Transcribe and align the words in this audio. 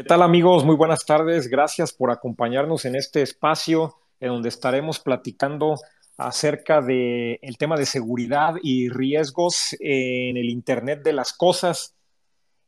¿Qué 0.00 0.04
tal 0.04 0.22
amigos? 0.22 0.64
Muy 0.64 0.76
buenas 0.76 1.04
tardes. 1.04 1.48
Gracias 1.48 1.92
por 1.92 2.10
acompañarnos 2.10 2.86
en 2.86 2.96
este 2.96 3.20
espacio 3.20 3.96
en 4.18 4.30
donde 4.30 4.48
estaremos 4.48 4.98
platicando 4.98 5.74
acerca 6.16 6.80
del 6.80 7.38
el 7.42 7.58
tema 7.58 7.76
de 7.76 7.84
seguridad 7.84 8.54
y 8.62 8.88
riesgos 8.88 9.76
en 9.78 10.38
el 10.38 10.48
Internet 10.48 11.02
de 11.02 11.12
las 11.12 11.34
Cosas. 11.34 11.96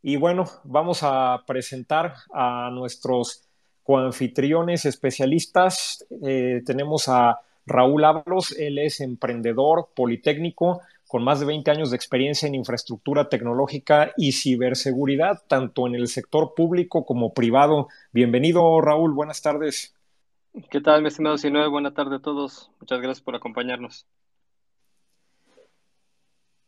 Y 0.03 0.17
bueno, 0.17 0.45
vamos 0.65 0.99
a 1.05 1.43
presentar 1.47 2.17
a 2.35 2.69
nuestros 2.71 3.49
coanfitriones 3.83 4.85
especialistas. 4.85 6.05
Eh, 6.23 6.61
tenemos 6.67 7.09
a 7.09 7.41
Raúl 7.65 8.05
Ábalos, 8.05 8.53
él 8.59 8.77
es 8.77 9.01
emprendedor 9.01 9.89
politécnico 9.97 10.83
con 11.13 11.25
más 11.25 11.41
de 11.41 11.45
20 11.45 11.71
años 11.71 11.91
de 11.91 11.97
experiencia 11.97 12.49
en 12.49 12.55
infraestructura 12.55 13.29
tecnológica 13.29 14.15
y 14.17 14.33
ciberseguridad, 14.33 15.43
tanto 15.47 15.87
en 15.87 15.95
el 15.95 16.09
sector 16.09 16.55
público 16.55 17.05
como 17.05 17.35
privado. 17.35 17.89
Bienvenido, 18.13 18.81
Raúl, 18.81 19.13
buenas 19.13 19.43
tardes. 19.43 19.95
¿Qué 20.71 20.81
tal, 20.81 21.03
mi 21.03 21.09
estimado 21.09 21.37
Sinue? 21.37 21.69
Buenas 21.69 21.93
tardes 21.93 22.19
a 22.19 22.23
todos. 22.23 22.71
Muchas 22.81 22.99
gracias 23.03 23.21
por 23.23 23.37
acompañarnos. 23.37 24.07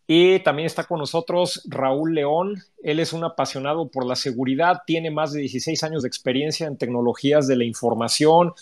Y 0.07 0.41
también 0.41 0.67
está 0.67 0.85
con 0.85 0.99
nosotros 0.99 1.63
Raúl 1.67 2.15
León. 2.15 2.63
Él 2.83 3.01
es 3.01 3.15
un 3.15 3.25
apasionado 3.25 3.89
por 3.89 4.05
la 4.05 4.15
seguridad, 4.15 4.83
tiene 4.87 5.11
más 5.11 5.33
de 5.33 5.41
16 5.41 5.83
años 5.85 6.03
de 6.03 6.09
experiencia 6.09 6.67
en 6.67 6.77
tecnologías 6.77 7.49
de 7.49 7.57
la 7.57 7.65
información, 7.65 8.53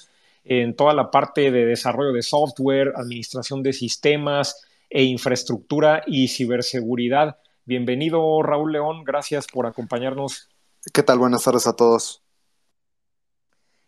en 0.44 0.76
toda 0.76 0.94
la 0.94 1.10
parte 1.10 1.50
de 1.50 1.66
desarrollo 1.66 2.12
de 2.12 2.22
software, 2.22 2.92
administración 2.94 3.64
de 3.64 3.72
sistemas 3.72 4.68
e 4.92 5.04
infraestructura 5.04 6.02
y 6.06 6.28
ciberseguridad. 6.28 7.38
Bienvenido, 7.64 8.42
Raúl 8.42 8.72
León. 8.72 9.04
Gracias 9.04 9.46
por 9.46 9.66
acompañarnos. 9.66 10.50
¿Qué 10.92 11.02
tal? 11.02 11.18
Buenas 11.18 11.44
tardes 11.44 11.66
a 11.66 11.74
todos. 11.74 12.22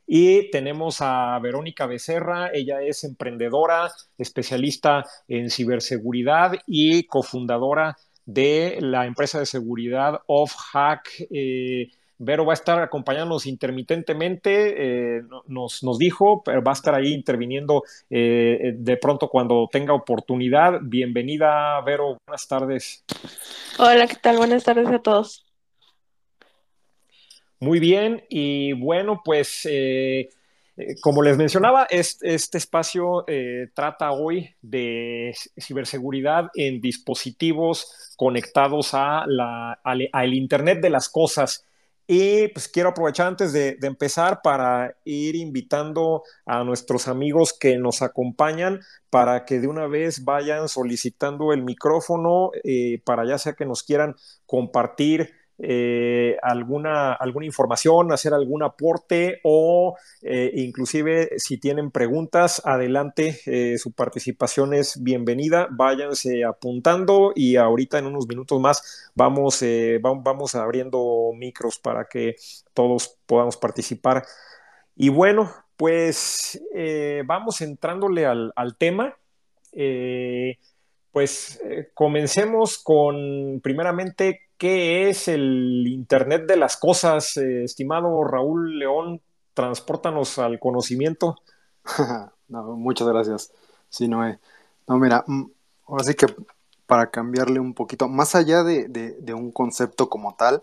Y 0.06 0.51
tenemos 0.51 0.98
a 1.01 1.38
Verónica 1.40 1.87
Becerra, 1.87 2.51
ella 2.52 2.82
es 2.82 3.04
emprendedora, 3.04 3.90
especialista 4.18 5.04
en 5.29 5.51
ciberseguridad 5.51 6.52
y 6.66 7.04
cofundadora 7.04 7.96
de 8.26 8.79
la 8.80 9.07
empresa 9.07 9.38
de 9.38 9.46
seguridad 9.46 10.20
OffHack. 10.26 11.26
Eh, 11.30 11.90
Vero 12.18 12.45
va 12.45 12.52
a 12.52 12.54
estar 12.54 12.80
acompañándonos 12.80 13.46
intermitentemente, 13.46 15.18
eh, 15.18 15.23
nos, 15.46 15.82
nos, 15.82 15.98
dijo, 15.98 16.43
pero 16.45 16.62
va 16.62 16.73
a 16.73 16.74
estar 16.74 16.95
ahí 16.95 17.12
interviniendo 17.12 17.82
eh, 18.10 18.74
de 18.76 18.96
pronto 18.96 19.29
cuando 19.29 19.68
tenga 19.70 19.95
oportunidad. 19.95 20.80
Bienvenida, 20.82 21.80
Vero, 21.82 22.18
buenas 22.26 22.46
tardes. 22.46 23.04
Hola, 23.79 24.07
¿qué 24.07 24.16
tal? 24.16 24.37
Buenas 24.37 24.65
tardes 24.65 24.88
a 24.88 24.98
todos. 25.01 25.45
Muy 27.60 27.80
bien, 27.80 28.24
y 28.29 28.73
bueno, 28.74 29.23
pues 29.24 29.66
eh, 30.76 30.96
como 31.01 31.23
les 31.23 31.37
mencionaba, 31.37 31.87
este, 31.88 32.35
este 32.35 32.59
espacio 32.59 33.24
eh, 33.29 33.68
trata 33.74 34.10
hoy 34.10 34.54
de 34.60 35.32
ciberseguridad 35.60 36.51
en 36.54 36.80
dispositivos 36.80 38.15
conectados 38.16 38.92
a 38.92 39.24
la, 39.26 39.79
al, 39.85 40.35
Internet 40.35 40.80
de 40.80 40.90
las 40.90 41.09
Cosas. 41.09 41.65
Y 42.07 42.49
pues 42.49 42.69
quiero 42.69 42.91
aprovechar 42.91 43.29
antes 43.29 43.52
de, 43.52 43.79
empezar 43.83 44.41
para 44.43 44.97
ir 45.05 45.37
invitando 45.37 46.23
a 46.45 46.63
nuestros 46.63 47.09
amigos 47.09 47.57
que 47.59 47.79
nos 47.79 48.02
acompañan 48.02 48.80
para 49.09 49.45
que 49.45 49.59
de 49.60 49.69
una 49.69 49.87
vez 49.87 50.25
vayan 50.25 50.69
solicitando 50.69 51.52
el 51.52 51.63
micrófono 51.63 52.51
eh, 52.63 53.01
para 53.05 53.25
ya 53.27 53.38
sea 53.38 53.55
que 53.55 53.65
nos 53.65 53.82
quieran 53.82 54.16
compartir 54.45 55.32
eh, 55.59 56.37
alguna, 56.43 57.13
alguna 57.13 57.47
información, 57.47 58.13
hacer 58.13 58.35
algún 58.35 58.65
aporte 58.65 59.38
o 59.45 59.97
eh, 60.23 60.51
inclusive 60.55 61.30
si 61.37 61.59
tienen 61.59 61.93
preguntas, 61.93 62.60
adelante, 62.65 63.41
eh, 63.47 63.79
su 63.79 63.93
participación 63.93 64.75
es 64.75 65.00
bienvenida, 65.03 65.69
váyanse 65.70 66.44
apuntando 66.44 67.32
y 67.37 67.54
ahorita 67.56 67.98
en 67.98 68.06
unos 68.06 68.26
minutos 68.26 68.60
más 68.60 69.10
vamos, 69.14 69.64
vamos 70.00 70.54
abriendo 70.56 71.31
micros 71.37 71.78
para 71.78 72.06
que 72.09 72.34
todos 72.72 73.16
podamos 73.26 73.56
participar. 73.56 74.25
Y 74.97 75.09
bueno, 75.09 75.53
pues 75.76 76.60
vamos 77.26 77.60
entrándole 77.60 78.26
al 78.26 78.76
tema. 78.76 79.16
pues 81.12 81.60
comencemos 81.94 82.78
con 82.78 83.60
primeramente 83.62 84.44
¿Qué 84.59 85.10
es 85.10 85.28
el 85.28 85.87
Internet 85.88 86.47
de 86.47 86.56
las 86.56 86.76
Cosas, 86.76 87.37
eh, 87.37 87.65
estimado 87.65 88.22
Raúl 88.25 88.78
León? 88.78 89.20
Transpórtanos 89.53 90.38
al 90.38 90.59
conocimiento. 90.60 91.37
muchas 92.48 93.09
gracias. 93.09 93.53
Sí, 93.88 94.09
Noé. 94.09 94.38
No, 94.87 94.98
mira, 94.98 95.25
mm, 95.26 95.44
ahora 95.87 96.04
sí 96.04 96.14
que 96.14 96.26
para 96.87 97.10
cambiarle 97.10 97.60
un 97.60 97.75
poquito, 97.75 98.09
más 98.09 98.34
allá 98.34 98.62
de, 98.62 99.34
un 99.34 99.50
concepto 99.53 100.09
como 100.09 100.37
tal, 100.37 100.62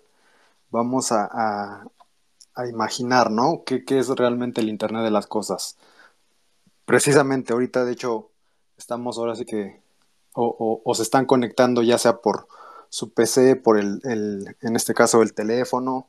vamos 0.69 1.11
a, 1.11 1.85
imaginar, 2.69 3.31
¿no? 3.31 3.63
¿Qué, 3.65 3.83
es 3.87 4.09
realmente 4.09 4.61
el 4.61 4.69
Internet 4.69 5.03
de 5.03 5.11
las 5.11 5.27
Cosas? 5.27 5.77
Precisamente 6.85 7.53
ahorita, 7.53 7.85
de 7.85 7.93
hecho, 7.93 8.29
estamos 8.77 9.17
ahora 9.17 9.35
sí 9.35 9.45
que, 9.45 9.81
o 10.33 10.93
se 10.95 11.03
están 11.03 11.25
conectando 11.25 11.81
ya 11.83 11.97
sea 11.97 12.17
por 12.17 12.47
su 12.91 13.13
PC 13.13 13.55
por 13.55 13.79
el, 13.79 14.01
en 14.03 14.75
este 14.75 14.93
caso 14.93 15.21
el 15.21 15.33
teléfono 15.33 16.07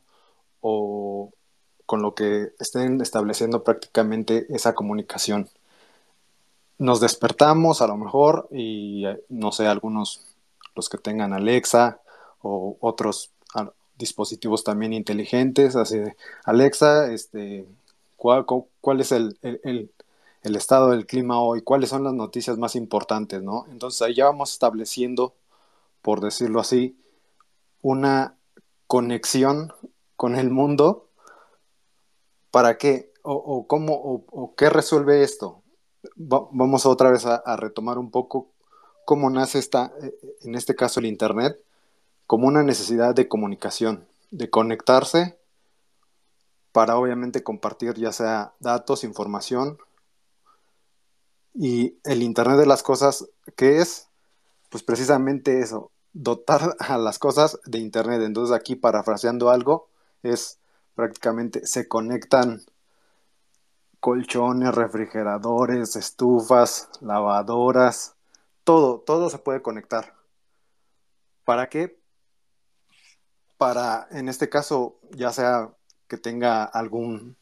o 0.60 1.32
con 1.86 2.02
lo 2.02 2.14
que 2.14 2.50
estén 2.58 3.00
estableciendo 3.00 3.62
prácticamente 3.62 4.46
esa 4.50 4.74
comunicación. 4.74 5.48
Nos 6.78 7.00
despertamos 7.00 7.82
a 7.82 7.86
lo 7.86 7.96
mejor 7.96 8.48
y 8.50 9.04
no 9.28 9.52
sé, 9.52 9.68
algunos 9.68 10.24
los 10.74 10.88
que 10.88 10.98
tengan 10.98 11.32
Alexa 11.32 12.00
o 12.42 12.76
otros 12.80 13.30
dispositivos 13.96 14.64
también 14.64 14.92
inteligentes, 14.92 15.76
así 15.76 15.98
de 15.98 16.16
Alexa, 16.44 17.12
este, 17.12 17.64
¿cuál, 18.16 18.44
cuál 18.80 19.00
es 19.00 19.12
el, 19.12 19.38
el, 19.42 19.92
el, 20.42 20.56
estado 20.56 20.90
del 20.90 21.06
clima 21.06 21.40
hoy? 21.40 21.62
¿Cuáles 21.62 21.90
son 21.90 22.02
las 22.02 22.14
noticias 22.14 22.58
más 22.58 22.74
importantes? 22.74 23.40
¿no? 23.40 23.66
Entonces 23.70 24.02
ahí 24.02 24.14
ya 24.16 24.24
vamos 24.24 24.50
estableciendo 24.50 25.34
por 26.02 26.20
decirlo 26.20 26.60
así, 26.60 27.00
una 27.80 28.36
conexión 28.86 29.72
con 30.16 30.36
el 30.36 30.50
mundo. 30.50 31.08
¿Para 32.50 32.76
qué? 32.76 33.12
¿O, 33.22 33.66
cómo? 33.66 33.94
O, 33.94 34.54
qué 34.56 34.68
resuelve 34.68 35.22
esto? 35.22 35.62
vamos 36.16 36.84
otra 36.84 37.12
vez 37.12 37.24
a, 37.26 37.56
retomar 37.56 37.96
un 37.96 38.10
poco 38.10 38.50
cómo 39.04 39.30
nace 39.30 39.60
esta, 39.60 39.92
eh, 40.02 40.12
en 40.42 40.56
este 40.56 40.74
caso 40.74 40.98
el 40.98 41.06
Internet, 41.06 41.62
como 42.26 42.48
una 42.48 42.64
necesidad 42.64 43.14
de 43.14 43.28
comunicación, 43.28 44.04
de 44.32 44.50
conectarse 44.50 45.38
para 46.72 46.96
obviamente 46.96 47.44
compartir 47.44 47.94
ya 47.94 48.12
sea 48.12 48.54
datos, 48.58 49.04
información. 49.04 49.78
Y 51.54 51.98
el 52.04 52.22
Internet 52.22 52.58
de 52.58 52.66
las 52.66 52.82
Cosas, 52.82 53.28
¿qué 53.56 53.78
es? 53.80 54.08
Pues 54.70 54.82
precisamente 54.82 55.60
eso, 55.60 55.91
dotar 56.12 56.76
a 56.78 56.98
las 56.98 57.18
cosas 57.18 57.58
de 57.64 57.78
Internet. 57.78 58.22
Entonces 58.22 58.54
aquí 58.54 58.76
parafraseando 58.76 59.50
algo 59.50 59.88
es 60.22 60.58
prácticamente 60.94 61.66
se 61.66 61.88
conectan 61.88 62.62
colchones, 64.00 64.74
refrigeradores, 64.74 65.96
estufas, 65.96 66.88
lavadoras, 67.00 68.16
todo, 68.64 69.00
todo 69.00 69.30
se 69.30 69.38
puede 69.38 69.62
conectar. 69.62 70.14
¿Para 71.44 71.68
qué? 71.68 71.98
Para, 73.56 74.08
en 74.10 74.28
este 74.28 74.48
caso, 74.48 74.98
ya 75.12 75.32
sea 75.32 75.70
que 76.08 76.18
tenga 76.18 76.64
algún 76.64 77.36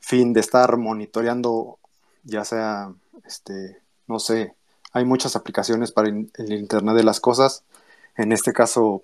fin 0.00 0.32
de 0.32 0.40
estar 0.40 0.76
monitoreando, 0.78 1.78
ya 2.22 2.44
sea, 2.44 2.94
este, 3.24 3.82
no 4.06 4.18
sé, 4.18 4.54
hay 4.92 5.04
muchas 5.04 5.36
aplicaciones 5.36 5.92
para 5.92 6.08
el 6.08 6.52
Internet 6.52 6.96
de 6.96 7.04
las 7.04 7.20
Cosas 7.20 7.64
en 8.16 8.32
este 8.32 8.52
caso 8.52 9.02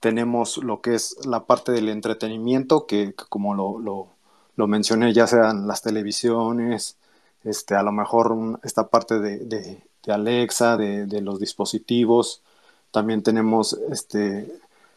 tenemos 0.00 0.56
lo 0.58 0.80
que 0.80 0.94
es 0.94 1.16
la 1.26 1.44
parte 1.44 1.72
del 1.72 1.88
entretenimiento, 1.88 2.86
que, 2.86 3.14
como 3.14 3.54
lo, 3.54 4.66
mencioné, 4.66 5.12
ya 5.12 5.26
sean 5.26 5.66
las 5.66 5.82
televisiones, 5.82 6.96
este, 7.44 7.74
a 7.74 7.82
lo 7.82 7.92
mejor 7.92 8.60
esta 8.62 8.88
parte 8.88 9.18
de, 9.18 9.82
Alexa, 10.08 10.76
de, 10.76 11.20
los 11.20 11.38
dispositivos. 11.38 12.42
También 12.90 13.22
tenemos 13.22 13.74
este, 13.90 14.50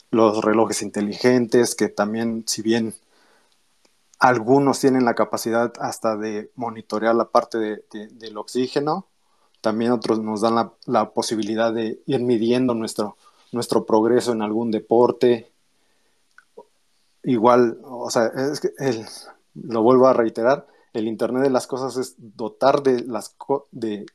los 0.10 0.44
relojes 0.44 0.82
inteligentes, 0.82 1.76
que 1.76 1.90
también, 1.90 2.46
si 2.48 2.62
bien 2.62 2.96
algunos 4.20 4.80
tienen 4.80 5.04
la 5.04 5.16
capacidad 5.16 5.74
hasta 5.80 6.16
de 6.16 6.50
monitorear 6.56 7.14
la 7.14 7.30
parte 7.30 7.58
del 7.92 8.38
oxígeno, 8.38 9.08
también 9.64 9.94
otros 9.94 10.20
nos 10.20 10.42
dan 10.42 10.72
la, 10.88 11.14
posibilidad 11.14 11.74
de 11.74 12.02
ir 12.06 12.20
midiendo 12.20 12.74
nuestro, 12.74 13.16
nuestro 13.54 13.86
progreso 13.86 14.34
en 14.34 14.42
algún 14.42 14.72
deporte. 14.72 15.54
igual, 17.24 17.80
o 17.82 18.10
sea, 18.10 18.26
es 18.26 18.60
que 18.60 18.74
lo 19.56 19.82
vuelvo 19.82 20.08
a 20.08 20.14
reiterar, 20.14 20.68
el 20.92 21.08
Internet 21.08 21.44
de 21.44 21.50
las 21.50 21.66
Cosas 21.66 21.96
es 21.96 22.16
dotar 22.18 22.84
de 22.84 23.06
las 23.06 23.38
de, 23.72 24.06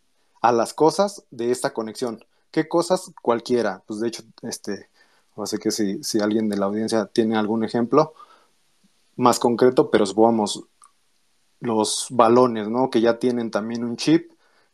a 0.43 0.53
las 0.53 0.75
cosas 0.75 1.25
de 1.31 1.51
esta 1.51 1.73
conexión. 1.73 2.23
¿Qué 2.51 2.69
cosas? 2.69 3.11
Cualquiera. 3.23 3.83
Pues 3.87 4.01
de 4.01 4.09
hecho, 4.09 4.25
este, 4.43 4.91
o 5.35 5.47
sea 5.47 5.59
que 5.59 5.71
si, 5.71 6.05
si 6.05 6.21
alguien 6.21 6.51
de 6.51 6.59
la 6.59 6.67
audiencia 6.67 7.07
tiene 7.07 7.39
algún 7.39 7.65
ejemplo 7.65 8.13
más 9.17 9.39
concreto, 9.39 9.91
pero 9.91 10.05
supongamos 10.05 10.65
los 11.61 12.09
balones, 12.11 12.69
¿no? 12.69 12.91
Que 12.91 13.01
ya 13.01 13.19
tienen 13.19 13.51
también 13.51 13.83
un 13.83 13.97
chip 13.97 14.31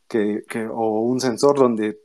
que, 0.08 0.44
que, 0.48 0.66
o 0.66 1.00
un 1.00 1.20
sensor 1.20 1.58
donde 1.58 1.98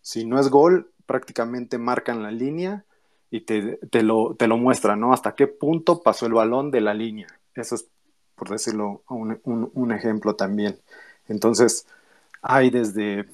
si 0.00 0.24
no 0.24 0.40
es 0.40 0.48
gol, 0.48 0.90
prácticamente 1.06 1.78
marcan 1.78 2.22
la 2.22 2.30
línea 2.30 2.84
y 3.30 3.42
te, 3.42 3.76
te, 3.90 4.02
lo, 4.02 4.34
te 4.34 4.46
lo 4.46 4.56
muestra, 4.56 4.96
¿no? 4.96 5.12
Hasta 5.12 5.34
qué 5.34 5.46
punto 5.46 6.02
pasó 6.02 6.26
el 6.26 6.32
balón 6.32 6.70
de 6.70 6.80
la 6.80 6.94
línea. 6.94 7.28
Eso 7.54 7.74
es, 7.74 7.86
por 8.34 8.48
decirlo, 8.50 9.02
un, 9.08 9.40
un, 9.44 9.92
ejemplo 9.92 10.34
también. 10.34 10.80
Entonces, 11.26 11.86
hay 12.40 12.70
desde, 12.70 13.28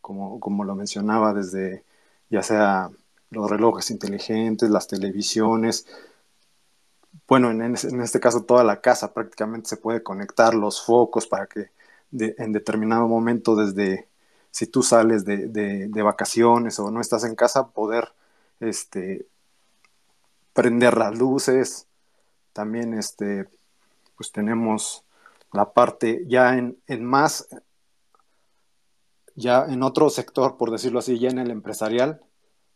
como, 0.00 0.40
como 0.40 0.64
lo 0.64 0.74
mencionaba, 0.74 1.32
desde 1.32 1.84
ya 2.30 2.42
sea 2.42 2.90
los 3.30 3.50
relojes 3.50 3.90
inteligentes, 3.90 4.70
las 4.70 4.88
televisiones, 4.88 5.86
bueno, 7.26 7.50
en, 7.50 7.62
en, 7.62 8.00
este 8.00 8.20
caso 8.20 8.44
toda 8.44 8.64
la 8.64 8.80
casa 8.80 9.12
prácticamente 9.12 9.68
se 9.68 9.76
puede 9.76 10.02
conectar 10.02 10.54
los 10.54 10.84
focos 10.84 11.26
para 11.26 11.46
que 11.46 11.70
en 12.12 12.52
determinado 12.52 13.06
momento 13.08 13.56
desde 13.56 14.08
si 14.50 14.66
tú 14.66 14.82
sales 14.82 15.24
de, 15.24 15.46
de, 15.46 16.02
vacaciones 16.02 16.78
o 16.78 16.90
no 16.90 17.00
estás 17.00 17.24
en 17.24 17.34
casa, 17.34 17.68
poder 17.68 18.12
este, 18.60 19.26
prender 20.52 20.96
las 20.96 21.16
luces. 21.16 21.86
También 22.52 22.94
este, 22.94 23.48
pues 24.16 24.32
tenemos 24.32 25.04
la 25.52 25.72
parte 25.72 26.24
ya 26.26 26.56
en, 26.56 26.78
en 26.86 27.04
más, 27.04 27.48
ya 29.34 29.66
en 29.66 29.82
otro 29.82 30.10
sector, 30.10 30.56
por 30.56 30.70
decirlo 30.70 30.98
así, 30.98 31.18
ya 31.18 31.28
en 31.28 31.38
el 31.38 31.50
empresarial, 31.50 32.20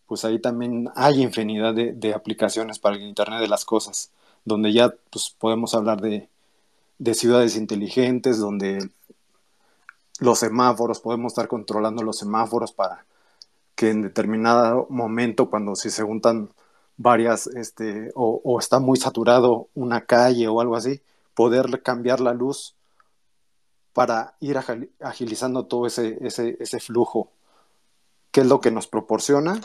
pues 0.06 0.24
ahí 0.24 0.40
también 0.40 0.88
hay 0.94 1.22
infinidad 1.22 1.74
de, 1.74 1.92
de 1.92 2.14
aplicaciones 2.14 2.78
para 2.78 2.96
el 2.96 3.02
Internet 3.02 3.40
de 3.40 3.48
las 3.48 3.64
Cosas, 3.64 4.12
donde 4.44 4.72
ya 4.72 4.94
pues, 5.10 5.34
podemos 5.38 5.74
hablar 5.74 6.00
de, 6.00 6.28
de 6.98 7.14
ciudades 7.14 7.56
inteligentes, 7.56 8.38
donde 8.38 8.90
los 10.20 10.38
semáforos, 10.38 11.00
podemos 11.00 11.32
estar 11.32 11.48
controlando 11.48 12.02
los 12.02 12.18
semáforos 12.18 12.72
para 12.72 13.06
que 13.74 13.90
en 13.90 14.02
determinado 14.02 14.86
momento, 14.90 15.50
cuando 15.50 15.74
si 15.74 15.90
se 15.90 16.02
juntan 16.02 16.50
varias, 16.96 17.46
este, 17.48 18.10
o, 18.14 18.58
está 18.60 18.78
muy 18.78 18.98
saturado 18.98 19.68
una 19.74 20.04
calle 20.04 20.48
o 20.48 20.60
algo 20.60 20.76
así, 20.76 21.02
poder 21.34 21.82
cambiar 21.82 22.20
la 22.20 22.34
luz 22.34 22.76
para 23.92 24.36
ir 24.40 24.58
agilizando 25.00 25.66
todo 25.66 25.86
ese, 25.86 26.18
ese, 26.20 26.56
ese 26.60 26.80
flujo. 26.80 27.30
¿Qué 28.30 28.40
es 28.42 28.46
lo 28.46 28.60
que 28.60 28.70
nos 28.70 28.86
proporciona? 28.86 29.60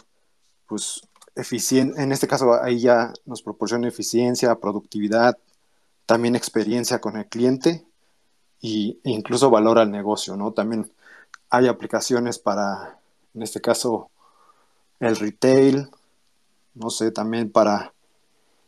Pues 0.67 1.01
eficiencia, 1.35 2.03
en 2.03 2.11
este 2.11 2.27
caso 2.27 2.61
ahí 2.61 2.79
ya 2.79 3.13
nos 3.25 3.41
proporciona 3.41 3.87
eficiencia, 3.87 4.55
productividad, 4.55 5.37
también 6.05 6.35
experiencia 6.35 6.99
con 6.99 7.17
el 7.17 7.27
cliente 7.27 7.86
y, 8.61 8.99
incluso 9.03 9.49
valor 9.49 9.79
al 9.79 9.91
negocio, 9.91 10.35
¿no? 10.35 10.51
También 10.51 10.91
hay 11.49 11.67
aplicaciones 11.67 12.39
para, 12.39 12.99
en 13.33 13.43
este 13.43 13.61
caso, 13.61 14.09
el 14.99 15.15
retail, 15.15 15.89
no 16.73 16.89
sé, 16.89 17.11
también 17.11 17.51
para, 17.51 17.93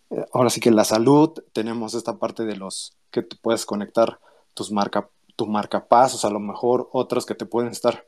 eh, 0.09 0.25
ahora 0.33 0.50
sí 0.50 0.59
que 0.59 0.71
la 0.71 0.83
salud, 0.83 1.31
tenemos 1.53 1.94
esta 1.94 2.18
parte 2.18 2.45
de 2.45 2.56
los 2.56 2.95
que 3.12 3.24
te 3.24 3.36
puedes 3.36 3.65
conectar 3.65 4.19
tus 4.53 4.71
marca, 4.71 5.09
tu 5.36 5.47
marcapasos, 5.47 6.25
a 6.25 6.30
lo 6.30 6.39
mejor 6.39 6.89
otros 6.92 7.25
que 7.25 7.35
te 7.35 7.45
pueden 7.45 7.71
estar 7.71 8.06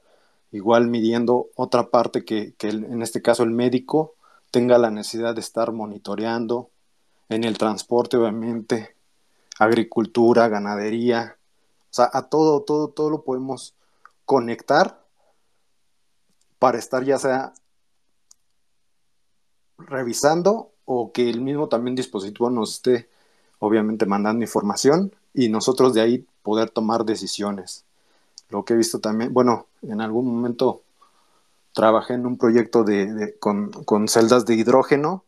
igual 0.51 0.87
midiendo 0.87 1.47
otra 1.55 1.89
parte 1.89 2.25
que, 2.25 2.53
que 2.57 2.69
en 2.69 3.01
este 3.01 3.21
caso 3.21 3.43
el 3.43 3.51
médico 3.51 4.15
tenga 4.51 4.77
la 4.77 4.91
necesidad 4.91 5.33
de 5.33 5.41
estar 5.41 5.71
monitoreando 5.71 6.69
en 7.29 7.45
el 7.45 7.57
transporte, 7.57 8.17
obviamente, 8.17 8.95
agricultura, 9.57 10.49
ganadería, 10.49 11.37
o 11.91 11.93
sea, 11.93 12.09
a 12.13 12.29
todo, 12.29 12.61
todo, 12.61 12.87
todo 12.87 13.09
lo 13.09 13.23
podemos 13.23 13.75
conectar 14.23 15.03
para 16.57 16.77
estar 16.77 17.03
ya 17.03 17.19
sea 17.19 17.53
revisando 19.77 20.71
o 20.85 21.11
que 21.11 21.29
el 21.29 21.41
mismo 21.41 21.67
también 21.67 21.95
dispositivo 21.95 22.49
nos 22.49 22.75
esté 22.75 23.09
obviamente 23.59 24.05
mandando 24.05 24.43
información 24.43 25.13
y 25.33 25.49
nosotros 25.49 25.93
de 25.93 25.99
ahí 25.99 26.25
poder 26.43 26.69
tomar 26.69 27.03
decisiones. 27.03 27.83
Lo 28.49 28.63
que 28.63 28.73
he 28.73 28.77
visto 28.77 28.99
también, 28.99 29.33
bueno, 29.33 29.67
en 29.81 29.99
algún 29.99 30.33
momento 30.33 30.83
trabajé 31.73 32.13
en 32.13 32.25
un 32.25 32.37
proyecto 32.37 32.85
de, 32.85 33.35
con, 33.39 33.69
con, 33.71 34.07
celdas 34.07 34.45
de 34.45 34.55
hidrógeno, 34.55 35.25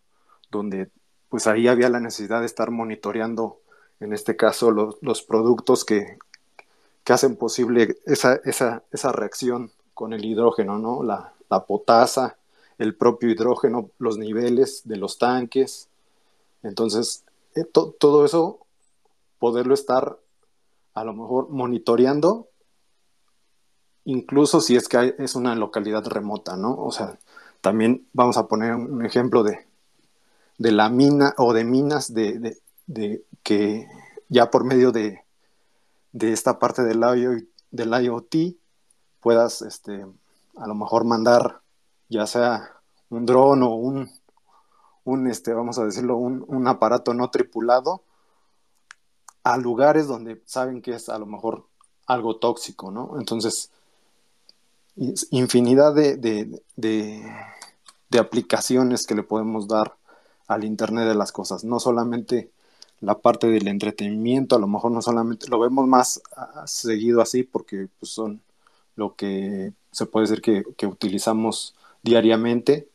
donde 0.50 0.90
pues 1.28 1.46
ahí 1.48 1.68
había 1.68 1.90
la 1.90 2.00
necesidad 2.00 2.40
de 2.40 2.46
estar 2.46 2.72
monitoreando, 2.72 3.60
en 4.00 4.14
este 4.14 4.36
caso, 4.36 4.72
los, 4.72 4.96
los 5.02 5.24
productos 5.24 5.84
que, 5.86 6.18
que 7.04 7.14
hacen 7.14 7.36
posible 7.36 7.98
esa, 8.06 8.36
esa, 8.46 8.84
esa 8.92 9.12
reacción 9.12 9.72
con 9.94 10.14
el 10.14 10.24
hidrógeno, 10.26 10.80
¿no? 10.80 11.04
La, 11.04 11.34
la 11.50 11.66
potasa, 11.66 12.38
el 12.78 12.96
propio 12.96 13.30
hidrógeno, 13.30 13.92
los 14.00 14.18
niveles 14.18 14.82
de 14.86 14.98
los 14.98 15.18
tanques. 15.18 15.90
Entonces, 16.64 17.24
eh, 17.56 17.66
todo 17.66 18.26
eso, 18.26 18.60
poderlo 19.40 19.74
estar 19.74 20.18
a 20.94 21.04
lo 21.04 21.14
mejor 21.14 21.50
monitoreando, 21.50 22.48
incluso 24.06 24.62
si 24.62 24.76
es 24.76 24.88
que 24.88 25.16
es 25.18 25.36
una 25.36 25.56
localidad 25.56 26.06
remota, 26.06 26.56
¿no? 26.56 26.76
O 26.76 26.92
sea, 26.92 27.18
también 27.62 28.08
vamos 28.14 28.38
a 28.38 28.48
poner 28.48 28.76
un 28.76 29.06
ejemplo 29.06 29.44
de, 29.44 29.66
de 30.58 30.72
la 30.72 30.90
mina 30.90 31.34
o 31.38 31.54
de 31.54 31.64
minas 31.64 32.14
de, 32.14 32.40
de, 32.40 32.58
de 32.88 33.24
que 33.44 33.88
ya 34.30 34.50
por 34.50 34.64
medio 34.66 34.92
de, 34.92 35.23
de 36.14 36.32
esta 36.32 36.60
parte 36.60 36.84
del, 36.84 37.04
del 37.72 38.06
IoT 38.06 38.36
puedas 39.20 39.62
este, 39.62 40.06
a 40.56 40.68
lo 40.68 40.76
mejor 40.76 41.04
mandar 41.04 41.62
ya 42.08 42.28
sea 42.28 42.72
un 43.10 43.26
dron 43.26 43.64
o 43.64 43.74
un, 43.76 44.10
un 45.04 45.28
este, 45.28 45.54
vamos 45.54 45.78
a 45.80 45.86
decirlo, 45.86 46.18
un, 46.18 46.46
un, 46.48 46.68
aparato 46.68 47.14
no 47.14 47.30
tripulado 47.30 48.04
a 49.44 49.58
lugares 49.58 50.08
donde 50.08 50.42
saben 50.46 50.82
que 50.82 50.94
es 50.96 51.10
a 51.10 51.18
lo 51.18 51.26
mejor 51.26 51.66
algo 52.06 52.38
tóxico, 52.38 52.92
¿no? 52.92 53.20
Entonces, 53.20 53.72
infinidad 55.32 55.94
de, 55.94 56.18
de, 56.18 56.62
de 58.10 58.20
aplicaciones 58.20 59.06
que 59.06 59.16
le 59.16 59.24
podemos 59.24 59.68
dar 59.68 59.96
al 60.48 60.64
Internet 60.64 61.08
de 61.08 61.16
las 61.16 61.32
Cosas, 61.32 61.64
no 61.64 61.80
solamente 61.80 62.52
la 63.04 63.20
parte 63.20 63.48
del 63.48 63.68
entretenimiento, 63.68 64.56
a 64.56 64.60
lo 64.60 64.68
mejor 64.68 64.92
no 64.92 65.02
solamente 65.02 65.50
lo 65.50 65.60
vemos 65.60 65.86
más 65.88 66.22
ah, 66.38 66.64
seguido 66.66 67.22
así 67.22 67.44
porque 67.44 67.90
pues, 68.00 68.12
son 68.14 68.42
lo 68.96 69.16
que 69.16 69.74
se 69.92 70.06
puede 70.06 70.28
decir 70.28 70.42
que, 70.42 70.88
utilizamos 70.88 71.76
diariamente, 72.02 72.88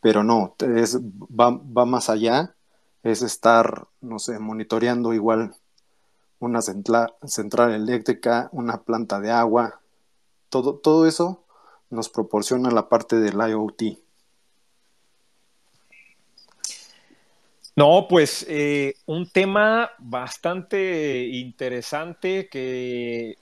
pero 0.00 0.22
no, 0.22 0.54
es, 0.58 0.98
va, 1.00 1.50
va, 1.50 1.86
más 1.86 2.10
allá, 2.10 2.54
es 3.02 3.22
estar, 3.22 3.86
no 4.02 4.18
sé, 4.18 4.38
monitoreando 4.38 5.14
igual 5.14 5.54
una 6.38 6.60
central, 6.60 7.14
central 7.24 7.72
eléctrica, 7.72 8.50
una 8.52 8.82
planta 8.82 9.18
de 9.20 9.30
agua, 9.30 9.80
todo, 10.50 10.76
todo 10.76 11.06
eso 11.06 11.44
nos 11.88 12.08
proporciona 12.10 12.70
la 12.70 12.88
parte 12.88 13.16
del 13.16 13.36
IoT. 13.36 14.01
No, 17.74 18.06
pues 18.08 18.44
eh, 18.50 18.94
un 19.06 19.30
tema 19.30 19.90
bastante 19.98 21.24
interesante 21.26 22.48
que 22.50 23.36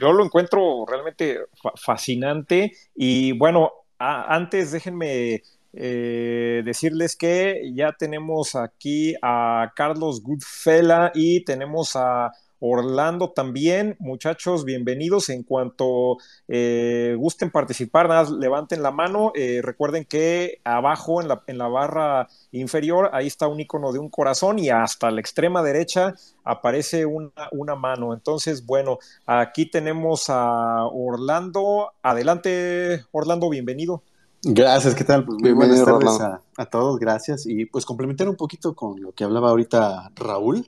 yo 0.00 0.12
lo 0.12 0.24
encuentro 0.24 0.84
realmente 0.88 1.38
fascinante. 1.76 2.72
Y 2.96 3.30
bueno, 3.32 3.70
antes 3.98 4.72
déjenme 4.72 5.42
eh, 5.72 6.62
decirles 6.64 7.14
que 7.16 7.70
ya 7.74 7.92
tenemos 7.92 8.56
aquí 8.56 9.14
a 9.22 9.72
Carlos 9.76 10.20
Goodfella 10.20 11.12
y 11.14 11.44
tenemos 11.44 11.94
a 11.94 12.32
Orlando 12.66 13.30
también. 13.30 13.96
Muchachos, 13.98 14.64
bienvenidos. 14.64 15.28
En 15.28 15.42
cuanto 15.42 16.16
eh, 16.48 17.14
gusten 17.18 17.50
participar, 17.50 18.08
nada, 18.08 18.28
levanten 18.30 18.82
la 18.82 18.90
mano. 18.90 19.32
Eh, 19.34 19.60
recuerden 19.62 20.04
que 20.04 20.60
abajo 20.64 21.22
en 21.22 21.28
la, 21.28 21.42
en 21.46 21.58
la, 21.58 21.68
barra 21.68 22.28
inferior, 22.52 23.10
ahí 23.12 23.26
está 23.26 23.46
un 23.46 23.60
icono 23.60 23.92
de 23.92 23.98
un 23.98 24.08
corazón 24.08 24.58
y 24.58 24.70
hasta 24.70 25.10
la 25.10 25.20
extrema 25.20 25.62
derecha 25.62 26.14
aparece 26.44 27.06
una, 27.06 27.30
una 27.52 27.76
mano. 27.76 28.14
Entonces, 28.14 28.66
bueno, 28.66 28.98
aquí 29.26 29.70
tenemos 29.70 30.28
a 30.28 30.86
Orlando. 30.86 31.92
Adelante, 32.02 33.04
Orlando, 33.12 33.48
bienvenido. 33.48 34.02
Gracias, 34.42 34.94
¿qué 34.94 35.02
tal? 35.02 35.24
Pues 35.24 35.38
muy 35.40 35.52
buenas 35.52 35.84
tardes 35.84 36.20
a, 36.56 36.66
todos, 36.66 36.98
gracias. 36.98 37.46
Y 37.46 37.66
pues 37.66 37.84
complementar 37.84 38.28
un 38.28 38.36
poquito 38.36 38.74
con 38.74 39.00
lo 39.00 39.12
que 39.12 39.24
hablaba 39.24 39.50
ahorita 39.50 40.12
Raúl. 40.14 40.66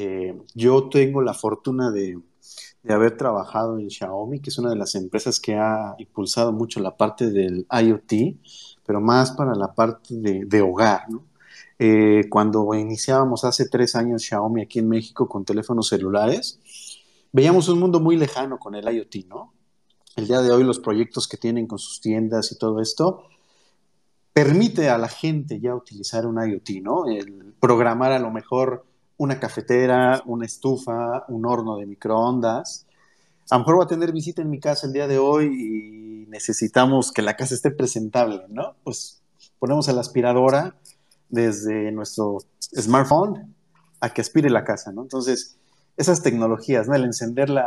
Eh, 0.00 0.32
yo 0.54 0.88
tengo 0.88 1.22
la 1.22 1.34
fortuna 1.34 1.90
de, 1.90 2.20
haber 2.88 3.16
trabajado 3.16 3.80
en 3.80 3.90
Xiaomi, 3.90 4.38
que 4.38 4.50
es 4.50 4.58
una 4.58 4.70
de 4.70 4.76
las 4.76 4.94
empresas 4.94 5.40
que 5.40 5.56
ha 5.56 5.96
impulsado 5.98 6.52
mucho 6.52 6.78
la 6.78 6.96
parte 6.96 7.30
del 7.32 7.66
IoT, 7.68 8.38
pero 8.86 9.00
más 9.00 9.32
para 9.32 9.56
la 9.56 9.74
parte 9.74 10.14
de, 10.14 10.62
hogar. 10.62 11.06
Eh, 11.80 12.26
cuando 12.30 12.72
iniciábamos 12.74 13.44
hace 13.44 13.68
tres 13.68 13.96
años 13.96 14.22
Xiaomi 14.22 14.62
aquí 14.62 14.78
en 14.78 14.88
México 14.88 15.28
con 15.28 15.44
teléfonos 15.44 15.88
celulares, 15.88 16.60
veíamos 17.32 17.68
un 17.68 17.80
mundo 17.80 17.98
muy 17.98 18.16
lejano 18.16 18.60
con 18.60 18.76
el 18.76 18.88
IoT, 18.88 19.26
¿no? 19.26 19.52
El 20.14 20.28
día 20.28 20.42
de 20.42 20.52
hoy 20.52 20.62
los 20.62 20.78
proyectos 20.78 21.26
que 21.26 21.38
tienen 21.38 21.66
con 21.66 21.80
sus 21.80 22.00
tiendas 22.00 22.52
y 22.52 22.58
todo 22.58 22.80
esto 22.80 23.24
permite 24.32 24.90
a 24.90 24.98
la 24.98 25.08
gente 25.08 25.58
ya 25.58 25.74
utilizar 25.74 26.24
un 26.24 26.36
IoT, 26.40 26.82
¿no? 26.82 27.06
El 27.08 27.52
programar 27.58 28.12
a 28.12 28.20
lo 28.20 28.30
mejor 28.30 28.87
una 29.18 29.38
cafetera, 29.38 30.22
una 30.24 30.46
estufa, 30.46 31.24
un 31.28 31.44
horno 31.44 31.76
de 31.76 31.86
microondas. 31.86 32.86
A 33.50 33.56
lo 33.56 33.60
mejor 33.60 33.74
voy 33.76 33.84
a 33.84 33.88
tener 33.88 34.12
visita 34.12 34.40
en 34.40 34.50
mi 34.50 34.60
casa 34.60 34.86
el 34.86 34.92
día 34.92 35.06
de 35.06 35.18
hoy 35.18 35.46
y 35.46 36.30
necesitamos 36.30 37.12
que 37.12 37.22
la 37.22 37.36
casa 37.36 37.54
esté 37.54 37.70
presentable, 37.70 38.42
¿no? 38.48 38.76
Pues 38.84 39.20
ponemos 39.58 39.88
a 39.88 39.92
la 39.92 40.00
aspiradora 40.00 40.76
desde 41.28 41.90
nuestro 41.92 42.38
smartphone 42.74 43.54
a 44.00 44.10
que 44.10 44.20
aspire 44.20 44.50
la 44.50 44.64
casa, 44.64 44.92
¿no? 44.92 45.02
Entonces, 45.02 45.58
esas 45.96 46.22
tecnologías, 46.22 46.86
¿no? 46.86 46.94
El 46.94 47.04
encender 47.04 47.50
la, 47.50 47.66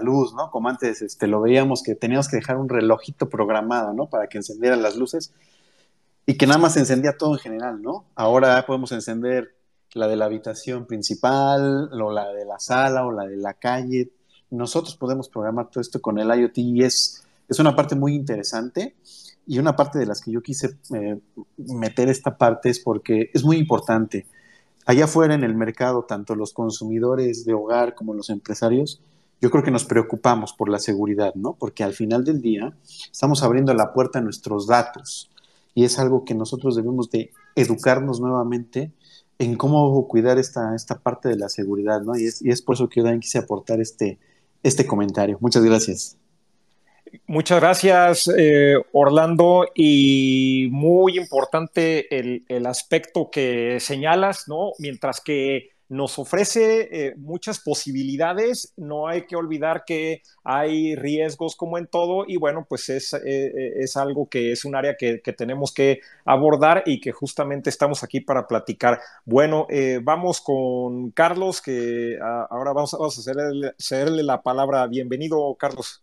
luz, 0.00 0.32
¿no? 0.34 0.50
Como 0.50 0.70
antes 0.70 1.02
este, 1.02 1.26
lo 1.26 1.42
veíamos 1.42 1.82
que 1.82 1.94
teníamos 1.94 2.26
que 2.26 2.36
dejar 2.36 2.56
un 2.56 2.70
relojito 2.70 3.28
programado, 3.28 3.92
¿no? 3.92 4.06
Para 4.06 4.26
que 4.26 4.38
encendieran 4.38 4.80
las 4.80 4.96
luces 4.96 5.34
y 6.24 6.38
que 6.38 6.46
nada 6.46 6.58
más 6.58 6.72
se 6.72 6.80
encendía 6.80 7.18
todo 7.18 7.34
en 7.34 7.40
general, 7.40 7.82
¿no? 7.82 8.06
Ahora 8.14 8.64
podemos 8.64 8.90
encender 8.92 9.54
la 9.94 10.08
de 10.08 10.16
la 10.16 10.26
habitación 10.26 10.86
principal, 10.86 11.90
o 11.92 12.10
la 12.10 12.32
de 12.32 12.44
la 12.44 12.58
sala, 12.58 13.06
o 13.06 13.12
la 13.12 13.26
de 13.26 13.36
la 13.36 13.54
calle. 13.54 14.10
Nosotros 14.50 14.96
podemos 14.96 15.28
programar 15.28 15.70
todo 15.70 15.80
esto 15.80 16.00
con 16.00 16.18
el 16.18 16.28
IoT 16.28 16.58
y 16.58 16.84
es, 16.84 17.24
es 17.48 17.58
una 17.58 17.76
parte 17.76 17.94
muy 17.94 18.14
interesante. 18.14 18.96
Y 19.46 19.58
una 19.58 19.74
parte 19.74 19.98
de 19.98 20.06
las 20.06 20.20
que 20.20 20.30
yo 20.30 20.40
quise 20.40 20.78
eh, 20.94 21.18
meter 21.56 22.08
esta 22.08 22.36
parte 22.36 22.70
es 22.70 22.78
porque 22.78 23.30
es 23.34 23.44
muy 23.44 23.56
importante. 23.56 24.26
Allá 24.86 25.04
afuera 25.04 25.34
en 25.34 25.42
el 25.44 25.54
mercado, 25.54 26.04
tanto 26.04 26.34
los 26.34 26.52
consumidores 26.52 27.44
de 27.44 27.52
hogar 27.52 27.94
como 27.94 28.14
los 28.14 28.30
empresarios, 28.30 29.00
yo 29.40 29.50
creo 29.50 29.64
que 29.64 29.72
nos 29.72 29.84
preocupamos 29.84 30.52
por 30.52 30.68
la 30.68 30.78
seguridad, 30.78 31.34
¿no? 31.34 31.54
Porque 31.54 31.82
al 31.82 31.94
final 31.94 32.24
del 32.24 32.40
día 32.40 32.76
estamos 33.10 33.42
abriendo 33.42 33.74
la 33.74 33.92
puerta 33.92 34.20
a 34.20 34.22
nuestros 34.22 34.68
datos 34.68 35.30
y 35.74 35.84
es 35.84 35.98
algo 35.98 36.24
que 36.24 36.34
nosotros 36.34 36.76
debemos 36.76 37.10
de 37.10 37.32
educarnos 37.56 38.20
nuevamente 38.20 38.92
en 39.42 39.56
cómo 39.56 40.06
cuidar 40.08 40.38
esta, 40.38 40.74
esta 40.74 40.98
parte 40.98 41.28
de 41.28 41.36
la 41.36 41.48
seguridad, 41.48 42.00
¿no? 42.02 42.16
Y 42.16 42.26
es, 42.26 42.62
por 42.62 42.74
eso 42.74 42.88
que 42.88 43.00
yo 43.00 43.04
también 43.04 43.20
quise 43.20 43.38
aportar 43.38 43.80
este, 43.80 44.18
este 44.62 44.86
comentario. 44.86 45.38
Muchas 45.40 45.64
gracias. 45.64 46.16
Muchas 47.26 47.60
gracias, 47.60 48.30
eh, 48.36 48.76
Orlando. 48.92 49.66
Y 49.74 50.68
muy 50.70 51.18
importante 51.18 52.18
el, 52.18 52.44
el, 52.48 52.66
aspecto 52.66 53.30
que 53.30 53.78
señalas, 53.80 54.48
¿no? 54.48 54.72
Mientras 54.78 55.20
que 55.20 55.70
nos 55.92 56.18
ofrece 56.18 56.88
eh, 56.90 57.14
muchas 57.18 57.60
posibilidades, 57.60 58.72
no 58.78 59.08
hay 59.08 59.26
que 59.26 59.36
olvidar 59.36 59.84
que 59.84 60.22
hay 60.42 60.96
riesgos 60.96 61.54
como 61.54 61.76
en 61.76 61.86
todo 61.86 62.24
y 62.26 62.38
bueno, 62.38 62.64
pues 62.66 62.88
es, 62.88 63.12
eh, 63.12 63.74
es 63.76 63.98
algo 63.98 64.26
que 64.26 64.52
es 64.52 64.64
un 64.64 64.74
área 64.74 64.96
que, 64.96 65.18
tenemos 65.36 65.70
que 65.74 66.00
abordar 66.24 66.82
y 66.86 66.98
que 66.98 67.12
justamente 67.12 67.68
estamos 67.68 68.02
aquí 68.02 68.20
para 68.22 68.46
platicar. 68.46 69.00
Bueno, 69.26 69.66
eh, 69.68 70.00
vamos 70.02 70.40
con 70.40 71.10
Carlos, 71.10 71.60
que 71.60 72.16
ah, 72.22 72.46
ahora 72.48 72.72
vamos, 72.72 72.94
a 72.94 73.06
hacerle, 73.06 73.72
hacerle, 73.78 74.22
la 74.22 74.42
palabra. 74.42 74.86
Bienvenido, 74.86 75.54
Carlos. 75.58 76.02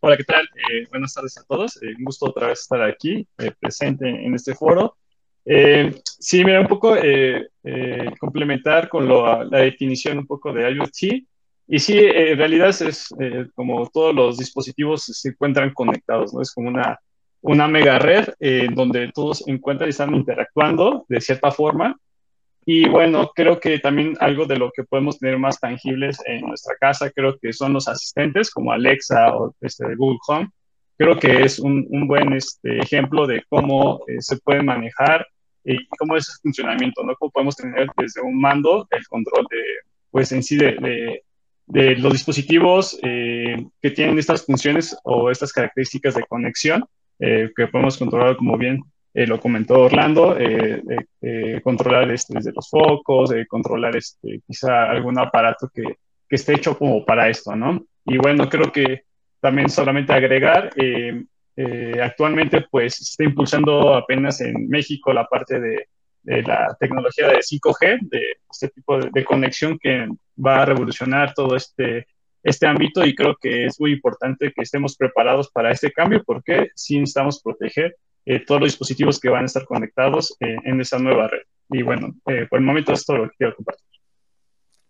Hola, 0.00 0.16
¿qué 0.16 0.24
tal? 0.24 0.48
buenas 0.90 1.14
tardes 1.14 1.38
a 1.38 1.44
todos. 1.44 1.76
un 1.76 2.04
gusto 2.04 2.26
otra 2.26 2.48
vez 2.48 2.62
estar 2.62 2.82
aquí, 2.82 3.28
presente 3.60 4.08
en 4.08 4.34
este 4.34 4.52
foro. 4.56 4.96
Eh, 5.44 5.92
sí, 6.04 6.44
mira, 6.44 6.60
un 6.60 6.68
poco 6.68 6.96
eh, 6.96 7.48
eh, 7.64 8.10
complementar 8.18 8.88
con 8.88 9.08
la 9.08 9.44
definición 9.58 10.18
un 10.18 10.26
poco 10.26 10.52
de 10.52 10.70
IoT. 10.70 11.24
Y 11.68 11.78
sí, 11.78 11.98
en 11.98 12.36
realidad 12.36 12.68
es, 12.68 13.08
como 13.54 13.88
todos 13.88 14.14
los 14.14 14.36
dispositivos 14.36 15.04
se 15.04 15.30
encuentran 15.30 15.72
conectados, 15.72 16.34
¿no? 16.34 16.42
Es 16.42 16.52
como 16.52 16.68
una, 16.68 16.98
una 17.40 17.66
mega 17.68 17.98
red 17.98 18.28
donde 18.74 19.10
todos 19.12 19.46
encuentran 19.46 19.88
y 19.88 19.90
están 19.90 20.14
interactuando 20.14 21.06
de 21.08 21.20
cierta 21.20 21.50
forma. 21.50 21.96
Y 22.66 22.88
bueno, 22.88 23.30
creo 23.34 23.58
que 23.58 23.78
también 23.78 24.16
algo 24.20 24.44
de 24.44 24.58
lo 24.58 24.70
que 24.70 24.84
podemos 24.84 25.18
tener 25.18 25.38
más 25.38 25.58
tangibles 25.60 26.18
en 26.26 26.42
nuestra 26.42 26.74
casa, 26.78 27.10
creo 27.10 27.38
que 27.38 27.52
son 27.52 27.72
los 27.72 27.88
asistentes 27.88 28.50
como 28.50 28.72
Alexa 28.72 29.34
o 29.34 29.54
este, 29.60 29.94
Google 29.94 30.18
Home. 30.28 30.50
Creo 30.98 31.18
que 31.18 31.42
es 31.42 31.58
un, 31.58 31.86
un 31.90 32.06
buen 32.06 32.34
este, 32.34 32.78
ejemplo 32.78 33.26
de 33.26 33.42
cómo 33.48 34.00
se 34.18 34.36
puede 34.38 34.62
manejar 34.62 35.26
y 35.64 35.86
cómo 35.98 36.16
es 36.16 36.28
el 36.28 36.34
funcionamiento, 36.42 37.02
¿no? 37.02 37.14
Cómo 37.16 37.30
podemos 37.30 37.56
tener 37.56 37.88
desde 37.96 38.20
un 38.20 38.40
mando 38.40 38.86
el 38.90 39.06
control 39.06 39.46
de, 39.50 39.62
pues 40.10 40.32
en 40.32 40.42
sí, 40.42 40.56
de, 40.56 41.22
de, 41.66 41.96
los 41.96 42.12
dispositivos 42.12 42.98
eh, 43.02 43.64
que 43.80 43.90
tienen 43.90 44.18
estas 44.18 44.44
funciones 44.44 44.96
o 45.04 45.30
estas 45.30 45.52
características 45.52 46.14
de 46.14 46.24
conexión 46.24 46.84
eh, 47.18 47.50
que 47.56 47.68
podemos 47.68 47.96
controlar, 47.96 48.36
como 48.36 48.58
bien 48.58 48.80
eh, 49.14 49.26
lo 49.26 49.38
comentó 49.38 49.82
Orlando, 49.82 50.36
controlar 51.62 52.10
este, 52.10 52.34
desde 52.34 52.52
los 52.52 52.68
focos, 52.68 53.32
controlar 53.48 53.96
este, 53.96 54.40
quizá 54.46 54.90
algún 54.90 55.18
aparato 55.18 55.70
que, 55.72 55.82
que 56.28 56.36
esté 56.36 56.54
hecho 56.54 56.78
como 56.78 57.04
para 57.04 57.28
esto, 57.28 57.54
¿no? 57.54 57.84
Y 58.06 58.16
bueno, 58.16 58.48
creo 58.48 58.72
que 58.72 59.04
también 59.42 59.68
solamente 59.68 60.12
agregar, 60.12 60.70
eh, 60.76 61.24
actualmente, 62.02 62.66
pues, 62.70 62.94
se 62.94 63.02
está 63.02 63.24
impulsando 63.24 63.94
apenas 63.94 64.40
en 64.40 64.68
México 64.68 65.12
la 65.12 65.26
parte 65.26 65.60
de, 65.60 65.88
la 66.24 66.76
tecnología 66.78 67.28
de 67.28 67.38
5G, 67.38 67.98
de 68.02 68.22
este 68.50 68.68
tipo 68.68 68.98
de, 68.98 69.24
conexión 69.24 69.78
que 69.78 70.06
va 70.44 70.62
a 70.62 70.64
revolucionar 70.64 71.34
todo 71.34 71.56
este, 71.56 72.06
este 72.42 72.66
ámbito 72.66 73.04
y 73.04 73.14
creo 73.14 73.36
que 73.40 73.66
es 73.66 73.80
muy 73.80 73.92
importante 73.92 74.52
que 74.54 74.62
estemos 74.62 74.96
preparados 74.96 75.50
para 75.50 75.72
este 75.72 75.90
cambio 75.90 76.22
porque 76.24 76.68
sí 76.76 76.98
necesitamos 76.98 77.42
proteger 77.42 77.96
eh, 78.24 78.38
todos 78.44 78.60
los 78.60 78.68
dispositivos 78.68 79.18
que 79.18 79.30
van 79.30 79.42
a 79.42 79.46
estar 79.46 79.64
conectados 79.64 80.36
eh, 80.38 80.56
en 80.64 80.80
esa 80.80 80.98
nueva 80.98 81.26
red. 81.26 81.42
Y 81.70 81.82
bueno, 81.82 82.14
por 82.24 82.58
el 82.58 82.64
momento 82.64 82.92
es 82.92 83.04
todo 83.04 83.18
lo 83.18 83.30
que 83.30 83.36
quiero 83.38 83.56
compartir. 83.56 84.01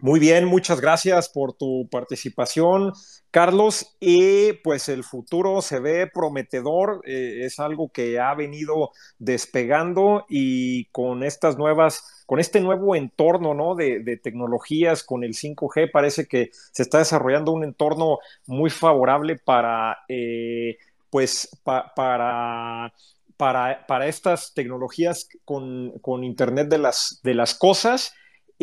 Muy 0.02 0.18
bien, 0.18 0.46
muchas 0.46 0.80
gracias 0.80 1.28
por 1.28 1.52
tu 1.52 1.88
participación, 1.88 2.92
Carlos. 3.30 3.96
Y 4.00 4.52
pues 4.64 4.88
el 4.88 5.04
futuro 5.04 5.62
se 5.62 5.78
ve 5.78 6.08
prometedor, 6.12 7.02
eh, 7.06 7.42
es 7.44 7.60
algo 7.60 7.88
que 7.92 8.18
ha 8.18 8.34
venido 8.34 8.90
despegando 9.20 10.26
y 10.28 10.86
con 10.86 11.22
estas 11.22 11.56
nuevas, 11.56 12.24
con 12.26 12.40
este 12.40 12.60
nuevo 12.60 12.96
entorno 12.96 13.54
¿no? 13.54 13.76
de, 13.76 14.18
tecnologías, 14.20 15.04
con 15.04 15.22
el 15.22 15.34
5G, 15.34 15.92
parece 15.92 16.26
que 16.26 16.50
se 16.72 16.82
está 16.82 16.98
desarrollando 16.98 17.52
un 17.52 17.62
entorno 17.62 18.18
muy 18.46 18.70
favorable 18.70 19.38
para, 19.38 19.98
eh, 20.08 20.78
pues, 21.10 21.48
para 21.62 22.92
para, 23.36 23.86
para, 23.86 24.06
estas 24.06 24.52
tecnologías 24.54 25.28
con, 25.44 25.98
con, 26.00 26.22
Internet 26.22 26.68
de 26.68 26.78
las, 26.78 27.20
de 27.24 27.34
las 27.34 27.54
cosas 27.54 28.14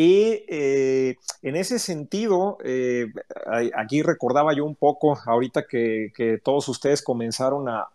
y 0.02 0.46
eh, 0.48 1.18
en 1.42 1.58
ese 1.58 1.78
sentido, 1.78 2.58
eh, 2.64 3.08
aquí 3.76 4.02
recordaba 4.02 4.54
yo 4.54 4.64
un 4.64 4.76
poco, 4.76 5.20
ahorita 5.26 5.68
que, 5.68 6.40
todos 6.42 6.70
ustedes 6.70 7.02
comenzaron 7.02 7.68
a, 7.68 7.90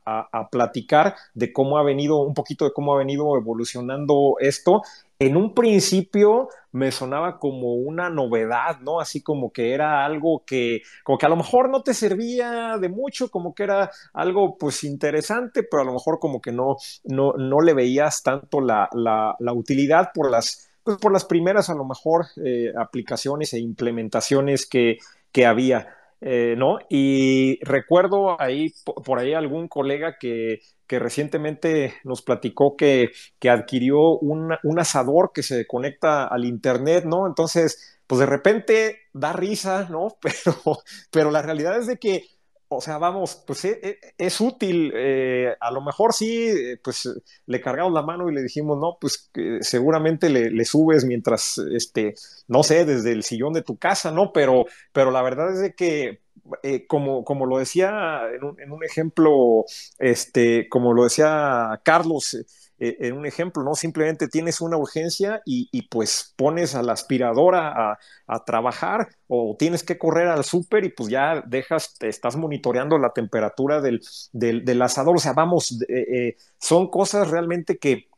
platicar 0.50 1.14
de 1.32 1.50
cómo 1.50 1.78
ha 1.78 1.82
venido, 1.82 2.18
un 2.18 2.34
poquito 2.34 2.66
de 2.66 2.74
cómo 2.74 2.92
ha 2.92 2.98
venido 2.98 3.38
evolucionando 3.38 4.34
esto. 4.38 4.82
En 5.18 5.34
un 5.34 5.54
principio 5.54 6.50
me 6.72 6.92
sonaba 6.92 7.38
como 7.38 7.72
una 7.72 8.10
novedad, 8.10 8.80
¿no? 8.80 9.00
Así 9.00 9.22
como 9.22 9.50
que 9.50 9.72
era 9.72 10.04
algo 10.04 10.42
que, 10.44 10.82
como 11.04 11.16
que 11.16 11.24
a 11.24 11.30
lo 11.30 11.36
mejor 11.36 11.70
no 11.70 11.82
te 11.82 11.94
servía 11.94 12.76
de 12.78 12.90
mucho, 12.90 13.30
como 13.30 13.54
que 13.54 13.62
era 13.62 13.90
algo 14.12 14.58
pues 14.58 14.84
interesante, 14.84 15.62
pero 15.62 15.80
a 15.80 15.86
lo 15.86 15.94
mejor 15.94 16.18
como 16.18 16.42
que 16.42 16.52
no, 16.52 16.76
no, 17.04 17.32
no 17.32 17.60
le 17.62 17.72
veías 17.72 18.22
tanto 18.22 18.60
la, 18.60 18.90
la 18.92 19.52
utilidad 19.54 20.10
por 20.12 20.30
las 20.30 20.68
pues 20.84 20.98
por 20.98 21.12
las 21.12 21.24
primeras 21.24 21.70
a 21.70 21.74
lo 21.74 21.84
mejor 21.84 22.26
eh, 22.44 22.72
aplicaciones 22.78 23.52
e 23.54 23.58
implementaciones 23.58 24.66
que, 24.66 24.98
que 25.32 25.46
había, 25.46 25.88
eh, 26.20 26.54
¿no? 26.56 26.78
Y 26.88 27.58
recuerdo 27.64 28.40
ahí, 28.40 28.72
por 28.84 29.18
ahí 29.18 29.32
algún 29.34 29.66
colega 29.66 30.16
que, 30.20 30.60
que 30.86 30.98
recientemente 30.98 31.94
nos 32.04 32.22
platicó 32.22 32.76
que, 32.76 33.10
que 33.38 33.50
adquirió 33.50 34.18
un, 34.18 34.54
un, 34.62 34.78
asador 34.78 35.32
que 35.34 35.42
se 35.42 35.66
conecta 35.66 36.26
al 36.26 36.44
Internet, 36.44 37.04
¿no? 37.06 37.26
Entonces, 37.26 37.98
pues 38.06 38.20
de 38.20 38.26
repente 38.26 38.98
da 39.14 39.32
risa, 39.32 39.88
¿no? 39.90 40.16
Pero, 40.20 40.78
pero 41.10 41.30
la 41.30 41.42
realidad 41.42 41.78
es 41.78 41.86
de 41.86 41.96
que 41.96 42.24
o 42.68 42.80
sea, 42.80 42.98
vamos, 42.98 43.42
pues 43.46 43.64
e, 43.64 43.78
e, 43.82 43.98
es, 44.18 44.40
útil. 44.40 44.92
Eh, 44.94 45.54
a 45.60 45.70
lo 45.70 45.80
mejor 45.80 46.12
sí, 46.12 46.76
pues 46.82 47.08
le 47.46 47.60
cargamos 47.60 47.92
la 47.92 48.02
mano 48.02 48.28
y 48.28 48.34
le 48.34 48.42
dijimos, 48.42 48.78
no, 48.78 48.98
pues 49.00 49.30
seguramente 49.60 50.28
le, 50.30 50.64
subes 50.64 51.04
mientras, 51.04 51.58
este, 51.72 52.14
no 52.48 52.62
sé, 52.62 52.84
desde 52.84 53.12
el 53.12 53.22
sillón 53.22 53.52
de 53.52 53.62
tu 53.62 53.76
casa, 53.76 54.10
¿no? 54.10 54.32
Pero, 54.32 54.64
pero 54.92 55.10
la 55.10 55.22
verdad 55.22 55.52
es 55.52 55.60
de 55.60 55.74
que, 55.74 56.22
eh, 56.62 56.86
como, 56.86 57.24
como 57.24 57.46
lo 57.46 57.58
decía 57.58 58.22
en 58.34 58.44
un, 58.44 58.60
en 58.60 58.72
un, 58.72 58.84
ejemplo, 58.84 59.64
este, 59.98 60.68
como 60.68 60.92
lo 60.92 61.04
decía 61.04 61.80
Carlos, 61.84 62.36
eh, 62.78 62.96
en 63.00 63.16
un 63.16 63.24
ejemplo, 63.24 63.62
¿no? 63.62 63.74
Simplemente 63.74 64.26
tienes 64.26 64.60
una 64.60 64.76
urgencia 64.76 65.42
y, 65.44 65.82
pues 65.88 66.34
pones 66.36 66.74
a 66.74 66.82
la 66.82 66.92
aspiradora 66.92 67.98
a, 68.26 68.44
trabajar 68.44 69.08
o 69.28 69.54
tienes 69.56 69.84
que 69.84 69.96
correr 69.96 70.26
al 70.26 70.44
súper 70.44 70.84
y 70.84 70.88
pues 70.88 71.08
ya 71.08 71.42
dejas, 71.46 71.94
estás 72.00 72.36
monitoreando 72.36 72.98
la 72.98 73.10
temperatura 73.10 73.80
del, 73.80 74.00
del, 74.32 74.82
asador. 74.82 75.16
O 75.16 75.20
sea, 75.20 75.34
vamos, 75.34 75.80
eh, 75.88 76.06
eh, 76.10 76.36
son 76.58 76.90
cosas 76.90 77.30
realmente 77.30 77.78
que, 77.78 78.08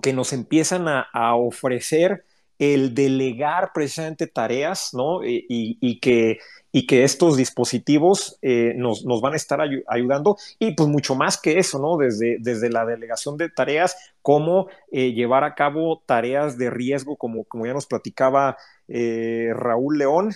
que 0.00 0.12
nos 0.12 0.32
empiezan 0.32 0.86
a, 0.86 1.34
ofrecer 1.34 2.24
el 2.58 2.94
delegar 2.94 3.72
precisamente 3.74 4.26
tareas, 4.26 4.90
¿no? 4.92 5.20
y, 5.24 6.00
que, 6.00 6.38
y 6.72 6.86
que 6.86 7.04
estos 7.04 7.36
dispositivos 7.36 8.38
eh, 8.42 8.74
nos, 8.76 9.04
van 9.04 9.34
a 9.34 9.36
estar 9.36 9.60
ayudando 9.60 10.36
y 10.58 10.72
pues 10.74 10.88
mucho 10.88 11.14
más 11.14 11.40
que 11.40 11.58
eso, 11.58 11.78
¿no? 11.78 11.96
Desde, 11.96 12.38
desde 12.40 12.70
la 12.70 12.84
delegación 12.84 13.36
de 13.36 13.48
tareas, 13.48 13.96
cómo 14.22 14.68
eh, 14.90 15.12
llevar 15.12 15.44
a 15.44 15.54
cabo 15.54 16.02
tareas 16.04 16.58
de 16.58 16.70
riesgo, 16.70 17.16
como, 17.16 17.44
como 17.44 17.66
ya 17.66 17.74
nos 17.74 17.86
platicaba 17.86 18.56
eh, 18.88 19.50
Raúl 19.54 19.98
León, 19.98 20.32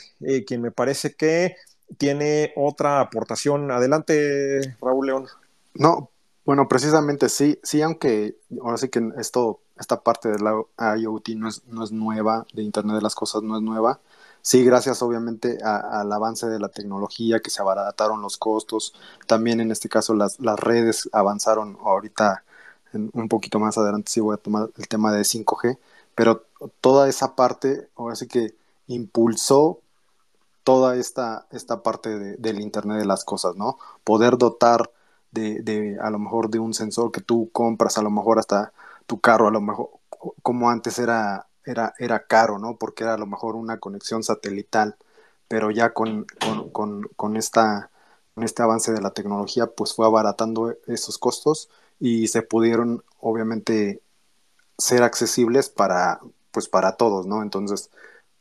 quien 0.46 0.62
me 0.62 0.70
parece 0.70 1.14
que 1.14 1.56
tiene 1.96 2.52
otra 2.56 3.00
aportación. 3.00 3.70
Adelante, 3.70 4.76
Raúl 4.80 5.06
León. 5.06 5.26
No, 5.74 6.10
bueno, 6.44 6.68
precisamente 6.68 7.28
sí, 7.28 7.58
sí, 7.62 7.82
aunque 7.82 8.36
ahora 8.62 8.78
sí 8.78 8.88
que 8.88 9.02
esto, 9.18 9.60
esta 9.78 10.00
parte 10.02 10.28
de 10.30 10.38
la 10.38 10.96
IoT 10.96 11.28
no 11.30 11.48
es, 11.48 11.62
no 11.66 11.84
es 11.84 11.92
nueva, 11.92 12.46
de 12.52 12.62
Internet 12.62 12.96
de 12.96 13.02
las 13.02 13.14
Cosas 13.14 13.42
no 13.42 13.56
es 13.56 13.62
nueva, 13.62 14.00
Sí, 14.40 14.64
gracias 14.64 15.02
obviamente 15.02 15.58
al 15.62 16.10
avance 16.12 16.46
de 16.46 16.58
la 16.58 16.68
tecnología, 16.68 17.40
que 17.40 17.50
se 17.50 17.60
abarataron 17.60 18.22
los 18.22 18.38
costos. 18.38 18.94
También 19.26 19.60
en 19.60 19.70
este 19.70 19.88
caso 19.88 20.14
las, 20.14 20.40
las 20.40 20.58
redes 20.58 21.08
avanzaron 21.12 21.76
ahorita 21.82 22.44
un 22.94 23.28
poquito 23.28 23.58
más 23.58 23.76
adelante 23.76 24.10
sí 24.10 24.20
voy 24.20 24.34
a 24.34 24.38
tomar 24.38 24.70
el 24.76 24.88
tema 24.88 25.12
de 25.12 25.24
5G, 25.24 25.78
pero 26.14 26.46
toda 26.80 27.08
esa 27.08 27.36
parte, 27.36 27.88
ahora 27.96 28.16
sí 28.16 28.26
que 28.26 28.54
impulsó 28.86 29.80
toda 30.64 30.96
esta, 30.96 31.46
esta 31.50 31.82
parte 31.82 32.36
del 32.38 32.60
Internet 32.60 32.98
de 32.98 33.06
las 33.06 33.24
cosas, 33.24 33.56
¿no? 33.56 33.78
Poder 34.04 34.38
dotar 34.38 34.90
de, 35.30 35.62
de, 35.62 35.98
a 36.00 36.10
lo 36.10 36.18
mejor 36.18 36.50
de 36.50 36.58
un 36.58 36.74
sensor 36.74 37.12
que 37.12 37.20
tú 37.20 37.50
compras, 37.52 37.98
a 37.98 38.02
lo 38.02 38.10
mejor 38.10 38.38
hasta 38.38 38.72
tu 39.08 39.20
carro, 39.20 39.48
a 39.48 39.52
lo 39.52 39.60
mejor 39.60 39.90
como 40.42 40.70
antes 40.70 41.00
era 41.00 41.48
era, 41.70 41.94
era 41.98 42.26
caro, 42.26 42.58
¿no? 42.58 42.76
Porque 42.76 43.04
era 43.04 43.14
a 43.14 43.18
lo 43.18 43.26
mejor 43.26 43.54
una 43.56 43.78
conexión 43.78 44.22
satelital, 44.22 44.96
pero 45.48 45.70
ya 45.70 45.92
con, 45.92 46.26
con, 46.72 47.36
esta, 47.36 47.90
con 48.34 48.44
este 48.44 48.62
avance 48.62 48.92
de 48.92 49.02
la 49.02 49.12
tecnología, 49.12 49.66
pues 49.66 49.94
fue 49.94 50.06
abaratando 50.06 50.74
esos 50.86 51.18
costos 51.18 51.68
y 52.00 52.28
se 52.28 52.42
pudieron, 52.42 53.04
obviamente, 53.20 54.02
ser 54.78 55.02
accesibles 55.02 55.68
para, 55.70 56.20
pues 56.52 56.68
para 56.68 56.96
todos, 56.96 57.26
¿no? 57.26 57.42
Entonces, 57.42 57.90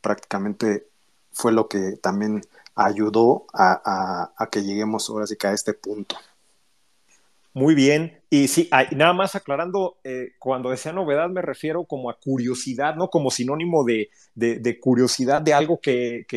prácticamente 0.01 0.87
fue 1.31 1.51
lo 1.51 1.67
que 1.67 1.97
también 1.97 2.41
ayudó 2.75 3.45
a, 3.53 4.31
a 4.37 4.47
que 4.49 4.63
lleguemos 4.63 5.09
ahora 5.09 5.27
sí 5.27 5.35
que 5.37 5.47
a 5.47 5.53
este 5.53 5.73
punto. 5.73 6.15
Muy 7.57 7.73
bien. 7.73 8.21
Y 8.29 8.49
sí, 8.49 8.69
nada 8.91 9.13
más 9.13 9.33
aclarando, 9.33 9.97
eh, 10.03 10.33
cuando 10.37 10.69
decía 10.69 10.93
novedad 10.93 11.27
me 11.27 11.41
refiero 11.41 11.85
como 11.85 12.11
a 12.11 12.19
curiosidad, 12.19 12.93
¿no? 12.95 13.09
Como 13.09 13.31
sinónimo 13.31 13.83
de, 13.83 14.09
curiosidad 14.79 15.41
de 15.41 15.55
algo 15.55 15.81
que, 15.81 16.27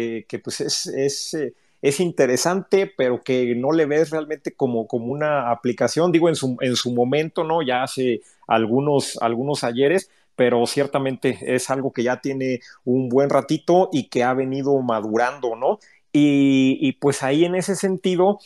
pues 0.42 0.62
es, 0.62 0.86
es, 0.86 1.34
eh, 1.34 1.52
es, 1.82 2.00
interesante, 2.00 2.90
pero 2.97 3.23
que 3.23 3.54
no 3.54 3.71
le 3.73 3.84
ves 3.84 4.08
realmente 4.08 4.52
como, 4.54 4.86
como 4.86 5.12
una 5.12 5.50
aplicación. 5.50 6.10
Digo, 6.10 6.30
en 6.30 6.36
su, 6.36 6.56
en 6.62 6.75
su 6.75 6.90
momento, 6.95 7.45
¿no? 7.45 7.60
Ya 7.60 7.82
hace 7.82 8.23
algunos, 8.47 9.18
algunos 9.21 9.62
ayeres, 9.62 10.10
pero 10.36 10.66
ciertamente 10.66 11.38
es 11.42 11.68
algo 11.68 11.92
que 11.92 12.02
ya 12.02 12.23
tiene 12.23 12.60
un 12.86 13.10
buen 13.10 13.28
ratito 13.28 13.90
y 13.92 14.08
que 14.08 14.23
ha 14.25 14.32
venido 14.32 14.80
madurando, 14.80 15.54
¿no? 15.54 15.80
Y, 16.14 16.92
pues 16.92 17.23
ahí 17.23 17.45
en 17.45 17.56
ese 17.56 17.76
sentido, 17.76 18.38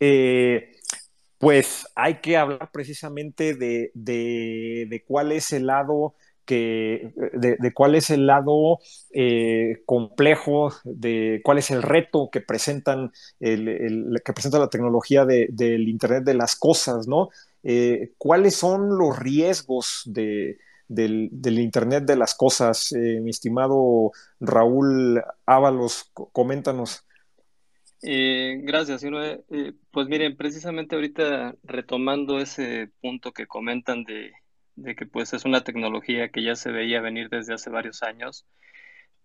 eh, 0.00 0.72
pues 1.38 1.86
hay 1.94 2.20
que 2.20 2.36
hablar 2.36 2.70
precisamente 2.72 3.54
de, 3.54 5.04
cuál 5.06 5.32
es 5.32 5.52
el 5.52 5.66
lado 5.66 6.14
que, 6.44 7.12
de, 7.32 7.72
cuál 7.74 7.94
es 7.96 8.10
el 8.10 8.26
lado 8.26 8.78
eh, 9.12 9.82
complejo, 9.84 10.72
de 10.84 11.40
cuál 11.44 11.58
es 11.58 11.70
el 11.70 11.82
reto 11.82 12.30
que 12.30 12.40
presentan 12.40 13.12
el, 13.40 14.20
que 14.24 14.32
presenta 14.32 14.58
la 14.58 14.70
tecnología 14.70 15.24
del 15.24 15.88
Internet 15.88 16.24
de 16.24 16.34
las 16.34 16.56
cosas, 16.56 17.08
¿no? 17.08 17.30
Eh, 17.62 18.12
¿Cuáles 18.16 18.54
son 18.54 18.96
los 18.96 19.18
riesgos 19.18 20.02
del, 20.06 20.58
Internet 20.88 22.04
de 22.04 22.16
las 22.16 22.34
cosas? 22.34 22.92
Eh, 22.92 23.20
mi 23.20 23.30
estimado 23.30 24.12
Raúl 24.40 25.22
Ábalos, 25.46 26.12
coméntanos. 26.32 27.05
Eh, 28.08 28.60
gracias, 28.62 29.02
eh, 29.02 29.72
pues 29.90 30.06
miren, 30.06 30.36
precisamente 30.36 30.94
ahorita 30.94 31.56
retomando 31.64 32.38
ese 32.38 32.88
punto 33.00 33.32
que 33.32 33.48
comentan 33.48 34.04
de, 34.04 34.32
que 34.94 35.06
pues 35.06 35.32
es 35.32 35.44
una 35.44 35.64
tecnología 35.64 36.28
que 36.28 36.44
ya 36.44 36.54
se 36.54 36.70
veía 36.70 37.00
venir 37.00 37.28
desde 37.30 37.54
hace 37.54 37.68
varios 37.68 38.04
años, 38.04 38.46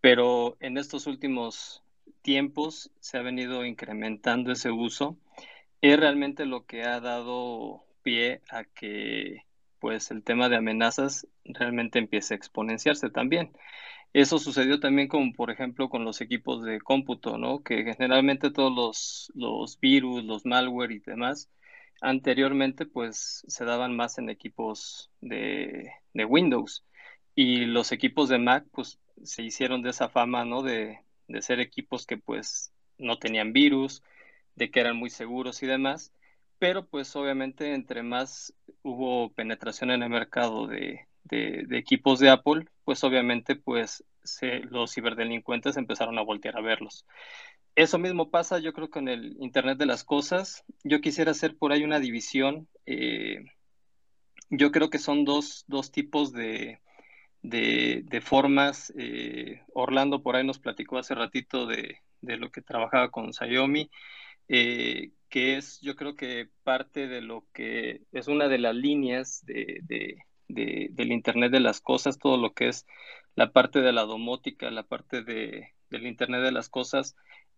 pero 0.02 0.58
en 0.62 0.80
estos 0.80 1.06
últimos 1.06 1.84
tiempos 2.24 2.91
se 3.00 3.20
ha 3.20 3.22
venido 3.22 3.65
incrementando 3.65 4.52
ese 4.52 4.72
uso, 4.72 5.15
es 5.82 6.00
realmente 6.00 6.48
lo 6.48 6.65
que 6.65 6.82
ha 6.82 7.00
dado 7.00 7.86
pie 8.02 8.41
a 8.50 8.63
que 8.63 9.46
pues 9.80 10.10
el 10.10 10.24
tema 10.24 10.50
de 10.50 10.56
amenazas 10.56 11.28
realmente 11.46 12.00
empiece 12.00 12.34
a 12.34 12.38
exponenciarse 12.38 13.12
también. 13.12 13.52
Eso 14.13 14.39
sucedió 14.39 14.80
también 14.80 15.08
con, 15.08 15.32
por 15.34 15.52
ejemplo, 15.52 15.88
con 15.89 16.04
los 16.04 16.19
equipos 16.21 16.63
de 16.63 16.82
cómputo, 16.82 17.38
¿no? 17.38 17.63
Que 17.63 17.84
generalmente 17.86 18.52
todos 18.52 18.74
los, 18.76 19.32
los 19.36 19.80
virus, 19.80 20.24
los 20.26 20.45
malware 20.45 20.91
y 20.91 21.00
demás, 21.00 21.50
anteriormente 22.02 22.86
pues 22.86 23.43
se 23.47 23.63
daban 23.65 23.95
más 23.95 24.17
en 24.17 24.30
equipos 24.30 25.12
de, 25.21 25.91
de 26.13 26.26
Windows. 26.26 26.86
Y 27.36 27.65
los 27.65 27.91
equipos 27.93 28.28
de 28.30 28.39
Mac 28.39 28.65
pues 28.71 29.00
se 29.24 29.43
hicieron 29.43 29.82
de 29.82 29.91
esa 29.91 30.10
fama, 30.10 30.43
¿no? 30.45 30.62
De, 30.62 31.00
de 31.28 31.41
ser 31.41 31.60
equipos 31.62 32.06
que 32.06 32.17
pues 32.17 32.74
no 32.97 33.17
tenían 33.17 33.54
virus, 33.54 34.04
de 34.56 34.71
que 34.71 34.82
eran 34.82 34.97
muy 34.97 35.10
seguros 35.10 35.63
y 35.63 35.67
demás. 35.67 36.13
Pero 36.60 36.86
pues 36.88 37.15
obviamente 37.15 37.74
entre 37.74 38.04
más 38.04 38.54
hubo 38.84 39.32
penetración 39.34 39.91
en 39.91 40.04
el 40.04 40.10
mercado 40.10 40.67
de, 40.67 41.08
de, 41.23 41.65
equipos 41.71 42.19
de 42.19 42.29
Apple, 42.29 42.65
pues 42.84 43.03
obviamente 43.03 43.55
pues 43.55 44.03
los 44.69 44.93
ciberdelincuentes 44.93 45.77
empezaron 45.77 46.17
a 46.17 46.23
voltear 46.23 46.57
a 46.57 46.62
verlos. 46.62 47.05
Eso 47.75 47.97
mismo 47.97 48.29
pasa 48.29 48.60
yo 48.60 48.73
creo 48.73 48.89
con 48.89 49.07
el 49.07 49.38
Internet 49.39 49.77
de 49.77 49.86
las 49.86 50.03
Cosas. 50.03 50.63
Yo 50.84 50.99
quisiera 50.99 51.31
hacer 51.31 51.57
por 51.57 51.71
ahí 51.71 51.84
una 51.84 51.99
división. 51.99 52.67
Eh, 52.86 53.45
yo 54.49 54.71
creo 54.71 54.89
que 54.89 54.99
son 54.99 55.23
dos, 55.23 55.65
tipos 55.93 56.34
de, 56.34 56.81
de, 57.41 58.21
formas. 58.21 58.93
Eh, 58.97 59.62
Orlando 59.73 60.21
por 60.21 60.36
ahí 60.36 60.45
nos 60.45 60.60
platicó 60.60 60.97
hace 60.97 61.15
ratito 61.15 61.65
de, 61.65 61.97
lo 62.21 62.51
que 62.51 62.62
trabajaba 62.62 63.10
con 63.10 63.34
Xiaomi, 63.34 63.89
eh, 64.49 65.12
que 65.29 65.55
es 65.55 65.79
yo 65.79 65.95
creo 65.95 66.15
que 66.17 66.49
parte 66.63 67.07
de 67.07 67.21
lo 67.21 67.47
que 67.53 68.01
es 68.12 68.27
una 68.27 68.49
de 68.49 68.57
las 68.57 68.75
líneas 68.75 69.45
de, 69.45 70.17
del 70.54 71.12
Internet 71.12 71.52
de 71.52 71.60
las 71.60 71.82
Cosas, 71.82 72.20
todo 72.20 72.38
lo 72.38 72.54
que 72.54 72.68
es 72.70 72.86
la 73.36 73.52
parte 73.52 73.82
de 73.82 73.92
la 73.92 74.04
domótica, 74.04 74.72
la 74.72 74.84
parte 74.84 75.24
de, 75.24 75.70
del 75.90 76.08
Internet 76.08 76.42
de 76.42 76.52
las 76.52 76.70
Cosas 76.70 77.16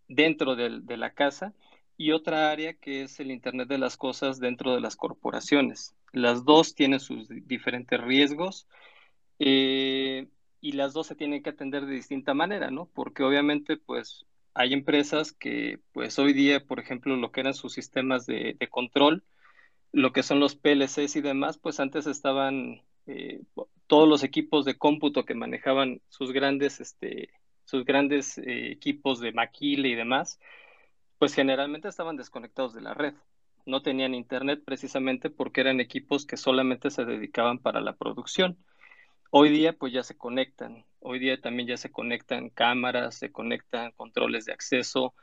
dentro 0.08 0.56
de 0.56 0.96
la 0.96 1.14
casa 1.14 1.54
y 1.96 2.12
otra 2.12 2.50
área 2.50 2.74
que 2.74 3.02
es 3.02 3.20
el 3.20 3.30
Internet 3.30 3.68
de 3.68 3.78
las 3.78 3.96
Cosas 3.96 4.40
dentro 4.40 4.74
de 4.74 4.80
las 4.80 4.96
corporaciones. 4.96 5.94
Las 6.12 6.44
dos 6.44 6.74
tienen 6.74 7.00
sus 7.00 7.28
diferentes 7.28 8.00
riesgos 8.00 8.66
eh, 9.38 10.28
y 10.60 10.72
las 10.72 10.92
dos 10.92 11.06
se 11.06 11.14
tienen 11.14 11.42
que 11.42 11.50
atender 11.50 11.86
de 11.86 11.94
distinta 11.94 12.34
manera, 12.34 12.70
¿no? 12.70 12.86
Porque 12.94 13.22
obviamente, 13.22 13.76
pues, 13.76 14.26
hay 14.54 14.72
empresas 14.72 15.32
que, 15.32 15.80
pues, 15.92 16.18
hoy 16.18 16.32
día, 16.32 16.64
por 16.64 16.80
ejemplo, 16.80 17.16
lo 17.16 17.32
que 17.32 17.40
eran 17.40 17.54
sus 17.54 17.72
sistemas 17.74 18.26
de, 18.26 18.56
de 18.58 18.68
control, 18.68 19.24
lo 19.94 20.12
que 20.12 20.24
son 20.24 20.40
los 20.40 20.56
PLCs 20.56 21.14
y 21.16 21.20
demás, 21.20 21.56
pues 21.56 21.78
antes 21.78 22.06
estaban 22.08 22.82
eh, 23.06 23.42
todos 23.86 24.08
los 24.08 24.24
equipos 24.24 24.64
de 24.64 24.76
cómputo 24.76 25.24
que 25.24 25.34
manejaban 25.34 26.02
sus 26.08 26.32
grandes, 26.32 26.80
este, 26.80 27.30
sus 27.64 27.84
grandes 27.84 28.38
eh, 28.38 28.72
equipos 28.72 29.20
de 29.20 29.32
maquila 29.32 29.86
y 29.86 29.94
demás, 29.94 30.40
pues 31.18 31.32
generalmente 31.32 31.88
estaban 31.88 32.16
desconectados 32.16 32.74
de 32.74 32.80
la 32.80 32.92
red. 32.92 33.14
No 33.66 33.82
tenían 33.82 34.14
internet 34.14 34.62
precisamente 34.64 35.30
porque 35.30 35.60
eran 35.60 35.78
equipos 35.78 36.26
que 36.26 36.36
solamente 36.36 36.90
se 36.90 37.04
dedicaban 37.04 37.60
para 37.60 37.80
la 37.80 37.94
producción. 37.94 38.58
Hoy 39.30 39.50
día 39.50 39.74
pues 39.74 39.92
ya 39.92 40.02
se 40.02 40.16
conectan. 40.16 40.84
Hoy 40.98 41.20
día 41.20 41.40
también 41.40 41.68
ya 41.68 41.76
se 41.76 41.92
conectan 41.92 42.50
cámaras, 42.50 43.14
se 43.14 43.30
conectan 43.30 43.92
controles 43.92 44.46
de 44.46 44.52
acceso, 44.52 45.14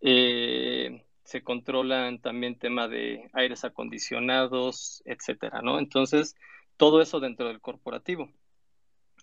eh, 0.00 1.04
se 1.28 1.42
controlan 1.42 2.20
también 2.20 2.58
tema 2.58 2.88
de 2.88 3.28
aires 3.34 3.62
acondicionados, 3.62 5.02
etcétera, 5.04 5.60
¿no? 5.60 5.78
Entonces, 5.78 6.34
todo 6.78 7.02
eso 7.02 7.20
dentro 7.20 7.48
del 7.48 7.60
corporativo. 7.60 8.32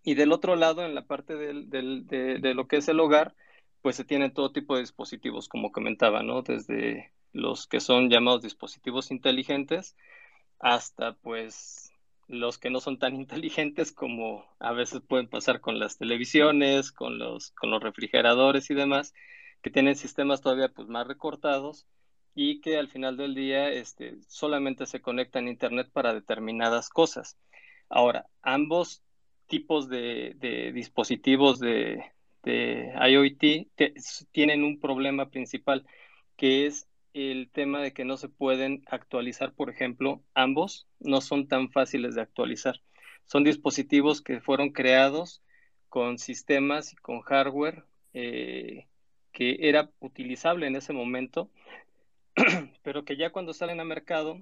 Y 0.04 0.14
del 0.14 0.32
otro 0.32 0.56
lado, 0.56 0.86
en 0.86 0.94
la 0.94 1.08
parte 1.08 1.36
de, 1.36 2.54
lo 2.54 2.68
que 2.68 2.78
es 2.78 2.88
el 2.90 3.00
hogar, 3.00 3.34
pues 3.82 3.96
se 3.96 4.06
tienen 4.06 4.36
todo 4.36 4.52
tipo 4.52 4.76
de 4.76 4.82
dispositivos, 4.82 5.50
como 5.50 5.72
comentaba, 5.72 6.22
¿no? 6.22 6.44
Desde 6.44 7.12
los 7.34 7.66
que 7.66 7.80
son 7.80 8.12
llamados 8.12 8.44
dispositivos 8.44 9.10
inteligentes 9.10 9.96
hasta 10.60 11.14
pues 11.14 11.92
los 12.28 12.60
que 12.60 12.70
no 12.70 12.82
son 12.82 13.00
tan 13.00 13.16
inteligentes 13.20 13.92
como 13.92 14.46
a 14.60 14.74
veces 14.74 15.02
pueden 15.02 15.28
pasar 15.28 15.60
con 15.60 15.80
las 15.80 15.98
televisiones, 15.98 16.92
con 16.92 17.18
los, 17.18 17.50
con 17.50 17.72
los 17.72 17.82
refrigeradores 17.82 18.70
y 18.70 18.76
demás, 18.76 19.16
que 19.64 19.72
tienen 19.72 19.96
sistemas 19.96 20.42
todavía 20.42 20.70
pues 20.70 20.88
más 20.88 21.08
recortados 21.08 21.88
y 22.36 22.60
que 22.60 22.78
al 22.78 22.90
final 22.90 23.16
del 23.16 23.34
día 23.34 23.70
este, 23.70 24.18
solamente 24.28 24.86
se 24.86 25.02
conectan 25.02 25.48
a 25.48 25.50
Internet 25.50 25.90
para 25.92 26.14
determinadas 26.14 26.90
cosas. 26.90 27.38
Ahora, 27.90 28.28
ambos 28.42 29.02
tipos 29.48 29.88
de, 29.90 30.72
dispositivos 30.74 31.60
de, 31.60 32.04
IoT 32.46 33.70
tienen 34.32 34.64
un 34.64 34.80
problema 34.80 35.30
principal, 35.30 35.86
que 36.36 36.68
es 36.68 36.88
el 37.14 37.50
tema 37.52 37.82
de 37.82 37.94
que 37.94 38.04
no 38.04 38.18
se 38.18 38.28
pueden 38.28 38.84
actualizar, 38.88 39.54
por 39.54 39.70
ejemplo, 39.70 40.22
ambos 40.34 40.88
no 41.00 41.22
son 41.22 41.48
tan 41.48 41.72
fáciles 41.72 42.16
de 42.16 42.22
actualizar. 42.22 42.82
Son 43.24 43.44
dispositivos 43.46 44.22
que 44.22 44.42
fueron 44.42 44.72
creados 44.72 45.42
con 45.88 46.20
sistemas 46.20 46.92
y 46.92 46.98
con 46.98 47.22
hardware 47.22 47.86
eh, 48.14 48.88
que 49.32 49.58
era 49.62 49.92
utilizable 50.00 50.68
en 50.68 50.76
ese 50.76 50.94
momento, 50.94 51.50
pero 52.84 53.06
que 53.06 53.18
ya 53.18 53.32
cuando 53.32 53.54
salen 53.54 53.80
a 53.80 53.86
mercado 53.86 54.42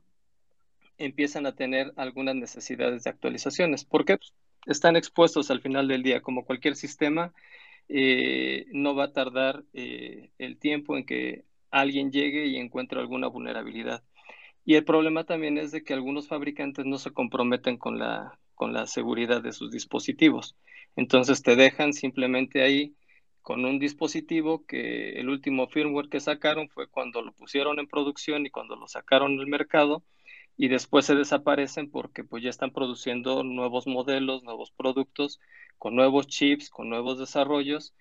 empiezan 0.98 1.46
a 1.46 1.56
tener 1.56 1.94
algunas 1.96 2.36
necesidades 2.36 3.04
de 3.04 3.10
actualizaciones. 3.10 3.86
¿Por 3.86 4.06
qué? 4.06 4.18
Pues, 4.18 4.34
están 4.66 4.96
expuestos 4.96 5.52
al 5.52 5.62
final 5.62 5.88
del 5.88 6.04
día, 6.04 6.22
como 6.22 6.46
cualquier 6.46 6.76
sistema, 6.76 7.34
eh, 7.90 8.66
no 8.72 8.96
va 8.96 9.06
a 9.06 9.12
tardar 9.12 9.64
eh, 9.74 10.30
el 10.38 10.58
tiempo 10.58 10.98
en 10.98 11.06
que 11.06 11.46
alguien 11.70 12.12
llegue 12.12 12.46
y 12.46 12.58
encuentre 12.58 13.00
alguna 13.00 13.28
vulnerabilidad. 13.28 14.04
Y 14.66 14.76
el 14.76 14.86
problema 14.86 15.26
también 15.26 15.58
es 15.58 15.72
de 15.72 15.84
que 15.84 15.94
algunos 15.94 16.28
fabricantes 16.28 16.86
no 16.86 16.98
se 16.98 17.12
comprometen 17.12 17.78
con 17.78 18.00
la, 18.00 18.40
con 18.56 18.72
la 18.72 18.88
seguridad 18.88 19.42
de 19.42 19.52
sus 19.52 19.72
dispositivos. 19.72 20.56
Entonces 20.96 21.42
te 21.42 21.56
dejan 21.56 21.92
simplemente 21.92 22.62
ahí 22.62 22.96
con 23.44 23.66
un 23.66 23.78
dispositivo 23.78 24.66
que 24.66 25.20
el 25.20 25.30
último 25.30 25.68
firmware 25.68 26.10
que 26.10 26.20
sacaron 26.20 26.70
fue 26.70 26.88
cuando 26.88 27.22
lo 27.22 27.34
pusieron 27.34 27.78
en 27.80 27.88
producción 27.88 28.46
y 28.46 28.50
cuando 28.50 28.76
lo 28.76 28.88
sacaron 28.88 29.40
al 29.40 29.48
mercado 29.48 30.04
y 30.58 30.70
después 30.70 31.06
se 31.06 31.16
desaparecen 31.16 31.92
porque 31.92 32.24
pues 32.24 32.44
ya 32.44 32.50
están 32.50 32.72
produciendo 32.72 33.44
nuevos 33.44 33.86
modelos, 33.86 34.44
nuevos 34.44 34.72
productos, 34.72 35.40
con 35.78 35.96
nuevos 35.96 36.28
chips, 36.28 36.70
con 36.70 36.90
nuevos 36.90 37.20
desarrollos 37.20 37.94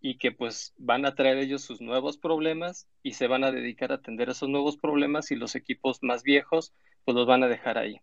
y 0.00 0.18
que 0.18 0.32
pues 0.32 0.74
van 0.76 1.04
a 1.06 1.14
traer 1.14 1.38
ellos 1.38 1.62
sus 1.62 1.80
nuevos 1.80 2.18
problemas 2.18 2.88
y 3.02 3.12
se 3.12 3.26
van 3.26 3.44
a 3.44 3.52
dedicar 3.52 3.92
a 3.92 3.96
atender 3.96 4.30
esos 4.30 4.48
nuevos 4.48 4.76
problemas 4.76 5.30
y 5.30 5.36
los 5.36 5.54
equipos 5.54 5.98
más 6.02 6.22
viejos 6.22 6.72
pues 7.04 7.14
los 7.14 7.26
van 7.26 7.42
a 7.42 7.48
dejar 7.48 7.78
ahí. 7.78 8.00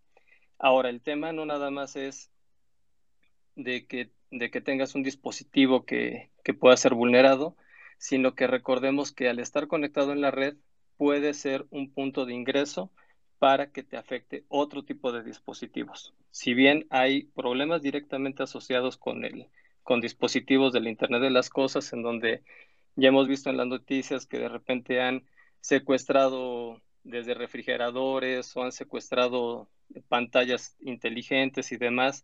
Ahora, 0.60 0.90
el 0.90 1.02
tema 1.02 1.32
no 1.34 1.46
nada 1.46 1.70
más 1.70 1.96
es 1.96 2.32
de 3.56 3.86
que, 3.88 4.12
de 4.32 4.52
que 4.52 4.62
tengas 4.62 4.96
un 4.96 5.04
dispositivo 5.04 5.86
que, 5.86 6.30
que 6.44 6.54
pueda 6.54 6.78
ser 6.78 6.94
vulnerado, 6.94 7.56
sino 7.98 8.36
que 8.36 8.48
recordemos 8.48 9.12
que 9.12 9.30
al 9.30 9.40
estar 9.40 9.68
conectado 9.68 10.12
en 10.12 10.22
la 10.22 10.32
red 10.32 10.56
puede 10.98 11.34
ser 11.34 11.66
un 11.70 11.92
punto 11.92 12.26
de 12.26 12.34
ingreso 12.34 12.92
para 13.40 13.72
que 13.72 13.84
te 13.84 13.98
afecte 13.98 14.46
otro 14.48 14.84
tipo 14.84 15.12
de 15.12 15.24
dispositivos. 15.24 16.14
Si 16.32 16.54
bien 16.54 16.88
hay 16.90 17.24
problemas 17.36 17.82
directamente 17.82 18.44
asociados 18.44 18.98
con, 18.98 19.26
el, 19.26 19.48
con 19.84 20.02
dispositivos 20.02 20.74
del 20.74 20.88
Internet 20.88 21.22
de 21.22 21.30
las 21.30 21.50
Cosas, 21.50 21.94
en 21.94 22.02
donde 22.02 22.44
ya 22.96 23.10
hemos 23.10 23.28
visto 23.28 23.50
en 23.50 23.58
las 23.58 23.68
noticias 23.68 24.26
que 24.26 24.40
de 24.40 24.50
repente 24.50 25.02
han 25.02 25.24
secuestrado 25.62 26.82
desde 27.04 27.36
refrigeradores 27.36 28.56
o 28.58 28.64
han 28.64 28.72
secuestrado 28.72 29.70
pantallas 30.10 30.76
inteligentes 30.80 31.72
y 31.72 31.78
demás, 31.78 32.24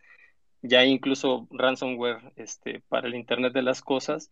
ya 0.63 0.85
incluso 0.85 1.47
ransomware 1.51 2.33
este, 2.35 2.81
para 2.89 3.07
el 3.07 3.15
Internet 3.15 3.53
de 3.53 3.61
las 3.61 3.81
Cosas, 3.81 4.31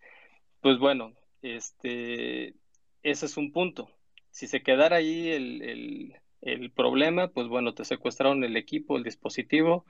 pues 0.61 0.79
bueno, 0.79 1.13
este, 1.43 2.55
ese 3.03 3.25
es 3.27 3.37
un 3.37 3.51
punto. 3.51 3.91
Si 4.31 4.47
se 4.47 4.63
quedara 4.63 4.97
ahí 4.97 5.29
el, 5.29 6.15
el 6.41 6.71
problema, 6.71 7.27
pues 7.29 7.47
bueno, 7.47 7.73
te 7.73 7.85
secuestraron 7.85 8.43
el 8.43 8.57
equipo, 8.57 8.97
el 8.97 9.03
dispositivo, 9.03 9.85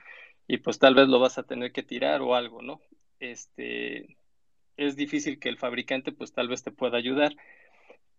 y 0.46 0.58
pues 0.58 0.78
tal 0.78 0.94
vez 0.94 1.08
lo 1.08 1.18
vas 1.18 1.38
a 1.38 1.44
tener 1.44 1.72
que 1.72 1.82
tirar 1.82 2.20
o 2.20 2.34
algo, 2.34 2.62
¿no? 2.62 2.80
Este, 3.20 4.18
es 4.76 4.96
difícil 4.96 5.38
que 5.38 5.48
el 5.48 5.58
fabricante 5.58 6.12
pues 6.12 6.32
tal 6.32 6.48
vez 6.48 6.62
te 6.62 6.70
pueda 6.72 6.98
ayudar. 6.98 7.34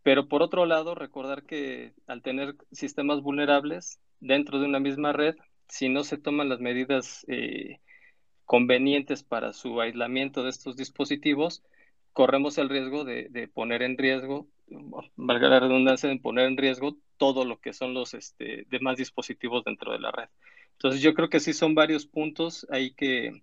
Pero 0.03 0.27
por 0.27 0.41
otro 0.41 0.65
lado, 0.65 0.95
recordar 0.95 1.43
que 1.43 1.93
al 2.07 2.21
tener 2.21 2.55
sistemas 2.71 3.21
vulnerables 3.21 3.99
dentro 4.19 4.59
de 4.59 4.65
una 4.65 4.79
misma 4.79 5.13
red, 5.13 5.35
si 5.67 5.89
no 5.89 6.03
se 6.03 6.17
toman 6.17 6.49
las 6.49 6.59
medidas 6.59 7.25
eh, 7.27 7.79
convenientes 8.45 9.23
para 9.23 9.53
su 9.53 9.79
aislamiento 9.81 10.43
de 10.43 10.49
estos 10.49 10.75
dispositivos, 10.75 11.63
corremos 12.13 12.57
el 12.57 12.69
riesgo 12.69 13.03
de, 13.03 13.49
poner 13.53 13.81
en 13.81 13.97
riesgo, 13.97 14.47
valga 15.15 15.49
la 15.49 15.59
redundancia, 15.59 16.09
de 16.09 16.19
poner 16.19 16.47
en 16.47 16.57
riesgo 16.57 16.97
todo 17.17 17.45
lo 17.45 17.59
que 17.59 17.73
son 17.73 17.93
los 17.93 18.13
este, 18.13 18.65
demás 18.69 18.97
dispositivos 18.97 19.63
dentro 19.63 19.91
de 19.91 19.99
la 19.99 20.11
red. 20.11 20.29
Entonces 20.73 21.01
yo 21.01 21.13
creo 21.13 21.29
que 21.29 21.39
sí 21.39 21.53
son 21.53 21.75
varios 21.75 22.05
puntos 22.05 22.67
ahí 22.69 22.93
que, 22.93 23.41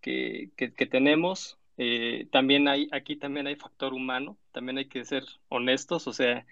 que, 0.00 0.50
tenemos. 0.90 1.58
Eh, 1.78 2.28
también 2.30 2.68
hay, 2.68 2.88
aquí 2.92 3.16
también 3.16 3.46
hay 3.46 3.56
factor 3.56 3.94
humano, 3.94 4.36
también 4.52 4.78
hay 4.78 4.86
que 4.86 5.04
ser 5.04 5.24
honestos, 5.48 6.06
o 6.06 6.12
sea, 6.12 6.46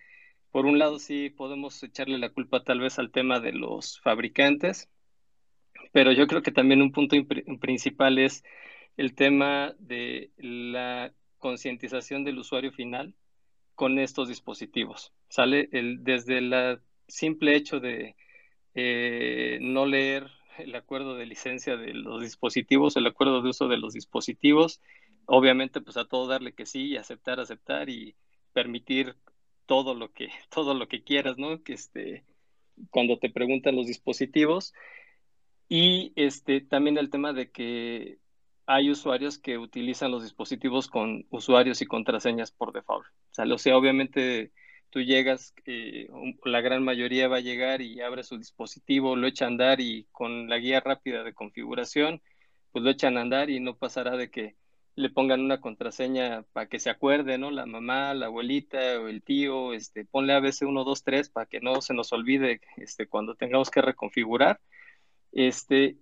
por 0.51 0.67
un 0.67 0.79
lado 0.79 0.99
sí 0.99 1.31
podemos 1.31 1.83
echarle 1.83 2.19
la 2.19 2.31
culpa 2.31 2.65
tal 2.65 2.81
vez 2.81 2.99
al 2.99 3.11
tema 3.11 3.41
de 3.41 3.53
los 3.53 4.01
fabricantes, 4.01 4.89
pero 5.93 6.13
yo 6.13 6.27
creo 6.27 6.43
que 6.43 6.53
también 6.53 6.83
un 6.83 6.93
punto 6.93 7.17
principal 7.61 8.19
es 8.19 8.45
el 8.97 9.15
tema 9.15 9.75
de 9.79 10.31
la 10.37 11.13
concientización 11.39 12.25
del 12.25 12.39
usuario 12.39 12.73
final 12.73 13.15
con 13.75 13.99
estos 13.99 14.29
dispositivos. 14.29 15.13
Sale 15.29 15.69
el, 15.73 16.05
desde 16.05 16.39
el 16.39 16.81
simple 17.09 17.57
hecho 17.57 17.81
de 17.81 18.15
eh, 18.75 19.59
no 19.63 19.87
leer 19.87 20.31
el 20.59 20.75
acuerdo 20.75 21.17
de 21.17 21.27
licencia 21.27 21.77
de 21.77 21.95
los 21.95 22.21
dispositivos, 22.21 22.97
el 22.97 23.07
acuerdo 23.07 23.43
de 23.43 23.49
uso 23.49 23.69
de 23.69 23.79
los 23.79 23.95
dispositivos, 23.95 24.81
obviamente 25.27 25.81
pues 25.81 25.97
a 25.97 26.05
todo 26.05 26.29
darle 26.29 26.53
que 26.53 26.67
sí, 26.67 26.89
y 26.89 26.97
aceptar, 26.97 27.41
aceptar 27.41 27.89
y 27.89 28.17
permitir 28.53 29.17
todo 29.67 29.95
lo 29.95 30.13
que, 30.13 30.29
todo 30.51 30.75
lo 30.75 30.89
que 30.89 31.03
quieras, 31.03 31.39
¿no? 31.39 31.63
Que 31.63 31.73
este, 31.73 32.25
cuando 32.91 33.19
te 33.19 33.31
preguntan 33.31 33.77
los 33.77 33.87
dispositivos. 33.87 34.73
Y 35.71 36.13
este, 36.17 36.61
también 36.61 36.99
el 36.99 37.11
tema 37.11 37.33
de 37.33 37.53
que 37.53 38.19
hay 38.67 38.91
usuarios 38.91 39.39
que 39.39 39.57
utilizan 39.57 40.11
los 40.11 40.25
dispositivos 40.25 40.89
con 40.89 41.27
usuarios 41.31 41.81
y 41.81 41.87
contraseñas 41.87 42.51
por 42.51 42.73
default. 42.73 43.07
O 43.07 43.59
sea, 43.59 43.77
obviamente 43.77 44.51
tú 44.91 45.01
llegas, 45.01 45.55
eh, 45.67 46.09
la 46.45 46.61
gran 46.61 46.83
mayoría 46.83 47.29
va 47.29 47.37
a 47.37 47.41
llegar 47.41 47.83
y 47.83 48.01
abre 48.01 48.25
su 48.25 48.37
dispositivo, 48.37 49.15
lo 49.15 49.29
echa 49.29 49.45
a 49.45 49.49
andar 49.49 49.81
y 49.81 50.09
con 50.11 50.49
la 50.49 50.59
guía 50.59 50.81
rápida 50.81 51.23
de 51.23 51.35
configuración, 51.35 52.21
pues 52.73 52.85
lo 52.85 52.91
echan 52.91 53.17
a 53.17 53.21
andar 53.21 53.49
y 53.49 53.61
no 53.61 53.77
pasará 53.77 54.17
de 54.17 54.29
que 54.29 54.57
le 54.97 55.09
pongan 55.11 55.41
una 55.41 55.61
contraseña 55.61 56.43
para 56.53 56.69
que 56.69 56.81
se 56.81 56.91
acuerde, 56.91 57.39
¿no? 57.39 57.53
La 57.53 57.65
mamá, 57.67 58.13
la 58.15 58.27
abuelita 58.27 59.01
o 59.01 59.07
el 59.07 59.23
tío, 59.23 59.73
este, 59.73 60.05
ponle 60.05 60.33
a 60.33 60.41
veces 60.41 60.63
1, 60.63 60.83
2, 60.83 61.05
3 61.05 61.31
para 61.31 61.47
que 61.47 61.61
no 61.61 61.81
se 61.81 61.95
nos 61.95 62.13
olvide 62.13 62.61
este, 62.77 63.07
cuando 63.07 63.37
tengamos 63.37 63.71
que 63.71 63.83
reconfigurar. 63.83 64.61
Este, 65.33 65.97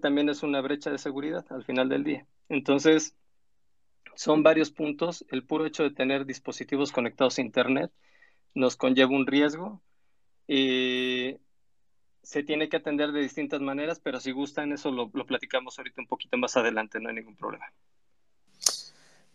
también 0.00 0.28
es 0.28 0.42
una 0.42 0.60
brecha 0.60 0.90
de 0.90 0.98
seguridad 0.98 1.44
al 1.50 1.64
final 1.64 1.88
del 1.88 2.04
día. 2.04 2.26
Entonces, 2.48 3.14
son 4.14 4.42
varios 4.42 4.70
puntos. 4.70 5.24
El 5.30 5.44
puro 5.44 5.66
hecho 5.66 5.82
de 5.82 5.90
tener 5.90 6.26
dispositivos 6.26 6.92
conectados 6.92 7.38
a 7.38 7.42
Internet 7.42 7.90
nos 8.54 8.76
conlleva 8.76 9.10
un 9.10 9.26
riesgo. 9.26 9.82
Eh, 10.48 11.38
se 12.22 12.42
tiene 12.42 12.68
que 12.68 12.76
atender 12.76 13.12
de 13.12 13.20
distintas 13.20 13.60
maneras, 13.60 14.00
pero 14.00 14.20
si 14.20 14.30
gustan, 14.30 14.72
eso 14.72 14.90
lo, 14.90 15.10
platicamos 15.10 15.78
ahorita 15.78 16.00
un 16.00 16.06
poquito 16.06 16.36
más 16.36 16.56
adelante, 16.56 17.00
no 17.00 17.08
hay 17.08 17.16
ningún 17.16 17.36
problema. 17.36 17.66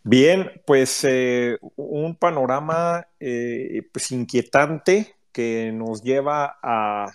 Bien, 0.04 0.62
pues 0.64 1.04
eh, 1.04 1.58
un 1.76 2.16
panorama 2.16 3.06
eh, 3.20 3.82
pues 3.92 4.10
inquietante 4.12 5.16
que 5.32 5.70
nos 5.72 6.02
lleva 6.02 6.58
a, 6.62 7.12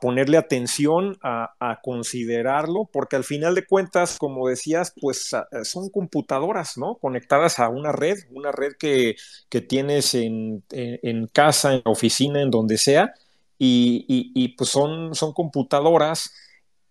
ponerle 0.00 0.38
atención, 0.38 1.18
a, 1.22 1.80
considerarlo, 1.82 2.88
porque 2.92 3.16
al 3.16 3.24
final 3.24 3.54
de 3.54 3.66
cuentas, 3.66 4.16
como 4.18 4.48
decías, 4.48 4.94
pues 5.00 5.30
son 5.64 5.90
computadoras, 5.90 6.78
¿no? 6.78 6.96
Conectadas 6.96 7.58
a 7.58 7.68
una 7.68 7.92
red, 7.92 8.18
una 8.30 8.50
red 8.50 8.72
que, 8.78 9.16
tienes 9.68 10.14
en, 10.14 10.64
casa, 11.32 11.74
en 11.74 11.82
la 11.84 11.90
oficina, 11.90 12.40
en 12.40 12.50
donde 12.50 12.78
sea, 12.78 13.12
y, 13.58 14.48
pues 14.56 14.70
son, 14.70 15.14
son 15.14 15.32
computadoras 15.32 16.32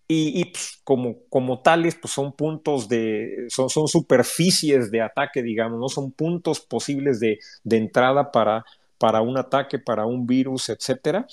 y, 0.06 0.44
pues, 0.46 0.80
como, 0.84 1.16
como 1.30 1.60
tales, 1.62 1.94
pues 1.96 2.12
son 2.12 2.32
puntos 2.32 2.88
de, 2.88 3.46
son, 3.48 3.70
son 3.70 3.88
superficies 3.88 4.90
de 4.90 5.00
ataque, 5.00 5.42
digamos, 5.42 5.80
¿no? 5.80 5.88
Son 5.88 6.12
puntos 6.12 6.60
posibles 6.60 7.20
de, 7.20 7.38
entrada 7.68 8.30
para, 8.30 8.64
para 8.98 9.22
un 9.22 9.38
ataque, 9.38 9.78
para 9.78 10.06
un 10.06 10.26
virus, 10.26 10.68
etcétera. 10.68 11.26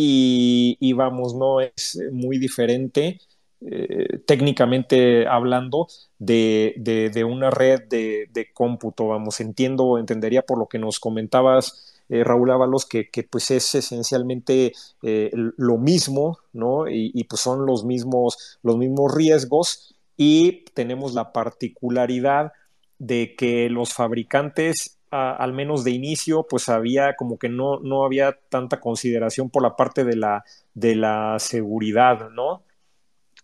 Y, 0.00 0.92
vamos, 0.92 1.34
no 1.34 1.60
es 1.60 1.98
muy 2.12 2.38
diferente 2.38 3.20
eh, 3.60 4.20
técnicamente 4.26 5.26
hablando 5.26 5.88
de, 6.20 7.24
una 7.28 7.50
red 7.50 7.82
de, 7.88 8.28
de, 8.32 8.52
cómputo, 8.52 9.08
vamos, 9.08 9.40
entiendo, 9.40 9.98
entendería 9.98 10.42
por 10.42 10.58
lo 10.58 10.68
que 10.68 10.78
nos 10.78 11.00
comentabas 11.00 11.98
eh, 12.08 12.24
Raúl 12.24 12.50
Ábalos, 12.50 12.86
que, 12.86 13.08
pues 13.30 13.50
es 13.50 13.74
esencialmente 13.74 14.72
eh, 15.02 15.30
lo 15.34 15.76
mismo, 15.76 16.38
¿no? 16.52 16.88
Y, 16.88 17.24
pues 17.24 17.40
son 17.40 17.66
los 17.66 17.84
mismos, 17.84 18.58
los 18.62 18.78
mismos 18.78 19.14
riesgos 19.14 19.94
y 20.16 20.64
tenemos 20.74 21.14
la 21.14 21.32
particularidad 21.32 22.52
de 22.98 23.34
que 23.36 23.68
los 23.68 23.92
fabricantes, 23.92 24.97
al 25.10 25.52
menos 25.52 25.84
de 25.84 25.90
inicio, 25.92 26.46
pues 26.48 26.68
había 26.68 27.16
como 27.16 27.38
que 27.38 27.48
no, 27.48 27.80
no 27.80 28.04
había 28.04 28.38
tanta 28.48 28.80
consideración 28.80 29.50
por 29.50 29.62
la 29.62 29.76
parte 29.76 30.04
de 30.04 30.16
la, 30.16 30.44
de 30.74 30.94
la 30.94 31.38
seguridad, 31.38 32.30
¿no? 32.30 32.62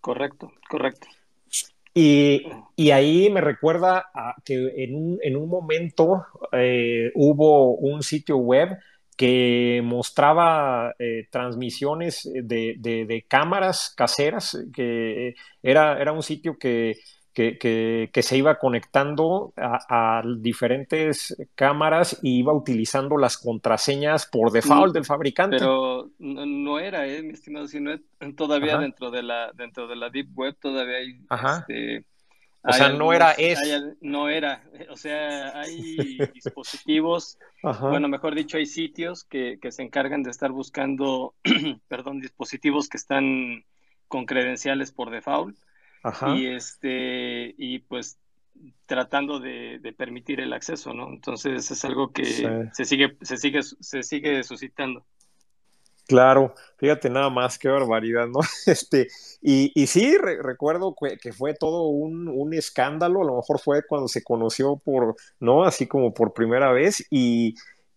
Correcto, 0.00 0.52
correcto. 0.68 1.06
Y, 1.96 2.90
ahí 2.90 3.30
me 3.30 3.40
recuerda 3.40 4.06
que 4.44 4.84
en 4.84 4.96
un, 4.96 5.18
en 5.22 5.36
un 5.36 5.48
momento 5.48 6.26
eh, 6.52 7.12
hubo 7.14 7.76
un 7.76 8.02
sitio 8.02 8.36
web 8.36 8.76
que 9.16 9.80
mostraba 9.84 10.94
eh, 10.98 11.28
transmisiones 11.30 12.28
de, 12.34 13.24
cámaras 13.28 13.94
caseras, 13.96 14.58
que 14.74 15.34
era, 15.62 16.00
era 16.00 16.12
un 16.12 16.22
sitio 16.22 16.58
que 16.58 16.96
que, 17.34 18.22
se 18.22 18.36
iba 18.36 18.58
conectando 18.58 19.52
a, 19.56 20.22
diferentes 20.38 21.36
cámaras 21.54 22.18
y 22.22 22.38
iba 22.38 22.52
utilizando 22.52 23.16
las 23.18 23.36
contraseñas 23.36 24.26
por 24.26 24.52
default 24.52 24.90
mm, 24.90 24.94
del 24.94 25.04
fabricante. 25.04 25.56
Pero 25.58 26.10
no, 26.18 26.78
era, 26.78 27.06
eh, 27.06 27.22
mi 27.22 27.32
estimado, 27.32 27.66
sino 27.66 27.98
todavía 28.36 28.78
dentro 28.78 29.10
de 29.10 29.22
la 29.22 29.50
dentro 29.52 29.88
de 29.88 29.96
la 29.96 30.08
deep 30.10 30.28
web 30.34 30.56
todavía 30.60 30.98
hay 30.98 31.18
este, 31.28 32.04
o 32.62 32.72
sea, 32.72 32.88
no 32.88 33.12
era 33.12 33.32
es. 33.32 33.60
no 34.00 34.28
era, 34.28 34.64
o 34.90 34.96
sea, 34.96 35.60
hay 35.60 36.18
dispositivos, 36.34 37.38
bueno, 37.62 38.08
mejor 38.08 38.34
dicho, 38.34 38.56
hay 38.56 38.66
sitios 38.66 39.24
que, 39.24 39.58
que 39.60 39.70
se 39.70 39.82
encargan 39.82 40.22
de 40.22 40.30
estar 40.30 40.50
buscando, 40.50 41.34
perdón, 41.88 42.20
dispositivos 42.20 42.88
que 42.88 42.96
están 42.96 43.64
con 44.08 44.24
credenciales 44.24 44.92
por 44.92 45.10
default 45.10 45.56
y 46.36 46.46
este, 46.46 47.54
y 47.56 47.78
pues 47.80 48.18
tratando 48.86 49.40
de, 49.40 49.94
permitir 49.96 50.40
el 50.40 50.52
acceso, 50.52 50.92
¿no? 50.92 51.08
Entonces 51.08 51.70
es 51.70 51.84
algo 51.84 52.12
que 52.12 52.24
se 52.72 52.84
sigue, 52.84 53.16
se 53.22 53.36
sigue, 53.36 53.62
se 53.62 54.02
sigue 54.02 54.42
suscitando. 54.42 55.04
Claro, 56.06 56.54
fíjate 56.76 57.08
nada 57.08 57.30
más, 57.30 57.58
qué 57.58 57.68
barbaridad, 57.68 58.26
¿no? 58.26 58.40
Este, 58.66 59.08
y, 59.40 59.72
y 59.74 59.86
sí, 59.86 60.16
recuerdo 60.18 60.94
que, 60.94 61.16
que, 61.16 61.32
fue 61.32 61.54
todo 61.54 61.84
un, 61.84 62.28
un, 62.28 62.52
escándalo, 62.52 63.22
a 63.22 63.24
lo 63.24 63.36
mejor 63.36 63.58
fue 63.58 63.86
cuando 63.86 64.08
se 64.08 64.22
conoció 64.22 64.76
por, 64.76 65.16
¿no? 65.40 65.64
Así 65.64 65.86
como 65.86 66.12
por 66.12 66.34
primera 66.34 66.72
vez, 66.72 67.06
y, 67.10 67.54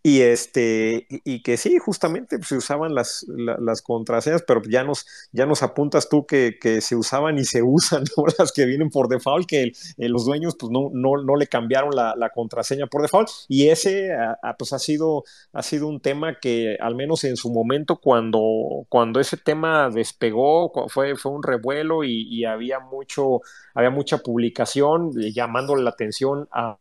y, 0.07 0.21
este, 0.21 1.05
y 1.09 1.41
que 1.41 1.57
sí, 1.57 1.79
justamente 1.79 2.37
pues, 2.37 2.47
se 2.47 2.55
usaban 2.55 2.95
las, 2.95 3.25
las 3.27 3.81
contraseñas, 3.81 4.41
pero 4.47 4.61
ya 4.61 4.85
nos, 4.85 5.05
ya 5.33 5.45
nos 5.45 5.63
apuntas 5.63 6.07
tú 6.07 6.25
que, 6.25 6.57
que 6.61 6.79
se 6.79 6.95
usaban 6.95 7.37
y 7.37 7.43
se 7.43 7.61
usan 7.61 8.05
las 8.39 8.53
que 8.53 8.63
vienen 8.63 8.89
por 8.89 9.09
default, 9.09 9.45
que 9.49 9.73
los 9.97 10.23
dueños 10.23 10.55
pues, 10.57 10.71
no, 10.71 10.91
no, 10.93 11.21
no 11.21 11.35
le 11.35 11.47
cambiaron 11.47 11.93
la, 11.93 12.31
contraseña 12.33 12.87
por 12.87 13.01
default. 13.01 13.27
Y 13.49 13.67
ese 13.67 14.11
pues, 14.57 14.71
ha, 14.71 14.79
sido, 14.79 15.25
ha 15.51 15.61
sido 15.61 15.89
un 15.89 15.99
tema 15.99 16.39
que, 16.39 16.77
al 16.79 16.95
menos 16.95 17.25
en 17.25 17.35
su 17.35 17.51
momento, 17.51 17.97
cuando, 17.97 18.85
cuando 18.87 19.19
ese 19.19 19.35
tema 19.35 19.89
despegó, 19.89 20.71
fue, 20.87 21.17
fue 21.17 21.33
un 21.33 21.43
revuelo 21.43 22.05
y, 22.05 22.45
había, 22.45 22.79
mucho, 22.79 23.41
había 23.73 23.89
mucha 23.89 24.19
publicación 24.19 25.11
llamándole 25.33 25.83
la 25.83 25.89
atención 25.89 26.47
a 26.53 26.77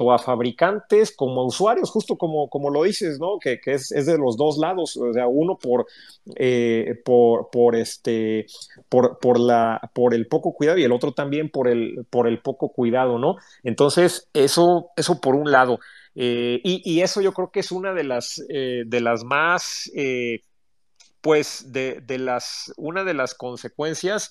o 0.00 0.12
a 0.12 0.18
fabricantes 0.18 1.14
como 1.14 1.40
a 1.40 1.46
usuarios, 1.46 1.90
justo 1.90 2.16
como, 2.16 2.48
como 2.48 2.70
lo 2.70 2.84
dices, 2.84 3.18
¿no? 3.18 3.38
Que, 3.40 3.60
es, 3.66 3.88
de 3.88 4.16
los 4.16 4.36
dos 4.36 4.56
lados, 4.56 4.96
o 4.96 5.12
sea, 5.12 5.26
uno 5.26 5.58
por, 5.58 5.86
eh, 6.36 6.94
por, 7.04 7.50
por, 7.50 7.74
este, 7.74 8.46
por, 8.88 9.18
por, 9.18 9.40
la, 9.40 9.80
por 9.92 10.14
el 10.14 10.28
poco 10.28 10.52
cuidado 10.52 10.78
y 10.78 10.84
el 10.84 10.92
otro 10.92 11.12
también 11.12 11.50
por 11.50 11.66
el, 11.66 12.06
por 12.10 12.28
el 12.28 12.40
poco 12.40 12.68
cuidado, 12.68 13.18
¿no? 13.18 13.36
Entonces, 13.64 14.28
eso, 14.34 14.90
eso 14.96 15.20
por 15.20 15.34
un 15.34 15.50
lado. 15.50 15.80
Eh, 16.14 16.60
y, 16.62 17.00
eso 17.00 17.20
yo 17.20 17.32
creo 17.32 17.50
que 17.50 17.60
es 17.60 17.72
una 17.72 17.92
de 17.92 18.04
las, 18.04 18.40
eh, 18.48 18.84
de 18.86 19.00
las 19.00 19.24
más, 19.24 19.90
pues, 21.20 21.72
de, 21.72 22.00
de, 22.02 22.18
las, 22.18 22.72
una 22.76 23.02
de 23.02 23.14
las 23.14 23.34
consecuencias 23.34 24.30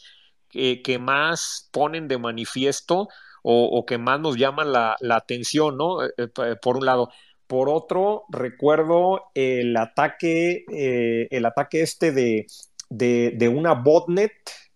que 0.50 0.98
más 0.98 1.70
ponen 1.74 2.08
de 2.08 2.18
manifiesto 2.18 3.10
o, 3.50 3.86
que 3.86 3.98
más 3.98 4.20
nos 4.20 4.36
llaman 4.36 4.74
la, 4.74 4.98
atención, 5.10 5.78
¿no? 5.78 6.04
Eh, 6.04 6.10
eh, 6.18 6.56
por 6.62 6.78
un 6.78 6.86
lado. 6.86 7.10
Por 7.48 7.70
otro, 7.70 8.26
recuerdo 8.30 9.32
el 9.34 9.78
ataque, 9.78 10.66
eh, 10.70 11.30
el 11.32 11.46
ataque 11.46 11.82
este 11.82 12.12
de, 12.12 13.48
una 13.48 13.74
botnet 13.74 14.34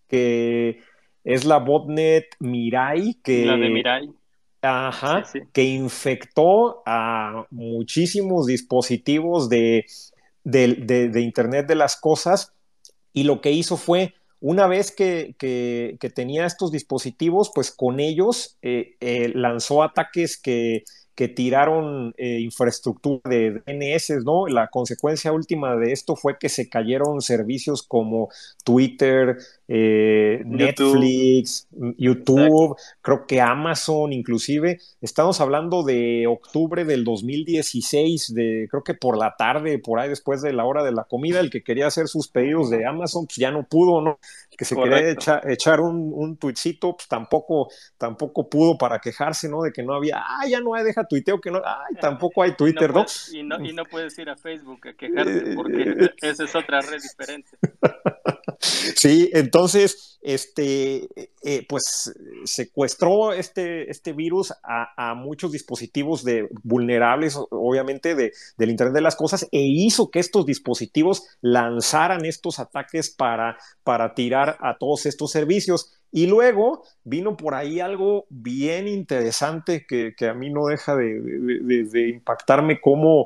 que 0.08 0.80
es 1.22 1.44
la 1.44 1.58
botnet 1.58 2.34
Mirai. 2.38 3.18
Que, 3.22 3.44
la 3.44 3.58
de 3.58 3.68
Mirai. 3.68 4.10
Ajá, 4.62 5.24
que 5.52 5.64
infectó 5.64 6.82
a 6.86 7.46
muchísimos 7.50 8.46
dispositivos 8.46 9.50
de, 9.50 9.84
de, 10.44 11.20
Internet 11.20 11.66
de 11.66 11.74
las 11.74 11.96
Cosas 11.96 12.54
y 13.12 13.24
lo 13.24 13.42
que 13.42 13.50
hizo 13.50 13.76
fue 13.76 14.14
una 14.42 14.66
vez 14.66 14.90
que, 14.90 15.36
tenía 16.14 16.44
estos 16.44 16.72
dispositivos, 16.72 17.52
pues 17.54 17.70
con 17.70 18.00
ellos 18.00 18.58
eh, 18.60 18.96
eh, 19.00 19.30
lanzó 19.34 19.84
ataques 19.84 20.36
que, 20.36 20.82
que 21.14 21.28
tiraron 21.28 22.12
eh, 22.16 22.40
infraestructura 22.40 23.20
de 23.24 23.62
DNS, 23.64 24.24
¿no? 24.24 24.48
La 24.48 24.68
consecuencia 24.68 25.32
última 25.32 25.76
de 25.76 25.92
esto 25.92 26.16
fue 26.16 26.38
que 26.38 26.48
se 26.48 26.68
cayeron 26.68 27.20
servicios 27.20 27.82
como 27.82 28.30
Twitter, 28.64 29.38
eh, 29.74 30.42
Netflix, 30.44 31.66
YouTube, 31.96 32.76
creo 33.00 33.26
que 33.26 33.40
Amazon 33.40 34.12
inclusive. 34.12 34.78
Estamos 35.00 35.40
hablando 35.40 35.82
de 35.82 36.26
octubre 36.26 36.84
del 36.84 37.04
2016, 37.04 38.34
de, 38.34 38.68
creo 38.70 38.84
que 38.84 38.92
por 38.92 39.16
la 39.16 39.34
tarde, 39.34 39.78
por 39.78 39.98
ahí 39.98 40.10
después 40.10 40.42
de 40.42 40.52
la 40.52 40.66
hora 40.66 40.84
de 40.84 40.92
la 40.92 41.04
comida, 41.04 41.40
el 41.40 41.48
que 41.48 41.62
quería 41.62 41.86
hacer 41.86 42.08
sus 42.08 42.28
pedidos 42.28 42.68
de 42.68 42.84
Amazon, 42.84 43.24
pues 43.24 43.36
ya 43.36 43.50
no 43.50 43.66
pudo, 43.66 44.02
¿no? 44.02 44.18
El 44.50 44.58
que 44.58 44.66
se 44.66 44.76
quería 44.76 45.16
echar 45.44 45.80
un, 45.80 46.12
un 46.14 46.36
tuitcito, 46.36 46.94
pues 46.94 47.08
tampoco, 47.08 47.70
tampoco 47.96 48.50
pudo 48.50 48.76
para 48.76 48.98
quejarse, 48.98 49.48
¿no? 49.48 49.62
De 49.62 49.72
que 49.72 49.82
no 49.82 49.94
había, 49.94 50.18
ah, 50.18 50.46
ya 50.46 50.60
no 50.60 50.74
hay, 50.74 50.84
deja 50.84 51.04
tuiteo 51.04 51.40
que 51.40 51.50
no, 51.50 51.62
ay, 51.64 51.96
tampoco 51.98 52.42
hay 52.42 52.52
Twitter, 52.58 52.92
¿no? 52.92 53.06
y, 53.32 53.42
¿no? 53.42 53.64
y 53.64 53.72
no 53.72 53.86
puedes 53.86 54.18
ir 54.18 54.28
a 54.28 54.36
Facebook 54.36 54.86
a 54.86 54.92
quejarte 54.92 55.54
porque 55.54 56.10
esa 56.20 56.44
es 56.44 56.54
otra 56.54 56.82
red 56.82 57.00
diferente. 57.00 57.48
Sí, 58.60 59.30
entonces, 59.32 59.61
este, 60.22 61.08
eh, 61.42 61.66
pues 61.68 62.12
secuestró 62.44 63.32
este, 63.32 63.90
este 63.90 64.12
virus 64.12 64.52
a, 64.62 65.14
muchos 65.14 65.52
dispositivos 65.52 66.24
de, 66.24 66.48
vulnerables, 66.62 67.38
obviamente, 67.50 68.14
de, 68.14 68.32
del 68.56 68.70
Internet 68.70 68.94
de 68.94 69.00
las 69.00 69.16
Cosas, 69.16 69.48
e 69.50 69.60
hizo 69.60 70.10
que 70.10 70.20
estos 70.20 70.46
dispositivos 70.46 71.24
lanzaran 71.40 72.24
estos 72.24 72.58
ataques 72.58 73.10
para, 73.10 73.58
para 73.84 74.14
tirar 74.14 74.56
a 74.60 74.76
todos 74.78 75.06
estos 75.06 75.30
servicios. 75.30 75.92
Y 76.14 76.26
luego 76.26 76.84
vino 77.04 77.36
por 77.38 77.54
ahí 77.54 77.80
algo 77.80 78.26
bien 78.28 78.86
interesante 78.86 79.86
que, 79.86 80.14
a 80.28 80.34
mí 80.34 80.50
no 80.50 80.66
deja 80.66 80.94
de, 80.94 82.08
impactarme 82.10 82.80
como 82.80 83.24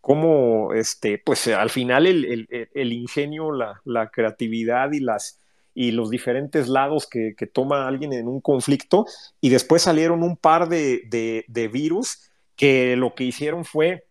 cómo 0.00 0.72
este, 0.72 1.18
pues 1.18 1.48
al 1.48 1.68
final 1.68 2.06
el, 2.06 2.92
ingenio, 2.92 3.50
la, 3.52 4.10
creatividad 4.10 4.92
y 4.92 5.00
las, 5.00 5.40
y 5.80 5.92
los 5.92 6.10
diferentes 6.10 6.66
lados 6.66 7.06
que, 7.06 7.36
toma 7.52 7.86
alguien 7.86 8.12
en 8.12 8.26
un 8.26 8.40
conflicto. 8.40 9.06
Y 9.40 9.50
después 9.50 9.82
salieron 9.82 10.24
un 10.24 10.36
par 10.36 10.68
de, 10.68 11.04
de 11.46 11.68
virus 11.68 12.28
que 12.56 12.96
lo 12.96 13.14
que 13.14 13.22
hicieron 13.22 13.64
fue 13.64 14.08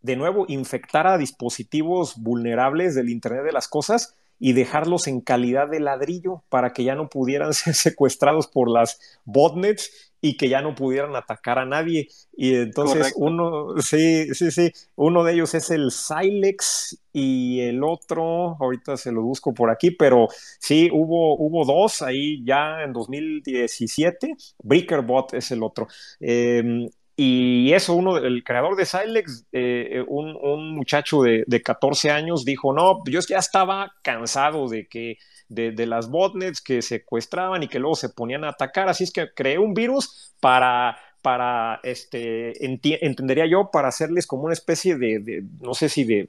de 0.00 0.16
nuevo 0.16 0.46
infectar 0.48 1.06
a 1.06 1.18
dispositivos 1.18 2.16
vulnerables 2.16 2.94
del 2.94 3.10
Internet 3.10 3.44
de 3.44 3.52
las 3.52 3.68
Cosas 3.68 4.16
y 4.38 4.54
dejarlos 4.54 5.08
en 5.08 5.20
calidad 5.20 5.68
de 5.68 5.80
ladrillo 5.80 6.42
para 6.48 6.72
que 6.72 6.84
ya 6.84 6.94
no 6.94 7.10
pudieran 7.10 7.52
ser 7.52 7.74
secuestrados 7.74 8.46
por 8.46 8.70
las 8.70 8.98
botnets 9.26 10.07
y 10.20 10.36
que 10.36 10.48
ya 10.48 10.62
no 10.62 10.74
pudieran 10.74 11.14
atacar 11.16 11.58
a 11.58 11.66
nadie. 11.66 12.08
Y 12.36 12.54
entonces 12.54 13.12
uno, 13.16 13.80
sí, 13.80 14.34
sí, 14.34 14.50
sí, 14.50 14.72
uno 14.96 15.24
de 15.24 15.34
ellos 15.34 15.54
es 15.54 15.70
el 15.70 15.90
Silex 15.90 16.98
y 17.12 17.60
el 17.60 17.82
otro, 17.82 18.56
ahorita 18.60 18.96
se 18.96 19.12
lo 19.12 19.22
busco 19.22 19.54
por 19.54 19.70
aquí, 19.70 19.90
pero 19.90 20.28
sí, 20.60 20.88
hubo, 20.92 21.36
hubo 21.36 21.64
dos 21.64 22.02
ahí 22.02 22.44
ya 22.44 22.82
en 22.82 22.92
2017, 22.92 24.36
Breakerbot 24.62 25.34
es 25.34 25.50
el 25.50 25.62
otro. 25.62 25.88
Em, 26.20 26.88
y 27.20 27.72
eso, 27.72 27.94
uno, 27.94 28.16
el 28.16 28.44
creador 28.44 28.76
de 28.76 28.86
Silex, 28.86 29.44
eh, 29.50 29.88
eh, 29.90 30.04
un, 30.06 30.72
muchacho 30.72 31.20
de, 31.22 31.42
de, 31.48 31.60
14 31.60 32.12
años, 32.12 32.44
dijo, 32.44 32.72
no, 32.72 33.02
yo 33.06 33.18
ya 33.28 33.38
estaba 33.38 33.92
cansado 34.02 34.68
de 34.68 34.86
que 34.86 35.18
de, 35.48 35.86
las 35.86 36.10
botnets 36.10 36.60
que 36.60 36.80
secuestraban 36.80 37.64
y 37.64 37.68
que 37.68 37.80
luego 37.80 37.96
se 37.96 38.10
ponían 38.10 38.44
a 38.44 38.50
atacar, 38.50 38.88
así 38.88 39.02
es 39.02 39.10
que 39.10 39.34
creé 39.34 39.58
un 39.58 39.74
virus 39.74 40.32
para, 40.38 40.96
para 41.20 41.80
este, 41.82 42.64
entendería 42.64 43.46
yo, 43.46 43.68
para 43.72 43.88
hacerles 43.88 44.24
como 44.24 44.44
una 44.44 44.52
especie 44.52 44.96
de, 44.96 45.42
no 45.60 45.74
sé 45.74 45.88
si 45.88 46.04
de, 46.04 46.28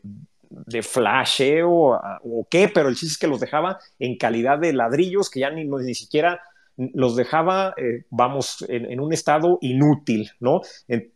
de 0.50 0.82
flasheo 0.82 1.70
o, 1.70 2.48
qué, 2.50 2.68
pero 2.68 2.90
el 2.90 2.96
chiste 2.96 3.14
es 3.14 3.18
que 3.20 3.28
los 3.28 3.40
dejaba 3.40 3.78
en 4.00 4.18
calidad 4.18 4.58
de 4.58 4.74
ladrillos 4.74 5.30
que 5.30 5.42
ya 5.42 5.52
ni, 5.52 5.66
ni 5.66 5.94
siquiera 5.94 6.42
los 6.94 7.16
dejaba, 7.16 7.74
eh, 7.78 8.06
vamos, 8.10 8.66
en, 8.70 9.00
un 9.00 9.12
estado 9.12 9.58
inútil, 9.62 10.32
¿no? 10.40 10.62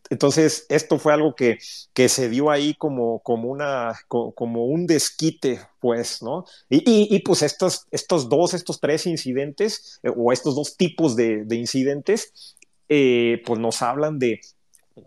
entonces, 0.10 0.65
esto 0.69 0.99
fue 0.99 1.13
algo 1.13 1.36
que, 1.36 1.58
que 1.93 2.10
se 2.10 2.30
dio 2.30 2.52
ahí 2.52 2.73
como, 2.76 3.19
como, 3.19 3.49
una, 3.49 3.93
como 4.08 4.65
un 4.65 4.86
desquite, 4.86 5.62
pues, 5.80 6.21
¿no? 6.21 6.45
Y, 6.69 7.19
pues 7.19 7.41
estos, 7.41 7.88
estos 7.91 8.30
dos, 8.30 8.54
estos 8.54 8.80
tres 8.80 9.08
incidentes, 9.08 9.99
eh, 10.04 10.12
o 10.15 10.32
estos 10.32 10.56
dos 10.56 10.76
tipos 10.76 11.15
de, 11.15 11.45
incidentes, 11.52 12.56
eh, 12.89 13.41
pues 13.45 13.60
nos 13.60 13.82
hablan 13.82 14.19
de, 14.19 14.41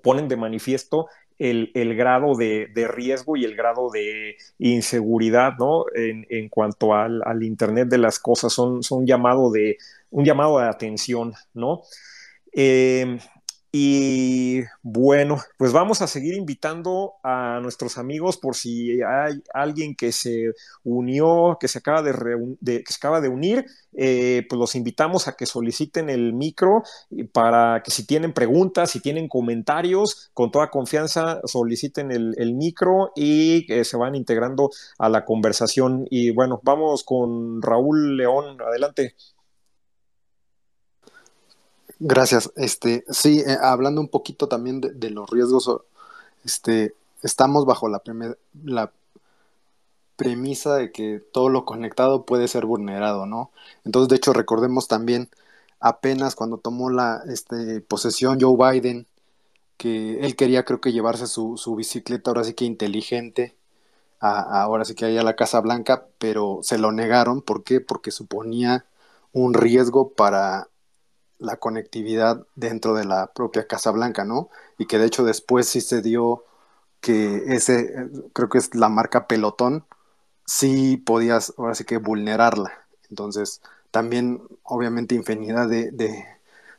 ponen 0.02 0.28
de 0.28 0.36
manifiesto 0.36 1.06
el, 1.38 1.96
grado 1.96 2.34
de, 2.34 2.88
riesgo 2.88 3.36
y 3.36 3.44
el 3.44 3.54
grado 3.56 3.90
de 3.90 4.36
inseguridad, 4.58 5.54
¿no? 5.58 5.84
En, 5.94 6.48
cuanto 6.48 6.94
al, 6.94 7.42
Internet 7.42 7.88
de 7.88 7.98
las 7.98 8.18
cosas, 8.18 8.52
son, 8.52 9.06
llamado 9.06 9.50
de, 9.50 9.78
un 10.10 10.24
llamado 10.24 10.58
de 10.58 10.66
atención, 10.66 11.34
¿no? 11.54 11.82
Eh, 12.52 13.18
y 13.78 14.64
bueno, 14.82 15.36
pues 15.58 15.70
vamos 15.70 16.00
a 16.00 16.06
seguir 16.06 16.32
invitando 16.32 17.16
a 17.22 17.60
nuestros 17.60 17.98
amigos 17.98 18.38
por 18.38 18.56
si 18.56 19.02
hay 19.02 19.42
alguien 19.52 19.94
que 19.94 20.12
se 20.12 20.52
unió, 20.82 21.58
que 21.60 21.68
se 21.68 21.80
acaba 21.80 22.00
de, 22.00 22.14
que 22.64 22.90
se 22.90 22.96
acaba 22.96 23.20
de 23.20 23.28
unir, 23.28 23.66
eh, 23.92 24.46
pues 24.48 24.58
los 24.58 24.76
invitamos 24.76 25.28
a 25.28 25.36
que 25.36 25.44
soliciten 25.44 26.08
el 26.08 26.32
micro 26.32 26.84
para 27.34 27.82
que 27.82 27.90
si 27.90 28.06
tienen 28.06 28.32
preguntas, 28.32 28.92
si 28.92 29.00
tienen 29.00 29.28
comentarios, 29.28 30.30
con 30.32 30.50
toda 30.50 30.70
confianza 30.70 31.42
soliciten 31.44 32.12
el, 32.12 32.54
micro 32.54 33.12
y 33.14 33.66
se 33.84 33.96
van 33.98 34.14
integrando 34.14 34.70
a 34.98 35.10
la 35.10 35.26
conversación. 35.26 36.06
Y 36.08 36.30
bueno, 36.30 36.62
vamos 36.64 37.04
con 37.04 37.60
Raúl 37.60 38.16
León, 38.16 38.56
adelante. 38.66 39.16
Gracias. 41.98 42.52
Este, 42.56 43.04
sí, 43.08 43.40
eh, 43.40 43.56
hablando 43.60 44.00
un 44.00 44.08
poquito 44.08 44.48
también 44.48 44.80
de, 44.80 45.10
los 45.10 45.30
riesgos, 45.30 45.70
este, 46.44 46.94
estamos 47.22 47.64
bajo 47.64 47.88
la, 47.88 48.02
premisa 50.16 50.76
de 50.76 50.92
que 50.92 51.20
todo 51.32 51.50
lo 51.50 51.64
conectado 51.66 52.24
puede 52.24 52.48
ser 52.48 52.64
vulnerado, 52.66 53.26
¿no? 53.26 53.50
Entonces, 53.84 54.08
de 54.08 54.16
hecho, 54.16 54.32
recordemos 54.32 54.88
también 54.88 55.28
apenas 55.80 56.34
cuando 56.34 56.58
tomó 56.58 56.90
la 56.90 57.22
este, 57.28 57.80
posesión 57.82 58.38
Joe 58.40 58.56
Biden, 58.56 59.06
que 59.76 60.20
él 60.20 60.36
quería 60.36 60.64
creo 60.64 60.80
que 60.80 60.92
llevarse 60.92 61.26
su, 61.26 61.58
su 61.58 61.76
bicicleta 61.76 62.30
ahora 62.30 62.44
sí 62.44 62.54
que 62.54 62.64
inteligente, 62.64 63.56
ahora 64.20 64.84
sí 64.84 64.94
que 64.94 65.04
ahí 65.06 65.18
a 65.18 65.22
la 65.22 65.36
Casa 65.36 65.60
Blanca, 65.60 66.06
pero 66.18 66.60
se 66.62 66.78
lo 66.78 66.92
negaron. 66.92 67.42
¿Por 67.42 67.64
qué? 67.64 67.80
Porque 67.80 68.10
suponía 68.10 68.86
un 69.32 69.54
riesgo 69.54 70.10
para 70.12 70.68
la 71.38 71.56
conectividad 71.56 72.46
dentro 72.54 72.94
de 72.94 73.04
la 73.04 73.32
propia 73.32 73.66
Casa 73.66 73.90
Blanca, 73.90 74.24
¿no? 74.24 74.50
Y 74.78 74.86
que 74.86 74.98
de 74.98 75.06
hecho 75.06 75.24
después 75.24 75.68
sí 75.68 75.80
se 75.80 76.02
dio 76.02 76.44
que 77.00 77.44
ese, 77.54 78.08
creo 78.32 78.48
que 78.48 78.58
es 78.58 78.74
la 78.74 78.88
marca 78.88 79.26
Pelotón, 79.26 79.84
sí 80.46 80.96
podías 80.96 81.52
ahora 81.58 81.74
sí 81.74 81.84
que 81.84 81.98
vulnerarla. 81.98 82.72
Entonces, 83.10 83.62
también 83.90 84.42
obviamente 84.62 85.14
infinidad 85.14 85.68
de, 85.68 85.90
de, 85.92 86.24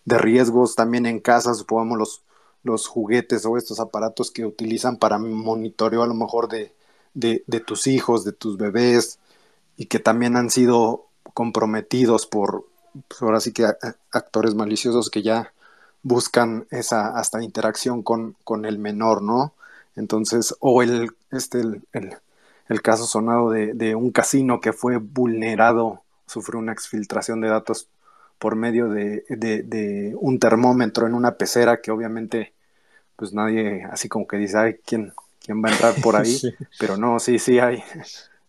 riesgos 0.05 0.75
también 0.75 1.05
en 1.05 1.19
casa, 1.19 1.53
supongamos 1.53 1.97
los, 1.97 2.23
los 2.63 2.87
juguetes 2.87 3.45
o 3.45 3.57
estos 3.57 3.79
aparatos 3.79 4.31
que 4.31 4.45
utilizan 4.45 4.97
para 4.97 5.17
monitoreo 5.19 6.03
a 6.03 6.07
lo 6.07 6.13
mejor 6.13 6.47
de, 6.49 6.73
de, 7.13 7.43
de 7.47 7.59
tus 7.59 7.87
hijos, 7.87 8.23
de 8.23 8.31
tus 8.33 8.57
bebés, 8.57 9.19
y 9.77 9.87
que 9.87 9.99
también 9.99 10.35
han 10.37 10.49
sido 10.49 11.07
comprometidos 11.33 12.25
por, 12.25 12.65
pues 13.07 13.21
ahora 13.21 13.39
sí 13.39 13.51
que 13.53 13.65
actores 14.11 14.55
maliciosos 14.55 15.09
que 15.09 15.21
ya 15.21 15.53
buscan 16.03 16.67
esa 16.69 17.17
hasta 17.17 17.43
interacción 17.43 18.03
con, 18.03 18.35
con 18.43 18.65
el 18.65 18.79
menor, 18.79 19.21
¿no? 19.21 19.53
Entonces, 19.95 20.55
o 20.59 20.83
el, 20.83 21.11
este, 21.31 21.61
el, 21.91 22.81
caso 22.81 23.05
sonado 23.05 23.49
de, 23.49 23.95
un 23.95 24.11
casino 24.11 24.61
que 24.61 24.73
fue 24.73 24.97
vulnerado, 24.97 26.03
sufrió 26.27 26.59
una 26.59 26.71
exfiltración 26.71 27.41
de 27.41 27.49
datos 27.49 27.89
por 28.37 28.55
medio 28.55 28.89
de, 28.89 29.25
de, 29.27 30.15
un 30.19 30.39
termómetro 30.39 31.07
en 31.07 31.15
una 31.15 31.35
pecera 31.35 31.81
que 31.81 31.91
obviamente, 31.91 32.53
pues 33.15 33.33
nadie 33.33 33.83
así 33.91 34.07
como 34.07 34.27
que 34.27 34.37
dice, 34.37 34.57
ay, 34.57 34.75
¿quién, 34.85 35.13
quién 35.43 35.63
va 35.63 35.69
a 35.69 35.71
entrar 35.71 35.95
por 36.01 36.15
ahí? 36.15 36.39
Pero 36.79 36.97
no, 36.97 37.19
sí, 37.19 37.39
sí 37.39 37.57
hay, 37.57 37.83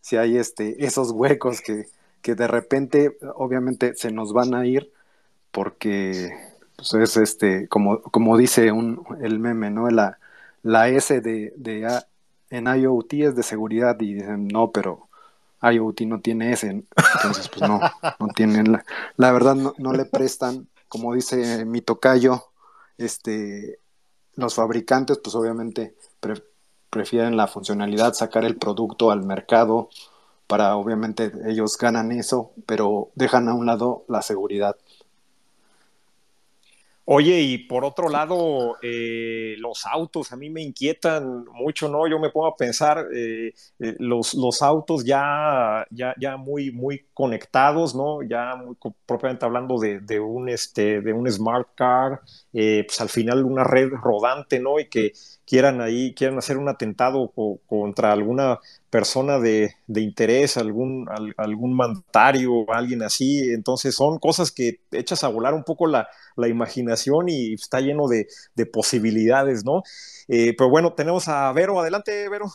sí 0.02 0.16
hay 0.16 0.36
este, 0.36 0.84
esos 0.84 1.10
huecos 1.12 1.62
que, 1.62 1.86
que 2.22 2.34
de 2.34 2.46
repente 2.48 3.18
obviamente 3.34 3.94
se 3.94 4.10
nos 4.10 4.32
van 4.32 4.54
a 4.54 4.66
ir 4.66 4.92
porque 5.50 6.30
pues, 6.76 6.94
es 6.94 7.16
este, 7.16 7.68
como, 7.68 8.00
como 8.02 8.36
dice 8.36 8.72
un, 8.72 9.04
el 9.20 9.38
meme, 9.38 9.70
¿no? 9.70 9.90
La, 9.90 10.18
la 10.62 10.88
S 10.88 11.20
de, 11.20 11.52
de 11.56 12.00
en 12.50 12.66
IoT 12.66 13.12
es 13.14 13.36
de 13.36 13.42
seguridad 13.42 13.96
y 14.00 14.14
dicen, 14.14 14.48
no, 14.48 14.70
pero 14.70 15.08
IoT 15.60 16.02
no 16.02 16.20
tiene 16.20 16.52
S, 16.52 16.68
entonces 16.68 17.48
pues 17.48 17.68
no, 17.68 17.80
no 18.20 18.28
tienen, 18.34 18.72
la, 18.72 18.84
la 19.16 19.32
verdad 19.32 19.54
no, 19.54 19.74
no, 19.78 19.92
le 19.92 20.04
prestan, 20.04 20.68
como 20.88 21.14
dice 21.14 21.64
mi 21.64 21.80
tocayo, 21.80 22.44
este, 22.96 23.80
los 24.34 24.54
fabricantes 24.54 25.18
pues 25.18 25.34
obviamente 25.34 25.96
prefieren 26.90 27.36
la 27.36 27.48
funcionalidad, 27.48 28.14
sacar 28.14 28.44
el 28.44 28.56
producto 28.56 29.10
al 29.10 29.24
mercado, 29.24 29.88
para 30.48 30.76
obviamente 30.76 31.30
ellos 31.46 31.78
ganan 31.78 32.10
eso, 32.10 32.50
pero 32.66 33.10
dejan 33.14 33.48
a 33.48 33.54
un 33.54 33.66
lado 33.66 34.04
la 34.08 34.22
seguridad. 34.22 34.76
Oye, 37.10 37.40
y 37.40 37.56
por 37.56 37.86
otro 37.86 38.10
lado, 38.10 38.76
eh, 38.82 39.54
los 39.60 39.86
autos 39.86 40.30
a 40.30 40.36
mí 40.36 40.50
me 40.50 40.60
inquietan 40.60 41.46
mucho, 41.54 41.88
¿no? 41.88 42.06
Yo 42.06 42.18
me 42.18 42.28
pongo 42.28 42.48
a 42.48 42.56
pensar, 42.56 43.06
eh, 43.14 43.54
eh, 43.78 43.96
los, 43.98 44.34
los 44.34 44.60
autos 44.60 45.06
ya, 45.06 45.86
ya, 45.90 46.14
ya 46.20 46.36
muy, 46.36 46.70
muy 46.70 47.06
conectados, 47.14 47.94
¿no? 47.94 48.22
Ya 48.22 48.56
muy, 48.56 48.76
propiamente 49.06 49.46
hablando 49.46 49.78
de, 49.78 50.00
de, 50.00 50.20
un, 50.20 50.50
este, 50.50 51.00
de 51.00 51.14
un 51.14 51.30
smart 51.30 51.68
car, 51.74 52.20
pues 52.52 53.00
al 53.00 53.08
final 53.08 53.42
una 53.42 53.64
red 53.64 53.88
rodante, 53.90 54.60
¿no? 54.60 54.78
Y 54.78 54.90
que 54.90 55.14
quieran 55.46 55.80
ahí, 55.80 56.12
quieran 56.12 56.36
hacer 56.36 56.58
un 56.58 56.68
atentado 56.68 57.32
contra 57.66 58.12
alguna 58.12 58.58
persona 58.90 59.38
de, 59.38 59.74
interés, 59.86 60.56
algún, 60.58 61.08
algún 61.36 61.74
mandatario, 61.74 62.70
alguien 62.70 63.02
así. 63.02 63.50
Entonces 63.52 63.94
son 63.94 64.18
cosas 64.18 64.52
que 64.52 64.80
echas 64.92 65.24
a 65.24 65.28
volar 65.28 65.54
un 65.54 65.64
poco 65.64 65.86
la, 65.86 66.08
imaginación 66.46 67.28
y 67.28 67.54
está 67.54 67.80
lleno 67.80 68.06
de, 68.06 68.26
posibilidades, 68.66 69.64
¿no? 69.64 69.82
Eh, 70.28 70.54
pero 70.56 70.70
bueno, 70.70 70.92
tenemos 70.92 71.26
a 71.26 71.50
Vero. 71.52 71.80
Adelante, 71.80 72.28
Vero. 72.28 72.46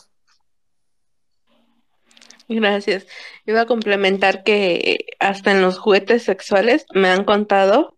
Gracias. 2.48 3.06
Iba 3.44 3.62
a 3.62 3.66
complementar 3.66 4.42
que 4.44 5.04
hasta 5.18 5.50
en 5.50 5.60
los 5.60 5.78
juguetes 5.78 6.22
sexuales 6.22 6.86
me 6.94 7.08
han 7.08 7.24
contado 7.24 7.94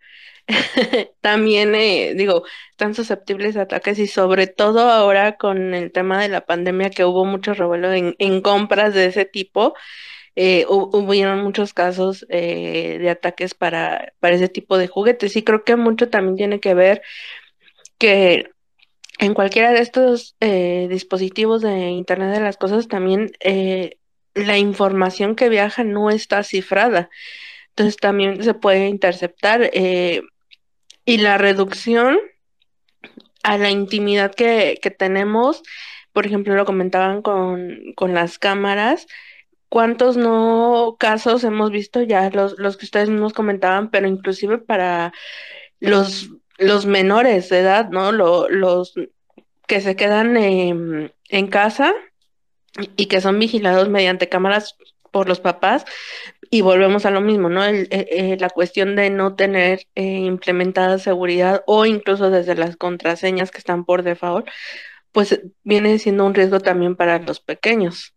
también, 1.20 1.74
eh, 1.74 2.14
digo, 2.14 2.44
están 2.70 2.94
susceptibles 2.94 3.56
a 3.56 3.62
ataques 3.62 3.98
y 3.98 4.06
sobre 4.06 4.46
todo 4.46 4.90
ahora 4.90 5.36
con 5.36 5.74
el 5.74 5.92
tema 5.92 6.20
de 6.22 6.28
la 6.28 6.42
pandemia 6.42 6.90
que 6.90 7.04
hubo 7.04 7.24
mucho 7.24 7.54
revuelo 7.54 7.92
en, 7.92 8.40
compras 8.42 8.94
de 8.94 9.06
ese 9.06 9.24
tipo, 9.24 9.74
eh, 10.36 10.66
hubieron 10.68 11.42
muchos 11.42 11.72
casos 11.72 12.26
eh, 12.28 12.98
de 13.00 13.10
ataques 13.10 13.54
para, 13.54 14.12
para 14.20 14.36
ese 14.36 14.48
tipo 14.48 14.76
de 14.76 14.86
juguetes. 14.86 15.34
Y 15.36 15.42
creo 15.42 15.64
que 15.64 15.76
mucho 15.76 16.10
también 16.10 16.36
tiene 16.36 16.60
que 16.60 16.74
ver 16.74 17.02
que 17.98 18.50
en 19.18 19.32
cualquiera 19.32 19.72
de 19.72 19.80
estos 19.80 20.36
eh, 20.40 20.88
dispositivos 20.90 21.62
de 21.62 21.88
Internet 21.88 22.34
de 22.34 22.40
las 22.40 22.58
Cosas 22.58 22.86
también 22.86 23.32
eh, 23.40 23.98
la 24.34 24.58
información 24.58 25.36
que 25.36 25.48
viaja 25.48 25.84
no 25.84 26.10
está 26.10 26.42
cifrada. 26.42 27.08
Entonces 27.70 27.96
también 27.96 28.42
se 28.44 28.54
puede 28.54 28.88
interceptar 28.88 29.70
y 29.72 31.18
la 31.18 31.38
reducción 31.38 32.18
a 33.42 33.56
la 33.58 33.70
intimidad 33.70 34.34
que, 34.34 34.78
tenemos, 34.98 35.62
por 36.12 36.26
ejemplo, 36.26 36.54
lo 36.54 36.66
comentaban 36.66 37.22
con, 37.22 37.92
con 37.94 38.12
las 38.12 38.38
cámaras, 38.38 39.06
¿Cuántos 39.68 40.16
no 40.16 40.96
casos 40.98 41.44
hemos 41.44 41.70
visto 41.70 42.02
ya, 42.02 42.30
los, 42.30 42.58
los 42.58 42.76
que 42.76 42.84
ustedes 42.84 43.08
nos 43.08 43.32
comentaban, 43.32 43.90
pero 43.90 44.06
inclusive 44.06 44.58
para 44.58 45.12
los, 45.80 46.30
los 46.58 46.86
menores 46.86 47.48
de 47.48 47.60
edad, 47.60 47.90
¿no? 47.90 48.12
los 48.12 48.94
que 49.66 49.80
se 49.80 49.96
quedan 49.96 50.36
en 50.36 51.46
casa 51.48 51.92
y 52.96 53.06
que 53.06 53.20
son 53.20 53.38
vigilados 53.38 53.88
mediante 53.88 54.28
cámaras 54.28 54.76
por 55.10 55.28
los 55.28 55.40
papás 55.40 55.84
y 56.50 56.60
volvemos 56.60 57.06
a 57.06 57.10
lo 57.10 57.20
mismo, 57.20 57.48
¿no? 57.48 57.64
Eh, 57.64 57.86
eh, 57.90 58.36
la 58.38 58.50
cuestión 58.50 58.96
de 58.96 59.10
no 59.10 59.34
tener 59.34 59.86
eh, 59.94 60.02
implementada 60.04 60.98
seguridad 60.98 61.62
o 61.66 61.86
incluso 61.86 62.30
desde 62.30 62.54
las 62.54 62.76
contraseñas 62.76 63.50
que 63.50 63.58
están 63.58 63.84
por 63.84 64.02
default, 64.02 64.48
pues 65.12 65.40
viene 65.64 65.98
siendo 65.98 66.26
un 66.26 66.34
riesgo 66.34 66.60
también 66.60 66.96
para 66.96 67.18
los 67.18 67.40
pequeños. 67.40 68.15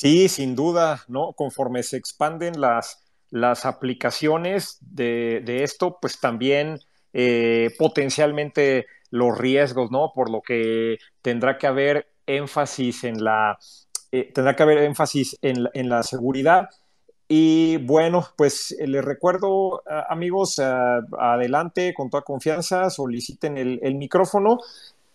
Sí, 0.00 0.30
sin 0.30 0.56
duda, 0.56 1.04
¿no? 1.08 1.34
Conforme 1.34 1.82
se 1.82 1.98
expanden 1.98 2.58
las, 2.58 3.04
las 3.28 3.66
aplicaciones 3.66 4.78
de, 4.80 5.62
esto, 5.62 5.98
pues 6.00 6.18
también 6.18 6.80
potencialmente 7.78 8.86
los 9.10 9.36
riesgos, 9.36 9.90
¿no? 9.90 10.12
Por 10.14 10.30
lo 10.30 10.40
que 10.40 10.96
tendrá 11.20 11.58
que 11.58 11.66
haber 11.66 12.08
énfasis 12.26 13.04
en 13.04 13.22
la, 13.22 13.58
eh, 14.10 14.32
tendrá 14.32 14.56
que 14.56 14.62
haber 14.62 14.78
énfasis 14.78 15.36
en, 15.42 15.88
la 15.88 16.02
seguridad. 16.02 16.68
Y 17.28 17.76
bueno, 17.78 18.26
pues 18.36 18.72
eh, 18.72 18.86
les 18.86 19.04
recuerdo, 19.04 19.82
amigos, 20.08 20.58
adelante 20.58 21.92
con 21.94 22.08
toda 22.08 22.22
confianza, 22.22 22.88
soliciten 22.90 23.58
el, 23.58 23.94
micrófono 23.96 24.58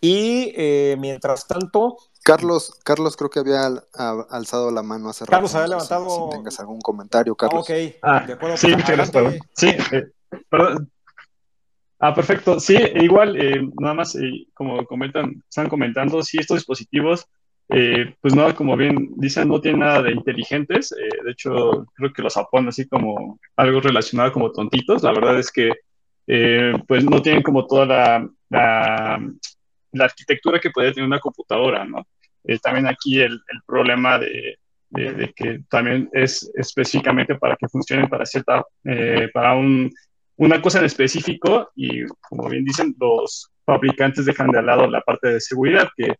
y 0.00 0.52
eh, 0.56 0.96
mientras 0.98 1.46
tanto... 1.46 1.96
Carlos, 2.26 2.74
Carlos 2.84 3.16
creo 3.16 3.30
que 3.30 3.38
había 3.38 3.60
alzado 4.30 4.72
la 4.72 4.82
mano 4.82 5.08
hace 5.08 5.24
rato. 5.24 5.30
Carlos 5.30 5.54
había 5.54 5.68
levantado... 5.68 6.10
Si, 6.10 6.36
tengas 6.36 6.58
algún 6.58 6.80
comentario, 6.80 7.36
Carlos. 7.36 7.64
Ah, 7.70 7.72
ok, 7.72 7.94
ah, 8.02 8.24
de 8.26 8.32
acuerdo. 8.32 8.56
Sí, 8.56 8.74
pues, 8.74 9.12
Sí, 9.54 9.68
perdón, 10.50 10.90
Ah, 11.98 12.14
perfecto. 12.14 12.60
Sí, 12.60 12.76
e 12.76 13.04
igual, 13.04 13.36
eh, 13.40 13.60
nada 13.80 13.94
más, 13.94 14.14
eh, 14.16 14.46
como 14.52 14.84
comentan, 14.84 15.42
están 15.48 15.68
comentando, 15.68 16.22
sí, 16.22 16.38
estos 16.38 16.58
dispositivos, 16.58 17.26
eh, 17.70 18.14
pues 18.20 18.34
nada, 18.34 18.54
como 18.54 18.76
bien 18.76 19.12
dicen, 19.16 19.48
no 19.48 19.60
tienen 19.60 19.80
nada 19.80 20.02
de 20.02 20.12
inteligentes. 20.12 20.90
de 20.90 21.30
hecho, 21.30 21.86
creo 21.94 22.12
que 22.12 22.22
los 22.22 22.36
apoyan 22.36 22.68
así 22.68 22.86
como 22.88 23.40
algo 23.56 23.80
relacionado 23.80 24.32
como 24.32 24.52
tontitos. 24.52 25.02
La 25.02 25.12
verdad 25.12 25.38
es 25.38 25.50
que, 25.50 25.72
pues 26.86 27.04
no 27.04 27.22
tienen 27.22 27.42
como 27.42 27.66
toda 27.66 27.86
la, 27.86 28.28
la, 28.50 30.04
arquitectura 30.04 30.60
que 30.60 30.70
puede 30.70 30.92
tener 30.92 31.06
una 31.06 31.20
computadora, 31.20 31.84
¿no? 31.84 32.06
También 32.62 32.86
aquí 32.86 33.20
el, 33.20 33.32
el 33.32 33.60
problema 33.66 34.18
de, 34.18 34.58
de, 34.90 35.32
que 35.34 35.60
también 35.68 36.08
es 36.12 36.50
específicamente 36.54 37.34
para 37.36 37.56
que 37.56 37.68
funcionen 37.68 38.08
para 38.08 38.24
cierta, 38.24 38.64
para 39.32 39.54
un 39.54 39.90
una 40.36 40.60
cosa 40.60 40.78
en 40.78 40.84
específico 40.84 41.70
y 41.74 42.04
como 42.28 42.48
bien 42.48 42.64
dicen, 42.64 42.94
los 43.00 43.50
fabricantes 43.64 44.26
dejan 44.26 44.50
de 44.50 44.62
lado 44.62 44.86
la 44.86 45.00
parte 45.00 45.28
de 45.28 45.40
seguridad 45.40 45.88
que, 45.96 46.14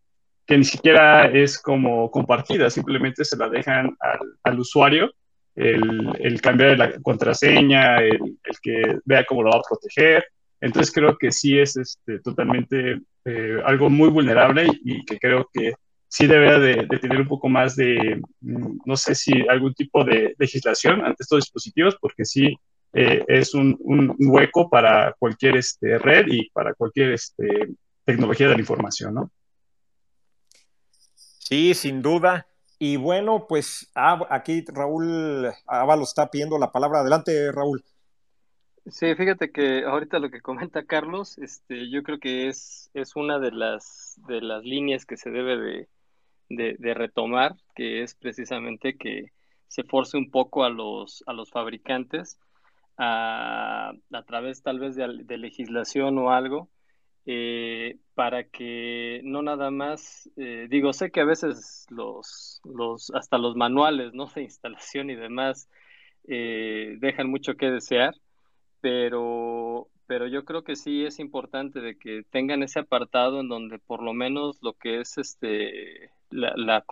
que 0.47 0.59
ni 0.59 0.65
siquiera 0.65 1.27
es 1.27 1.61
como 1.61 2.11
compartida, 2.11 2.71
simplemente 2.71 3.25
se 3.25 3.37
la 3.37 3.49
dejan 3.49 3.97
al, 4.01 4.21
al 4.43 4.59
usuario 4.59 5.13
el, 5.55 6.13
el, 6.19 6.41
cambiar 6.41 6.79
la 6.79 6.99
contraseña, 7.01 7.99
el, 7.99 8.39
el, 8.45 8.61
que 8.63 8.99
vea 9.05 9.25
cómo 9.25 9.43
lo 9.43 9.51
va 9.51 9.59
a 9.59 9.63
proteger. 9.69 10.27
Entonces 10.61 10.93
creo 10.93 11.17
que 11.17 11.33
sí 11.33 11.59
es 11.59 11.77
este, 11.77 12.19
totalmente 12.21 13.01
eh, 13.25 13.61
algo 13.65 13.89
muy 13.89 14.09
vulnerable 14.11 14.67
y, 14.85 15.05
que 15.05 15.19
creo 15.19 15.49
que 15.53 15.73
sí 16.09 16.27
debe 16.27 16.59
de, 16.61 16.87
de, 16.87 16.99
tener 16.99 17.21
un 17.21 17.29
poco 17.29 17.49
más 17.49 17.77
de, 17.77 18.21
mm, 18.41 18.79
no 18.85 18.97
sé 18.97 19.15
si 19.15 19.47
algún 19.49 19.75
tipo 19.75 20.05
de 20.05 20.35
legislación 20.39 21.05
ante 21.05 21.23
estos 21.23 21.41
dispositivos, 21.41 21.97
porque 22.01 22.25
sí 22.25 22.57
eh, 22.99 23.25
es 23.29 23.53
un, 23.55 23.77
hueco 24.19 24.71
para 24.71 25.15
cualquier 25.19 25.57
este, 25.57 25.99
red 25.99 26.27
y 26.29 26.49
para 26.49 26.73
cualquier 26.73 27.13
este, 27.13 27.75
tecnología 28.05 28.49
de 28.49 28.55
la 28.55 28.61
información, 28.61 29.15
¿no? 29.15 29.31
Sí, 31.15 31.75
sin 31.75 32.01
duda. 32.01 32.47
Y 32.79 32.97
bueno, 32.97 33.47
pues 33.49 33.91
ah, 33.95 34.27
aquí 34.31 34.65
Raúl 34.67 35.51
Ábalos 35.67 36.09
está 36.09 36.31
pidiendo 36.31 36.59
la 36.59 36.73
palabra. 36.73 37.01
Adelante, 37.01 37.53
Raúl. 37.53 37.85
Sí, 38.87 39.15
fíjate 39.15 39.51
que 39.51 39.85
ahorita 39.85 40.19
lo 40.19 40.31
que 40.31 40.41
comenta 40.41 40.85
Carlos, 40.85 41.37
este, 41.37 41.91
yo 41.91 42.03
creo 42.03 42.19
que 42.19 42.49
es, 42.49 42.91
es 42.95 43.15
una 43.15 43.39
de 43.39 43.51
las, 43.51 44.19
de 44.27 44.41
las 44.41 44.65
líneas 44.65 45.05
que 45.05 45.19
se 45.19 45.31
debe 45.31 45.59
de, 45.59 45.89
de 46.49 46.95
retomar, 46.95 47.57
que 47.75 48.03
es 48.03 48.15
precisamente 48.15 48.97
que 48.97 49.33
se 49.69 49.85
force 49.85 50.17
un 50.17 50.31
poco 50.31 50.65
a 50.65 50.71
los, 50.71 51.23
a 51.27 51.33
los 51.33 51.51
fabricantes 51.51 52.39
a, 52.99 53.93
través 54.27 54.63
tal 54.63 54.79
vez 54.79 54.97
de, 54.97 55.39
legislación 55.39 56.19
o 56.19 56.31
algo, 56.31 56.69
eh, 57.27 57.99
para 58.15 58.45
que 58.45 59.21
no 59.25 59.43
nada 59.43 59.71
más, 59.71 60.31
eh, 60.37 60.67
digo, 60.71 60.93
sé 60.93 61.11
que 61.11 61.21
a 61.21 61.25
veces 61.25 61.87
los, 61.91 62.61
los, 62.65 63.11
hasta 63.11 63.39
los 63.39 63.57
manuales 63.57 64.15
¿no? 64.15 64.27
de 64.27 64.43
instalación 64.43 65.11
y 65.11 65.17
demás 65.17 65.69
eh, 66.29 66.97
dejan 67.01 67.29
mucho 67.29 67.57
que 67.57 67.71
desear, 67.71 68.15
pero, 68.81 69.89
pero 70.07 70.29
yo 70.29 70.45
creo 70.45 70.63
que 70.63 70.77
sí 70.77 71.05
es 71.05 71.19
importante 71.19 71.81
de 71.81 71.99
que 71.99 72.23
tengan 72.31 72.63
ese 72.63 72.79
apartado 72.79 73.41
en 73.41 73.49
donde 73.49 73.79
por 73.79 74.03
lo 74.03 74.15
menos 74.15 74.59
lo 74.63 74.75
que 74.75 75.01
es 75.01 75.19
este 75.19 76.13
la, 76.31 76.53
la 76.57 76.85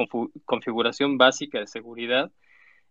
configuración 0.47 1.18
básica 1.18 1.59
de 1.61 1.66
seguridad 1.66 2.30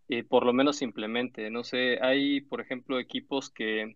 eh, 0.10 0.24
por 0.24 0.46
lo 0.46 0.54
menos 0.54 0.78
simplemente. 0.78 1.50
No 1.50 1.64
sé, 1.64 2.00
hay, 2.02 2.41
por 2.41 2.62
ejemplo, 2.62 3.00
equipos 3.00 3.50
que 3.50 3.96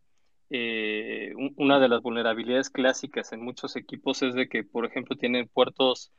eh, 0.50 1.34
una 1.58 1.80
de 1.80 1.90
las 1.90 2.02
vulnerabilidades 2.02 2.70
clásicas 2.70 3.34
en 3.34 3.42
muchos 3.42 3.76
equipos 3.76 4.22
es 4.24 4.34
de 4.34 4.48
que, 4.50 4.64
por 4.64 4.86
ejemplo, 4.86 5.18
tienen 5.18 5.48
puertos 5.48 6.12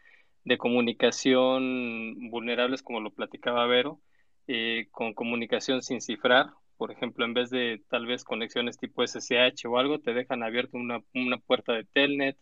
de 0.44 0.58
comunicación 0.58 2.30
vulnerables, 2.30 2.82
como 2.82 3.00
lo 3.00 3.12
platicaba 3.12 3.66
Vero, 3.66 4.00
eh, 4.46 4.88
con 4.90 5.14
comunicación 5.14 5.82
sin 5.82 6.00
cifrar. 6.00 6.50
Por 6.76 6.92
ejemplo, 6.92 7.24
en 7.24 7.34
vez 7.34 7.50
de 7.50 7.82
tal 7.88 8.06
vez 8.06 8.24
conexiones 8.24 8.78
tipo 8.78 9.02
SSH 9.02 9.66
o 9.66 9.78
algo, 9.78 10.00
te 10.00 10.14
dejan 10.14 10.42
abierto 10.42 10.76
una, 10.76 11.02
una 11.14 11.38
puerta 11.38 11.72
de 11.72 11.84
Telnet 11.84 12.38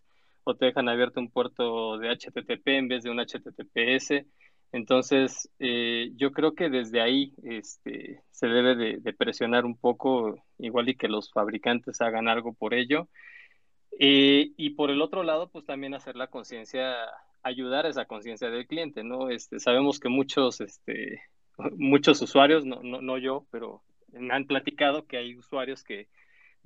o 0.47 0.55
te 0.55 0.67
dejan 0.67 0.89
abierto 0.89 1.19
un 1.21 1.31
puerto 1.31 1.99
de 1.99 2.09
HTTP 2.09 2.69
en 2.69 2.89
vez 2.89 3.03
de 3.03 3.11
un 3.11 3.19
HTTPS. 3.19 4.25
Entonces, 4.71 5.51
eh, 5.59 6.13
yo 6.15 6.31
creo 6.31 6.55
que 6.55 6.71
desde 6.71 7.01
ahí 7.01 7.35
este, 7.43 8.23
se 8.31 8.47
debe 8.47 8.77
de, 8.77 9.13
presionar 9.13 9.65
un 9.65 9.77
poco, 9.77 10.37
igual 10.59 10.89
y 10.89 10.97
que 10.97 11.09
los 11.09 11.33
fabricantes 11.33 12.01
hagan 12.01 12.29
algo 12.29 12.55
por 12.55 12.75
ello. 12.75 13.09
Eh, 13.99 14.53
y 14.57 14.71
por 14.71 14.91
el 14.91 15.03
otro 15.03 15.25
lado, 15.25 15.51
pues 15.51 15.65
también 15.65 15.95
hacer 15.95 16.15
la 16.15 16.29
conciencia, 16.29 16.95
ayudar 17.43 17.87
a 17.87 17.89
esa 17.89 18.05
conciencia 18.05 18.49
del 18.49 18.69
cliente, 18.69 19.03
¿no? 19.03 19.31
Este, 19.31 19.59
sabemos 19.59 19.99
que 19.99 20.09
muchos, 20.09 20.61
este, 20.61 21.23
muchos 21.77 22.23
usuarios, 22.23 22.65
no, 22.65 22.83
no, 22.85 23.01
no 23.03 23.19
yo, 23.19 23.47
pero 23.51 23.83
me 24.13 24.33
han 24.33 24.47
platicado 24.47 25.07
que 25.07 25.17
hay 25.17 25.35
usuarios 25.35 25.83
que 25.83 26.09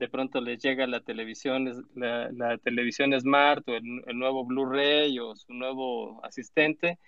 de 0.01 0.09
pronto 0.09 0.41
les 0.41 0.63
llega 0.63 0.87
la 0.87 1.01
televisión, 1.01 1.87
la, 1.95 2.31
la 2.33 2.57
televisión 2.57 3.13
smart 3.21 3.69
o 3.69 3.75
el, 3.75 4.19
nuevo 4.19 4.47
Blu-ray 4.47 5.19
o 5.19 5.37
su 5.37 5.53
nuevo 5.53 6.25
asistente 6.25 6.99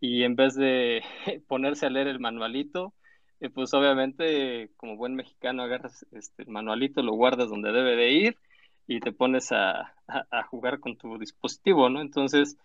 y 0.00 0.24
en 0.24 0.34
vez 0.34 0.56
de 0.56 1.00
ponerse 1.46 1.86
a 1.86 1.90
leer 1.90 2.08
el 2.08 2.18
manualito, 2.18 2.92
eh, 3.38 3.50
pues 3.50 3.72
obviamente 3.72 4.68
como 4.76 4.96
buen 4.96 5.14
mexicano 5.14 5.62
agarras 5.62 6.04
este, 6.10 6.42
el 6.42 6.48
manualito, 6.48 7.02
lo 7.02 7.12
guardas 7.12 7.48
donde 7.48 7.70
debe 7.70 7.94
de 7.94 8.10
ir 8.10 8.36
y 8.88 8.98
te 8.98 9.12
pones 9.12 9.52
a, 9.52 9.94
jugar 10.50 10.80
con 10.80 10.96
tu 10.96 11.18
dispositivo, 11.18 11.88
¿no? 11.88 12.00
Entonces, 12.00 12.58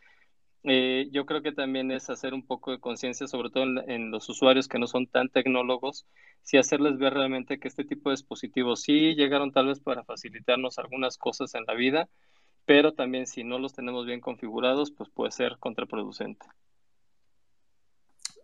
eh, 0.68 1.08
yo 1.12 1.26
creo 1.26 1.42
que 1.42 1.52
también 1.52 1.92
es 1.92 2.10
hacer 2.10 2.34
un 2.34 2.46
poco 2.46 2.72
de 2.72 2.80
conciencia, 2.80 3.28
sobre 3.28 3.50
todo 3.50 3.64
en, 3.64 4.12
los 4.12 4.28
usuarios 4.30 4.68
que 4.68 4.80
no 4.80 4.88
son 4.88 5.08
tan 5.08 5.30
tecnólogos, 5.30 6.06
si 6.42 6.58
hacerles 6.58 6.98
ver 6.98 7.14
realmente 7.14 7.60
que 7.60 7.68
este 7.68 7.84
tipo 7.84 8.10
de 8.10 8.16
dispositivos 8.16 8.82
sí 8.82 9.16
llegaron 9.16 9.52
tal 9.52 9.68
vez 9.68 9.80
para 9.80 10.04
facilitarnos 10.04 10.78
algunas 10.80 11.18
cosas 11.18 11.54
en 11.56 11.66
la 11.66 11.74
vida, 11.74 12.10
pero 12.66 12.94
también 12.94 13.28
si 13.28 13.44
no 13.44 13.60
los 13.60 13.74
tenemos 13.74 14.06
bien 14.06 14.22
configurados, 14.22 14.92
pues 14.92 15.10
puede 15.10 15.32
ser 15.32 15.58
contraproducente. 15.60 16.46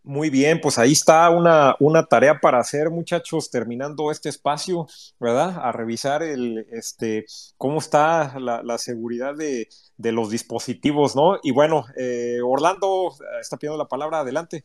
Muy 0.03 0.31
bien, 0.31 0.59
pues 0.61 0.79
ahí 0.79 0.93
está 0.93 1.29
una, 1.29 1.75
una 1.79 2.05
tarea 2.07 2.39
para 2.39 2.59
hacer, 2.59 2.89
muchachos, 2.89 3.51
terminando 3.51 4.09
este 4.09 4.29
espacio, 4.29 4.87
¿verdad? 5.19 5.59
A 5.61 5.71
revisar 5.71 6.23
el, 6.23 6.65
este, 6.71 7.25
cómo 7.55 7.77
está 7.77 8.39
la, 8.39 8.77
seguridad 8.79 9.35
de, 9.35 9.67
los 10.11 10.31
dispositivos, 10.31 11.15
¿no? 11.15 11.37
Y 11.43 11.51
bueno, 11.51 11.85
eh, 11.95 12.39
Orlando 12.43 13.13
está 13.39 13.57
pidiendo 13.57 13.77
la 13.77 13.87
palabra, 13.87 14.21
adelante. 14.21 14.63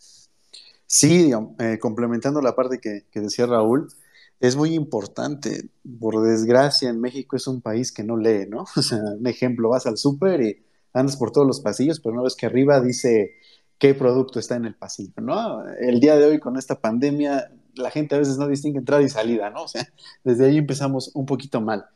Sí, 0.87 1.33
eh, 1.59 1.79
complementando 1.81 2.41
la 2.41 2.57
parte 2.57 2.81
que, 2.81 3.05
que, 3.11 3.21
decía 3.21 3.45
Raúl, 3.45 3.89
es 4.41 4.57
muy 4.57 4.73
importante. 4.73 5.69
Por 6.01 6.23
desgracia, 6.23 6.89
en 6.89 7.01
México 7.01 7.37
es 7.37 7.47
un 7.47 7.61
país 7.61 7.93
que 7.93 8.05
no 8.05 8.17
lee, 8.17 8.47
¿no? 8.49 8.65
O 8.77 8.83
sea, 8.83 8.99
un 8.99 9.27
ejemplo, 9.27 9.69
vas 9.69 9.87
al 9.87 9.99
súper 9.99 10.41
y 10.41 10.65
andas 10.95 11.17
por 11.19 11.31
todos 11.31 11.47
los 11.47 11.61
pasillos, 11.61 12.01
pero 12.01 12.15
no 12.15 12.23
ves 12.23 12.37
que 12.37 12.47
arriba 12.47 12.81
dice 12.81 13.35
qué 13.79 13.95
producto 13.95 14.39
está 14.39 14.57
en 14.57 14.65
el 14.65 14.75
pasillo, 14.75 15.21
¿no? 15.21 15.65
El 15.79 16.01
día 16.01 16.17
de 16.17 16.25
hoy 16.27 16.41
con 16.41 16.57
esta 16.57 16.81
pandemia, 16.81 17.51
la 17.75 17.91
gente 17.91 18.15
a 18.15 18.19
veces 18.19 18.39
no 18.39 18.49
distingue 18.49 18.79
entrada 18.79 19.03
y 19.03 19.09
salida, 19.09 19.51
¿no? 19.51 19.65
O 19.65 19.69
sea, 19.69 19.87
desde 20.25 20.47
ahí 20.47 20.59
empezamos 20.59 21.11
un 21.15 21.27
poquito 21.27 21.61
mal. 21.61 21.87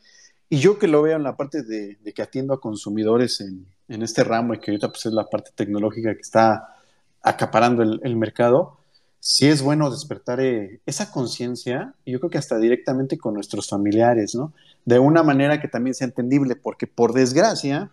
Y 0.49 0.59
yo 0.59 0.77
que 0.77 0.87
lo 0.87 1.01
veo 1.01 1.15
en 1.15 1.23
la 1.23 1.37
parte 1.37 1.63
de, 1.63 1.97
que 2.13 2.21
atiendo 2.21 2.53
a 2.53 2.59
consumidores 2.59 3.41
en, 3.41 3.65
este 3.87 4.23
ramo 4.23 4.53
y 4.53 4.59
que 4.59 4.71
ahorita 4.71 4.89
pues 4.89 5.05
es 5.05 5.13
la 5.13 5.25
parte 5.25 5.51
tecnológica 5.55 6.13
que 6.13 6.21
está 6.21 6.75
acaparando 7.21 7.83
el, 7.83 8.15
mercado, 8.15 8.77
sí 9.19 9.47
es 9.47 9.61
bueno 9.61 9.89
despertar 9.89 10.39
eh, 10.39 10.81
esa 10.85 11.11
conciencia, 11.11 11.93
yo 12.05 12.19
creo 12.19 12.29
que 12.29 12.37
hasta 12.37 12.57
directamente 12.57 13.17
con 13.17 13.33
nuestros 13.33 13.69
familiares, 13.69 14.35
¿no? 14.35 14.53
De 14.85 14.99
una 14.99 15.23
manera 15.23 15.61
que 15.61 15.67
también 15.67 15.93
sea 15.93 16.07
entendible, 16.07 16.55
porque 16.55 16.87
por 16.87 17.13
desgracia, 17.13 17.91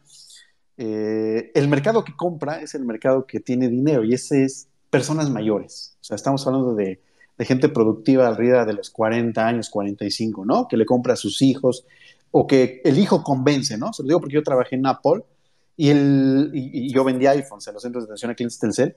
eh, 0.79 1.51
el 1.55 1.67
mercado 1.67 2.05
que 2.05 2.15
compra 2.15 2.63
es 2.63 2.77
el 2.77 2.85
mercado 2.85 3.27
que 3.27 3.41
tiene 3.41 3.69
dinero 3.69 4.05
y 4.05 4.15
ese 4.15 4.45
es 4.45 4.69
personas 4.91 5.29
mayores. 5.29 5.97
O 6.01 6.05
sea, 6.05 6.15
estamos 6.15 6.47
hablando 6.47 6.75
de, 6.75 7.01
gente 7.41 7.69
productiva 7.69 8.27
arriba 8.27 8.65
de 8.65 8.73
los 8.73 8.91
40 8.91 9.47
años, 9.47 9.71
45, 9.71 10.45
¿no? 10.45 10.67
Que 10.67 10.77
le 10.77 10.87
compra 10.87 11.13
a 11.13 11.17
sus 11.17 11.43
hijos 11.43 11.85
o 12.31 12.47
que 12.47 12.81
el 12.85 12.99
hijo 12.99 13.23
convence, 13.23 13.77
¿no? 13.77 13.93
Se 13.93 14.03
lo 14.03 14.09
digo 14.09 14.21
porque 14.21 14.35
yo 14.35 14.43
trabajé 14.43 14.77
en 14.77 14.87
Apple 14.87 15.23
y, 15.77 16.93
yo 16.93 17.05
vendía 17.05 17.31
iPhones 17.33 17.67
en 17.69 17.75
los 17.75 17.83
centros 17.83 18.05
de 18.05 18.09
atención 18.09 18.31
a 18.31 18.35
clientes 18.35 18.59
Telcel 18.59 18.97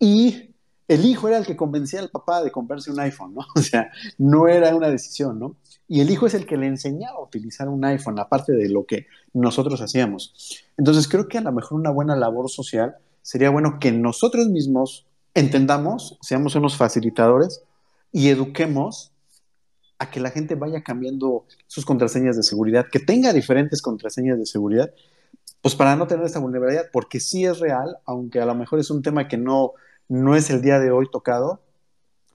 y 0.00 0.54
el 0.88 1.04
hijo 1.04 1.28
era 1.28 1.38
el 1.38 1.46
que 1.46 1.56
convencía 1.56 2.00
al 2.00 2.10
papá 2.10 2.42
de 2.42 2.50
comprarse 2.50 2.90
un 2.90 3.00
iPhone, 3.00 3.34
¿no? 3.34 3.42
O 3.56 3.60
sea, 3.60 3.90
no 4.18 4.48
era 4.48 4.74
una 4.74 4.88
decisión, 4.88 5.38
¿no? 5.38 5.56
Y 5.88 6.00
el 6.00 6.10
hijo 6.10 6.26
es 6.26 6.34
el 6.34 6.46
que 6.46 6.56
le 6.56 6.66
enseñaba 6.66 7.18
a 7.18 7.22
utilizar 7.22 7.68
un 7.68 7.84
iPhone, 7.84 8.18
aparte 8.18 8.52
de 8.52 8.68
lo 8.68 8.86
que 8.86 9.06
nosotros 9.32 9.80
hacíamos. 9.80 10.64
Entonces, 10.76 11.08
creo 11.08 11.28
que 11.28 11.38
a 11.38 11.42
lo 11.42 11.52
mejor 11.52 11.78
una 11.78 11.90
buena 11.90 12.16
labor 12.16 12.50
social 12.50 12.96
sería 13.22 13.50
bueno 13.50 13.78
que 13.80 13.92
nosotros 13.92 14.46
mismos 14.48 15.06
entendamos, 15.34 16.18
seamos 16.22 16.54
unos 16.54 16.76
facilitadores 16.76 17.62
y 18.12 18.28
eduquemos 18.28 19.12
a 19.98 20.10
que 20.10 20.20
la 20.20 20.30
gente 20.30 20.54
vaya 20.54 20.82
cambiando 20.82 21.44
sus 21.66 21.84
contraseñas 21.84 22.36
de 22.36 22.42
seguridad, 22.42 22.86
que 22.90 23.00
tenga 23.00 23.32
diferentes 23.32 23.82
contraseñas 23.82 24.38
de 24.38 24.46
seguridad, 24.46 24.92
pues 25.62 25.74
para 25.74 25.96
no 25.96 26.06
tener 26.06 26.24
esta 26.24 26.38
vulnerabilidad, 26.38 26.86
porque 26.92 27.18
sí 27.18 27.44
es 27.44 27.58
real, 27.58 27.98
aunque 28.04 28.40
a 28.40 28.46
lo 28.46 28.54
mejor 28.54 28.78
es 28.78 28.90
un 28.90 29.02
tema 29.02 29.26
que 29.26 29.36
no 29.36 29.72
no 30.08 30.36
es 30.36 30.50
el 30.50 30.62
día 30.62 30.78
de 30.78 30.90
hoy 30.90 31.08
tocado 31.10 31.62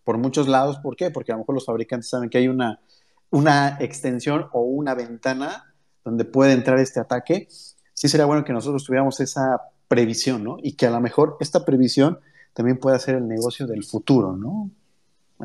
por 0.03 0.17
muchos 0.17 0.47
lados. 0.47 0.77
¿Por 0.79 0.95
qué? 0.95 1.11
Porque 1.11 1.31
a 1.31 1.35
lo 1.35 1.39
mejor 1.39 1.55
los 1.55 1.65
fabricantes 1.65 2.09
saben 2.09 2.29
que 2.29 2.37
hay 2.37 2.47
una, 2.47 2.81
una 3.29 3.77
extensión 3.79 4.47
o 4.51 4.61
una 4.61 4.93
ventana 4.93 5.73
donde 6.03 6.25
puede 6.25 6.53
entrar 6.53 6.79
este 6.79 6.99
ataque. 6.99 7.47
Sí 7.93 8.07
sería 8.07 8.25
bueno 8.25 8.43
que 8.43 8.53
nosotros 8.53 8.83
tuviéramos 8.83 9.19
esa 9.19 9.61
previsión, 9.87 10.43
¿no? 10.43 10.57
Y 10.61 10.73
que 10.73 10.87
a 10.87 10.91
lo 10.91 10.99
mejor 10.99 11.37
esta 11.39 11.63
previsión 11.65 12.19
también 12.53 12.77
pueda 12.77 12.97
ser 12.99 13.15
el 13.15 13.27
negocio 13.27 13.67
del 13.67 13.83
futuro, 13.83 14.35
¿no? 14.35 14.69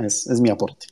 Es, 0.02 0.26
es 0.26 0.40
mi 0.40 0.50
aporte. 0.50 0.86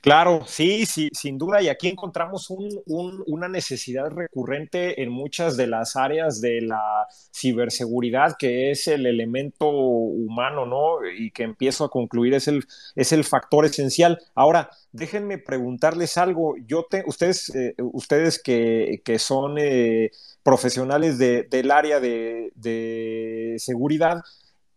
Claro, 0.00 0.42
sí, 0.46 0.86
sí, 0.86 1.10
sin 1.12 1.38
duda. 1.38 1.60
Y 1.60 1.68
aquí 1.68 1.88
encontramos 1.88 2.48
una 2.86 3.48
necesidad 3.48 4.10
recurrente 4.10 5.02
en 5.02 5.10
muchas 5.10 5.56
de 5.56 5.66
las 5.66 5.96
áreas 5.96 6.40
de 6.40 6.60
la 6.60 7.06
ciberseguridad, 7.34 8.36
que 8.38 8.70
es 8.70 8.86
el 8.86 9.06
elemento 9.06 9.68
humano, 9.68 10.66
¿no? 10.66 11.04
Y 11.04 11.32
que 11.32 11.42
empiezo 11.42 11.84
a 11.84 11.90
concluir 11.90 12.34
es 12.34 12.46
el, 12.46 12.64
es 12.94 13.12
el 13.12 13.24
factor 13.24 13.64
esencial. 13.64 14.20
Ahora, 14.36 14.70
déjenme 14.92 15.38
preguntarles 15.38 16.16
algo. 16.16 16.54
Yo 16.64 16.86
te, 16.88 17.02
ustedes, 17.06 17.52
eh, 17.56 17.74
ustedes 17.78 18.40
que, 18.40 19.02
son 19.18 19.56
eh, 19.58 20.12
profesionales 20.44 21.18
del 21.18 21.70
área 21.72 21.98
de, 21.98 22.52
de 22.54 23.56
seguridad, 23.58 24.22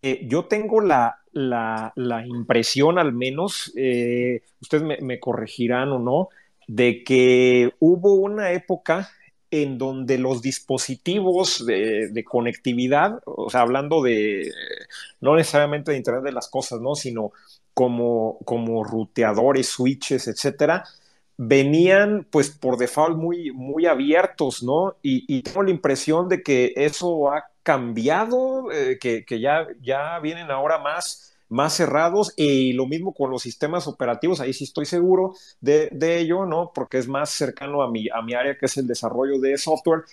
eh, 0.02 0.26
yo 0.28 0.46
tengo 0.46 0.82
la, 0.82 1.21
impresión, 1.34 3.00
al 3.00 3.14
menos, 3.14 3.72
eh, 3.76 4.44
ustedes 4.62 5.02
me, 5.02 5.20
corregirán 5.20 5.92
o 5.92 6.00
no, 6.00 6.30
de 6.68 7.04
que 7.04 7.74
hubo 7.80 8.14
una 8.16 8.52
época 8.52 9.10
en 9.50 9.78
donde 9.78 10.18
los 10.18 10.42
dispositivos 10.42 11.66
de, 11.66 12.24
conectividad, 12.26 13.20
o 13.26 13.50
sea, 13.50 13.62
hablando 13.62 14.02
de, 14.02 14.52
no 15.20 15.36
necesariamente 15.36 15.92
de 15.92 15.98
Internet 15.98 16.24
de 16.24 16.32
las 16.32 16.48
Cosas, 16.48 16.80
¿no? 16.80 16.96
Sino 16.96 17.32
como, 17.74 18.40
como 18.46 18.84
ruteadores, 18.84 19.68
switches, 19.68 20.28
etcétera, 20.28 20.86
venían 21.38 22.28
pues 22.30 22.50
por 22.50 22.78
default 22.78 23.18
muy, 23.18 23.52
muy 23.52 23.86
abiertos, 23.88 24.64
¿no? 24.64 24.96
Y, 25.02 25.26
y, 25.28 25.42
tengo 25.42 25.64
la 25.64 25.72
impresión 25.72 26.30
de 26.30 26.44
que 26.44 26.74
eso 26.76 27.32
ha 27.32 27.51
cambiado, 27.64 28.72
eh, 28.72 28.98
que, 29.00 29.40
ya, 29.40 29.68
ya 29.82 30.20
vienen 30.20 30.52
ahora 30.52 30.78
más, 30.78 31.36
más 31.50 31.74
cerrados 31.74 32.34
y 32.38 32.74
lo 32.74 32.88
mismo 32.88 33.14
con 33.14 33.30
los 33.32 33.42
sistemas 33.42 33.88
operativos, 33.88 34.40
ahí 34.40 34.54
sí 34.54 34.64
estoy 34.64 34.86
seguro 34.86 35.36
de, 35.60 35.90
ello, 36.20 36.46
¿no? 36.46 36.72
Porque 36.74 36.98
es 36.98 37.08
más 37.08 37.30
cercano 37.30 37.82
a 37.82 37.92
mi, 37.92 38.10
a 38.10 38.22
mi 38.22 38.34
área 38.34 38.58
que 38.58 38.66
es 38.66 38.78
el 38.78 38.88
desarrollo 38.88 39.40
de 39.40 39.58
software, 39.58 40.04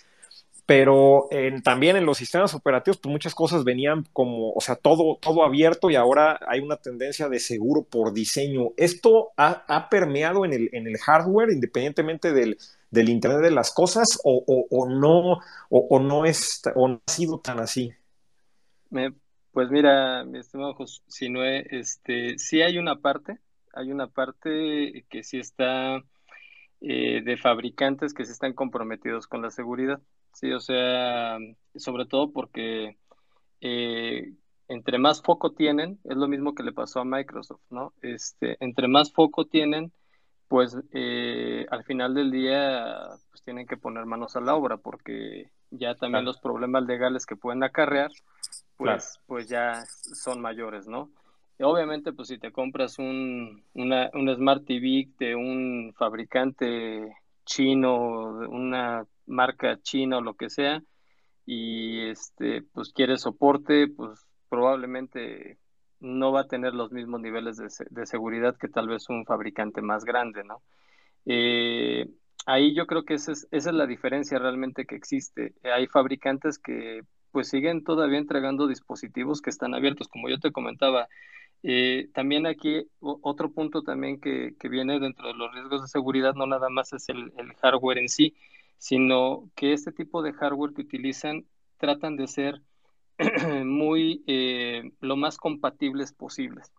pero 0.67 1.31
también 1.65 1.97
en 1.97 2.05
los 2.05 2.19
sistemas 2.19 2.53
operativos, 2.53 2.99
pues 2.99 3.11
muchas 3.11 3.35
cosas 3.35 3.65
venían 3.65 4.05
como, 4.13 4.53
o 4.53 4.61
sea, 4.61 4.77
todo, 4.77 5.17
todo 5.19 5.43
abierto 5.43 5.89
y 5.89 5.97
ahora 5.97 6.39
hay 6.47 6.61
una 6.61 6.77
tendencia 6.77 7.31
de 7.31 7.41
seguro 7.41 7.85
por 7.85 8.13
diseño. 8.13 8.73
¿Esto 8.77 9.31
ha, 9.39 9.89
permeado 9.89 10.45
en 10.45 10.53
el, 10.53 10.69
en 10.75 10.87
el 10.87 10.99
hardware, 10.99 11.53
independientemente 11.53 12.35
del, 12.35 12.59
del 12.91 13.09
Internet 13.09 13.43
de 13.43 13.51
las 13.51 13.73
Cosas 13.73 14.07
o, 14.25 14.89
no, 14.89 15.41
o, 15.69 16.01
no 16.01 16.25
es, 16.25 16.63
o 16.75 16.89
no 16.89 17.01
ha 17.07 17.11
sido 17.11 17.41
tan 17.41 17.61
así? 17.61 17.93
pues 19.53 19.71
mira, 19.71 20.25
mi 20.25 20.39
estimado 20.39 20.75
Josué, 20.75 21.67
este, 21.71 22.39
sí 22.39 22.63
hay 22.63 22.79
una 22.79 22.97
parte, 22.97 23.39
hay 23.75 23.93
una 23.93 24.07
parte 24.07 25.05
que 25.11 25.23
sí 25.23 25.39
está 25.39 26.03
eh, 26.81 27.23
de 27.23 27.37
fabricantes 27.37 28.15
que 28.15 28.25
sí 28.25 28.33
están 28.33 28.53
comprometidos 28.53 29.27
con 29.27 29.43
la 29.43 29.51
seguridad, 29.51 30.01
sí, 30.33 30.53
o 30.53 30.61
sea, 30.61 31.39
sobre 31.75 32.07
todo 32.07 32.33
porque 32.33 32.97
eh, 33.61 34.33
entre 34.69 34.99
más 34.99 35.23
foco 35.23 35.53
tienen, 35.53 35.99
es 36.05 36.17
lo 36.17 36.29
mismo 36.29 36.55
que 36.55 36.63
le 36.63 36.73
pasó 36.73 37.01
a 37.01 37.05
Microsoft, 37.05 37.63
¿no? 37.71 37.95
Este, 38.03 38.57
entre 38.61 38.87
más 38.87 39.13
foco 39.13 39.47
tienen, 39.47 39.93
pues 40.49 40.77
eh, 40.93 41.67
al 41.71 41.85
final 41.85 42.15
del 42.15 42.31
día 42.31 43.09
pues 43.31 43.43
tienen 43.43 43.67
que 43.67 43.77
poner 43.77 44.07
manos 44.07 44.35
a 44.35 44.41
la 44.41 44.55
obra 44.55 44.79
porque 44.79 45.51
ya 45.71 45.95
también 45.95 46.25
los 46.25 46.39
problemas 46.39 46.85
legales 46.85 47.27
que 47.27 47.37
pueden 47.37 47.63
acarrear 47.63 48.11
pues, 48.79 49.21
pues 49.27 49.49
ya 49.49 49.85
son 49.87 50.41
mayores, 50.41 50.87
¿no? 50.87 51.11
Y 51.59 51.65
obviamente 51.65 52.13
pues 52.13 52.29
si 52.29 52.39
te 52.39 52.53
compras 52.53 52.99
un, 52.99 53.65
una, 53.75 54.09
Smart 54.11 54.65
TV 54.65 55.09
de 55.19 55.35
un 55.35 55.93
fabricante 55.99 57.17
chino, 57.45 58.39
una 58.49 59.05
marca 59.27 59.81
china 59.83 60.19
o 60.19 60.23
lo 60.23 60.35
que 60.35 60.49
sea, 60.49 60.83
y 61.45 62.09
este 62.09 62.63
pues 62.63 62.93
quieres 62.93 63.23
soporte, 63.23 63.89
pues 63.89 64.25
probablemente 64.49 65.59
no 66.01 66.33
va 66.33 66.43
a 66.43 66.49
tener 66.49 66.75
los 66.75 66.93
mismos 66.93 67.21
niveles 67.21 67.57
de, 67.57 68.07
seguridad 68.07 68.57
que 68.57 68.69
tal 68.69 68.89
vez 68.89 69.09
un 69.09 69.25
fabricante 69.25 69.83
más 69.83 70.05
grande, 70.05 70.45
¿no? 70.45 70.63
Eh, 71.27 72.09
ahí 72.47 72.75
yo 72.75 72.87
creo 72.87 73.05
que 73.05 73.15
esa 73.15 73.33
es, 73.33 73.49
esa 73.51 73.71
es 73.71 73.77
la 73.77 73.87
diferencia 73.87 74.39
realmente 74.39 74.87
que 74.87 74.95
existe. 74.95 75.55
Hay 75.65 75.87
fabricantes 75.87 76.59
que 76.59 77.03
pues 77.33 77.49
siguen 77.49 77.85
todavía 77.85 78.19
entregando 78.19 78.67
dispositivos 78.67 79.43
que 79.43 79.51
están 79.51 79.75
abiertos, 79.75 80.09
como 80.09 80.29
yo 80.29 80.39
te 80.39 80.53
comentaba. 80.53 81.09
Eh, 81.63 82.09
también 82.15 82.47
aquí 82.47 82.87
otro 83.01 83.51
punto 83.53 83.83
también 83.83 84.21
que, 84.21 84.55
viene 84.71 85.01
dentro 85.01 85.29
de 85.29 85.35
los 85.35 85.53
riesgos 85.53 85.83
de 85.83 85.89
seguridad 85.89 86.35
no 86.35 86.47
nada 86.47 86.69
más 86.71 86.93
es 86.93 87.09
el 87.09 87.33
hardware 87.61 87.99
en 87.99 88.09
sí, 88.09 88.35
sino 88.79 89.51
que 89.55 89.73
este 89.73 89.93
tipo 89.93 90.23
de 90.23 90.33
hardware 90.33 90.73
que 90.73 90.83
utilizan 90.83 91.45
tratan 91.79 92.17
de 92.17 92.29
ser 92.29 92.63
muy 93.65 94.25
eh, 94.27 94.93
lo 95.01 95.17
más 95.17 95.37
compatibles 95.37 96.13
posibles. 96.13 96.73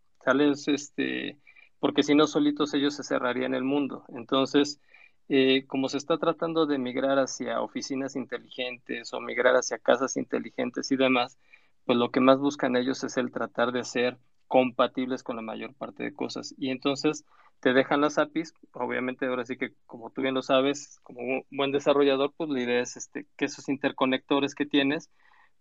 Este, 0.67 1.39
porque 1.79 2.03
si 2.03 2.13
no 2.13 2.27
solitos 2.27 2.73
ellos 2.73 2.95
se 2.95 3.03
cerrarían 3.03 3.53
el 3.53 3.63
mundo. 3.63 4.03
Entonces, 4.09 4.79
eh, 5.27 5.65
como 5.67 5.89
se 5.89 5.97
está 5.97 6.17
tratando 6.17 6.65
de 6.65 6.77
migrar 6.77 7.19
hacia 7.19 7.61
oficinas 7.61 8.15
inteligentes 8.15 9.13
o 9.13 9.21
migrar 9.21 9.55
hacia 9.55 9.79
casas 9.79 10.17
inteligentes 10.17 10.91
y 10.91 10.97
demás, 10.97 11.37
pues 11.85 11.97
lo 11.97 12.11
que 12.11 12.19
más 12.19 12.39
buscan 12.39 12.75
ellos 12.75 13.03
es 13.03 13.17
el 13.17 13.31
tratar 13.31 13.71
de 13.71 13.83
ser 13.83 14.17
compatibles 14.47 15.23
con 15.23 15.35
la 15.35 15.41
mayor 15.41 15.73
parte 15.73 16.03
de 16.03 16.13
cosas. 16.13 16.53
Y 16.57 16.69
entonces 16.69 17.25
te 17.59 17.73
dejan 17.73 18.01
las 18.01 18.17
APIs, 18.17 18.53
obviamente 18.73 19.25
ahora 19.25 19.45
sí 19.45 19.57
que 19.57 19.73
como 19.85 20.11
tú 20.11 20.21
bien 20.21 20.35
lo 20.35 20.41
sabes, 20.41 20.99
como 21.03 21.21
un 21.21 21.45
buen 21.51 21.71
desarrollador, 21.71 22.33
pues 22.37 22.49
la 22.49 22.61
idea 22.61 22.81
es 22.81 22.97
este, 22.97 23.25
que 23.37 23.45
esos 23.45 23.67
interconectores 23.69 24.55
que 24.55 24.65
tienes 24.65 25.09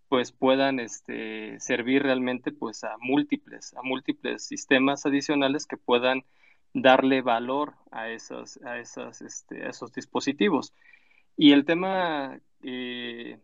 pues 0.09 0.31
puedan 0.31 0.79
este, 0.79 1.59
servir 1.59 2.03
realmente 2.03 2.51
pues 2.51 2.83
a 2.83 2.97
múltiples, 2.99 3.73
a 3.75 3.83
múltiples 3.83 4.43
sistemas 4.45 5.05
adicionales 5.05 5.67
que 5.67 5.77
puedan 5.77 6.25
darle 6.73 7.21
valor 7.21 7.75
a, 7.91 8.09
esos, 8.09 8.57
a, 8.63 8.79
esas, 8.79 9.21
este, 9.21 9.65
a 9.65 9.69
esos 9.69 9.93
dispositivos. 9.93 10.73
Y 11.37 11.51
el 11.53 11.63
tema 11.65 12.41
eh, 12.63 13.39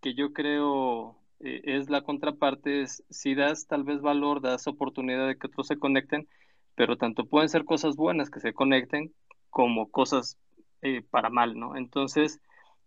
que 0.00 0.14
yo 0.14 0.32
creo 0.32 1.16
eh, 1.40 1.62
es 1.64 1.88
la 1.88 2.02
contraparte, 2.02 2.82
es 2.82 3.04
si 3.10 3.34
das 3.34 3.68
tal 3.68 3.84
vez 3.84 4.00
valor, 4.00 4.40
das 4.40 4.66
oportunidad 4.66 5.28
de 5.28 5.38
que 5.38 5.46
otros 5.46 5.68
se 5.68 5.78
conecten, 5.78 6.28
pero 6.74 6.96
tanto 6.96 7.26
pueden 7.26 7.48
ser 7.48 7.64
cosas 7.64 7.96
buenas 7.96 8.28
que 8.30 8.40
se 8.40 8.52
conecten 8.52 9.14
como 9.50 9.90
cosas 9.90 10.36
eh, 10.82 11.02
para 11.10 11.30
mal, 11.30 11.58
¿no? 11.58 11.76
Entonces, 11.76 12.40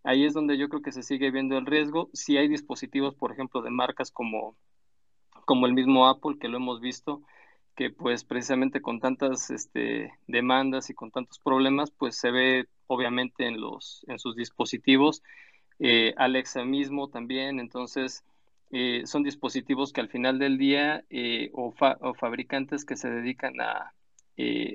ahí 0.04 0.24
es 0.24 0.34
donde 0.34 0.58
yo 0.58 0.68
creo 0.68 0.82
que 0.82 0.92
se 0.92 1.02
sigue 1.02 1.30
viendo 1.30 1.58
el 1.58 1.66
riesgo. 1.66 2.10
Si 2.12 2.36
hay 2.36 2.48
dispositivos, 2.48 3.14
por 3.14 3.32
ejemplo, 3.32 3.62
de 3.62 3.70
marcas 3.70 4.10
como, 4.10 4.56
como 5.44 5.66
el 5.66 5.72
mismo 5.72 6.08
Apple, 6.08 6.38
que 6.40 6.48
lo 6.48 6.58
hemos 6.58 6.80
visto, 6.80 7.22
que 7.76 7.90
pues 7.90 8.24
precisamente 8.24 8.82
con 8.82 9.00
tantas 9.00 9.50
este, 9.50 10.12
demandas 10.26 10.90
y 10.90 10.94
con 10.94 11.10
tantos 11.10 11.38
problemas, 11.38 11.90
pues 11.90 12.16
se 12.16 12.30
ve 12.30 12.66
obviamente 12.86 13.46
en, 13.46 13.60
los, 13.60 14.04
en 14.08 14.18
sus 14.18 14.36
dispositivos. 14.36 15.22
Eh, 15.78 16.14
Alexa 16.16 16.64
mismo 16.64 17.08
también, 17.08 17.58
entonces 17.58 18.24
eh, 18.70 19.02
son 19.06 19.22
dispositivos 19.22 19.92
que 19.92 20.00
al 20.00 20.08
final 20.08 20.38
del 20.38 20.58
día 20.58 21.04
eh, 21.10 21.50
o, 21.54 21.72
fabricantes 22.14 22.84
que 22.84 22.96
se 22.96 23.10
dedican 23.10 23.60
a, 23.60 23.92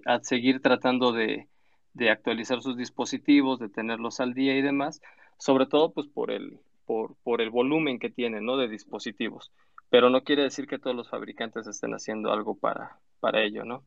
a 0.05 0.19
seguir 0.21 0.61
tratando 0.61 1.11
de, 1.13 1.47
de, 1.93 2.09
actualizar 2.09 2.61
sus 2.61 2.77
dispositivos, 2.77 3.59
de 3.59 3.69
tenerlos 3.69 4.19
al 4.19 4.33
día 4.33 4.57
y 4.57 4.61
demás, 4.61 5.01
sobre 5.37 5.65
todo 5.65 5.91
pues 5.91 6.07
por 6.07 6.31
el, 6.31 6.59
por, 6.85 7.15
por 7.23 7.41
el 7.41 7.49
volumen 7.49 7.99
que 7.99 8.09
tienen 8.09 8.45
¿no? 8.45 8.57
de 8.57 8.67
dispositivos 8.67 9.51
pero 9.89 10.09
no 10.09 10.23
quiere 10.23 10.43
decir 10.43 10.67
que 10.67 10.79
todos 10.79 10.95
los 10.95 11.09
fabricantes 11.09 11.67
estén 11.67 11.93
haciendo 11.93 12.31
algo 12.31 12.55
para, 12.55 12.99
para 13.19 13.43
ello, 13.43 13.63
¿no? 13.63 13.83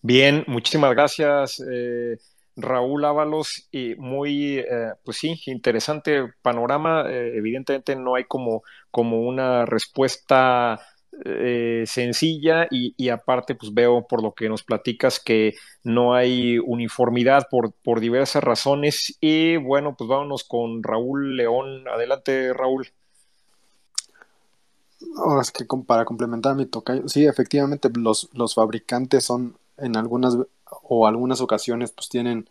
Bien, 0.00 0.44
muchísimas 0.46 0.92
gracias, 0.92 1.62
eh, 1.70 2.16
Raúl 2.56 3.04
Ábalos. 3.04 3.68
Y 3.70 3.94
muy, 3.96 4.58
eh, 4.58 4.92
pues 5.04 5.18
sí, 5.18 5.40
interesante 5.46 6.32
panorama. 6.40 7.04
Eh, 7.08 7.36
evidentemente 7.36 7.96
no 7.96 8.14
hay 8.14 8.24
como, 8.24 8.62
como 8.90 9.20
una 9.20 9.66
respuesta 9.66 10.80
sencilla 11.86 12.66
y, 12.70 13.08
aparte, 13.08 13.54
pues 13.54 13.74
veo 13.74 14.06
por 14.06 14.22
lo 14.22 14.32
que 14.34 14.48
nos 14.48 14.62
platicas 14.62 15.20
que 15.20 15.54
no 15.82 16.14
hay 16.14 16.58
uniformidad 16.58 17.48
por, 17.50 17.72
por 17.72 18.00
diversas 18.00 18.44
razones. 18.44 19.16
Y 19.20 19.56
bueno, 19.56 19.96
pues 19.96 20.08
vámonos 20.08 20.44
con 20.44 20.82
Raúl 20.82 21.36
León. 21.36 21.88
Adelante, 21.88 22.52
Raúl. 22.52 22.88
Ahora 25.16 25.42
es 25.42 25.50
que 25.50 25.64
para 25.86 26.04
complementar 26.04 26.56
mi 26.56 26.66
tocayo, 26.66 27.08
sí, 27.08 27.24
efectivamente 27.26 27.88
los, 27.94 28.28
los 28.32 28.54
fabricantes 28.54 29.24
son 29.24 29.56
en 29.76 29.96
algunas 29.96 30.36
o 30.82 31.06
algunas 31.06 31.40
ocasiones 31.40 31.92
pues 31.92 32.08
tienen 32.08 32.48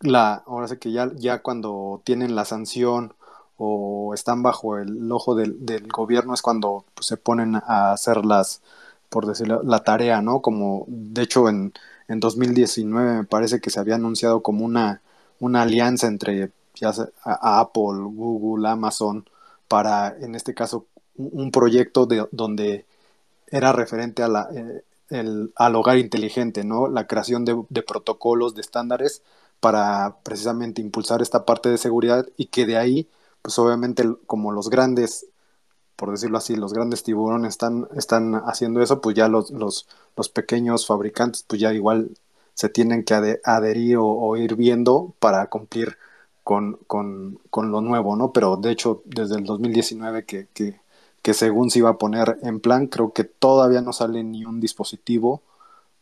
la, 0.00 0.42
ahora 0.46 0.68
sí 0.68 0.76
que 0.78 0.92
ya, 0.92 1.10
ya 1.14 1.42
cuando 1.42 2.02
tienen 2.04 2.34
la 2.34 2.44
sanción 2.44 3.14
o 3.62 4.14
están 4.14 4.42
bajo 4.42 4.78
el 4.78 5.12
ojo 5.12 5.34
del, 5.34 5.58
gobierno 5.92 6.32
es 6.32 6.40
cuando 6.40 6.86
pues, 6.94 7.06
se 7.06 7.18
ponen 7.18 7.56
a 7.56 7.92
hacer 7.92 8.24
las, 8.24 8.62
por 9.10 9.26
decirlo, 9.26 9.62
la 9.62 9.84
tarea, 9.84 10.22
¿no? 10.22 10.40
Como 10.40 10.86
de 10.88 11.22
hecho 11.22 11.46
en, 11.48 11.74
en 12.08 12.20
2019 12.20 13.18
me 13.18 13.24
parece 13.24 13.60
que 13.60 13.68
se 13.68 13.78
había 13.78 13.96
anunciado 13.96 14.42
como 14.42 14.64
una, 14.64 15.02
una 15.40 15.62
alianza 15.62 16.06
entre 16.06 16.52
ya 16.74 16.92
Apple, 17.24 18.00
Google, 18.00 18.66
Amazon, 18.66 19.28
para 19.68 20.16
en 20.18 20.34
este 20.34 20.54
caso 20.54 20.86
un 21.16 21.50
proyecto 21.50 22.06
de, 22.06 22.26
donde 22.32 22.86
era 23.48 23.72
referente 23.72 24.22
a 24.22 24.28
la, 24.28 24.48
eh, 24.54 24.84
el, 25.10 25.52
al 25.56 25.76
hogar 25.76 25.98
inteligente, 25.98 26.64
¿no? 26.64 26.88
La 26.88 27.06
creación 27.06 27.44
de, 27.44 27.62
de, 27.68 27.82
protocolos, 27.82 28.54
de 28.54 28.62
estándares 28.62 29.22
para 29.60 30.16
precisamente 30.22 30.80
impulsar 30.80 31.20
esta 31.20 31.44
parte 31.44 31.68
de 31.68 31.76
seguridad 31.78 32.26
y 32.38 32.46
que 32.46 32.64
de 32.64 32.78
ahí, 32.78 33.08
pues 33.42 33.58
obviamente 33.58 34.04
como 34.26 34.52
los 34.52 34.70
grandes, 34.70 35.26
por 35.96 36.10
decirlo 36.10 36.38
así, 36.38 36.56
los 36.56 36.72
grandes 36.72 37.02
tiburones 37.02 37.50
están, 37.50 37.88
están 37.96 38.34
haciendo 38.34 38.82
eso, 38.82 39.00
pues 39.00 39.16
ya 39.16 39.28
los, 39.28 39.50
los, 39.50 39.88
los 40.16 40.28
pequeños 40.28 40.86
fabricantes, 40.86 41.44
pues 41.44 41.60
ya 41.60 41.72
igual 41.72 42.10
se 42.54 42.68
tienen 42.68 43.04
que 43.04 43.40
adherir 43.44 43.98
o, 44.00 44.36
ir 44.36 44.56
viendo 44.56 45.14
para 45.18 45.48
cumplir 45.48 45.96
con, 46.44 46.78
con, 46.86 47.38
con, 47.50 47.70
lo 47.72 47.80
nuevo, 47.80 48.16
¿no? 48.16 48.32
Pero 48.32 48.56
de 48.56 48.70
hecho, 48.72 49.02
desde 49.06 49.36
el 49.36 49.44
2019 49.44 50.24
que, 50.24 50.48
que, 50.52 50.80
que 51.22 51.34
según 51.34 51.70
se 51.70 51.80
iba 51.80 51.90
a 51.90 51.98
poner 51.98 52.38
en 52.42 52.60
plan, 52.60 52.86
creo 52.86 53.12
que 53.12 53.24
todavía 53.24 53.80
no 53.82 53.92
sale 53.92 54.22
ni 54.24 54.44
un 54.44 54.60
dispositivo 54.60 55.42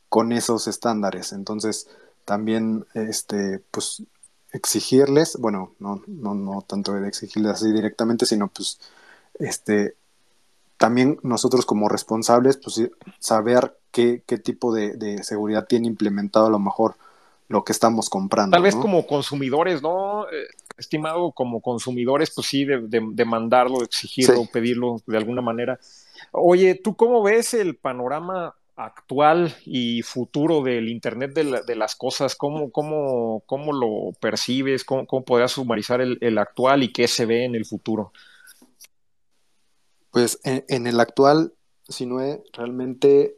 con 0.09 0.33
esos 0.33 0.69
estándares. 0.69 1.33
Entonces, 1.33 1.89
también, 2.25 2.87
este, 2.95 3.61
pues, 3.71 4.03
exigirles, 4.53 5.37
bueno, 5.39 5.75
no, 5.79 6.03
no, 6.07 6.35
no 6.35 6.63
tanto 6.63 6.93
de 6.95 7.07
exigirles 7.07 7.53
así 7.53 7.73
directamente, 7.73 8.27
sino 8.27 8.49
pues, 8.49 8.79
este, 9.39 9.95
también 10.77 11.19
nosotros 11.23 11.67
como 11.67 11.89
responsables, 11.89 12.57
pues, 12.57 12.81
saber 13.19 13.77
qué, 13.91 14.23
qué 14.27 14.39
tipo 14.39 14.73
de, 14.73 14.95
de 14.95 15.23
seguridad 15.23 15.67
tiene 15.67 15.87
implementado 15.87 16.47
a 16.47 16.51
lo 16.51 16.59
mejor 16.59 16.97
lo 17.49 17.65
que 17.65 17.73
estamos 17.73 18.09
comprando. 18.11 18.55
Tal 18.55 18.63
vez 18.63 18.77
como 18.77 19.07
consumidores, 19.07 19.83
¿no? 19.83 20.25
Eh, 20.25 20.47
estimado, 20.77 21.33
como 21.33 21.61
consumidores, 21.61 22.31
pues 22.35 22.47
sí, 22.47 22.65
de, 22.65 22.87
de, 22.89 23.25
mandarlo, 23.25 23.83
exigirlo, 23.83 24.47
pedirlo 24.53 25.01
de 25.07 25.17
alguna 25.17 25.41
manera. 25.41 25.79
Oye, 26.31 26.75
¿tú 26.75 26.95
cómo 26.95 27.23
ves 27.23 27.55
el 27.55 27.77
panorama 27.77 28.55
actual 28.79 29.55
y 29.67 30.03
futuro 30.03 30.63
del 30.63 30.89
Internet 30.89 31.35
de, 31.35 31.77
las 31.77 31.97
cosas? 31.97 32.37
¿Cómo, 32.37 32.71
cómo, 32.71 33.43
cómo 33.45 33.73
lo 33.73 34.13
percibes? 34.21 34.85
¿Cómo, 34.85 35.07
cómo 35.07 35.25
podrías 35.25 35.53
sumarizar 35.53 36.01
el, 36.01 36.39
actual 36.39 36.85
y 36.85 36.93
qué 36.93 37.09
se 37.09 37.27
ve 37.27 37.45
en 37.45 37.57
el 37.57 37.67
futuro? 37.67 38.13
Pues 40.11 40.41
en, 40.45 40.87
el 40.87 41.01
actual, 41.01 41.53
si 41.89 42.07
no 42.07 42.19
realmente 42.53 43.37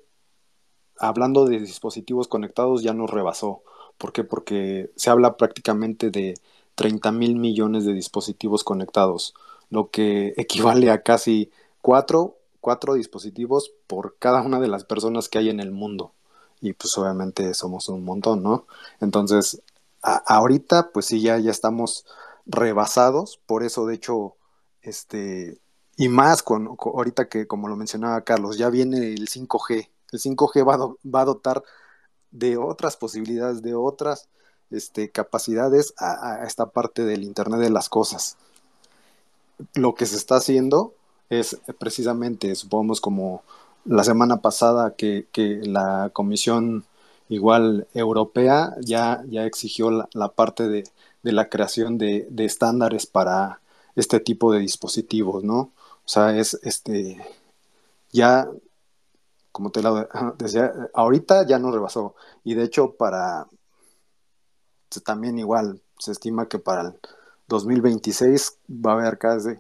hablando 0.99 1.47
de 1.47 1.59
dispositivos 1.59 2.29
conectados 2.29 2.83
ya 2.83 2.93
nos 2.93 3.11
rebasó. 3.11 3.63
¿Por 3.97 4.13
qué? 4.13 4.25
Porque 4.25 4.91
se 4.95 5.11
habla 5.11 5.37
prácticamente 5.37 6.11
de 6.11 6.35
30 6.75 7.13
mil 7.13 7.37
millones 7.37 7.87
de 7.87 7.95
dispositivos 7.95 8.63
conectados, 8.63 9.35
lo 9.71 9.91
que 9.91 10.35
equivale 10.37 10.91
a 10.91 11.03
casi 11.03 11.51
cuatro, 12.61 12.95
dispositivos 12.95 13.73
por 13.87 14.17
cada 14.19 14.43
una 14.43 14.61
de 14.61 14.69
las 14.69 14.85
personas 14.85 15.29
que 15.29 15.39
hay 15.39 15.51
en 15.51 15.61
el 15.61 15.71
mundo. 15.73 16.13
Y 16.61 16.75
pues 16.75 16.97
obviamente 16.99 17.55
somos 17.55 17.89
un 17.89 18.05
montón, 18.05 18.43
¿no? 18.43 18.67
Entonces, 19.01 19.63
ahorita 20.03 20.91
pues 20.93 21.07
sí, 21.07 21.21
ya, 21.23 21.39
ya 21.39 21.51
estamos 21.51 22.05
rebasados, 22.47 23.41
por 23.47 23.63
eso 23.63 23.87
de 23.87 23.95
hecho, 23.95 24.37
este, 24.83 25.59
y 25.97 26.09
más 26.09 26.43
con, 26.43 26.77
ahorita 26.79 27.29
que 27.29 27.47
como 27.47 27.69
lo 27.69 27.77
mencionaba 27.77 28.23
Carlos, 28.23 28.59
ya 28.59 28.71
viene 28.71 29.13
el 29.15 29.29
5G. 29.29 29.89
El 30.13 30.21
5G 30.21 30.69
va, 30.69 30.95
va 31.09 31.21
a 31.23 31.25
dotar 31.25 31.63
de 32.31 32.57
otras 32.57 32.97
posibilidades, 32.97 33.63
de 33.63 33.75
otras 33.75 34.29
este, 34.71 35.11
capacidades 35.11 35.95
a, 35.99 36.45
esta 36.47 36.71
parte 36.71 37.05
del 37.05 37.25
Internet 37.25 37.61
de 37.61 37.71
las 37.71 37.89
Cosas. 37.89 38.37
Lo 39.75 39.95
que 39.95 40.07
se 40.07 40.17
está 40.17 40.37
haciendo 40.37 40.95
es 41.31 41.61
precisamente, 41.79 42.55
supongamos 42.55 43.01
como 43.01 43.43
la 43.85 44.05
semana 44.05 44.39
pasada 44.43 44.95
que, 44.97 45.27
la 45.65 46.11
Comisión 46.13 46.85
igual 47.29 47.87
europea 47.95 48.75
ya, 48.81 49.23
ya 49.29 49.47
exigió 49.47 49.91
la, 50.13 50.29
parte 50.33 50.69
de, 50.69 50.85
la 51.23 51.49
creación 51.49 51.99
de, 51.99 52.27
de, 52.31 52.45
estándares 52.45 53.07
para 53.07 53.61
este 53.97 54.21
tipo 54.21 54.53
de 54.53 54.61
dispositivos, 54.61 55.45
¿no? 55.45 55.73
O 56.05 56.09
sea, 56.13 56.37
es 56.37 56.59
este, 56.65 57.19
ya 58.13 58.49
como 59.53 59.71
te 59.71 59.83
lo 59.83 60.09
decía, 60.39 60.73
ahorita 60.95 61.47
ya 61.47 61.59
no 61.59 61.71
rebasó. 61.71 62.15
Y 62.45 62.55
de 62.55 62.65
hecho, 62.65 62.95
para 62.97 63.49
también 65.05 65.39
igual, 65.39 65.81
se 65.99 66.13
estima 66.13 66.49
que 66.49 66.59
para 66.59 66.83
el 66.83 66.95
2026 67.49 68.59
va 68.71 68.93
a 68.93 68.95
haber 68.95 69.19
casi 69.19 69.51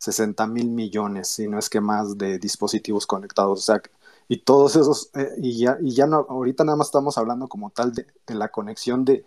60 0.00 0.46
mil 0.48 0.70
millones, 0.70 1.28
si 1.28 1.48
no 1.48 1.58
es 1.58 1.70
que 1.70 1.80
más, 1.80 2.18
de 2.18 2.38
dispositivos 2.38 3.06
conectados. 3.06 3.60
O 3.60 3.62
sea, 3.62 3.82
y 4.28 4.38
todos 4.38 4.76
esos, 4.76 5.10
eh, 5.14 5.34
y 5.38 5.58
ya, 5.58 5.78
y 5.82 5.92
ya 5.92 6.06
no, 6.06 6.26
ahorita 6.28 6.64
nada 6.64 6.76
más 6.76 6.88
estamos 6.88 7.18
hablando 7.18 7.48
como 7.48 7.70
tal 7.70 7.92
de, 7.94 8.06
la 8.28 8.48
conexión 8.50 9.04
de, 9.04 9.26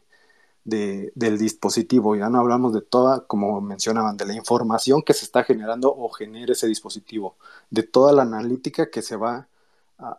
del 0.64 1.38
dispositivo. 1.38 2.16
Ya 2.16 2.30
no 2.30 2.40
hablamos 2.40 2.74
de 2.74 2.82
toda, 2.82 3.26
como 3.28 3.62
mencionaban, 3.62 4.18
de 4.18 4.26
la 4.26 4.34
información 4.36 5.02
que 5.04 5.14
se 5.14 5.26
está 5.26 5.44
generando 5.44 5.94
o 5.96 6.10
genera 6.10 6.54
ese 6.54 6.68
dispositivo, 6.68 7.36
de 7.70 7.84
toda 7.84 8.14
la 8.14 8.24
analítica 8.24 8.90
que 8.90 9.02
se 9.02 9.16
va 9.16 9.48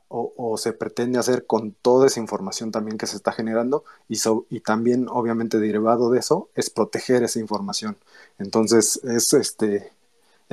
o, 0.08 0.56
se 0.58 0.72
pretende 0.72 1.18
hacer 1.18 1.46
con 1.46 1.72
toda 1.72 2.06
esa 2.06 2.20
información 2.20 2.70
también 2.70 2.96
que 2.98 3.06
se 3.06 3.16
está 3.16 3.32
generando 3.32 3.84
y, 4.08 4.18
y 4.50 4.60
también 4.60 5.08
obviamente 5.10 5.58
derivado 5.58 6.10
de 6.10 6.20
eso 6.20 6.48
es 6.54 6.70
proteger 6.70 7.22
esa 7.22 7.40
información. 7.40 7.96
Entonces 8.38 9.00
es 9.04 9.32
este, 9.34 9.92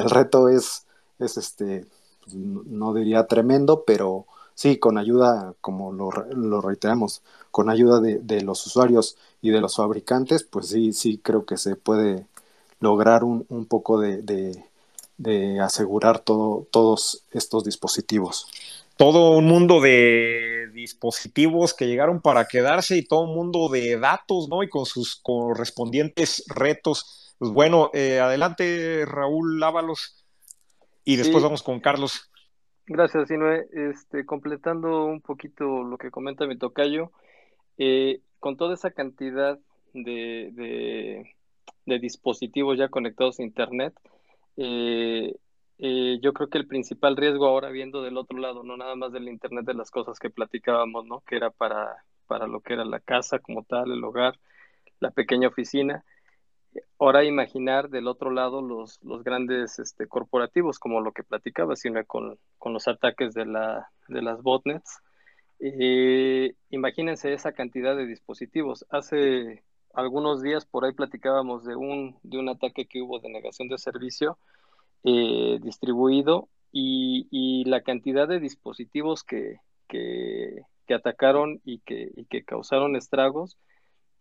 el 0.01 0.09
reto 0.09 0.49
es, 0.49 0.85
es 1.19 1.37
este, 1.37 1.85
pues, 2.23 2.35
no 2.35 2.93
diría 2.93 3.27
tremendo, 3.27 3.83
pero 3.85 4.25
sí, 4.55 4.77
con 4.77 4.97
ayuda, 4.97 5.53
como 5.61 5.91
lo, 5.91 6.11
lo 6.31 6.61
reiteramos, 6.61 7.21
con 7.51 7.69
ayuda 7.69 7.99
de, 7.99 8.41
los 8.41 8.65
usuarios 8.65 9.17
y 9.41 9.49
de 9.49 9.61
los 9.61 9.75
fabricantes, 9.75 10.43
pues 10.43 10.67
sí, 10.67 10.93
sí 10.93 11.19
creo 11.21 11.45
que 11.45 11.57
se 11.57 11.75
puede 11.75 12.25
lograr 12.79 13.23
un, 13.23 13.65
poco 13.67 13.99
de, 13.99 14.63
asegurar 15.61 16.19
todo, 16.19 16.67
todos 16.71 17.23
estos 17.31 17.63
dispositivos. 17.63 18.47
Todo 18.97 19.31
un 19.31 19.47
mundo 19.47 19.81
de 19.81 20.69
dispositivos 20.73 21.73
que 21.73 21.87
llegaron 21.87 22.21
para 22.21 22.47
quedarse 22.47 22.97
y 22.97 23.03
todo 23.03 23.21
un 23.21 23.35
mundo 23.35 23.67
de 23.69 23.97
datos, 23.97 24.47
¿no? 24.47 24.63
Y 24.63 24.69
con 24.69 24.85
sus 24.85 25.15
correspondientes 25.15 26.43
retos. 26.47 27.20
Pues 27.41 27.53
bueno, 27.53 27.89
eh, 27.91 28.19
adelante 28.19 29.03
Raúl 29.03 29.59
Lávalos 29.59 30.27
y 31.03 31.15
después 31.15 31.43
vamos 31.43 31.63
con 31.63 31.79
Carlos. 31.79 32.29
Gracias, 32.85 33.29
Sinue. 33.29 33.65
Este, 33.73 34.27
completando 34.27 35.05
un 35.05 35.21
poquito 35.21 35.81
lo 35.81 35.97
que 35.97 36.11
comenta 36.11 36.45
mi 36.45 36.55
tocayo, 36.55 37.11
eh, 37.79 38.21
con 38.37 38.57
toda 38.57 38.75
esa 38.75 38.91
cantidad 38.91 39.57
de, 39.95 41.33
dispositivos 41.87 42.77
ya 42.77 42.89
conectados 42.89 43.39
a 43.39 43.43
Internet, 43.43 43.95
eh, 44.57 45.33
eh, 45.79 46.19
yo 46.21 46.33
creo 46.33 46.47
que 46.47 46.59
el 46.59 46.67
principal 46.67 47.17
riesgo 47.17 47.47
ahora 47.47 47.71
viendo 47.71 48.03
del 48.03 48.17
otro 48.17 48.37
lado, 48.37 48.61
no 48.61 48.77
nada 48.77 48.95
más 48.95 49.11
del 49.13 49.27
Internet 49.27 49.65
de 49.65 49.73
las 49.73 49.89
cosas 49.89 50.19
que 50.19 50.29
platicábamos, 50.29 51.07
¿no? 51.07 51.21
Que 51.21 51.37
era 51.37 51.49
para, 51.49 52.05
para 52.27 52.45
lo 52.45 52.61
que 52.61 52.73
era 52.73 52.85
la 52.85 52.99
casa 52.99 53.39
como 53.39 53.63
tal, 53.63 53.91
el 53.91 54.03
hogar, 54.03 54.37
la 54.99 55.09
pequeña 55.09 55.47
oficina, 55.47 56.05
Ahora 56.99 57.23
imaginar 57.23 57.89
del 57.89 58.07
otro 58.07 58.31
lado 58.31 58.61
los, 58.61 58.99
los 59.03 59.23
grandes 59.23 59.79
este, 59.79 60.07
corporativos, 60.07 60.79
como 60.79 61.01
lo 61.01 61.11
que 61.11 61.23
platicaba, 61.23 61.75
sino 61.75 62.05
con, 62.05 62.37
con 62.57 62.73
los 62.73 62.87
ataques 62.87 63.33
de, 63.33 63.45
la, 63.45 63.89
de 64.07 64.21
las 64.21 64.41
botnets. 64.41 64.99
Eh, 65.59 66.53
imagínense 66.69 67.33
esa 67.33 67.51
cantidad 67.51 67.95
de 67.95 68.05
dispositivos. 68.05 68.85
Hace 68.89 69.63
algunos 69.93 70.41
días 70.41 70.65
por 70.65 70.85
ahí 70.85 70.93
platicábamos 70.93 71.65
de 71.65 71.75
un, 71.75 72.17
de 72.23 72.37
un 72.37 72.49
ataque 72.49 72.85
que 72.85 73.01
hubo 73.01 73.19
de 73.19 73.29
negación 73.29 73.67
de 73.67 73.77
servicio 73.77 74.37
eh, 75.03 75.59
distribuido 75.61 76.49
y, 76.71 77.27
y, 77.31 77.65
la 77.65 77.81
cantidad 77.81 78.27
de 78.27 78.39
dispositivos 78.39 79.23
que, 79.23 79.57
que, 79.87 80.61
que 80.87 80.93
atacaron 80.93 81.59
y 81.65 81.79
que, 81.79 82.11
y 82.15 82.25
que 82.25 82.43
causaron 82.43 82.95
estragos 82.95 83.57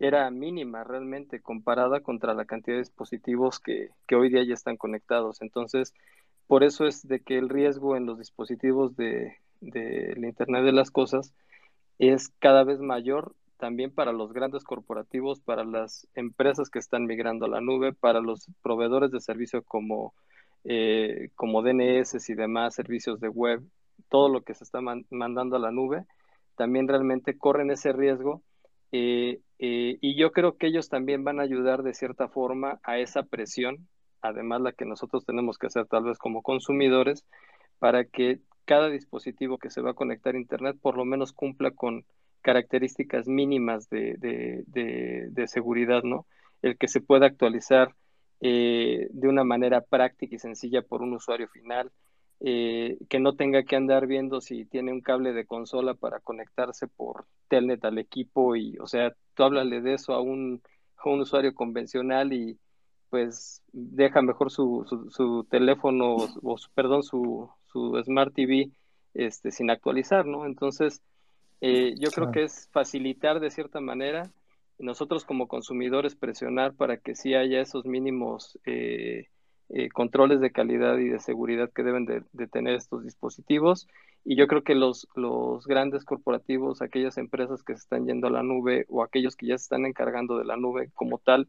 era 0.00 0.30
mínima 0.30 0.82
realmente 0.82 1.40
comparada 1.40 2.00
contra 2.00 2.32
la 2.32 2.46
cantidad 2.46 2.76
de 2.76 2.82
dispositivos 2.82 3.60
que, 3.60 3.90
hoy 4.12 4.30
día 4.30 4.42
ya 4.44 4.54
están 4.54 4.78
conectados. 4.78 5.42
Entonces, 5.42 5.92
por 6.46 6.64
eso 6.64 6.86
es 6.86 7.06
de 7.06 7.20
que 7.20 7.36
el 7.36 7.50
riesgo 7.50 7.96
en 7.96 8.06
los 8.06 8.18
dispositivos 8.18 8.96
de, 8.96 9.36
Internet 9.60 10.64
de 10.64 10.72
las 10.72 10.90
Cosas 10.90 11.34
es 11.98 12.30
cada 12.38 12.64
vez 12.64 12.80
mayor 12.80 13.34
también 13.58 13.92
para 13.92 14.12
los 14.12 14.32
grandes 14.32 14.64
corporativos, 14.64 15.40
para 15.40 15.64
las 15.64 16.08
empresas 16.14 16.70
que 16.70 16.78
están 16.78 17.04
migrando 17.04 17.44
a 17.44 17.50
la 17.50 17.60
nube, 17.60 17.92
para 17.92 18.20
los 18.20 18.46
proveedores 18.62 19.10
de 19.10 19.20
servicio 19.20 19.62
como, 19.62 20.14
eh, 20.64 21.28
como 21.34 21.60
DNS 21.60 22.26
y 22.30 22.34
demás 22.34 22.74
servicios 22.74 23.20
de 23.20 23.28
web, 23.28 23.62
todo 24.08 24.30
lo 24.30 24.40
que 24.40 24.54
se 24.54 24.64
está 24.64 24.80
mandando 24.80 25.56
a 25.56 25.60
la 25.60 25.72
nube, 25.72 26.06
también 26.56 26.88
realmente 26.88 27.36
corren 27.36 27.70
ese 27.70 27.92
riesgo 27.92 28.42
eh, 28.92 29.40
eh, 29.58 29.98
y 30.00 30.16
yo 30.18 30.32
creo 30.32 30.56
que 30.56 30.66
ellos 30.66 30.88
también 30.88 31.24
van 31.24 31.40
a 31.40 31.44
ayudar 31.44 31.82
de 31.82 31.94
cierta 31.94 32.28
forma 32.28 32.80
a 32.82 32.98
esa 32.98 33.22
presión, 33.22 33.88
además 34.22 34.60
la 34.60 34.72
que 34.72 34.84
nosotros 34.84 35.24
tenemos 35.24 35.58
que 35.58 35.66
hacer 35.66 35.86
tal 35.86 36.04
vez 36.04 36.18
como 36.18 36.42
consumidores, 36.42 37.24
para 37.78 38.04
que 38.04 38.40
cada 38.64 38.88
dispositivo 38.88 39.58
que 39.58 39.70
se 39.70 39.80
va 39.80 39.90
a 39.90 39.94
conectar 39.94 40.34
a 40.34 40.38
Internet 40.38 40.76
por 40.80 40.96
lo 40.96 41.04
menos 41.04 41.32
cumpla 41.32 41.70
con 41.72 42.04
características 42.42 43.26
mínimas 43.26 43.88
de, 43.90 44.14
de, 44.18 45.46
seguridad, 45.48 46.02
¿no? 46.02 46.26
El 46.62 46.78
que 46.78 46.88
se 46.88 47.00
pueda 47.00 47.26
actualizar 47.26 47.94
eh, 48.40 49.08
de 49.10 49.28
una 49.28 49.44
manera 49.44 49.82
práctica 49.82 50.36
y 50.36 50.38
sencilla 50.38 50.82
por 50.82 51.02
un 51.02 51.12
usuario 51.12 51.48
final, 51.48 51.90
eh, 52.40 52.96
que 53.08 53.20
no 53.20 53.34
tenga 53.34 53.64
que 53.64 53.76
andar 53.76 54.06
viendo 54.06 54.40
si 54.40 54.64
tiene 54.64 54.92
un 54.92 55.02
cable 55.02 55.32
de 55.32 55.44
consola 55.44 55.94
para 55.94 56.20
conectarse 56.20 56.86
por 56.88 57.26
telnet 57.48 57.84
al 57.84 57.98
equipo 57.98 58.56
y, 58.56 58.78
o 58.78 58.86
sea, 58.86 59.14
tú 59.34 59.44
háblale 59.44 59.82
de 59.82 59.94
eso 59.94 60.14
a 60.14 60.22
un, 60.22 60.62
un 61.04 61.20
usuario 61.20 61.54
convencional 61.54 62.32
y 62.32 62.58
pues 63.10 63.62
deja 63.72 64.22
mejor 64.22 64.50
su, 64.50 64.86
su, 65.10 65.44
teléfono 65.50 66.14
o, 66.16 66.56
perdón, 66.74 67.02
su, 67.02 67.50
su 67.66 68.00
Smart 68.04 68.32
TV 68.32 68.70
este, 69.14 69.50
sin 69.50 69.68
actualizar, 69.68 70.24
¿no? 70.26 70.46
Entonces, 70.46 71.02
eh, 71.60 71.94
yo 71.98 72.10
creo 72.10 72.30
que 72.30 72.44
es 72.44 72.68
facilitar 72.72 73.40
de 73.40 73.50
cierta 73.50 73.80
manera, 73.80 74.30
nosotros 74.78 75.24
como 75.24 75.48
consumidores 75.48 76.14
presionar 76.14 76.74
para 76.74 76.96
que 76.96 77.14
sí 77.14 77.34
haya 77.34 77.60
esos 77.60 77.84
mínimos 77.84 78.58
eh, 78.64 79.26
eh, 79.72 79.88
controles 79.88 80.40
de 80.40 80.50
calidad 80.50 80.98
y 80.98 81.08
de 81.08 81.20
seguridad 81.20 81.70
que 81.72 81.84
deben 81.84 82.04
de, 82.04 82.22
tener 82.48 82.74
estos 82.74 83.04
dispositivos. 83.04 83.86
Y 84.24 84.36
yo 84.36 84.46
creo 84.48 84.64
que 84.64 84.74
los, 84.74 85.06
los 85.14 85.66
grandes 85.66 86.04
corporativos, 86.04 86.82
aquellas 86.82 87.18
empresas 87.18 87.62
que 87.62 87.74
se 87.74 87.80
están 87.80 88.06
yendo 88.06 88.26
a 88.26 88.30
la 88.30 88.42
nube 88.42 88.86
o 88.88 89.02
aquellos 89.02 89.36
que 89.36 89.46
ya 89.46 89.58
se 89.58 89.62
están 89.62 89.86
encargando 89.86 90.38
de 90.38 90.44
la 90.44 90.56
nube 90.56 90.90
como 90.94 91.18
tal, 91.18 91.48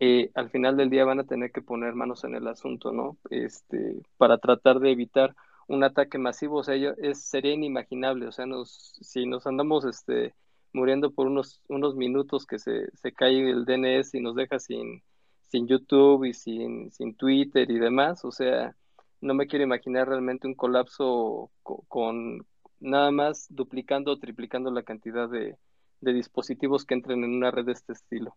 eh, 0.00 0.30
al 0.34 0.50
final 0.50 0.76
del 0.76 0.90
día 0.90 1.04
van 1.06 1.20
a 1.20 1.24
tener 1.24 1.50
que 1.52 1.62
poner 1.62 1.94
manos 1.94 2.24
en 2.24 2.34
el 2.34 2.46
asunto, 2.48 2.92
¿no? 2.92 3.16
Este, 3.30 4.02
para 4.18 4.38
tratar 4.38 4.78
de 4.80 4.92
evitar 4.92 5.34
un 5.68 5.82
ataque 5.84 6.18
masivo, 6.18 6.58
o 6.58 6.64
sea, 6.64 6.74
es, 6.76 7.22
sería 7.22 7.54
inimaginable, 7.54 8.26
o 8.26 8.32
sea, 8.32 8.46
nos, 8.46 8.98
si 9.00 9.26
nos 9.26 9.46
andamos 9.46 9.84
este, 9.86 10.34
muriendo 10.72 11.10
por 11.12 11.26
unos, 11.26 11.62
unos 11.68 11.96
minutos 11.96 12.46
que 12.46 12.58
se, 12.58 12.90
se 12.96 13.12
cae 13.12 13.50
el 13.50 13.64
DNS 13.64 14.14
y 14.14 14.20
nos 14.20 14.36
deja 14.36 14.58
sin, 14.58 15.02
sin 15.48 15.66
YouTube 15.66 16.24
y 16.24 16.34
sin, 16.34 16.90
sin 16.92 17.14
Twitter 17.14 17.70
y 17.70 17.78
demás. 17.78 18.24
O 18.24 18.32
sea, 18.32 18.76
no 19.20 19.34
me 19.34 19.46
quiero 19.46 19.64
imaginar 19.64 20.08
realmente 20.08 20.46
un 20.46 20.54
colapso 20.54 21.50
con, 21.62 22.46
nada 22.80 23.10
más 23.10 23.46
duplicando 23.50 24.12
o 24.12 24.18
triplicando 24.18 24.70
la 24.70 24.82
cantidad 24.82 25.28
de, 25.28 25.56
de 26.00 26.12
dispositivos 26.12 26.84
que 26.84 26.94
entren 26.94 27.24
en 27.24 27.34
una 27.34 27.50
red 27.50 27.66
de 27.66 27.72
este 27.72 27.92
estilo. 27.92 28.36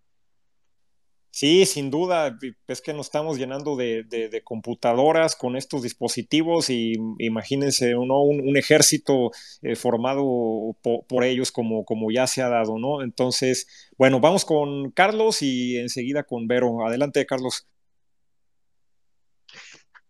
Sí, 1.31 1.65
sin 1.65 1.91
duda, 1.91 2.37
es 2.67 2.81
que 2.81 2.91
nos 2.91 3.05
estamos 3.07 3.37
llenando 3.37 3.75
de, 3.75 4.41
computadoras 4.43 5.35
con 5.35 5.55
estos 5.55 5.83
dispositivos 5.83 6.69
y 6.69 6.95
imagínense 7.19 7.93
¿no? 7.93 8.23
un, 8.23 8.57
ejército 8.57 9.31
eh, 9.61 9.75
formado 9.75 10.75
por 10.81 11.23
ellos 11.23 11.51
como, 11.51 11.85
como 11.85 12.11
ya 12.11 12.25
se 12.25 12.41
ha 12.41 12.49
dado, 12.49 12.79
¿no? 12.79 13.03
Entonces, 13.03 13.67
bueno, 13.97 14.19
vamos 14.19 14.43
con 14.43 14.91
Carlos 14.91 15.41
y 15.41 15.77
enseguida 15.77 16.23
con 16.23 16.47
Vero. 16.47 16.85
Adelante, 16.85 17.25
Carlos. 17.25 17.67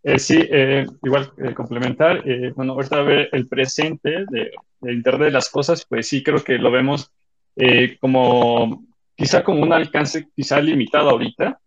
Eh, 0.03 0.20
sí, 0.20 0.39
eh, 0.49 0.86
igual 1.03 1.34
complementar, 1.53 2.24
bueno, 2.55 2.74
ahorita 2.74 3.01
ver 3.01 3.30
el 3.34 3.47
presente 3.47 4.26
de, 4.32 4.51
de, 4.80 4.93
Internet 4.93 5.28
de 5.28 5.32
las 5.32 5.49
Cosas, 5.49 5.86
pues 5.88 6.07
sí 6.07 6.24
creo 6.24 6.41
que 6.43 6.57
lo 6.57 6.72
vemos 6.72 7.11
como 7.99 8.88
quizá 9.20 9.43
con 9.43 9.61
un 9.61 9.74
alcance 9.74 10.30
quizá 10.34 10.61
limitado 10.61 11.09
ahorita, 11.09 11.59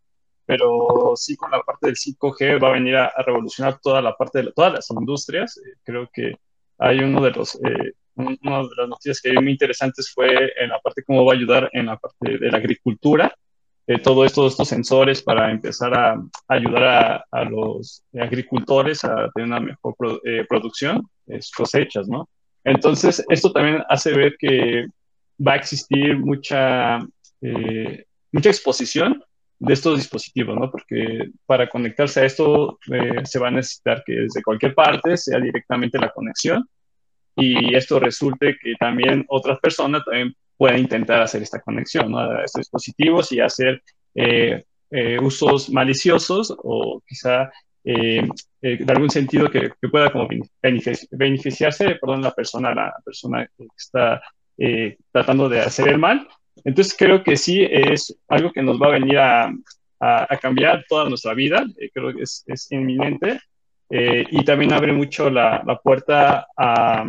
pero 0.47 1.13
sí 1.17 1.37
con 1.37 1.51
la 1.51 1.61
parte 1.61 1.89
del 1.89 1.97
5G 1.97 2.63
va 2.63 2.69
a 2.69 2.73
venir 2.73 2.97
a, 2.97 3.13
revolucionar 3.27 3.79
toda 3.79 4.01
la 4.01 4.17
parte 4.17 4.43
de 4.43 4.53
todas 4.53 4.73
las 4.73 4.91
industrias. 4.91 5.59
Eh, 5.59 5.75
creo 5.85 6.09
que 6.11 6.35
hay 6.79 7.01
uno 7.01 7.21
de 7.21 7.31
los 7.31 7.55
eh, 7.57 7.93
una 8.15 8.63
de 8.63 8.69
las 8.77 8.89
noticias 8.89 9.21
que 9.21 9.31
hay 9.31 9.37
muy 9.37 9.53
interesantes 9.53 10.11
fue 10.13 10.53
en 10.59 10.71
la 10.71 10.79
parte 10.81 11.05
cómo 11.05 11.25
va 11.27 11.33
a 11.33 11.37
ayudar 11.37 11.69
en 11.73 11.87
la 11.87 11.99
parte 11.99 12.39
de 12.39 12.51
la 12.51 12.57
agricultura. 12.57 13.35
Eh, 13.87 13.99
todo 13.99 14.25
esto, 14.25 14.47
estos 14.47 14.69
sensores 14.69 15.23
para 15.23 15.51
empezar 15.51 15.93
a, 15.95 16.23
ayudar 16.49 17.25
a, 17.31 17.45
los 17.45 18.03
agricultores 18.19 19.05
a 19.05 19.29
tener 19.35 19.49
una 19.49 19.61
mejor 19.61 19.95
producción, 20.49 21.03
cosechas, 21.57 22.07
¿no? 22.09 22.29
Entonces, 22.65 23.25
esto 23.29 23.53
también 23.53 23.83
hace 23.89 24.13
ver 24.13 24.37
que 24.39 24.87
va 25.45 25.55
a 25.55 25.57
existir 25.57 26.17
mucha 26.17 27.01
eh, 27.43 28.05
mucha 28.31 28.51
exposición 28.51 29.23
de 29.59 29.75
estos 29.75 29.97
dispositivos, 29.97 30.57
¿no? 30.57 30.71
Porque 30.71 31.31
para 31.45 31.69
conectarse 31.69 32.21
a 32.21 32.25
esto 32.25 32.79
eh, 32.91 33.25
se 33.25 33.39
va 33.39 33.49
a 33.49 33.53
necesitar 33.53 34.03
que 34.05 34.13
desde 34.13 34.43
cualquier 34.43 34.75
parte 34.75 35.17
sea 35.17 35.39
directamente 35.39 35.99
la 35.99 36.11
conexión 36.11 36.69
y 37.35 37.75
esto 37.75 37.99
resulte 37.99 38.57
que 38.63 38.75
también 38.79 39.25
otras 39.29 39.59
personas 39.61 40.05
también 40.05 40.35
pueda 40.57 40.79
intentar 40.79 41.23
hacer 41.23 41.43
esta 41.43 41.61
conexión 41.61 42.15
a 42.17 42.45
estos 42.45 42.61
dispositivos 42.61 43.33
y 43.33 43.41
hacer 43.41 43.83
eh, 44.15 44.65
usos 45.21 45.71
maliciosos 45.71 46.55
o 46.57 47.03
quizá 47.07 47.51
de 47.85 48.85
algún 48.89 49.11
sentido 49.11 49.51
que, 49.51 49.71
pueda 49.91 50.13
como 50.13 50.29
beneficiarse 51.11 51.97
perdón, 51.97 52.23
la 52.23 52.33
persona, 52.33 52.73
la 52.73 52.95
persona 53.05 53.49
que 53.57 53.67
está 53.77 54.23
tratando 55.11 55.49
de 55.49 55.61
hacer 55.61 55.89
el 55.89 55.99
mal. 55.99 56.29
Entonces 56.65 56.95
creo 56.97 57.23
que 57.23 57.37
sí 57.37 57.67
es 57.69 58.17
algo 58.29 58.53
que 58.53 58.63
nos 58.63 58.81
va 58.81 58.89
a 58.89 58.99
venir 58.99 59.19
a, 59.19 59.53
cambiar 60.41 60.85
toda 60.89 61.09
nuestra 61.09 61.33
vida, 61.33 61.65
creo 61.95 62.13
que 62.13 62.23
es, 62.23 62.67
inminente 62.71 63.39
y 63.89 64.45
también 64.45 64.73
abre 64.73 64.93
mucho 64.93 65.31
la, 65.31 65.63
la 65.65 65.79
puerta 65.79 66.47
a, 66.57 67.05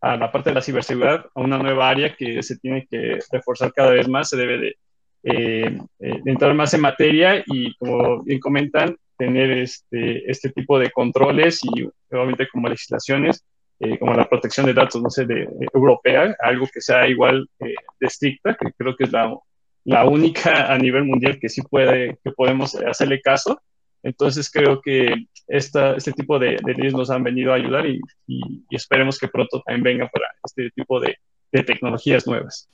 la 0.00 0.32
parte 0.32 0.50
de 0.50 0.54
la 0.54 0.62
ciberseguridad, 0.62 1.26
a 1.34 1.40
una 1.40 1.58
nueva 1.58 1.90
área 1.90 2.14
que 2.16 2.42
se 2.42 2.56
tiene 2.58 2.86
que 2.90 3.18
reforzar 3.30 3.72
cada 3.72 3.90
vez 3.90 4.08
más, 4.08 4.30
se 4.30 4.36
debe 4.36 4.58
de, 4.58 4.76
eh, 5.24 5.78
eh, 5.98 6.20
entrar 6.26 6.54
más 6.54 6.72
en 6.74 6.80
materia 6.80 7.42
y, 7.46 7.74
como 7.76 8.22
bien 8.22 8.38
comentan, 8.38 8.96
tener 9.16 9.50
este, 9.50 10.30
este 10.30 10.50
tipo 10.50 10.78
de 10.78 10.90
controles 10.90 11.60
y 11.64 11.88
obviamente 12.10 12.48
como 12.48 12.68
legislaciones, 12.68 13.44
eh, 13.80 13.98
como 13.98 14.14
la 14.14 14.28
protección 14.28 14.66
de 14.66 14.74
datos, 14.74 15.00
no 15.02 15.10
sé, 15.10 15.24
de, 15.26 15.48
europea, 15.72 16.36
algo 16.40 16.66
que 16.72 16.80
sea 16.80 17.06
igual 17.08 17.48
de 17.58 17.74
estricta, 18.00 18.56
que 18.60 18.72
creo 18.76 18.96
que 18.96 19.04
es 19.04 19.12
la, 19.12 19.32
la 19.84 20.04
única 20.04 20.72
a 20.72 20.76
nivel 20.78 21.04
mundial 21.04 21.38
que 21.40 21.48
sí 21.48 21.62
puede, 21.62 22.18
que 22.22 22.30
podemos 22.32 22.74
hacerle 22.74 23.20
caso. 23.20 23.60
Entonces 24.02 24.50
creo 24.50 24.80
que 24.80 25.14
esta, 25.46 25.94
este 25.96 26.12
tipo 26.12 26.38
de, 26.38 26.58
de, 26.62 26.74
leyes 26.74 26.92
nos 26.92 27.10
han 27.10 27.24
venido 27.24 27.52
a 27.52 27.56
ayudar 27.56 27.86
y, 27.86 28.00
esperemos 28.70 29.18
que 29.18 29.28
pronto 29.28 29.62
también 29.62 29.82
venga 29.82 30.08
para 30.08 30.26
este 30.44 30.70
tipo 30.70 31.00
de, 31.00 31.16
tecnologías 31.64 32.26
nuevas. 32.26 32.68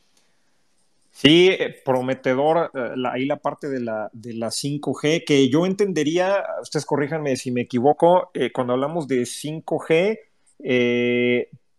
Sí, 1.13 1.49
eh, 1.49 1.81
prometedor 1.85 2.73
eh, 2.75 2.95
ahí 3.09 3.25
la 3.25 3.37
parte 3.37 3.69
de 3.69 3.79
la, 3.79 4.11
de 4.13 4.35
la 4.35 4.49
5G, 4.49 5.25
que 5.25 5.49
yo 5.49 5.65
entendería, 5.65 6.45
ustedes 6.61 6.85
corríjanme 6.85 7.37
si 7.37 7.53
me 7.53 7.61
equivoco, 7.61 8.33
eh, 8.35 8.51
cuando 8.51 8.73
hablamos 8.73 9.07
de 9.07 9.23
5G, 9.23 10.19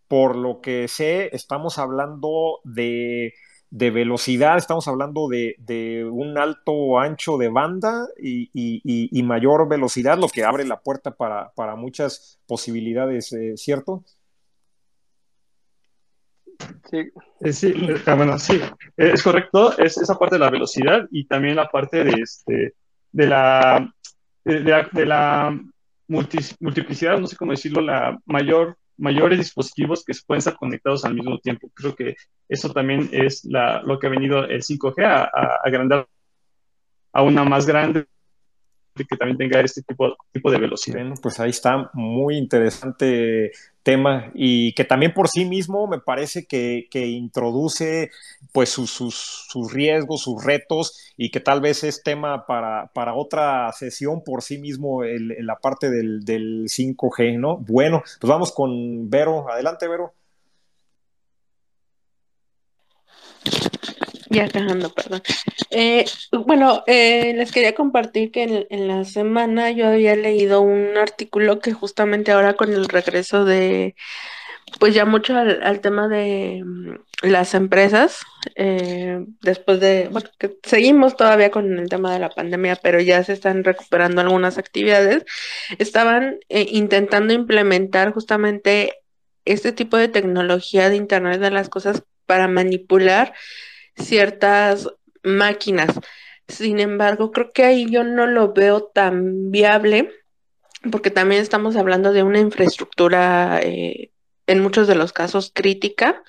por 0.08 0.36
lo 0.36 0.62
que 0.62 0.88
sé, 0.88 1.30
estamos 1.36 1.78
hablando 1.80 2.60
de 2.64 3.34
de 3.76 3.92
velocidad, 3.92 4.58
estamos 4.58 4.88
hablando 4.88 5.28
de, 5.28 6.08
un 6.10 6.38
alto 6.38 6.98
ancho 6.98 7.38
de 7.38 7.50
banda 7.50 8.08
y, 8.18 9.22
mayor 9.24 9.68
velocidad, 9.68 10.18
lo 10.18 10.30
que 10.30 10.46
abre 10.46 10.64
la 10.64 10.80
puerta 10.80 11.12
para, 11.12 11.76
muchas 11.76 12.40
posibilidades, 12.48 13.34
eh, 13.34 13.58
¿cierto? 13.58 14.06
Sí, 16.90 17.12
eh, 17.42 17.52
sí, 17.52 17.74
eh, 17.76 18.02
ah, 18.06 18.16
bueno, 18.16 18.40
sí, 18.40 18.62
es 18.96 19.22
correcto, 19.22 19.78
es 19.78 19.98
esa 19.98 20.18
parte 20.18 20.36
de 20.36 20.40
la 20.40 20.50
velocidad 20.50 21.06
y 21.12 21.28
también 21.28 21.58
la 21.58 21.68
parte 21.68 22.06
de, 22.06 22.12
este, 22.22 22.76
de 23.12 23.28
la, 23.28 23.94
de, 24.46 25.06
la, 25.06 25.60
multiplicidad, 26.08 27.20
no 27.20 27.28
sé 27.28 27.36
cómo 27.36 27.51
decirlo, 27.51 27.82
la 27.82 28.20
mayor 28.26 28.78
mayores 28.97 29.39
dispositivos 29.39 30.06
que 30.06 30.14
pueden 30.26 30.39
estar 30.39 30.56
conectados 30.56 31.03
al 31.03 31.16
mismo 31.16 31.38
tiempo. 31.39 31.70
Creo 31.74 31.95
que 31.95 32.16
eso 32.47 32.72
también 32.72 33.10
es 33.12 33.43
la, 33.43 33.82
lo 33.84 33.99
que 33.99 34.08
ha 34.08 34.10
venido 34.10 34.45
el 34.45 34.62
5G 34.62 35.03
a, 35.03 35.24
a 35.24 35.60
agrandar 35.64 36.08
a 37.12 37.22
una 37.22 37.43
más 37.43 37.66
grande 37.66 38.06
que 39.04 39.18
también 39.18 39.38
tenga 39.38 39.60
este 39.62 39.82
tipo, 39.82 40.16
tipo 40.32 40.52
de 40.52 40.58
velocidad. 40.58 41.00
Bueno, 41.00 41.16
pues 41.22 41.39
ahí 41.39 41.50
está, 41.50 41.89
muy 41.93 42.38
interesante 42.38 43.52
tema 43.84 44.32
y 44.34 44.74
que 44.74 44.84
también 44.84 45.14
por 45.14 45.28
sí 45.28 45.46
mismo 45.46 45.88
me 45.88 46.00
parece 46.00 46.46
que, 46.46 46.88
introduce 46.93 48.10
pues 48.52 48.70
sus, 48.70 48.89
sus, 48.89 49.72
riesgos, 49.72 50.22
sus 50.22 50.43
retos 50.43 51.14
y 51.18 51.30
que 51.30 51.39
tal 51.39 51.62
vez 51.62 51.84
es 51.84 52.02
tema 52.02 52.48
para, 52.48 52.88
para 52.93 53.14
otra 53.14 53.72
sesión 53.74 54.24
por 54.24 54.41
sí 54.41 54.58
mismo 54.58 55.04
el, 55.04 55.36
la 55.46 55.58
parte 55.58 55.91
del, 55.91 56.26
del 56.26 56.66
5G, 56.66 57.39
¿no? 57.39 57.58
Bueno, 57.58 58.02
pues 58.20 58.30
vamos 58.30 58.52
con 58.52 59.10
Vero. 59.10 59.50
Adelante, 59.50 59.88
Vero. 59.88 60.14
Ya 64.36 64.50
cajando, 64.50 64.94
perdón. 64.94 65.22
Eh, 65.72 66.04
bueno, 66.46 66.84
eh, 66.88 67.34
les 67.38 67.54
quería 67.54 67.74
compartir 67.74 68.32
que 68.32 68.68
en, 68.70 68.88
la 68.90 69.06
semana 69.06 69.72
yo 69.72 69.88
había 69.88 70.14
leído 70.18 70.60
un 70.60 70.98
artículo 70.98 71.60
que 71.60 71.72
justamente 71.72 72.34
ahora 72.34 72.56
con 72.56 72.74
el 72.74 72.90
regreso 72.90 73.46
de, 73.46 73.96
pues 74.78 74.94
ya 74.94 75.06
mucho 75.06 75.38
al, 75.38 75.80
tema 75.80 76.10
de 76.10 76.62
mm, 76.66 76.96
las 77.22 77.54
empresas, 77.54 78.24
eh, 78.56 79.24
después 79.42 79.80
de, 79.80 80.10
bueno, 80.12 80.30
seguimos 80.64 81.16
todavía 81.16 81.50
con 81.50 81.80
el 81.80 81.88
tema 81.88 82.12
de 82.12 82.20
la 82.20 82.30
pandemia, 82.30 82.76
pero 82.76 83.00
ya 83.00 83.24
se 83.24 83.32
están 83.32 83.64
recuperando 83.64 84.20
algunas 84.20 84.58
actividades, 84.58 85.24
estaban 85.80 86.40
intentando 86.50 87.34
implementar 87.34 88.12
justamente 88.12 88.96
este 89.46 89.72
tipo 89.72 89.96
de 89.96 90.10
tecnología 90.10 90.90
de 90.90 90.98
Internet 90.98 91.40
de 91.40 91.52
las 91.52 91.70
Cosas 91.70 92.04
para 92.26 92.50
manipular 92.50 93.34
ciertas 93.98 94.89
máquinas. 95.24 96.00
Sin 96.48 96.80
embargo, 96.80 97.32
creo 97.32 97.52
que 97.52 97.64
ahí 97.64 97.89
yo 97.89 98.04
no 98.04 98.28
lo 98.28 98.54
veo 98.54 98.84
tan 98.84 99.52
viable 99.52 100.12
porque 100.91 101.12
también 101.12 101.41
estamos 101.41 101.76
hablando 101.76 102.14
de 102.14 102.24
una 102.24 102.39
infraestructura 102.39 103.60
eh, 103.62 104.12
en 104.48 104.62
muchos 104.62 104.88
de 104.88 104.96
los 104.96 105.14
casos 105.14 105.52
crítica, 105.54 106.24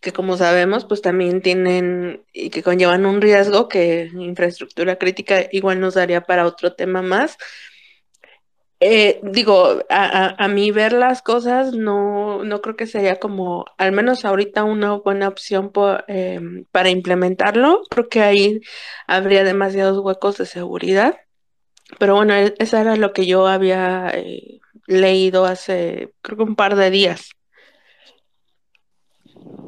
que 0.00 0.12
como 0.12 0.36
sabemos, 0.36 0.84
pues 0.84 1.00
también 1.00 1.40
tienen 1.40 2.22
y 2.32 2.50
que 2.50 2.62
conllevan 2.62 3.06
un 3.06 3.22
riesgo 3.22 3.68
que 3.68 4.10
infraestructura 4.12 4.96
crítica 4.96 5.46
igual 5.50 5.80
nos 5.80 5.94
daría 5.94 6.22
para 6.22 6.46
otro 6.46 6.74
tema 6.74 7.00
más, 7.00 7.38
eh, 8.80 9.20
digo, 9.22 9.78
a, 9.88 10.48
mí 10.48 10.70
ver 10.70 10.92
las 10.92 11.22
cosas 11.22 11.72
no, 11.72 12.44
no 12.44 12.60
creo 12.60 12.76
que 12.76 12.86
sería 12.86 13.18
como, 13.18 13.64
al 13.78 13.92
menos 13.92 14.24
ahorita, 14.24 14.64
una 14.64 14.94
buena 14.94 15.28
opción 15.28 15.72
em, 16.08 16.64
para 16.70 16.90
implementarlo. 16.90 17.82
Creo 17.88 18.08
que 18.08 18.22
ahí 18.22 18.60
habría 19.06 19.44
demasiados 19.44 19.98
huecos 19.98 20.38
de 20.38 20.46
seguridad. 20.46 21.16
Pero 21.98 22.16
bueno, 22.16 22.34
e, 22.34 22.54
eso 22.58 22.76
era 22.76 22.96
lo 22.96 23.12
que 23.12 23.26
yo 23.26 23.46
había 23.46 24.10
eh, 24.14 24.60
leído 24.86 25.44
hace, 25.46 26.12
creo 26.20 26.38
que 26.38 26.44
un 26.44 26.56
par 26.56 26.76
de 26.76 26.90
días. 26.90 27.30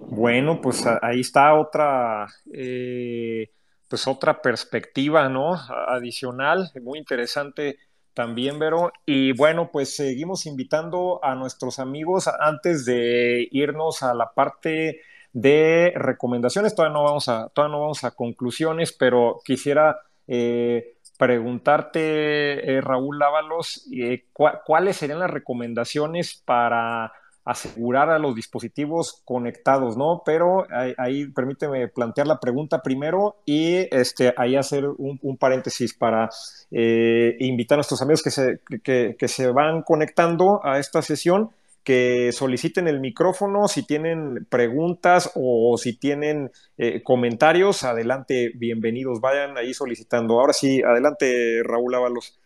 Bueno, 0.08 0.60
pues 0.60 0.84
ahí 1.02 1.20
está 1.20 1.54
otra, 1.54 2.26
eh, 2.52 3.50
pues 3.88 4.06
otra 4.06 4.40
perspectiva, 4.40 5.28
¿no? 5.28 5.54
Adicional, 5.54 6.70
muy 6.82 6.98
interesante 6.98 7.78
también, 8.16 8.58
Vero. 8.58 8.92
Y 9.04 9.32
bueno, 9.32 9.68
pues 9.70 9.94
seguimos 9.94 10.46
invitando 10.46 11.20
a 11.22 11.34
nuestros 11.34 11.78
amigos 11.78 12.28
antes 12.40 12.86
de 12.86 13.46
irnos 13.52 14.02
a 14.02 14.14
la 14.14 14.32
parte 14.32 15.02
de 15.34 15.92
recomendaciones. 15.94 16.74
Todavía 16.74 16.94
no 16.94 17.04
vamos 17.04 17.28
a, 17.28 17.50
todavía 17.50 17.76
no 17.76 17.82
vamos 17.82 18.04
a 18.04 18.12
conclusiones, 18.12 18.92
pero 18.92 19.42
quisiera 19.44 19.98
eh, 20.26 20.96
preguntarte, 21.18 22.76
eh, 22.76 22.80
Raúl 22.80 23.18
Lávalos, 23.18 23.86
eh, 23.94 24.24
¿cuáles 24.32 24.96
serían 24.96 25.18
las 25.18 25.30
recomendaciones 25.30 26.42
para 26.42 27.12
asegurar 27.46 28.10
a 28.10 28.18
los 28.18 28.34
dispositivos 28.34 29.22
conectados, 29.24 29.96
¿no? 29.96 30.22
Pero 30.26 30.66
ahí, 30.98 31.28
permíteme 31.28 31.86
plantear 31.86 32.26
la 32.26 32.40
pregunta 32.40 32.82
primero 32.82 33.36
y 33.46 33.86
este, 33.94 34.34
ahí 34.36 34.56
hacer 34.56 34.84
un, 34.88 35.36
paréntesis 35.38 35.94
para 35.94 36.28
eh, 36.72 37.36
invitar 37.38 37.76
a 37.76 37.78
nuestros 37.78 38.02
amigos 38.02 38.22
que 38.22 38.32
se, 38.32 38.58
que, 38.82 39.28
se 39.28 39.50
van 39.52 39.82
conectando 39.82 40.60
a 40.64 40.80
esta 40.80 41.02
sesión 41.02 41.50
que 41.84 42.32
soliciten 42.32 42.88
el 42.88 42.98
micrófono 42.98 43.68
si 43.68 43.86
tienen 43.86 44.44
preguntas 44.50 45.30
o 45.36 45.78
si 45.78 45.96
tienen 45.96 46.50
eh, 46.78 47.00
comentarios, 47.04 47.84
adelante, 47.84 48.50
bienvenidos, 48.56 49.20
vayan 49.20 49.56
ahí 49.56 49.72
solicitando. 49.72 50.40
Ahora 50.40 50.52
sí, 50.52 50.82
adelante, 50.82 51.62
Raúl 51.62 51.94
Ábalos. 51.94 52.40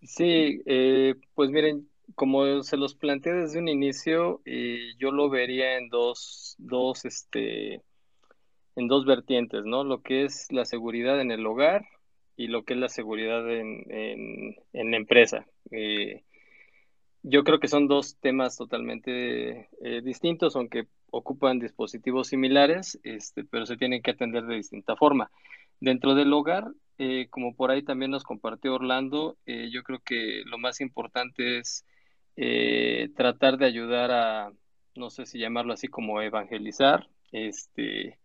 Sí, 0.00 0.62
eh, 0.66 1.14
pues 1.34 1.50
miren, 1.50 1.88
como 2.14 2.62
se 2.62 2.76
los 2.76 2.94
planteé 2.94 3.32
desde 3.32 3.58
un 3.58 3.68
inicio, 3.68 4.40
eh, 4.44 4.92
yo 4.98 5.10
lo 5.10 5.30
vería 5.30 5.78
en 5.78 5.88
dos, 5.88 6.54
dos, 6.58 7.04
este, 7.04 7.82
en 8.76 8.88
dos 8.88 9.04
vertientes, 9.04 9.64
¿no? 9.64 9.84
Lo 9.84 10.02
que 10.02 10.24
es 10.24 10.50
la 10.52 10.64
seguridad 10.64 11.20
en 11.20 11.30
el 11.30 11.46
hogar 11.46 11.86
y 12.36 12.48
lo 12.48 12.64
que 12.64 12.74
es 12.74 12.80
la 12.80 12.88
seguridad 12.88 13.48
en, 13.50 13.84
en, 14.72 14.90
la 14.90 14.96
empresa. 14.96 15.46
Eh, 15.70 16.24
yo 17.22 17.42
creo 17.42 17.58
que 17.58 17.68
son 17.68 17.88
dos 17.88 18.18
temas 18.20 18.56
totalmente 18.56 19.68
eh, 19.82 20.02
distintos, 20.02 20.56
aunque 20.56 20.88
ocupan 21.10 21.58
dispositivos 21.58 22.28
similares, 22.28 22.98
este, 23.02 23.44
pero 23.44 23.66
se 23.66 23.76
tienen 23.76 24.02
que 24.02 24.10
atender 24.10 24.44
de 24.44 24.56
distinta 24.56 24.96
forma. 24.96 25.30
Dentro 25.80 26.14
del 26.14 26.32
hogar, 26.32 26.66
como 27.30 27.54
por 27.54 27.70
ahí 27.70 27.82
también 27.82 28.10
nos 28.12 28.22
compartió 28.22 28.74
Orlando, 28.74 29.36
yo 29.46 29.82
creo 29.82 29.98
que 29.98 30.42
lo 30.46 30.58
más 30.58 30.80
importante 30.80 31.58
es 31.58 31.84
eh, 32.36 33.10
tratar 33.16 33.58
de 33.58 33.66
ayudar 33.66 34.10
a, 34.10 34.52
no 34.94 35.10
sé 35.10 35.26
si 35.26 35.38
llamarlo 35.38 35.72
así 35.72 35.88
como 35.88 36.20
evangelizar, 36.20 37.08
este, 37.32 38.18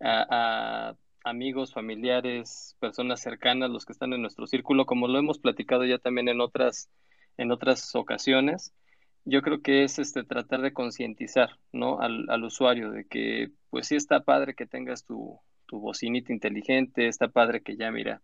a, 0.00 0.94
amigos, 1.24 1.74
familiares, 1.74 2.76
personas 2.80 3.20
cercanas, 3.20 3.70
los 3.70 3.84
que 3.84 3.92
están 3.92 4.12
en 4.12 4.22
nuestro 4.22 4.46
círculo, 4.46 4.86
como 4.86 5.08
lo 5.08 5.18
hemos 5.18 5.38
platicado 5.38 5.84
ya 5.84 5.98
también 5.98 6.28
en 6.28 6.40
otras, 6.40 6.88
en 7.36 7.50
otras 7.52 7.94
ocasiones, 7.94 8.72
yo 9.24 9.42
creo 9.42 9.60
que 9.60 9.84
es 9.84 9.98
este 9.98 10.24
tratar 10.24 10.62
de 10.62 10.72
concientizar 10.72 11.50
¿no? 11.72 12.00
al, 12.00 12.30
al, 12.30 12.44
usuario 12.44 12.90
de 12.90 13.04
que 13.06 13.50
pues 13.70 13.88
sí 13.88 13.96
está 13.96 14.20
padre 14.20 14.54
que 14.54 14.66
tengas 14.66 15.04
tu, 15.04 15.38
tu 15.66 15.80
bocinita 15.80 16.32
inteligente, 16.32 17.08
está 17.08 17.28
padre 17.28 17.62
que 17.62 17.76
ya 17.76 17.90
mira, 17.92 18.22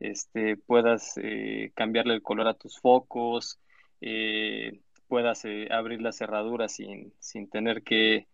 este, 0.00 0.56
puedas 0.56 1.14
eh, 1.16 1.72
cambiarle 1.74 2.14
el 2.14 2.22
color 2.22 2.48
a 2.48 2.54
tus 2.54 2.78
focos, 2.78 3.58
eh, 4.06 4.80
puedas 5.08 5.46
eh, 5.46 5.68
abrir 5.70 6.02
la 6.02 6.12
cerradura 6.12 6.68
sin, 6.68 7.14
sin 7.20 7.48
tener 7.48 7.82
que, 7.82 8.26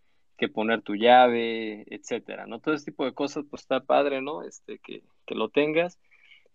poner 0.52 0.82
tu 0.82 0.96
llave, 0.96 1.84
etcétera, 1.94 2.46
¿no? 2.46 2.60
Todo 2.60 2.74
ese 2.74 2.86
tipo 2.86 3.04
de 3.04 3.12
cosas, 3.12 3.44
pues 3.48 3.62
está 3.62 3.80
padre, 3.80 4.20
¿no? 4.20 4.42
Este, 4.42 4.78
que, 4.78 5.04
que 5.26 5.34
lo 5.36 5.50
tengas, 5.50 6.00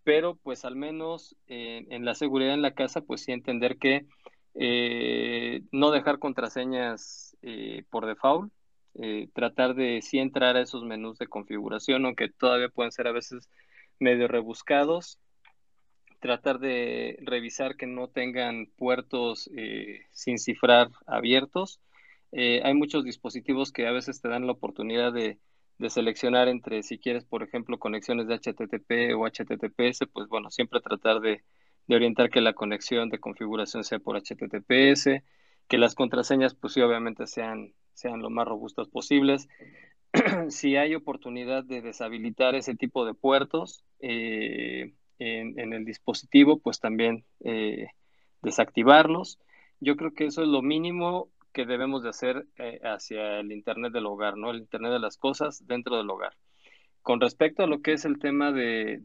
pero 0.04 0.36
pues 0.36 0.66
al 0.66 0.76
menos 0.76 1.36
en 1.48 2.04
la 2.04 2.16
seguridad 2.16 2.56
en 2.56 2.64
la 2.64 2.74
casa, 2.74 3.02
pues 3.02 3.22
sí 3.22 3.32
entender 3.32 3.78
que 3.78 4.06
no 5.72 5.92
dejar 5.92 6.18
contraseñas 6.18 7.38
por 7.92 8.08
default, 8.08 8.52
tratar 9.34 9.76
de 9.76 10.02
sí 10.02 10.18
entrar 10.18 10.56
a 10.58 10.62
esos 10.62 10.84
menús 10.84 11.20
de 11.20 11.28
configuración, 11.28 12.06
aunque 12.06 12.30
todavía 12.30 12.70
pueden 12.70 12.92
ser 12.92 13.08
a 13.08 13.12
veces 13.12 13.50
medio 14.00 14.28
rebuscados, 14.28 15.20
tratar 16.20 16.60
de 16.60 17.18
revisar 17.22 17.76
que 17.76 17.88
no 17.88 18.08
tengan 18.08 18.68
puertos 18.78 19.50
eh, 19.56 20.02
sin 20.12 20.38
cifrar 20.38 20.90
abiertos. 21.06 21.80
Eh, 22.32 22.62
hay 22.64 22.74
muchos 22.74 23.04
dispositivos 23.04 23.72
que 23.72 23.88
a 23.88 23.92
veces 23.92 24.22
te 24.22 24.28
dan 24.28 24.46
la 24.46 24.54
oportunidad 24.54 25.14
de, 25.14 25.40
seleccionar 25.90 26.48
entre 26.48 26.84
si 26.84 26.98
quieres, 26.98 27.26
por 27.26 27.44
ejemplo, 27.44 27.78
conexiones 27.80 28.28
de 28.28 28.36
HTTP 28.36 29.16
o 29.16 29.26
HTTPS, 29.28 30.08
pues 30.12 30.28
bueno, 30.30 30.50
siempre 30.50 30.80
tratar 30.82 31.20
de, 31.20 31.44
orientar 31.90 32.30
que 32.30 32.42
la 32.42 32.54
conexión 32.54 33.10
de 33.10 33.20
configuración 33.20 33.84
sea 33.84 34.00
por 34.00 34.18
HTTPS, 34.18 35.24
que 35.68 35.78
las 35.78 35.96
contraseñas, 35.96 36.56
pues 36.56 36.74
sí, 36.74 36.82
obviamente 36.82 37.28
sean, 37.28 37.74
sean 37.94 38.22
lo 38.22 38.30
más 38.30 38.48
robustas 38.48 38.88
posibles. 38.88 39.48
si 40.50 40.76
hay 40.78 40.96
oportunidad 40.96 41.64
de 41.64 41.82
deshabilitar 41.82 42.56
ese 42.56 42.76
tipo 42.76 43.06
de 43.06 43.14
puertos 43.14 43.84
eh, 44.00 44.94
en, 45.20 45.74
el 45.74 45.86
dispositivo, 45.86 46.60
pues 46.60 46.80
también 46.80 47.26
eh, 47.42 47.88
desactivarlos. 48.42 49.40
Yo 49.80 49.96
creo 49.96 50.14
que 50.14 50.26
eso 50.26 50.42
es 50.42 50.48
lo 50.48 50.62
mínimo 50.62 51.30
que 51.54 51.66
debemos 51.66 52.04
de 52.04 52.10
hacer 52.10 52.46
eh, 52.58 52.80
hacia 52.84 53.40
el 53.40 53.52
Internet 53.52 53.94
del 53.94 54.06
hogar, 54.06 54.38
¿no? 54.38 54.52
El 54.52 54.58
Internet 54.58 54.92
de 54.92 55.00
las 55.00 55.18
cosas 55.18 55.66
dentro 55.66 55.98
del 55.98 56.10
hogar. 56.10 56.34
Con 57.02 57.22
respecto 57.22 57.64
a 57.64 57.68
lo 57.68 57.82
que 57.82 57.94
es 57.94 58.06
el 58.06 58.20
tema 58.20 58.52
de, 58.52 59.00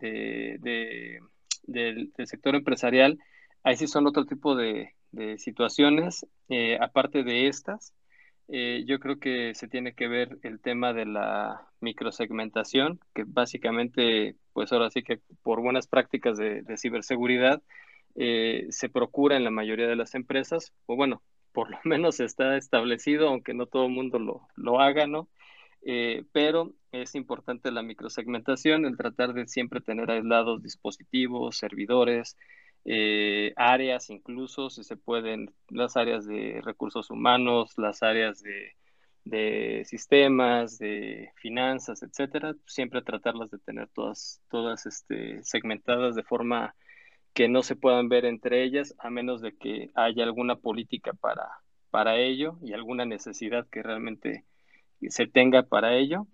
del, 1.62 2.12
sector 2.24 2.54
empresarial, 2.54 3.18
ahí 3.62 3.76
sí 3.76 3.86
son 3.86 4.06
otro 4.06 4.24
tipo 4.24 4.56
de, 4.56 4.94
situaciones, 5.36 6.26
aparte 6.80 7.24
de 7.24 7.48
estas. 7.48 7.92
Eh, 8.52 8.84
yo 8.86 8.98
creo 8.98 9.20
que 9.20 9.54
se 9.54 9.68
tiene 9.68 9.94
que 9.94 10.08
ver 10.08 10.38
el 10.42 10.60
tema 10.60 10.92
de 10.92 11.06
la 11.06 11.68
microsegmentación, 11.80 12.98
que 13.14 13.24
básicamente, 13.24 14.36
pues 14.52 14.72
ahora 14.72 14.90
sí 14.90 15.02
que 15.04 15.20
por 15.42 15.60
buenas 15.60 15.86
prácticas 15.86 16.36
de, 16.36 16.64
ciberseguridad, 16.76 17.62
eh, 18.16 18.66
se 18.70 18.88
procura 18.88 19.36
en 19.36 19.44
la 19.44 19.50
mayoría 19.52 19.86
de 19.86 19.94
las 19.94 20.16
empresas, 20.16 20.72
o 20.86 20.96
bueno, 20.96 21.22
por 21.52 21.70
lo 21.70 21.78
menos 21.84 22.18
está 22.18 22.56
establecido, 22.56 23.28
aunque 23.28 23.54
no 23.54 23.66
todo 23.66 23.86
el 23.86 23.92
mundo 23.92 24.18
lo, 24.18 24.48
lo 24.56 24.80
haga, 24.80 25.06
¿no? 25.06 25.28
Eh, 25.82 26.24
pero 26.32 26.74
es 26.92 27.14
importante 27.14 27.70
la 27.70 27.82
microsegmentación, 27.82 28.84
el 28.84 28.96
tratar 28.96 29.32
de 29.32 29.46
siempre 29.46 29.80
tener 29.80 30.10
aislados 30.10 30.62
dispositivos, 30.62 31.56
servidores, 31.56 32.36
eh, 32.84 33.52
áreas 33.56 34.10
incluso, 34.10 34.70
si 34.70 34.84
se 34.84 34.96
pueden, 34.96 35.54
las 35.68 35.96
áreas 35.96 36.26
de 36.26 36.60
recursos 36.62 37.10
humanos, 37.10 37.74
las 37.76 38.02
áreas 38.02 38.42
de, 38.42 39.84
sistemas, 39.84 40.78
de 40.78 41.30
finanzas, 41.36 42.02
etcétera, 42.02 42.54
siempre 42.66 43.02
tratarlas 43.02 43.50
de 43.50 43.58
tener 43.58 43.88
todas, 43.88 44.40
todas 44.50 44.86
este, 44.86 45.42
segmentadas 45.44 46.14
de 46.14 46.24
forma 46.24 46.74
que 47.34 47.48
no 47.48 47.62
se 47.62 47.76
puedan 47.76 48.08
ver 48.08 48.24
entre 48.24 48.64
ellas, 48.64 48.94
a 48.98 49.10
menos 49.10 49.40
de 49.40 49.56
que 49.56 49.90
haya 49.94 50.24
alguna 50.24 50.56
política 50.56 51.12
para, 51.12 51.48
para 51.90 52.16
ello 52.16 52.58
y 52.62 52.72
alguna 52.72 53.04
necesidad 53.04 53.68
que 53.68 53.82
realmente 53.82 54.44
se 55.08 55.26
tenga 55.26 55.62
para 55.62 55.96
ello. 55.96 56.26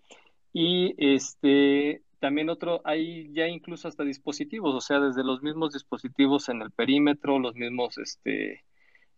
Y 0.52 0.94
este, 0.98 2.02
también 2.26 2.50
otro, 2.50 2.80
hay 2.82 3.32
ya 3.32 3.46
incluso 3.46 3.86
hasta 3.86 4.02
dispositivos, 4.02 4.74
o 4.74 4.80
sea, 4.80 4.98
desde 4.98 5.22
los 5.22 5.44
mismos 5.44 5.72
dispositivos 5.72 6.48
en 6.48 6.60
el 6.60 6.72
perímetro, 6.72 7.38
los 7.38 7.54
mismos 7.54 7.98
este, 7.98 8.64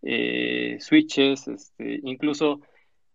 eh, 0.02 0.76
switches, 0.78 1.48
este, 1.48 2.00
incluso 2.02 2.60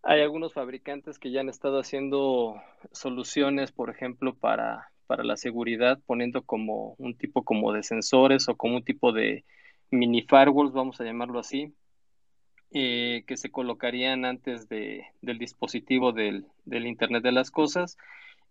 hay 0.02 0.22
algunos 0.22 0.52
fabricantes 0.52 1.20
que 1.20 1.30
ya 1.30 1.42
han 1.42 1.50
estado 1.50 1.80
haciendo 1.80 2.56
soluciones, 2.92 3.72
por 3.72 3.92
ejemplo, 3.92 4.34
para, 4.34 4.90
para 5.06 5.24
la 5.24 5.38
seguridad, 5.38 6.00
poniendo 6.08 6.42
como 6.42 6.96
un 6.98 7.16
tipo 7.16 7.44
como 7.44 7.72
de 7.72 7.84
sensores 7.84 8.50
o 8.50 8.58
como 8.58 8.78
un 8.78 8.84
tipo 8.84 9.12
de 9.12 9.46
mini 9.92 10.24
firewalls, 10.24 10.74
vamos 10.74 11.00
a 11.00 11.04
llamarlo 11.04 11.38
así, 11.38 11.72
eh, 12.72 13.26
que 13.28 13.38
se 13.38 13.52
colocarían 13.52 14.26
antes 14.26 14.68
de, 14.70 15.06
del 15.22 15.38
dispositivo 15.38 16.14
del, 16.14 16.48
del 16.66 16.88
Internet 16.88 17.22
de 17.22 17.32
las 17.32 17.52
Cosas 17.52 17.96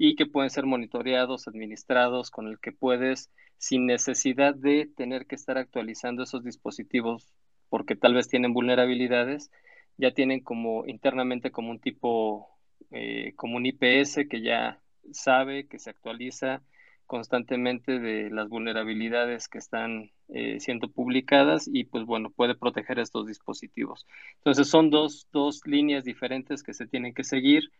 y 0.05 0.16
que 0.16 0.26
pueden 0.26 0.50
ser 0.50 0.66
monitoreados, 0.66 1.46
administrados, 1.46 2.32
con 2.32 2.48
el 2.48 2.59
que 2.59 2.72
puedes, 2.72 3.30
sin 3.57 3.86
necesidad 3.86 4.53
de 4.53 4.90
tener 4.96 5.26
que 5.26 5.36
estar 5.36 5.59
actualizando 5.59 6.24
esos 6.24 6.42
dispositivos 6.42 7.32
porque 7.68 7.94
tal 7.94 8.14
vez 8.14 8.26
tienen 8.26 8.53
vulnerabilidades, 8.53 9.53
ya 9.98 10.11
tienen 10.11 10.40
como 10.40 10.84
internamente 10.88 11.53
como 11.53 11.70
un 11.70 11.78
tipo, 11.78 12.48
eh, 12.90 13.34
como 13.36 13.59
un 13.59 13.64
IPS 13.64 14.26
que 14.28 14.42
ya 14.42 14.80
sabe, 15.12 15.68
que 15.68 15.78
se 15.78 15.90
actualiza 15.90 16.64
constantemente 17.07 18.00
de 18.00 18.28
las 18.28 18.48
vulnerabilidades 18.48 19.46
que 19.46 19.59
están 19.59 20.11
eh, 20.30 20.59
siendo 20.59 20.90
publicadas 20.90 21.70
y 21.72 21.84
pues 21.84 22.07
bueno, 22.07 22.30
puede 22.30 22.57
proteger 22.57 22.98
estos 22.98 23.28
dispositivos. 23.28 24.05
Entonces 24.38 24.66
son 24.66 24.90
dos, 24.90 25.28
dos 25.30 25.61
líneas 25.64 26.03
diferentes 26.03 26.64
que 26.64 26.74
se 26.74 26.88
tienen 26.88 27.14
que 27.14 27.22
seguir 27.22 27.70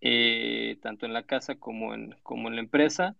eh, 0.00 0.78
tanto 0.82 1.06
en 1.06 1.12
la 1.12 1.24
casa 1.24 1.56
como 1.56 1.94
en, 1.94 2.14
como 2.22 2.48
en 2.48 2.56
la 2.56 2.60
empresa, 2.60 3.16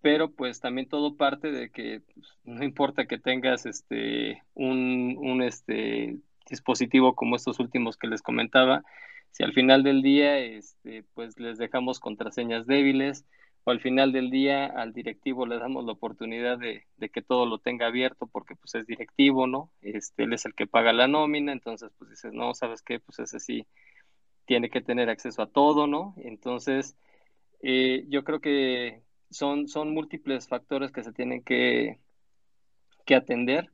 pero 0.00 0.30
pues 0.30 0.60
también 0.60 0.88
todo 0.88 1.16
parte 1.16 1.50
de 1.50 1.70
que 1.70 2.02
pues, 2.14 2.28
no 2.44 2.64
importa 2.64 3.06
que 3.06 3.18
tengas 3.18 3.66
este, 3.66 4.42
un, 4.54 5.16
un 5.18 5.42
este, 5.42 6.18
dispositivo 6.48 7.14
como 7.14 7.36
estos 7.36 7.58
últimos 7.60 7.96
que 7.96 8.06
les 8.06 8.22
comentaba, 8.22 8.84
si 9.30 9.42
al 9.42 9.52
final 9.52 9.82
del 9.82 10.02
día 10.02 10.38
este, 10.38 11.04
pues 11.14 11.38
les 11.40 11.58
dejamos 11.58 12.00
contraseñas 12.00 12.66
débiles 12.66 13.24
o 13.64 13.70
al 13.70 13.80
final 13.80 14.12
del 14.12 14.30
día 14.30 14.66
al 14.66 14.92
directivo 14.92 15.46
le 15.46 15.58
damos 15.58 15.84
la 15.84 15.92
oportunidad 15.92 16.58
de, 16.58 16.86
de, 16.98 17.08
que 17.08 17.22
todo 17.22 17.46
lo 17.46 17.58
tenga 17.58 17.86
abierto 17.86 18.26
porque 18.26 18.54
pues 18.56 18.74
es 18.74 18.86
directivo, 18.86 19.46
¿no? 19.46 19.70
Este, 19.80 20.24
él 20.24 20.34
es 20.34 20.44
el 20.44 20.54
que 20.54 20.66
paga 20.66 20.92
la 20.92 21.08
nómina, 21.08 21.52
entonces 21.52 21.90
pues 21.98 22.10
dices, 22.10 22.32
no, 22.32 22.54
¿sabes 22.54 22.82
qué? 22.82 23.00
Pues 23.00 23.18
ese 23.18 23.40
sí 23.40 23.66
tiene 24.46 24.70
que 24.70 24.80
tener 24.80 25.08
acceso 25.10 25.42
a 25.42 25.46
todo, 25.50 25.86
¿no? 25.86 26.14
Entonces, 26.18 26.96
eh, 27.62 28.04
yo 28.08 28.24
creo 28.24 28.40
que 28.40 29.02
son, 29.30 29.68
son 29.68 29.94
múltiples 29.94 30.48
factores 30.48 30.92
que 30.92 31.02
se 31.02 31.12
tienen 31.12 31.42
que, 31.42 31.98
que 33.06 33.14
atender 33.14 33.70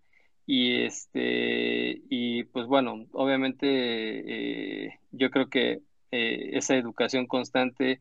y 0.47 0.85
este 0.85 2.03
y 2.09 2.45
pues 2.45 2.67
bueno 2.67 3.07
obviamente 3.13 3.67
eh, 3.67 4.99
yo 5.13 5.31
creo 5.31 5.49
que 5.49 5.83
eh, 6.11 6.51
esa 6.55 6.77
educación 6.77 7.27
constante 7.27 8.01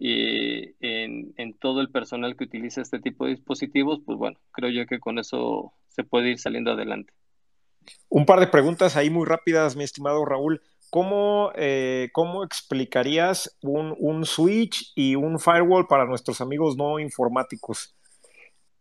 en, 0.00 1.34
en, 1.36 1.54
todo 1.54 1.80
el 1.80 1.90
personal 1.90 2.36
que 2.36 2.44
utiliza 2.44 2.82
este 2.82 3.00
tipo 3.00 3.24
de 3.24 3.32
dispositivos 3.32 4.00
pues 4.04 4.16
bueno 4.16 4.38
creo 4.52 4.70
yo 4.70 4.86
que 4.86 5.00
con 5.00 5.18
eso 5.18 5.72
se 5.88 6.04
puede 6.04 6.30
ir 6.30 6.38
saliendo 6.38 6.70
adelante 6.70 7.12
un 8.08 8.26
par 8.26 8.38
de 8.38 8.46
preguntas 8.46 8.96
ahí 8.96 9.10
muy 9.10 9.26
rápidas 9.26 9.74
mi 9.74 9.82
estimado 9.82 10.24
Raúl 10.24 10.62
¿Cómo, 10.90 11.52
eh, 11.54 12.08
¿Cómo, 12.12 12.44
explicarías 12.44 13.56
un, 13.62 13.94
un, 13.98 14.24
switch 14.24 14.92
y 14.94 15.14
un 15.14 15.38
firewall 15.38 15.86
para 15.86 16.06
nuestros 16.06 16.40
amigos 16.40 16.76
no 16.76 16.98
informáticos? 16.98 17.94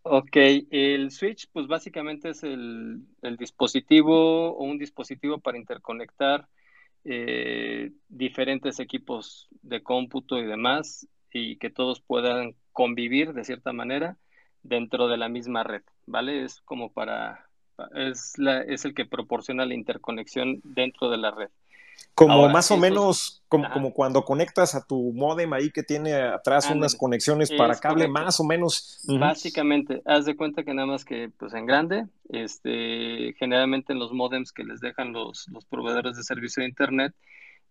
Ok, 0.03 0.37
el 0.71 1.11
switch 1.11 1.47
pues 1.51 1.67
básicamente 1.67 2.29
es 2.29 2.43
el, 2.43 3.01
el 3.21 3.35
dispositivo 3.35 4.55
o 4.55 4.63
un 4.63 4.77
dispositivo 4.77 5.39
para 5.39 5.57
interconectar 5.57 6.47
eh, 7.03 7.91
diferentes 8.09 8.79
equipos 8.79 9.47
de 9.61 9.81
cómputo 9.81 10.37
y 10.37 10.45
demás 10.45 11.07
y 11.31 11.57
que 11.57 11.69
todos 11.69 12.01
puedan 12.01 12.55
convivir 12.73 13.33
de 13.33 13.43
cierta 13.43 13.73
manera 13.73 14.17
dentro 14.63 15.07
de 15.07 15.17
la 15.17 15.29
misma 15.29 15.63
red, 15.63 15.83
¿vale? 16.05 16.43
Es 16.43 16.61
como 16.61 16.91
para, 16.91 17.49
es, 17.95 18.37
la, 18.37 18.61
es 18.61 18.85
el 18.85 18.93
que 18.93 19.05
proporciona 19.05 19.65
la 19.65 19.73
interconexión 19.73 20.59
dentro 20.63 21.09
de 21.09 21.17
la 21.17 21.31
red. 21.31 21.49
Como 22.13 22.49
más 22.49 22.71
o 22.71 22.77
menos, 22.77 23.43
como, 23.47 23.69
como, 23.69 23.93
cuando 23.93 24.25
conectas 24.25 24.73
a 24.73 24.83
tu 24.83 25.13
modem 25.13 25.53
ahí 25.53 25.69
que 25.69 25.83
tiene 25.83 26.13
atrás 26.15 26.69
unas 26.71 26.95
conexiones 26.95 27.51
para 27.51 27.79
cable, 27.79 28.07
más 28.07 28.39
o 28.39 28.43
menos. 28.43 29.03
Básicamente, 29.07 30.01
haz 30.03 30.25
de 30.25 30.35
cuenta 30.35 30.63
que 30.63 30.73
nada 30.73 30.87
más 30.87 31.05
que 31.05 31.29
pues 31.37 31.53
en 31.53 31.67
grande, 31.67 32.07
este, 32.29 33.35
generalmente 33.37 33.93
en 33.93 33.99
los 33.99 34.13
modems 34.13 34.51
que 34.51 34.63
les 34.63 34.79
dejan 34.79 35.13
los, 35.13 35.47
los 35.49 35.65
proveedores 35.65 36.17
de 36.17 36.23
servicio 36.23 36.61
de 36.61 36.69
Internet, 36.69 37.13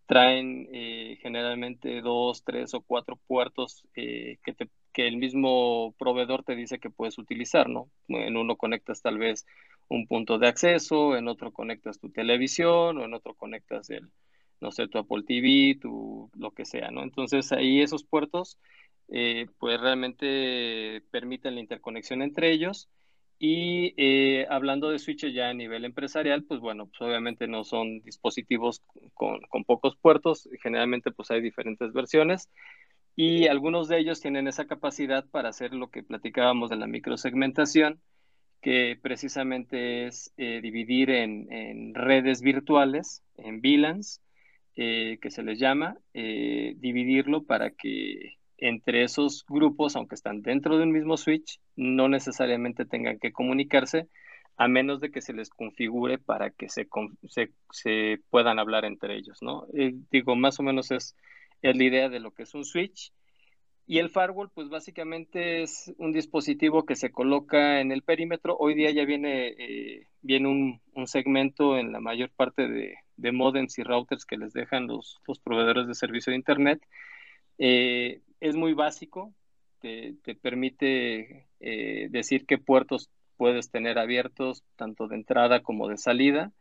traen 0.07 0.69
eh, 0.73 1.19
generalmente 1.21 2.01
dos, 2.01 2.45
tres 2.45 2.73
o 2.75 2.81
cuatro 2.81 3.19
puertos 3.27 3.85
eh, 3.97 4.39
que, 4.45 4.53
te, 4.53 4.69
que 4.93 5.09
el 5.09 5.17
mismo 5.17 5.95
proveedor 5.99 6.45
te 6.45 6.55
dice 6.55 6.79
que 6.79 6.91
puedes 6.91 7.19
utilizar, 7.19 7.69
¿no? 7.69 7.91
En 8.09 8.37
uno 8.37 8.57
conectas 8.57 9.03
tal 9.03 9.19
vez 9.19 9.45
un 9.89 10.07
punto 10.07 10.39
de 10.39 10.49
acceso, 10.49 11.17
en 11.17 11.29
otro 11.29 11.53
conectas 11.53 11.99
tu 11.99 12.11
televisión 12.11 12.99
o 12.99 13.05
en 13.05 13.15
otro 13.15 13.35
conectas 13.35 13.91
el, 13.91 14.11
no 14.61 14.73
sé, 14.73 14.89
tu 14.89 14.99
Apple 14.99 15.23
TV, 15.27 15.79
tu 15.81 16.31
lo 16.37 16.53
que 16.53 16.65
sea, 16.65 16.91
¿no? 16.91 17.03
Entonces 17.03 17.53
ahí 17.53 17.81
esos 17.83 18.05
puertos 18.05 18.59
eh, 19.09 19.47
pues 19.59 19.81
realmente 19.81 21.03
permiten 21.11 21.55
la 21.55 21.61
interconexión 21.61 22.23
entre 22.23 22.51
ellos 22.53 22.89
y 23.39 23.95
eh, 23.99 24.47
hablando 24.49 24.91
de 24.91 24.99
switches 24.99 25.35
ya 25.35 25.51
a 25.51 25.55
nivel 25.55 25.85
empresarial, 25.85 26.45
pues 26.45 26.61
bueno, 26.61 26.87
pues 26.87 27.01
obviamente 27.03 27.47
no 27.47 27.65
son 27.65 28.01
dispositivos 28.01 28.83
con, 29.15 29.41
con, 29.43 29.65
pocos 29.65 29.97
puertos, 29.97 30.49
generalmente 30.63 31.13
pues 31.13 31.31
hay 31.31 31.43
diferentes 31.43 31.93
versiones 31.93 32.49
y 33.15 33.47
algunos 33.49 33.89
de 33.89 33.99
ellos 33.99 34.21
tienen 34.21 34.49
esa 34.49 34.67
capacidad 34.67 35.25
para 35.27 35.51
hacer 35.51 35.75
lo 35.75 35.91
que 35.91 36.03
platicábamos 36.03 36.71
de 36.71 36.77
la 36.77 36.87
microsegmentación, 36.87 38.01
que 38.61 38.99
precisamente 39.01 40.07
es 40.07 40.33
eh, 40.37 40.61
dividir 40.61 41.11
en, 41.11 41.53
en, 41.53 41.95
redes 41.95 42.41
virtuales, 42.41 43.23
en 43.37 43.61
VLANs, 43.61 44.23
eh, 44.77 45.19
que 45.23 45.31
se 45.31 45.43
les 45.43 45.59
llama, 45.59 45.97
dividirlo 46.13 47.45
para 47.45 47.71
que 47.71 48.37
entre 48.59 49.05
esos 49.05 49.45
grupos, 49.49 49.97
aunque 49.97 50.15
están 50.15 50.43
dentro 50.43 50.77
de 50.77 50.85
un 50.85 50.93
mismo 50.93 51.17
switch, 51.17 51.61
no 51.77 52.09
necesariamente 52.09 52.85
tengan 52.85 53.19
que 53.19 53.33
comunicarse, 53.33 54.09
a 54.57 54.69
menos 54.69 55.01
de 55.01 55.11
que 55.11 55.21
se 55.21 55.35
les 55.35 55.51
configure 55.51 56.19
para 56.19 56.51
que 56.51 56.69
se, 56.69 56.89
se, 57.71 58.19
puedan 58.31 58.59
hablar 58.59 58.85
entre 58.87 59.17
ellos, 59.17 59.39
¿no? 59.43 59.67
Eh, 59.75 59.93
digo, 60.11 60.35
más 60.35 60.59
o 60.59 60.63
menos 60.63 60.91
es, 60.91 61.15
es 61.61 61.77
la 61.77 61.85
idea 61.85 62.09
de 62.09 62.21
lo 62.21 62.33
que 62.33 62.45
es 62.45 62.55
un 62.55 62.65
switch. 62.65 63.13
Y 63.89 63.99
el 63.99 64.11
firewall, 64.11 64.51
pues 64.51 64.69
básicamente 64.69 65.63
es 65.63 65.95
un 65.99 66.13
dispositivo 66.13 66.85
que 66.85 66.97
se 66.97 67.13
coloca 67.13 67.81
en 67.81 67.93
el 67.93 68.03
perímetro. 68.03 68.57
Hoy 68.59 68.75
día 68.75 68.91
ya 68.91 69.05
viene, 69.05 69.55
eh, 69.59 70.09
viene 70.23 70.49
un, 70.49 70.81
un, 70.95 71.07
segmento 71.07 71.79
en 71.79 71.93
la 71.93 72.01
mayor 72.01 72.31
parte 72.31 72.67
de, 72.67 72.97
de, 73.17 73.33
modems 73.33 73.79
y 73.79 73.85
routers 73.85 74.25
que 74.25 74.39
les 74.39 74.53
dejan 74.53 74.89
los, 74.89 75.21
los 75.29 75.39
proveedores 75.39 75.87
de 75.87 75.95
servicio 75.95 76.33
de 76.33 76.37
Internet. 76.37 76.83
Eh, 77.59 78.23
es 78.41 78.57
muy 78.57 78.75
básico, 78.75 79.33
te, 79.81 80.35
permite 80.35 81.47
eh, 81.61 82.09
decir 82.11 82.47
qué 82.47 82.59
puertos 82.59 83.11
puedes 83.37 83.71
tener 83.71 83.99
abiertos, 83.99 84.65
tanto 84.77 85.09
de 85.09 85.17
entrada 85.17 85.63
como 85.63 85.89
de 85.89 85.99
salida, 85.99 86.53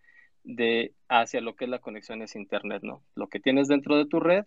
de 0.43 0.93
hacia 1.09 1.41
lo 1.41 1.55
que 1.55 1.65
es 1.65 1.71
la 1.71 1.79
conexión 1.79 2.21
es 2.21 2.35
internet, 2.35 2.83
¿no? 2.83 3.03
Lo 3.15 3.27
que 3.27 3.39
tienes 3.39 3.67
dentro 3.67 3.97
de 3.97 4.05
tu 4.05 4.19
red 4.19 4.45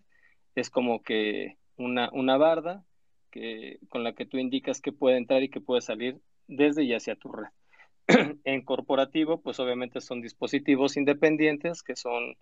es 0.55 0.69
como 0.69 1.03
que 1.03 1.57
una, 1.79 2.09
una 2.13 2.37
barda 2.37 2.85
que, 3.31 3.79
con 3.89 4.03
la 4.03 4.13
que 4.13 4.25
tú 4.25 4.37
indicas 4.37 4.81
que 4.81 4.91
puede 4.91 5.17
entrar 5.17 5.41
y 5.43 5.49
que 5.49 5.61
puede 5.61 5.81
salir 5.81 6.19
desde 6.47 6.83
y 6.83 6.93
hacia 6.93 7.15
tu 7.15 7.31
red. 7.31 7.49
en 8.43 8.63
corporativo, 8.63 9.41
pues 9.41 9.59
obviamente 9.59 10.01
son 10.01 10.21
dispositivos 10.21 10.97
independientes 10.97 11.83
que 11.83 11.95
son 11.95 12.35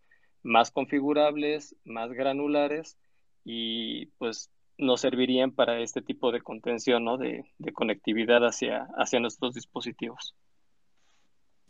más 0.44 0.72
configurables, 0.72 1.76
más 1.86 2.12
granulares 2.12 2.98
y 3.44 4.08
pues 4.18 4.50
nos 4.78 5.02
servirían 5.02 5.52
para 5.52 5.80
este 5.80 6.02
tipo 6.02 6.32
de 6.32 6.42
contención, 6.42 7.04
¿no? 7.04 7.18
de, 7.18 7.46
de 7.58 7.74
conectividad 7.74 8.46
hacia, 8.46 8.88
hacia 8.98 9.20
nuestros 9.20 9.54
dispositivos. 9.54 10.36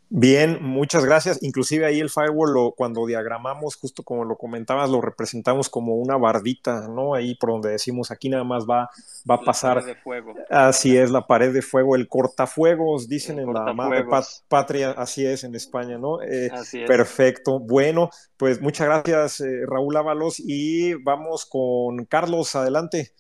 Bien, 0.10 0.60
muchas 0.62 1.04
gracias. 1.04 1.44
Inclusive 1.44 1.86
ahí 1.86 2.00
el 2.00 2.10
firewall, 2.10 2.54
lo, 2.54 2.72
cuando 2.72 3.06
diagramamos, 3.06 3.76
justo 3.76 4.04
como 4.04 4.24
lo 4.24 4.38
comentabas, 4.38 4.90
lo 4.90 5.02
representamos 5.02 5.70
como 5.70 5.96
una 5.96 6.16
bardita, 6.16 6.88
¿no? 6.88 7.14
Ahí 7.14 7.36
por 7.36 7.52
donde 7.52 7.72
decimos, 7.72 8.10
aquí 8.10 8.30
nada 8.30 8.46
más 8.46 8.66
va, 8.66 8.90
va 9.30 9.36
a 9.36 9.42
pasar. 9.42 9.78
La 9.78 9.82
pared 9.82 9.96
de 9.96 10.02
fuego. 10.02 10.34
Así 10.50 10.98
es, 10.98 11.12
la 11.12 11.28
pared 11.28 11.54
de 11.54 11.62
fuego, 11.62 11.96
el 11.96 12.08
cortafuegos, 12.08 13.10
dicen 13.10 13.40
en 13.40 13.54
la 13.54 13.74
madre 13.74 14.06
patria, 14.48 14.92
así 14.92 15.26
es 15.26 15.44
en 15.44 15.56
España, 15.56 15.98
¿no? 15.98 16.22
Eh, 16.22 16.50
así 16.54 16.82
es. 16.82 16.88
Perfecto. 16.88 17.60
Bueno, 17.60 18.10
pues 18.38 18.62
muchas 18.62 18.88
gracias, 18.88 19.42
eh, 19.42 19.66
Raúl 19.68 19.98
Ábalos, 19.98 20.40
y 20.40 20.94
vamos 21.04 21.46
con 21.46 22.06
Carlos, 22.06 22.56
adelante. 22.56 23.12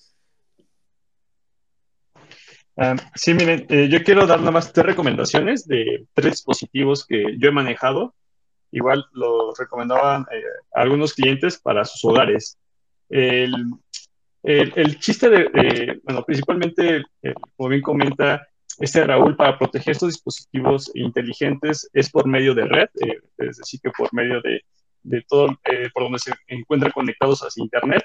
Ah, 2.80 2.95
sí, 3.15 3.34
miren, 3.34 3.65
eh, 3.69 3.89
yo 3.89 4.03
quiero 4.03 4.28
dar 4.28 4.38
nada 4.39 4.51
más 4.51 4.71
tres 4.71 4.86
recomendaciones 4.86 5.67
de 5.67 6.05
tres 6.13 6.34
dispositivos 6.34 7.07
que 7.07 7.36
yo 7.39 7.49
he 7.49 7.51
manejado. 7.51 8.13
Igual 8.71 9.03
los 9.13 9.57
recomendaban 9.57 10.28
eh, 10.32 10.43
algunos 10.73 11.15
clientes 11.15 11.57
para 11.57 11.84
sus 11.86 12.05
hogares. 12.05 12.59
El, 13.09 13.80
chiste 14.99 15.30
de, 15.30 15.99
bueno, 16.03 16.23
principalmente, 16.23 17.03
eh, 17.23 17.34
como 17.55 17.69
bien 17.69 17.82
comenta 17.82 18.47
este 18.78 19.03
Raúl, 19.03 19.36
para 19.36 19.57
proteger 19.57 19.93
estos 19.93 20.09
dispositivos 20.09 20.91
inteligentes 20.93 21.89
es 21.93 22.11
por 22.11 22.28
medio 22.28 22.53
de 22.53 22.65
red, 22.65 22.89
es 23.39 23.57
decir, 23.57 23.80
que 23.82 23.89
por 23.89 24.13
medio 24.13 24.39
de, 24.41 24.61
de 25.01 25.23
todo, 25.28 25.47
por 25.93 26.03
donde 26.03 26.19
se 26.19 26.32
encuentran 26.47 26.91
conectados 26.91 27.41
hacia 27.41 27.63
Internet 27.63 28.03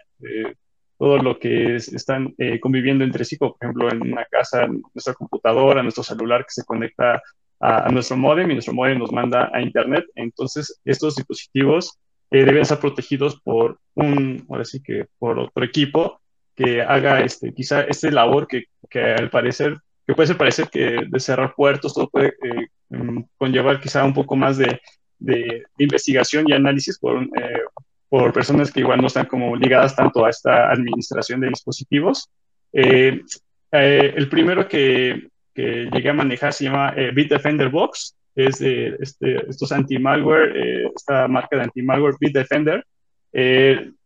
todo 1.03 1.19
lo 1.19 1.37
que 1.37 1.75
están 1.75 2.33
eh, 2.39 2.61
conviviendo 2.61 3.03
entre 3.03 3.25
sí, 3.25 3.37
por 3.37 3.57
ejemplo, 3.61 3.91
en 3.91 4.03
una 4.03 4.25
casa, 4.27 4.69
nuestra 4.69 5.15
computadora, 5.15 5.83
nuestro 5.83 6.05
celular 6.05 6.43
que 6.43 6.53
se 6.53 6.65
conecta 6.65 7.21
a, 7.59 7.91
nuestro 7.91 8.17
modem 8.17 8.49
y 8.49 8.55
nuestro 8.55 8.73
modem 8.73 9.01
nos 9.01 9.11
manda 9.11 9.51
a 9.53 9.61
Internet. 9.61 10.05
Entonces, 10.15 10.81
estos 10.85 11.17
dispositivos 11.17 11.99
eh, 12.31 12.45
deben 12.45 12.63
estar 12.63 12.79
protegidos 12.79 13.41
por 13.41 13.81
un, 13.95 14.47
ahora 14.49 14.65
sí 14.65 14.81
que 14.81 15.07
por 15.19 15.41
otro 15.41 15.65
equipo 15.65 16.21
que 16.55 16.83
haga 16.83 17.21
este, 17.23 17.53
quizá 17.53 17.81
este 17.81 18.13
labor 18.13 18.47
que, 18.47 18.67
que 18.89 19.01
al 19.01 19.29
parecer, 19.29 19.79
que 20.07 20.15
puede 20.15 20.29
ser 20.29 20.37
parecer 20.37 20.69
que 20.69 20.99
de 21.05 21.19
cerrar 21.19 21.53
puertos, 21.57 21.95
todo 21.95 22.09
puede 22.11 22.29
eh, 22.29 22.69
mm, 22.91 23.23
conllevar 23.37 23.81
quizá 23.81 24.05
un 24.05 24.15
poco 24.15 24.37
más 24.37 24.57
de, 24.57 24.81
investigación 25.79 26.45
y 26.47 26.53
análisis 26.53 26.97
por, 26.99 27.29
por 28.13 28.31
personas 28.31 28.71
que 28.71 28.81
igual 28.81 29.01
no 29.01 29.07
están 29.07 29.25
como 29.25 29.57
ligadas 29.57 29.97
tanto 29.97 30.27
a 30.27 30.29
esta 30.29 30.71
administración 30.71 31.41
de 31.41 31.49
dispositivos. 31.49 32.29
Eh, 32.71 33.23
eh, 33.73 34.15
el 34.15 34.29
primero 34.29 34.69
que, 34.69 35.29
que, 35.55 35.89
llegué 35.91 36.11
a 36.11 36.13
manejar 36.13 36.53
se 36.53 36.65
llama 36.65 36.93
eh, 36.95 37.11
Bitdefender 37.11 37.71
Box, 37.71 38.15
es 38.35 38.59
de 38.59 38.99
este, 39.01 39.49
estos 39.49 39.73
anti-malware, 39.73 40.91
esta 40.95 41.27
marca 41.27 41.57
de 41.57 41.63
anti-malware 41.63 42.17
Bitdefender. 42.21 42.85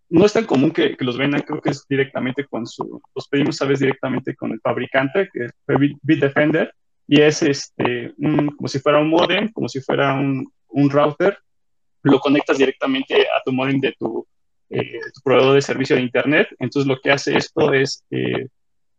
no 0.08 0.24
es 0.24 0.32
tan 0.32 0.44
común 0.44 0.70
que, 0.70 0.96
que, 0.96 1.04
los 1.04 1.18
vendan, 1.18 1.40
creo 1.40 1.60
que 1.60 1.70
es 1.70 1.84
directamente 1.88 2.44
con 2.44 2.64
su, 2.64 3.02
los 3.12 3.26
pedimos 3.26 3.60
a 3.60 3.64
veces 3.64 3.80
directamente 3.80 4.36
con 4.36 4.52
el 4.52 4.60
fabricante, 4.60 5.28
que 5.32 5.46
es 5.46 5.52
Bitdefender, 6.02 6.72
y 7.08 7.22
es 7.22 7.42
este, 7.42 8.14
como 8.56 8.68
si 8.68 8.78
fuera 8.78 9.00
un 9.00 9.10
modem, 9.10 9.50
como 9.50 9.68
si 9.68 9.80
fuera 9.80 10.14
un, 10.14 10.46
un 10.68 10.90
router, 10.90 11.36
lo 12.10 12.20
conectas 12.20 12.58
directamente 12.58 13.22
a 13.22 13.42
tu 13.44 13.52
modem 13.52 13.80
de 13.80 13.92
tu, 13.98 14.26
eh, 14.70 15.00
tu 15.14 15.20
proveedor 15.22 15.54
de 15.54 15.62
servicio 15.62 15.96
de 15.96 16.02
Internet. 16.02 16.48
Entonces 16.58 16.86
lo 16.86 16.98
que 17.00 17.10
hace 17.10 17.36
esto 17.36 17.72
es 17.72 18.04
eh, 18.10 18.46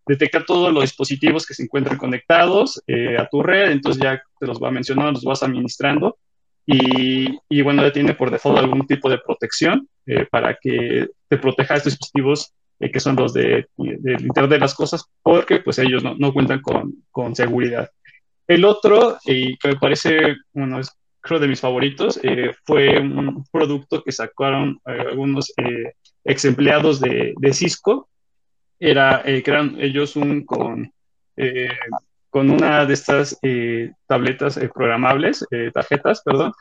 detectar 0.06 0.46
todos 0.46 0.74
los 0.74 0.84
dispositivos 0.84 1.46
que 1.46 1.54
se 1.54 1.64
encuentran 1.64 1.98
conectados 1.98 2.82
eh, 2.88 3.18
a 3.18 3.28
tu 3.28 3.44
red, 3.44 3.72
entonces 3.72 4.02
ya 4.02 4.22
te 4.40 4.48
los 4.48 4.62
va 4.62 4.72
mencionando, 4.72 5.12
los 5.12 5.24
vas 5.24 5.44
administrando 5.44 6.18
y, 6.66 7.38
y 7.50 7.62
bueno, 7.62 7.82
ya 7.82 7.94
tiene 7.94 8.14
por 8.14 8.32
default 8.32 8.60
algún 8.60 8.86
tipo 8.86 9.10
de 9.10 9.20
protección 9.20 9.88
para 10.32 10.58
que 10.62 11.08
te 11.28 11.38
proteja 11.38 11.76
estos 11.76 11.94
dispositivos 11.94 12.54
que 12.80 13.00
son 13.00 13.18
los 13.18 13.34
de, 13.34 13.68
del 13.78 14.22
Internet 14.22 14.52
de 14.52 14.60
las 14.60 14.74
Cosas, 14.74 15.04
porque 15.22 15.60
pues 15.60 15.80
ellos 15.80 16.04
no, 16.04 16.16
no 16.16 16.32
cuentan 16.32 16.62
con, 16.62 16.94
con, 17.12 17.36
seguridad. 17.36 17.90
El 18.48 18.64
otro, 18.64 19.18
y 19.26 19.58
que 19.58 19.70
me 19.70 19.76
parece, 19.76 20.38
bueno, 20.54 20.80
es 20.80 20.92
creo 21.28 21.40
de 21.40 21.48
mis 21.48 21.60
favoritos, 21.60 22.20
eh, 22.24 22.54
fue 22.64 23.00
un 23.00 23.46
producto 23.52 24.04
que 24.04 24.12
sacaron 24.12 24.80
eh, 24.86 25.02
algunos 25.10 25.54
eh, 25.58 25.94
ex 26.24 26.46
empleados 26.46 27.00
de, 27.00 27.34
de 27.38 27.54
Cisco. 27.54 28.10
Era, 28.80 29.22
eran 29.26 29.76
ellos 29.80 30.16
un 30.16 30.46
con, 30.46 30.94
con 32.30 32.52
una 32.52 32.86
de 32.86 32.94
estas 32.94 33.40
tabletas 34.06 34.60
programables, 34.72 35.44
tarjetas, 35.74 36.22
perdón. 36.22 36.54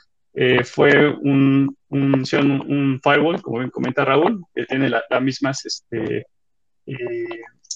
fue 0.64 1.10
un, 1.10 1.76
un, 1.90 2.24
un, 2.32 3.00
firewall, 3.02 3.42
como 3.42 3.58
bien 3.58 3.70
comenta 3.70 4.06
Raúl, 4.06 4.42
que 4.54 4.64
tiene 4.64 4.88
las 4.88 5.02
mismas 5.20 5.66
este, 5.66 6.24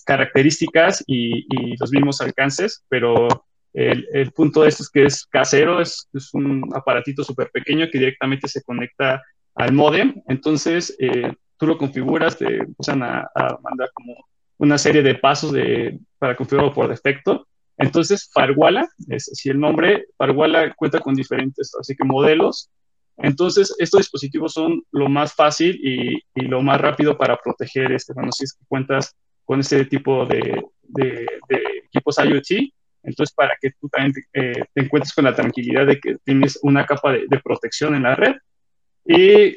características 0.06 1.04
y 1.06 1.76
los 1.76 1.92
mismos 1.92 2.22
alcances, 2.22 2.82
pero 2.88 3.28
el, 3.72 4.32
punto 4.32 4.62
de 4.62 4.68
esto 4.68 4.82
es 4.82 4.90
que 4.90 5.04
es 5.04 5.26
casero, 5.26 5.80
es, 5.80 6.08
un 6.32 6.68
aparatito 6.74 7.22
súper 7.22 7.50
pequeño 7.50 7.86
que 7.90 7.98
directamente 7.98 8.48
se 8.48 8.62
conecta 8.62 9.22
al 9.54 9.72
modem. 9.72 10.22
Entonces, 10.26 10.96
eh, 10.98 11.32
tú 11.56 11.66
lo 11.66 11.78
configuras, 11.78 12.36
te 12.36 12.60
usan 12.76 13.02
a, 13.02 13.28
mandar 13.62 13.90
como 13.94 14.16
una 14.58 14.78
serie 14.78 15.02
de 15.02 15.14
pasos 15.14 15.52
de, 15.52 15.98
para 16.18 16.36
configurarlo 16.36 16.74
por 16.74 16.88
defecto. 16.88 17.46
Entonces, 17.76 18.30
Farwala, 18.32 18.88
es 19.08 19.30
así 19.32 19.48
el 19.48 19.58
nombre, 19.58 20.06
Farwala 20.18 20.74
cuenta 20.74 21.00
con 21.00 21.14
diferentes, 21.14 21.72
así 21.78 21.94
que 21.96 22.04
modelos. 22.04 22.70
Entonces, 23.16 23.74
estos 23.78 24.00
dispositivos 24.00 24.52
son 24.52 24.82
lo 24.92 25.08
más 25.08 25.34
fácil 25.34 25.78
y, 25.82 26.22
lo 26.46 26.62
más 26.62 26.80
rápido 26.80 27.16
para 27.16 27.36
proteger, 27.36 27.92
este, 27.92 28.12
bueno, 28.14 28.32
si 28.32 28.44
es 28.44 28.54
que 28.54 28.64
cuentas 28.66 29.14
con 29.44 29.60
ese 29.60 29.84
tipo 29.84 30.26
de, 30.26 30.62
de, 30.82 31.26
equipos 31.86 32.18
IoT, 32.18 32.72
entonces 33.02 33.34
para 33.34 33.56
que 33.60 33.70
tú 33.80 33.88
también 33.88 34.14
eh, 34.32 34.62
te 34.74 34.82
encuentres 34.82 35.14
con 35.14 35.24
la 35.24 35.34
tranquilidad 35.34 35.86
de 35.86 35.98
que 35.98 36.16
tienes 36.24 36.58
una 36.62 36.84
capa 36.86 37.12
de, 37.12 37.40
protección 37.42 37.94
en 37.94 38.02
la 38.02 38.14
red. 38.14 38.34
Y, 39.04 39.56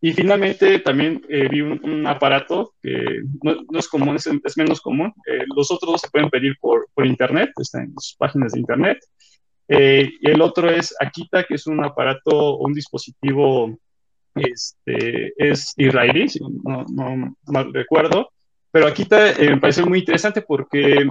y 0.00 0.12
finalmente 0.12 0.78
también 0.78 1.22
eh, 1.28 1.48
vi 1.48 1.60
un, 1.60 2.06
aparato 2.06 2.74
que 2.82 3.22
no, 3.42 3.78
es 3.78 3.88
común, 3.88 4.16
es, 4.16 4.56
menos 4.56 4.80
común. 4.80 5.12
Eh, 5.26 5.44
los 5.54 5.70
otros 5.70 6.00
se 6.00 6.10
pueden 6.10 6.30
pedir 6.30 6.56
por, 6.60 6.88
por 6.94 7.06
internet, 7.06 7.50
están 7.60 7.84
en 7.84 7.94
sus 7.98 8.16
páginas 8.16 8.52
de 8.52 8.60
internet. 8.60 8.98
y 9.68 10.30
el 10.30 10.40
otro 10.40 10.70
es 10.70 10.94
Akita, 10.98 11.44
que 11.44 11.54
es 11.54 11.66
un 11.66 11.84
aparato, 11.84 12.56
un 12.58 12.72
dispositivo, 12.72 13.78
este, 14.34 15.32
es 15.36 15.74
israelí, 15.76 16.26
no, 16.64 16.86
no 16.88 17.36
mal 17.46 17.74
recuerdo, 17.74 18.30
pero 18.70 18.86
Akita 18.86 19.34
me 19.38 19.58
parece 19.58 19.84
muy 19.84 19.98
interesante 19.98 20.40
porque 20.40 21.06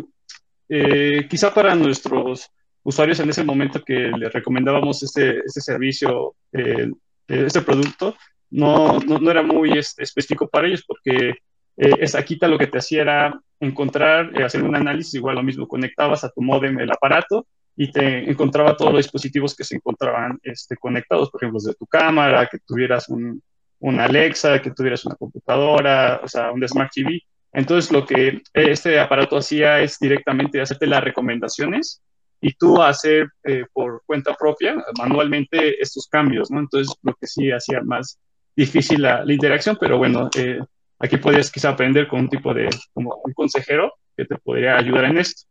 eh, 0.69 1.27
quizá 1.30 1.53
para 1.53 1.76
nuestros 1.76 2.49
usuarios 2.84 3.19
en 3.19 3.30
ese 3.30 3.44
momento 3.44 3.84
que 3.84 4.11
les 4.18 4.31
recomendábamos 4.31 5.03
este, 5.03 5.39
este 5.39 5.61
servicio, 5.61 6.35
eh, 6.53 6.89
este 7.27 7.61
producto, 7.61 8.15
no, 8.49 8.99
no, 8.99 9.30
era 9.30 9.44
muy 9.44 9.77
específico 9.77 10.48
para 10.48 10.68
ellos 10.68 10.84
porque 10.88 11.31
eh, 11.77 11.91
esa 11.99 12.23
quita 12.23 12.48
lo 12.48 12.57
que 12.57 12.68
te 12.68 12.77
hacía 12.77 13.02
era 13.02 13.41
encontrar, 13.60 14.31
eh, 14.39 14.44
hacer 14.44 14.64
un 14.64 14.76
análisis, 14.76 15.15
igual 15.15 15.35
lo 15.35 15.44
mismo, 15.44 15.68
conectabas 15.68 16.23
a 16.23 16.30
tu 16.30 16.41
modem 16.41 16.80
el 16.80 16.91
aparato 16.91 17.45
y 17.76 17.91
te 17.91 18.30
encontraba 18.30 18.76
todos 18.76 18.94
los 18.94 19.03
dispositivos 19.03 19.56
que 19.56 19.64
se 19.64 19.76
encontraban 19.76 20.39
este, 20.41 20.77
conectados, 20.77 21.30
por 21.30 21.44
ejemplo, 21.44 21.60
de 21.60 21.76
tu 21.76 21.85
cámara, 21.85 22.48
que 22.48 22.60
tuvieras 22.60 23.10
un, 23.10 23.41
una 23.80 24.06
Alexa, 24.06 24.61
que 24.61 24.72
tuvieras 24.72 25.06
una 25.06 25.15
computadora, 25.15 26.22
o 26.23 26.27
sea, 26.27 26.52
un 26.52 26.68
Smart 26.68 26.91
TV, 26.91 27.22
entonces, 27.53 27.91
lo 27.91 28.05
que 28.05 28.41
este 28.53 28.99
aparato 28.99 29.37
hacía 29.37 29.79
es 29.81 29.97
directamente 29.99 30.61
hacerte 30.61 30.85
las 30.87 31.03
recomendaciones 31.03 32.01
y 32.39 32.53
tú 32.53 32.81
hacer 32.81 33.29
eh, 33.43 33.65
por 33.73 34.03
cuenta 34.05 34.35
propia, 34.35 34.75
manualmente, 34.97 35.81
estos 35.81 36.07
cambios, 36.07 36.51
¿no? 36.51 36.59
Entonces, 36.59 36.95
lo 37.01 37.13
que 37.15 37.27
sí 37.27 37.51
hacía 37.51 37.81
más 37.81 38.19
difícil 38.55 39.01
la, 39.01 39.23
interacción, 39.27 39.77
pero 39.79 39.97
bueno, 39.97 40.29
eh, 40.37 40.59
aquí 40.99 41.17
podrías 41.17 41.51
quizá 41.51 41.69
aprender 41.69 42.07
con 42.07 42.21
un 42.21 42.29
tipo 42.29 42.53
de, 42.53 42.69
como 42.93 43.21
un 43.23 43.33
consejero 43.33 43.93
que 44.15 44.25
te 44.25 44.37
podría 44.37 44.77
ayudar 44.77 45.05
en 45.05 45.17
esto. 45.17 45.47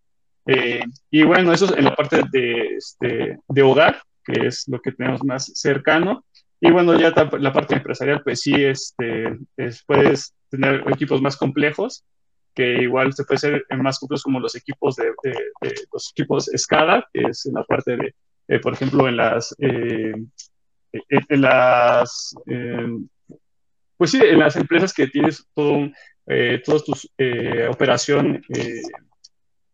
Eh, 0.46 0.82
y 1.10 1.22
bueno, 1.24 1.52
eso 1.52 1.66
es 1.66 1.72
en 1.72 1.84
la 1.84 1.94
parte 1.94 2.22
de, 2.30 2.76
este, 2.76 3.38
de 3.48 3.62
hogar, 3.62 4.00
que 4.24 4.46
es 4.46 4.64
lo 4.68 4.80
que 4.80 4.92
tenemos 4.92 5.24
más 5.24 5.50
cercano. 5.54 6.24
Y 6.60 6.70
bueno, 6.70 6.98
ya 6.98 7.12
la 7.38 7.52
parte 7.52 7.74
empresarial, 7.74 8.22
pues 8.22 8.40
sí, 8.40 8.54
este, 8.54 9.38
puedes 9.86 10.34
tener 10.50 10.82
equipos 10.88 11.20
más 11.20 11.36
complejos, 11.36 12.04
que 12.54 12.82
igual 12.82 13.12
se 13.12 13.24
puede 13.24 13.38
ser 13.38 13.66
más 13.76 13.98
complejos 13.98 14.22
como 14.22 14.40
los 14.40 14.54
equipos 14.54 14.96
de, 14.96 15.12
los 15.92 16.10
equipos 16.10 16.50
SCADA, 16.56 17.06
que 17.12 17.22
es 17.28 17.44
en 17.46 17.54
la 17.54 17.64
parte 17.64 17.96
de, 17.96 18.14
eh, 18.48 18.58
por 18.60 18.72
ejemplo, 18.72 19.06
en 19.06 19.16
las, 19.16 19.54
eh, 19.58 20.14
en 20.92 21.40
las, 21.40 22.34
pues 23.96 24.10
sí, 24.10 24.18
en 24.22 24.38
las 24.38 24.56
empresas 24.56 24.94
que 24.94 25.06
tienes 25.08 25.46
todo, 25.54 25.90
eh, 26.26 26.62
toda 26.64 26.80
tu 26.82 26.92
operación 27.70 28.42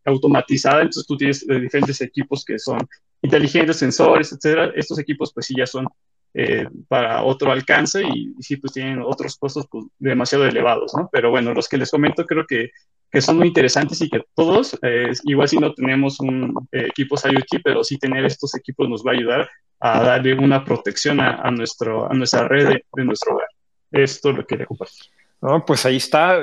automatizada, 0.04 0.80
entonces 0.80 1.06
tú 1.06 1.16
tienes 1.16 1.46
diferentes 1.46 2.00
equipos 2.00 2.44
que 2.44 2.58
son 2.58 2.78
inteligentes, 3.22 3.76
sensores, 3.76 4.32
etcétera. 4.32 4.72
Estos 4.74 4.98
equipos, 4.98 5.32
pues 5.32 5.46
sí, 5.46 5.54
ya 5.56 5.66
son 5.66 5.86
eh, 6.34 6.66
para 6.88 7.22
otro 7.24 7.52
alcance 7.52 8.02
y, 8.02 8.34
sí, 8.40 8.56
pues 8.56 8.72
tienen 8.72 9.02
otros 9.02 9.36
costos 9.36 9.66
pues, 9.70 9.84
demasiado 9.98 10.46
elevados, 10.46 10.94
¿no? 10.96 11.10
Pero 11.12 11.30
bueno, 11.30 11.52
los 11.52 11.68
que 11.68 11.76
les 11.76 11.90
comento 11.90 12.24
creo 12.24 12.46
que, 12.46 12.70
que 13.10 13.20
son 13.20 13.36
muy 13.36 13.48
interesantes 13.48 14.00
y 14.00 14.08
que 14.08 14.22
todos, 14.34 14.78
eh, 14.80 15.12
igual 15.24 15.48
si 15.48 15.58
no 15.58 15.74
tenemos 15.74 16.20
un 16.20 16.54
eh, 16.72 16.86
equipos 16.88 17.24
IoT, 17.26 17.62
pero 17.62 17.84
sí 17.84 17.98
tener 17.98 18.24
estos 18.24 18.54
equipos 18.54 18.88
nos 18.88 19.04
va 19.04 19.10
a 19.10 19.14
ayudar 19.14 19.50
a 19.80 20.02
darle 20.02 20.32
una 20.32 20.64
protección 20.64 21.20
a, 21.20 21.50
nuestro, 21.50 22.10
a 22.10 22.14
nuestra 22.14 22.48
red 22.48 22.68
de, 22.68 23.04
nuestro 23.04 23.34
hogar. 23.34 23.48
Esto 23.90 24.32
lo 24.32 24.46
quería 24.46 24.64
compartir. 24.64 25.06
No, 25.42 25.64
pues 25.66 25.84
ahí 25.84 25.96
está, 25.96 26.40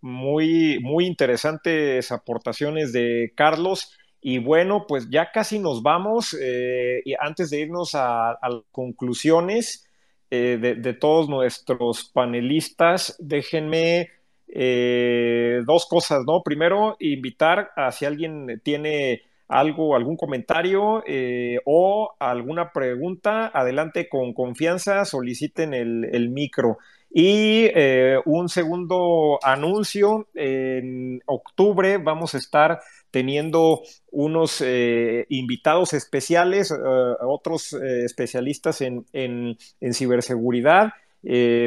muy, 0.00 0.78
muy 0.80 1.04
interesantes 1.04 2.12
aportaciones 2.12 2.92
de 2.92 3.32
Carlos. 3.34 3.90
Y 4.26 4.38
bueno, 4.38 4.86
pues 4.88 5.10
ya 5.10 5.30
casi 5.32 5.58
nos 5.58 5.82
vamos. 5.82 6.34
Eh, 6.40 7.02
y 7.04 7.12
antes 7.20 7.50
de 7.50 7.60
irnos 7.60 7.90
a, 7.94 8.38
conclusiones 8.72 9.86
eh, 10.30 10.56
de, 10.58 10.94
todos 10.94 11.28
nuestros 11.28 12.04
panelistas, 12.04 13.16
déjenme 13.18 14.08
eh, 14.48 15.60
dos 15.66 15.84
cosas, 15.84 16.24
¿no? 16.26 16.42
Primero, 16.42 16.96
invitar 17.00 17.72
a 17.76 17.92
si 17.92 18.06
alguien 18.06 18.62
tiene 18.64 19.20
algo, 19.46 19.94
algún 19.94 20.16
comentario 20.16 21.04
o 21.66 22.14
alguna 22.18 22.72
pregunta, 22.72 23.50
adelante 23.52 24.08
con 24.08 24.32
confianza, 24.32 25.04
soliciten 25.04 25.74
el 25.74 26.30
micro. 26.30 26.78
Y 27.10 27.68
un 28.24 28.48
segundo 28.48 29.38
anuncio, 29.42 30.28
en 30.34 31.20
octubre 31.26 31.98
vamos 31.98 32.34
a 32.34 32.38
estar 32.38 32.80
teniendo 33.14 33.82
unos 34.10 34.60
eh, 34.60 35.24
invitados 35.28 35.92
especiales, 35.92 36.72
eh, 36.72 36.74
otros 37.20 37.72
eh, 37.72 38.04
especialistas 38.04 38.80
en, 38.80 39.56
ciberseguridad. 39.92 40.94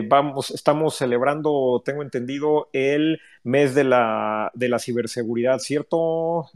vamos, 0.09 0.51
estamos 0.51 0.97
celebrando, 0.97 1.81
tengo 1.85 2.01
entendido, 2.03 2.67
el 2.73 3.21
mes 3.45 3.73
de 3.75 3.85
la, 3.85 4.51
de 4.55 4.67
la 4.67 4.77
ciberseguridad, 4.77 5.59
¿cierto, 5.59 6.49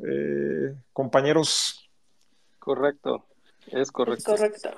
compañeros? 0.92 1.90
Correcto, 2.60 3.24
es 3.68 3.94
correcto. 3.94 4.36
correcto. 4.36 4.72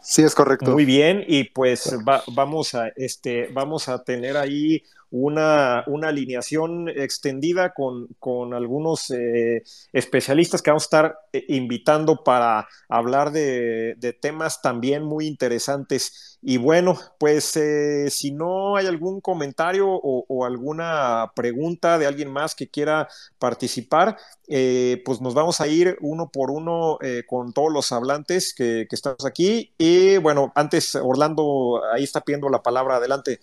Sí, 0.00 0.22
es 0.22 0.34
correcto. 0.34 0.70
Muy 0.70 0.86
bien, 0.86 1.22
y 1.28 1.44
pues 1.44 1.94
vamos, 2.32 2.74
a, 2.74 2.88
este, 2.96 3.50
vamos 3.52 3.90
a 3.90 4.02
tener 4.02 4.38
ahí 4.38 4.82
una, 5.10 5.82
una 5.86 6.08
alineación 6.08 6.88
extendida 6.88 7.72
con, 7.74 8.08
con 8.18 8.54
algunos 8.54 9.10
eh, 9.10 9.62
especialistas 9.92 10.62
que 10.62 10.70
vamos 10.70 10.84
a 10.84 10.86
estar 10.86 11.18
eh, 11.32 11.44
invitando 11.48 12.22
para 12.22 12.68
hablar 12.88 13.32
de, 13.32 13.96
temas 14.20 14.62
también 14.62 15.02
muy 15.02 15.26
interesantes. 15.26 16.38
Y 16.42 16.56
bueno, 16.56 16.98
pues 17.18 17.56
eh, 17.56 18.08
si 18.10 18.30
no 18.32 18.76
hay 18.76 18.86
algún 18.86 19.20
comentario 19.20 19.88
o, 19.88 20.44
alguna 20.44 21.32
pregunta 21.34 21.98
de 21.98 22.06
alguien 22.06 22.30
más 22.30 22.54
que 22.54 22.68
quiera 22.68 23.08
participar, 23.38 24.16
pues 24.46 25.20
nos 25.20 25.34
vamos 25.34 25.60
a 25.60 25.68
ir 25.68 25.96
uno 26.00 26.30
por 26.30 26.50
uno 26.50 26.98
con 27.28 27.52
todos 27.52 27.72
los 27.72 27.92
hablantes 27.92 28.54
que, 28.54 28.86
que 28.88 28.96
estamos 28.96 29.24
aquí. 29.26 29.72
Y 29.76 30.16
bueno, 30.16 30.50
antes 30.54 30.94
Orlando 30.94 31.82
ahí 31.92 32.04
está 32.04 32.22
pidiendo 32.22 32.48
la 32.48 32.62
palabra, 32.62 32.96
adelante. 32.96 33.38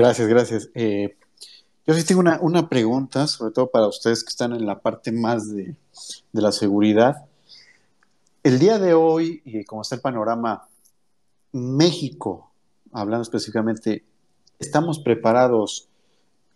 Gracias, 0.00 0.28
gracias. 0.28 0.70
Eh, 0.74 1.14
yo 1.86 1.92
sí 1.92 2.06
tengo 2.06 2.22
una, 2.40 2.68
pregunta, 2.70 3.26
sobre 3.26 3.52
todo 3.52 3.70
para 3.70 3.86
ustedes 3.86 4.24
que 4.24 4.30
están 4.30 4.54
en 4.54 4.64
la 4.64 4.80
parte 4.80 5.12
más 5.12 5.54
de, 5.54 5.76
la 6.32 6.52
seguridad. 6.52 7.26
El 8.42 8.58
día 8.58 8.78
de 8.78 8.94
hoy, 8.94 9.42
y 9.44 9.62
como 9.64 9.82
está 9.82 9.96
el 9.96 10.00
panorama, 10.00 10.66
México, 11.52 12.50
hablando 12.92 13.24
específicamente, 13.24 14.06
¿estamos 14.58 15.00
preparados 15.00 15.90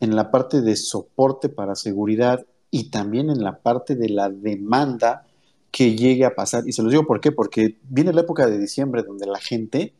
en 0.01 0.16
la 0.16 0.31
parte 0.31 0.62
de 0.62 0.75
soporte 0.75 1.51
para 1.51 1.75
seguridad 1.75 2.47
y 2.71 2.89
también 2.89 3.29
en 3.29 3.45
la 3.45 3.59
parte 3.59 3.95
de 3.95 4.09
la 4.09 4.31
demanda 4.31 5.27
que 5.71 5.95
llegue 5.95 6.25
a 6.25 6.35
pasar? 6.35 6.66
Y 6.66 6.73
se 6.73 6.83
los 6.83 6.93
digo 6.93 7.07
por 7.07 7.21
qué, 7.21 7.31
porque 7.31 7.77
viene 7.83 8.15
la 8.15 8.23
época 8.23 8.47
de 8.47 8.59
diciembre 8.59 9.03
donde 9.03 9.27
la 9.27 9.39
gente 9.39 9.93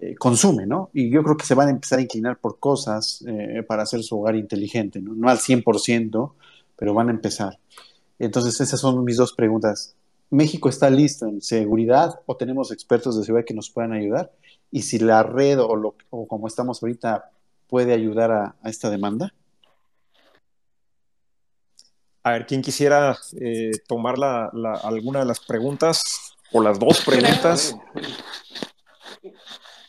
eh, 0.00 0.14
consume, 0.16 0.66
¿no? 0.66 0.90
Y 0.92 1.10
yo 1.10 1.22
creo 1.22 1.36
que 1.36 1.46
se 1.46 1.54
van 1.54 1.68
a 1.68 1.70
empezar 1.70 1.98
a 1.98 2.02
inclinar 2.02 2.38
por 2.38 2.58
cosas 2.58 3.24
eh, 3.26 3.62
para 3.66 3.82
hacer 3.82 4.02
su 4.02 4.18
hogar 4.18 4.36
inteligente, 4.36 5.00
¿no? 5.00 5.14
No 5.14 5.28
al 5.28 5.38
100%, 5.38 6.32
pero 6.76 6.94
van 6.94 7.08
a 7.08 7.12
empezar. 7.12 7.58
Entonces, 8.18 8.60
esas 8.60 8.80
son 8.80 9.04
mis 9.04 9.16
dos 9.16 9.32
preguntas. 9.32 9.96
¿México 10.30 10.68
está 10.68 10.90
listo 10.90 11.26
en 11.26 11.40
seguridad 11.40 12.20
o 12.26 12.36
tenemos 12.36 12.70
expertos 12.70 13.16
de 13.16 13.24
seguridad 13.24 13.46
que 13.46 13.54
nos 13.54 13.70
puedan 13.70 13.92
ayudar? 13.92 14.32
Y 14.70 14.82
si 14.82 14.98
la 14.98 15.22
red 15.22 15.58
o, 15.60 15.74
lo, 15.74 15.94
o 16.10 16.28
como 16.28 16.46
estamos 16.46 16.82
ahorita 16.82 17.30
puede 17.68 17.92
ayudar 17.92 18.30
a, 18.32 18.56
esta 18.64 18.90
demanda. 18.90 19.32
A 22.22 22.32
ver, 22.32 22.46
¿quién 22.46 22.62
quisiera 22.62 23.16
eh, 23.40 23.70
tomar 23.86 24.16
alguna 24.82 25.20
de 25.20 25.24
las 25.24 25.40
preguntas 25.40 26.34
o 26.52 26.62
las 26.62 26.78
dos 26.78 27.02
preguntas? 27.04 27.76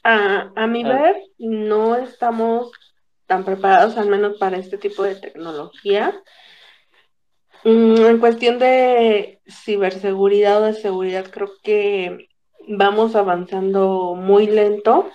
A, 0.04 0.52
a 0.56 0.68
mi 0.68 0.84
ver, 0.84 1.16
no 1.38 1.96
estamos 1.96 2.72
tan 3.26 3.46
preparados, 3.46 3.98
al 3.98 4.08
menos 4.08 4.38
para 4.38 4.58
este 4.58 4.78
tipo 4.78 5.04
de 5.04 5.16
tecnología. 5.16 6.22
Mm, 7.64 8.06
en 8.06 8.20
cuestión 8.20 8.60
de 8.60 9.42
ciberseguridad 9.48 10.62
o 10.62 10.66
de 10.66 10.74
seguridad, 10.74 11.30
creo 11.30 11.52
que 11.62 12.30
vamos 12.68 13.16
avanzando 13.16 14.16
muy 14.16 14.48
lento. 14.48 15.10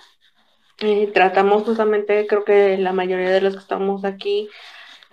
Eh, 0.79 1.09
tratamos 1.13 1.63
justamente, 1.63 2.27
creo 2.27 2.43
que 2.43 2.77
la 2.77 2.93
mayoría 2.93 3.29
de 3.29 3.41
los 3.41 3.53
que 3.53 3.61
estamos 3.61 4.05
aquí, 4.05 4.49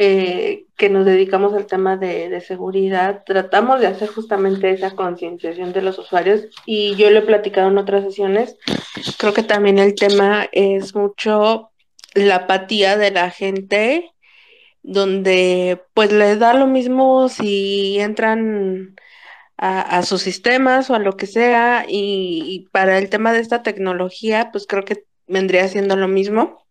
eh, 0.05 0.67
que 0.77 0.89
nos 0.89 1.07
dedicamos 1.07 1.55
al 1.55 1.67
tema 1.67 1.97
de, 1.97 2.41
seguridad, 2.41 3.23
tratamos 3.25 3.79
de 3.79 3.87
hacer 3.87 4.09
justamente 4.09 4.69
esa 4.73 4.97
concienciación 4.97 5.73
de 5.73 5.81
los 5.81 5.97
usuarios 5.97 6.47
y 6.67 6.97
yo 6.97 7.09
lo 7.11 7.21
he 7.21 7.23
platicado 7.23 7.69
en 7.69 7.79
otras 7.79 8.03
sesiones. 8.03 8.57
Creo 9.17 9.33
que 9.33 9.45
también 9.45 9.79
el 9.79 9.95
tema 9.95 10.49
es 10.51 10.97
mucho 10.97 11.71
la 12.15 12.35
apatía 12.35 12.97
de 12.97 13.13
la 13.13 13.31
gente, 13.31 14.11
donde 14.83 15.81
pues 15.95 16.11
les 16.11 16.41
da 16.41 16.53
lo 16.53 16.67
mismo 16.67 17.29
si 17.29 18.01
entran 18.01 18.97
a, 19.57 20.03
sus 20.03 20.21
sistemas 20.23 20.91
o 20.91 20.97
a 20.97 20.99
lo 20.99 21.17
que 21.17 21.29
sea, 21.29 21.85
y, 21.89 22.69
para 22.73 22.99
el 22.99 23.09
tema 23.09 23.33
de 23.33 23.39
esta 23.39 23.63
tecnología, 23.63 24.51
pues 24.51 24.67
creo 24.67 24.85
que 24.85 25.05
vendría 25.29 25.69
siendo 25.69 25.95
lo 25.95 26.09
mismo. 26.09 26.67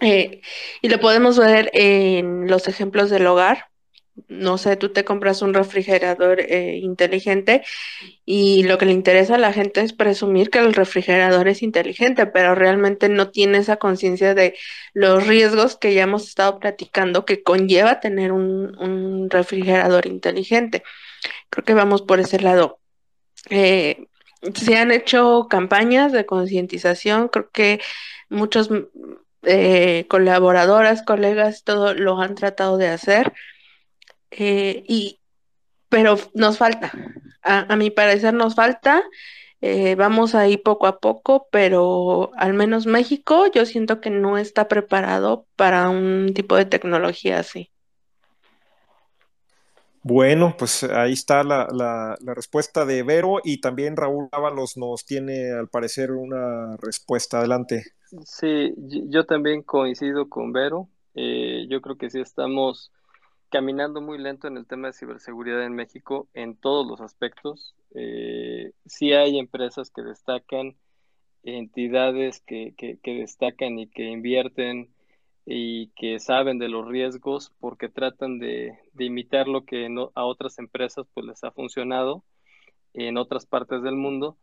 Eh, 0.00 0.40
y 0.82 0.88
lo 0.88 0.98
podemos 1.00 1.38
ver 1.38 1.70
en 1.74 2.48
los 2.48 2.68
ejemplos 2.68 3.10
del 3.10 3.26
hogar. 3.26 3.66
No 4.28 4.58
sé, 4.58 4.76
tú 4.76 4.92
te 4.92 5.04
compras 5.04 5.40
un 5.40 5.54
refrigerador 5.54 6.40
eh, 6.40 6.76
inteligente 6.82 7.62
y 8.26 8.64
lo 8.64 8.76
que 8.76 8.84
le 8.86 8.92
interesa 8.92 9.36
a 9.36 9.38
la 9.38 9.52
gente 9.52 9.80
es 9.80 9.92
presumir 9.94 10.50
que 10.50 10.58
el 10.58 10.74
refrigerador 10.74 11.48
es 11.48 11.62
inteligente, 11.62 12.26
pero 12.26 12.54
realmente 12.54 13.08
no 13.08 13.30
tiene 13.30 13.58
esa 13.58 13.76
conciencia 13.76 14.34
de 14.34 14.56
los 14.92 15.26
riesgos 15.26 15.76
que 15.78 15.94
ya 15.94 16.02
hemos 16.02 16.28
estado 16.28 16.58
platicando 16.58 17.24
que 17.24 17.42
conlleva 17.42 18.00
tener 18.00 18.32
un 18.32 19.28
refrigerador 19.30 20.06
inteligente. 20.06 20.82
Creo 21.50 21.64
que 21.64 21.74
vamos 21.74 22.02
por 22.02 22.20
ese 22.20 22.40
lado. 22.40 22.80
Eh, 23.48 24.06
se 24.54 24.76
han 24.76 24.90
hecho 24.90 25.46
campañas 25.48 26.12
de 26.12 26.26
concientización, 26.26 27.28
creo 27.28 27.50
que 27.50 27.80
muchos 28.28 28.70
eh, 29.42 30.06
colaboradoras, 30.08 31.02
colegas, 31.02 31.64
todo 31.64 31.94
lo 31.94 32.20
han 32.20 32.34
tratado 32.34 32.76
de 32.76 32.88
hacer, 32.88 33.32
eh, 34.30 34.84
y, 34.88 35.20
pero 35.88 36.16
nos 36.34 36.58
falta, 36.58 36.92
a, 37.42 37.76
mi 37.76 37.90
parecer 37.90 38.34
nos 38.34 38.54
falta, 38.54 39.02
vamos 39.96 40.34
ahí 40.34 40.56
poco 40.56 40.86
a 40.86 41.00
poco, 41.00 41.48
pero 41.52 42.30
al 42.36 42.54
menos 42.54 42.86
México 42.86 43.46
yo 43.52 43.66
siento 43.66 44.00
que 44.00 44.10
no 44.10 44.38
está 44.38 44.68
preparado 44.68 45.46
para 45.56 45.90
un 45.90 46.32
tipo 46.34 46.56
de 46.56 46.64
tecnología 46.64 47.40
así. 47.40 47.70
Bueno, 50.02 50.54
pues 50.58 50.82
ahí 50.84 51.12
está 51.12 51.44
la, 51.44 52.16
respuesta 52.24 52.86
de 52.86 53.02
Vero 53.02 53.40
y 53.44 53.60
también 53.60 53.96
Raúl 53.96 54.28
Ábalos 54.32 54.76
nos 54.76 55.04
tiene 55.04 55.52
al 55.52 55.68
parecer 55.68 56.12
una 56.12 56.76
respuesta. 56.78 57.38
Adelante. 57.38 57.84
Sí, 58.24 58.72
yo 58.76 59.26
también 59.26 59.62
coincido 59.62 60.28
con 60.28 60.52
Vero. 60.52 60.88
Eh, 61.14 61.66
yo 61.68 61.82
creo 61.82 61.96
que 61.96 62.08
sí 62.08 62.20
estamos 62.20 62.92
caminando 63.50 64.00
muy 64.00 64.18
lento 64.18 64.48
en 64.48 64.56
el 64.56 64.66
tema 64.66 64.88
de 64.88 64.94
ciberseguridad 64.94 65.64
en 65.64 65.74
México 65.74 66.28
en 66.32 66.56
todos 66.56 66.86
los 66.86 67.00
aspectos. 67.00 67.74
Eh, 67.94 68.72
sí 68.86 69.12
hay 69.12 69.38
empresas 69.38 69.90
que 69.90 70.02
destacan, 70.02 70.76
entidades 71.42 72.40
que 72.40 72.98
destacan 73.04 73.78
y 73.78 73.88
que 73.88 74.04
invierten 74.04 74.88
y 75.52 75.88
que 75.96 76.20
saben 76.20 76.60
de 76.60 76.68
los 76.68 76.86
riesgos 76.86 77.52
porque 77.58 77.88
tratan 77.88 78.38
de, 78.38 78.78
imitar 78.96 79.48
lo 79.48 79.64
que 79.64 79.88
a 80.14 80.24
otras 80.24 80.60
empresas 80.60 81.08
pues 81.12 81.26
les 81.26 81.42
ha 81.42 81.50
funcionado 81.50 82.22
en 82.94 83.16
otras 83.16 83.46
partes 83.46 83.82
del 83.82 83.96
mundo, 83.96 84.38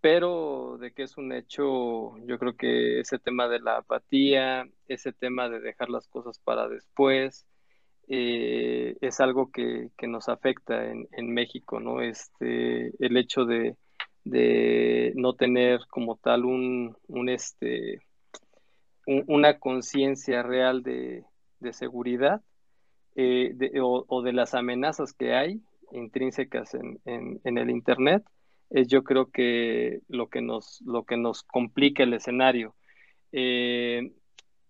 pero 0.00 0.78
de 0.78 0.92
que 0.92 1.02
es 1.02 1.16
un 1.16 1.32
hecho, 1.32 2.16
yo 2.26 2.38
creo 2.38 2.56
que 2.56 3.00
ese 3.00 3.18
tema 3.18 3.48
de 3.48 3.58
la 3.58 3.78
apatía, 3.78 4.68
ese 4.86 5.12
tema 5.12 5.48
de 5.48 5.58
dejar 5.58 5.90
las 5.90 6.06
cosas 6.06 6.38
para 6.38 6.68
después, 6.68 7.44
eh, 8.06 8.96
es 9.00 9.20
algo 9.20 9.50
que, 9.50 9.90
nos 10.06 10.28
afecta 10.28 10.84
en, 10.84 11.34
México, 11.34 11.80
¿no? 11.80 12.00
Este, 12.02 12.92
el 13.04 13.16
hecho 13.16 13.46
de, 13.46 13.76
de 14.24 15.12
no 15.16 15.34
tener 15.34 15.80
como 15.88 16.16
tal 16.16 16.44
un, 16.44 16.96
un 17.08 17.28
este, 17.28 18.00
una 19.06 19.58
conciencia 19.58 20.42
real 20.42 20.82
de, 20.82 21.24
seguridad 21.72 22.42
eh, 23.14 23.54
o, 23.80 24.22
de 24.22 24.32
las 24.32 24.54
amenazas 24.54 25.12
que 25.12 25.34
hay 25.34 25.60
intrínsecas 25.92 26.74
en, 26.74 27.40
el 27.44 27.70
Internet, 27.70 28.24
es 28.70 28.88
yo 28.88 29.04
creo 29.04 29.30
que 29.30 30.00
lo 30.08 30.28
que 30.28 30.40
nos, 30.40 30.80
lo 30.82 31.04
que 31.04 31.16
nos 31.16 31.42
complica 31.42 32.02
el 32.02 32.14
escenario. 32.14 32.74
Eh, 33.32 34.12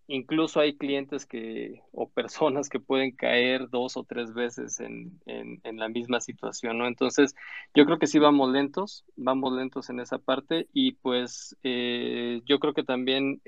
incluso 0.09 0.60
hay 0.60 0.76
clientes 0.76 1.24
que 1.24 1.80
o 1.92 2.09
personas 2.10 2.68
que 2.68 2.80
pueden 2.80 3.12
caer 3.12 3.68
dos 3.70 3.96
o 3.96 4.04
tres 4.04 4.34
veces 4.34 4.80
en, 4.80 5.20
la 5.64 5.88
misma 5.88 6.20
situación, 6.20 6.78
¿no? 6.78 6.86
Entonces, 6.86 7.34
yo 7.74 7.84
creo 7.86 7.98
que 7.98 8.06
sí 8.06 8.18
vamos 8.18 8.50
lentos, 8.50 9.04
vamos 9.16 9.52
lentos 9.52 9.88
en 9.90 10.00
esa 10.00 10.18
parte 10.18 10.68
y 10.72 10.92
pues 10.92 11.56
eh, 11.62 12.40
yo 12.44 12.59
creo 12.59 12.74
que 12.74 12.84
también 12.84 13.40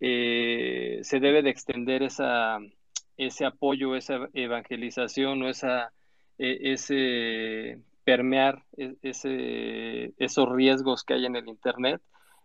se 0.00 1.20
debe 1.20 1.42
de 1.42 1.50
extender 1.50 2.02
esa, 2.02 2.58
ese 3.18 3.44
apoyo, 3.44 3.96
esa 3.96 4.28
evangelización 4.32 5.42
o 5.42 5.48
esa, 5.48 5.92
e, 6.38 6.72
ese 6.72 7.80
permear 8.04 8.64
e, 8.76 8.94
ese, 9.02 10.14
esos 10.18 10.48
riesgos 10.50 11.04
que 11.04 11.14
hay 11.14 11.26
en 11.26 11.36
el 11.36 11.48
Internet, 11.48 12.00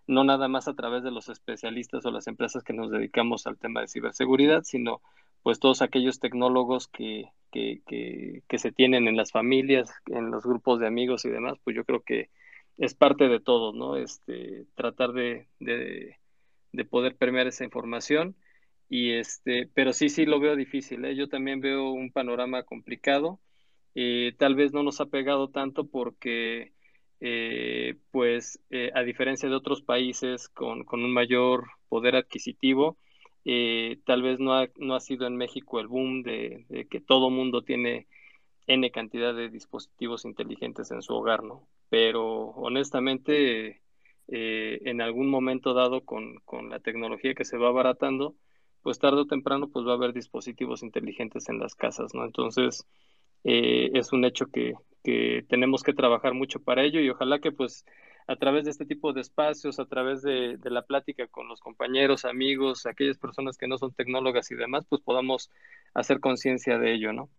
no 0.08 0.24
nada 0.26 0.48
más 0.50 0.68
a 0.68 0.74
través 0.74 1.04
de 1.04 1.12
los 1.12 1.30
especialistas 1.30 2.06
o 2.06 2.12
las 2.12 2.28
empresas 2.28 2.64
que 2.64 2.74
nos 2.74 2.92
dedicamos 2.92 3.48
al 3.48 3.58
tema 3.58 3.82
de 3.82 3.88
ciberseguridad, 3.88 4.64
sino 4.64 5.02
pues 5.44 5.60
todos 5.60 5.82
aquellos 5.82 6.20
tecnólogos 6.20 6.88
que, 6.88 7.30
que, 7.52 7.82
que, 7.86 8.58
se 8.58 8.72
tienen 8.72 9.08
en 9.08 9.18
las 9.18 9.32
familias, 9.32 9.92
en 10.08 10.32
los 10.32 10.44
grupos 10.46 10.80
de 10.80 10.88
amigos 10.88 11.26
y 11.26 11.30
demás, 11.30 11.58
pues 11.64 11.76
yo 11.76 11.84
creo 11.86 12.02
que 12.02 12.30
es 12.78 12.96
parte 12.96 13.28
de 13.28 13.40
todo, 13.40 13.74
¿no? 13.74 13.98
Este, 13.98 14.66
tratar 14.76 15.12
de 15.12 15.48
poder 16.86 17.16
permear 17.16 17.48
esa 17.48 17.64
información. 17.64 18.36
Y 18.90 19.14
este, 19.14 19.70
pero 19.74 19.94
sí, 19.94 20.10
sí 20.10 20.26
lo 20.26 20.40
veo 20.40 20.56
difícil. 20.56 21.06
¿eh? 21.06 21.16
Yo 21.16 21.30
también 21.30 21.62
veo 21.62 21.92
un 21.92 22.12
panorama 22.12 22.64
complicado. 22.64 23.40
Eh, 23.96 24.34
tal 24.38 24.56
vez 24.56 24.74
no 24.74 24.84
nos 24.84 25.02
ha 25.02 25.06
pegado 25.08 25.50
tanto 25.50 25.88
porque, 25.88 26.74
eh, 27.20 27.96
pues, 28.12 28.60
a 28.94 29.02
diferencia 29.04 29.50
de 29.50 29.56
otros 29.56 29.82
países 29.82 30.50
con, 30.50 30.86
un 30.92 31.14
mayor 31.14 31.68
poder 31.90 32.16
adquisitivo, 32.16 32.98
tal 34.06 34.22
vez 34.24 34.40
no 34.40 34.54
ha, 34.54 34.68
no 34.78 34.96
ha 34.96 35.00
sido 35.00 35.28
en 35.28 35.38
México 35.38 35.80
el 35.80 35.88
boom 35.88 36.24
de, 36.24 36.66
de 36.70 36.88
que 36.88 37.02
todo 37.02 37.30
mundo 37.30 37.64
tiene 37.64 38.08
N 38.68 38.92
cantidad 38.92 39.34
de 39.36 39.50
dispositivos 39.50 40.26
inteligentes 40.26 40.92
en 40.92 41.02
su 41.02 41.14
hogar, 41.14 41.44
¿no? 41.44 41.68
Pero 41.90 42.50
honestamente, 42.52 43.83
eh, 44.28 44.80
en 44.86 45.02
algún 45.02 45.30
momento 45.30 45.74
dado 45.74 46.06
con, 46.06 46.42
la 46.70 46.80
tecnología 46.80 47.34
que 47.34 47.46
se 47.46 47.58
va 47.58 47.70
abaratando, 47.70 48.36
pues 48.82 49.00
tarde 49.00 49.22
o 49.22 49.28
temprano 49.28 49.70
pues 49.70 49.86
va 49.86 49.92
a 49.92 49.96
haber 49.96 50.14
dispositivos 50.14 50.84
inteligentes 50.84 51.50
en 51.50 51.60
las 51.60 51.76
casas, 51.76 52.14
¿no? 52.14 52.26
Entonces, 52.26 52.86
eh, 53.44 53.92
es 53.94 54.14
un 54.14 54.26
hecho 54.26 54.48
que, 54.48 54.74
tenemos 55.50 55.84
que 55.84 55.94
trabajar 55.94 56.34
mucho 56.34 56.62
para 56.62 56.84
ello 56.84 57.02
y 57.02 57.10
ojalá 57.10 57.40
que 57.40 57.52
pues 57.52 57.86
a 58.28 58.38
través 58.38 58.64
de 58.64 58.72
este 58.72 58.86
tipo 58.86 59.12
de 59.12 59.20
espacios, 59.20 59.80
a 59.80 59.86
través 59.86 60.22
de, 60.22 60.58
de, 60.58 60.70
la 60.70 60.84
plática 60.84 61.28
con 61.28 61.50
los 61.50 61.60
compañeros, 61.60 62.24
amigos, 62.24 62.86
aquellas 62.86 63.18
personas 63.18 63.58
que 63.58 63.68
no 63.68 63.78
son 63.78 63.94
tecnólogas 63.94 64.50
y 64.52 64.56
demás, 64.56 64.86
pues 64.88 65.02
podamos 65.02 65.52
hacer 65.94 66.22
conciencia 66.22 66.80
de 66.80 66.94
ello, 66.94 67.12
¿no? 67.12 67.30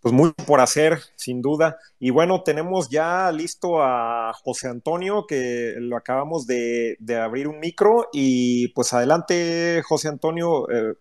Pues 0.00 0.12
mucho 0.12 0.34
por 0.46 0.60
hacer, 0.60 1.00
sin 1.16 1.40
duda. 1.40 1.78
Y 1.98 2.10
bueno, 2.10 2.42
tenemos 2.42 2.90
ya 2.90 3.30
listo 3.32 3.82
a 3.82 4.32
José 4.42 4.68
Antonio, 4.68 5.26
que 5.26 5.74
lo 5.78 5.96
acabamos 5.96 6.46
de, 6.46 6.96
abrir 7.22 7.48
un 7.48 7.60
micro. 7.60 8.08
Y 8.12 8.68
pues 8.68 8.92
adelante, 8.92 9.82
José 9.86 10.08
Antonio, 10.08 10.68
eh, 10.70 10.94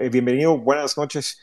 eh, 0.00 0.08
bienvenido, 0.08 0.58
buenas 0.58 0.96
noches. 0.96 1.38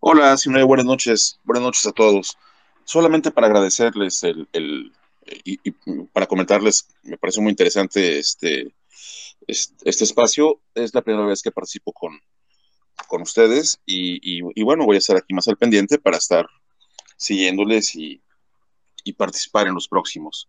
Hola, 0.00 0.36
señor, 0.36 0.64
buenas 0.66 0.86
noches, 0.86 1.38
buenas 1.44 1.62
noches 1.62 1.86
a 1.86 1.92
todos. 1.92 2.36
Solamente 2.84 3.30
para 3.30 3.46
agradecerles 3.46 4.22
el, 4.24 4.92
y, 5.44 5.70
para 6.12 6.26
comentarles, 6.26 6.88
me 7.02 7.18
parece 7.18 7.40
muy 7.40 7.50
interesante 7.50 8.18
este, 8.18 8.74
este 9.46 10.04
espacio. 10.04 10.60
Es 10.74 10.94
la 10.94 11.02
primera 11.02 11.26
vez 11.26 11.42
que 11.42 11.50
participo 11.50 11.92
con, 11.92 12.20
con 13.06 13.22
ustedes 13.22 13.80
y, 13.86 14.62
bueno, 14.62 14.84
voy 14.84 14.96
a 14.96 14.98
estar 14.98 15.16
aquí 15.16 15.34
más 15.34 15.48
al 15.48 15.56
pendiente 15.56 15.98
para 15.98 16.16
estar 16.16 16.46
siguiéndoles 17.16 17.94
y, 17.94 18.22
participar 19.16 19.68
en 19.68 19.74
los 19.74 19.86
próximos. 19.86 20.48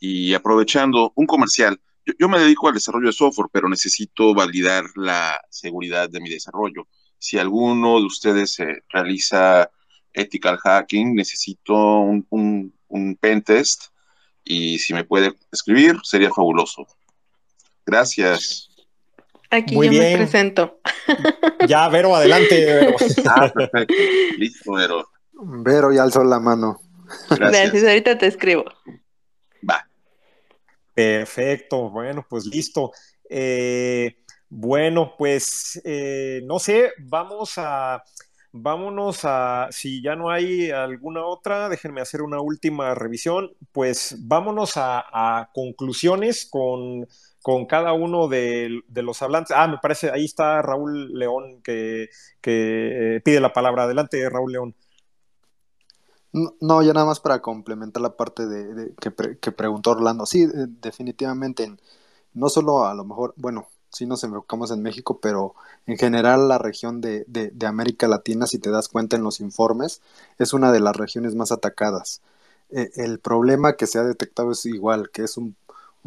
Y 0.00 0.32
aprovechando 0.32 1.12
un 1.14 1.26
comercial, 1.26 1.78
yo, 2.18 2.28
me 2.28 2.38
dedico 2.38 2.66
al 2.66 2.74
desarrollo 2.74 3.08
de 3.08 3.12
software, 3.12 3.50
pero 3.52 3.68
necesito 3.68 4.32
validar 4.34 4.84
la 4.96 5.38
seguridad 5.50 6.08
de 6.08 6.20
mi 6.20 6.30
desarrollo. 6.30 6.88
Si 7.18 7.38
alguno 7.38 7.98
de 7.98 8.06
ustedes 8.06 8.58
eh, 8.60 8.82
realiza 8.88 9.70
ethical 10.14 10.56
hacking, 10.56 11.14
necesito 11.14 11.74
un, 11.74 12.26
un, 12.30 12.74
un 12.88 13.16
pentest 13.16 13.88
y 14.42 14.78
si 14.78 14.94
me 14.94 15.04
puede 15.04 15.34
escribir, 15.52 15.96
sería 16.02 16.30
fabuloso. 16.30 16.86
Gracias. 17.84 18.67
Aquí 19.50 19.74
yo 19.74 19.80
me 19.80 20.16
presento. 20.16 20.80
Ya, 21.66 21.88
Vero, 21.88 22.14
adelante, 22.14 22.64
Vero. 22.64 22.96
Ah, 23.26 23.50
perfecto. 23.52 23.94
Listo, 24.36 24.72
Vero. 24.72 25.08
Vero 25.32 25.92
ya 25.92 26.02
alzó 26.02 26.22
la 26.24 26.38
mano. 26.38 26.80
Gracias. 27.30 27.82
ahorita 27.84 28.18
te 28.18 28.26
escribo. 28.26 28.64
Va. 29.68 29.88
Perfecto, 30.94 31.90
bueno, 31.90 32.26
pues 32.28 32.44
listo. 32.46 32.92
Eh, 33.30 34.18
bueno, 34.50 35.14
pues 35.16 35.80
eh, 35.84 36.40
no 36.44 36.58
sé, 36.58 36.92
vamos 36.98 37.54
a, 37.56 38.02
vámonos 38.52 39.20
a, 39.24 39.68
si 39.70 40.02
ya 40.02 40.16
no 40.16 40.30
hay 40.30 40.70
alguna 40.70 41.24
otra, 41.24 41.68
déjenme 41.68 42.00
hacer 42.00 42.22
una 42.22 42.40
última 42.40 42.94
revisión, 42.94 43.52
pues 43.72 44.16
vámonos 44.20 44.72
a, 44.76 45.50
conclusiones 45.54 46.46
con, 46.50 47.06
con, 47.48 47.64
cada 47.64 47.94
uno 47.94 48.28
de, 48.28 48.82
los 48.94 49.22
hablantes. 49.22 49.56
Ah, 49.56 49.66
me 49.68 49.78
parece, 49.78 50.10
ahí 50.10 50.26
está 50.26 50.60
Raúl 50.60 51.18
León 51.18 51.62
que, 51.62 52.10
que 52.42 53.22
pide 53.24 53.40
la 53.40 53.54
palabra. 53.54 53.84
Adelante, 53.84 54.28
Raúl 54.28 54.52
León. 54.52 54.74
No, 56.60 56.82
ya 56.82 56.92
nada 56.92 57.06
más 57.06 57.20
para 57.20 57.40
complementar 57.40 58.02
la 58.02 58.18
parte 58.18 58.46
de, 58.46 58.94
que, 59.00 59.50
preguntó 59.52 59.92
Orlando. 59.92 60.26
Sí, 60.26 60.42
eh, 60.42 60.66
definitivamente, 60.68 61.74
no 62.34 62.50
solo 62.50 62.84
a 62.84 62.92
lo 62.92 63.06
mejor, 63.06 63.32
bueno, 63.38 63.66
sí 63.88 64.04
nos 64.04 64.24
enfocamos 64.24 64.70
en 64.70 64.82
México, 64.82 65.18
pero 65.18 65.54
en 65.86 65.96
general 65.96 66.48
la 66.48 66.58
región 66.58 67.00
de, 67.00 67.24
América 67.66 68.08
Latina, 68.08 68.46
si 68.46 68.58
te 68.58 68.70
das 68.70 68.88
cuenta 68.88 69.16
en 69.16 69.22
los 69.22 69.40
informes, 69.40 70.02
es 70.38 70.52
una 70.52 70.70
de 70.70 70.80
las 70.80 70.94
regiones 70.94 71.34
más 71.34 71.50
atacadas. 71.50 72.20
E, 72.68 72.90
el 72.96 73.20
problema 73.20 73.76
que 73.76 73.86
se 73.86 73.98
ha 73.98 74.04
detectado 74.04 74.52
es 74.52 74.66
igual, 74.66 75.10
que 75.10 75.22
es 75.22 75.38
un, 75.38 75.56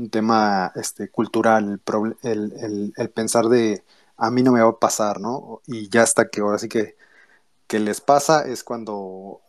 tema 0.10 0.72
este, 0.76 1.10
cultural, 1.10 1.80
el, 2.24 2.94
el, 2.96 3.10
pensar 3.10 3.46
de 3.50 3.84
a 4.18 4.32
mí 4.32 4.44
no 4.44 4.52
me 4.52 4.62
va 4.62 4.70
a 4.70 4.80
pasar, 4.80 5.20
¿no? 5.20 5.62
Y 5.68 5.90
ya 5.90 6.04
hasta 6.04 6.30
que 6.30 6.42
ahora 6.42 6.58
sí 6.60 6.70
que, 6.70 6.96
que 7.68 7.80
les 7.80 8.02
pasa 8.02 8.48
es 8.48 8.64
cuando 8.64 9.42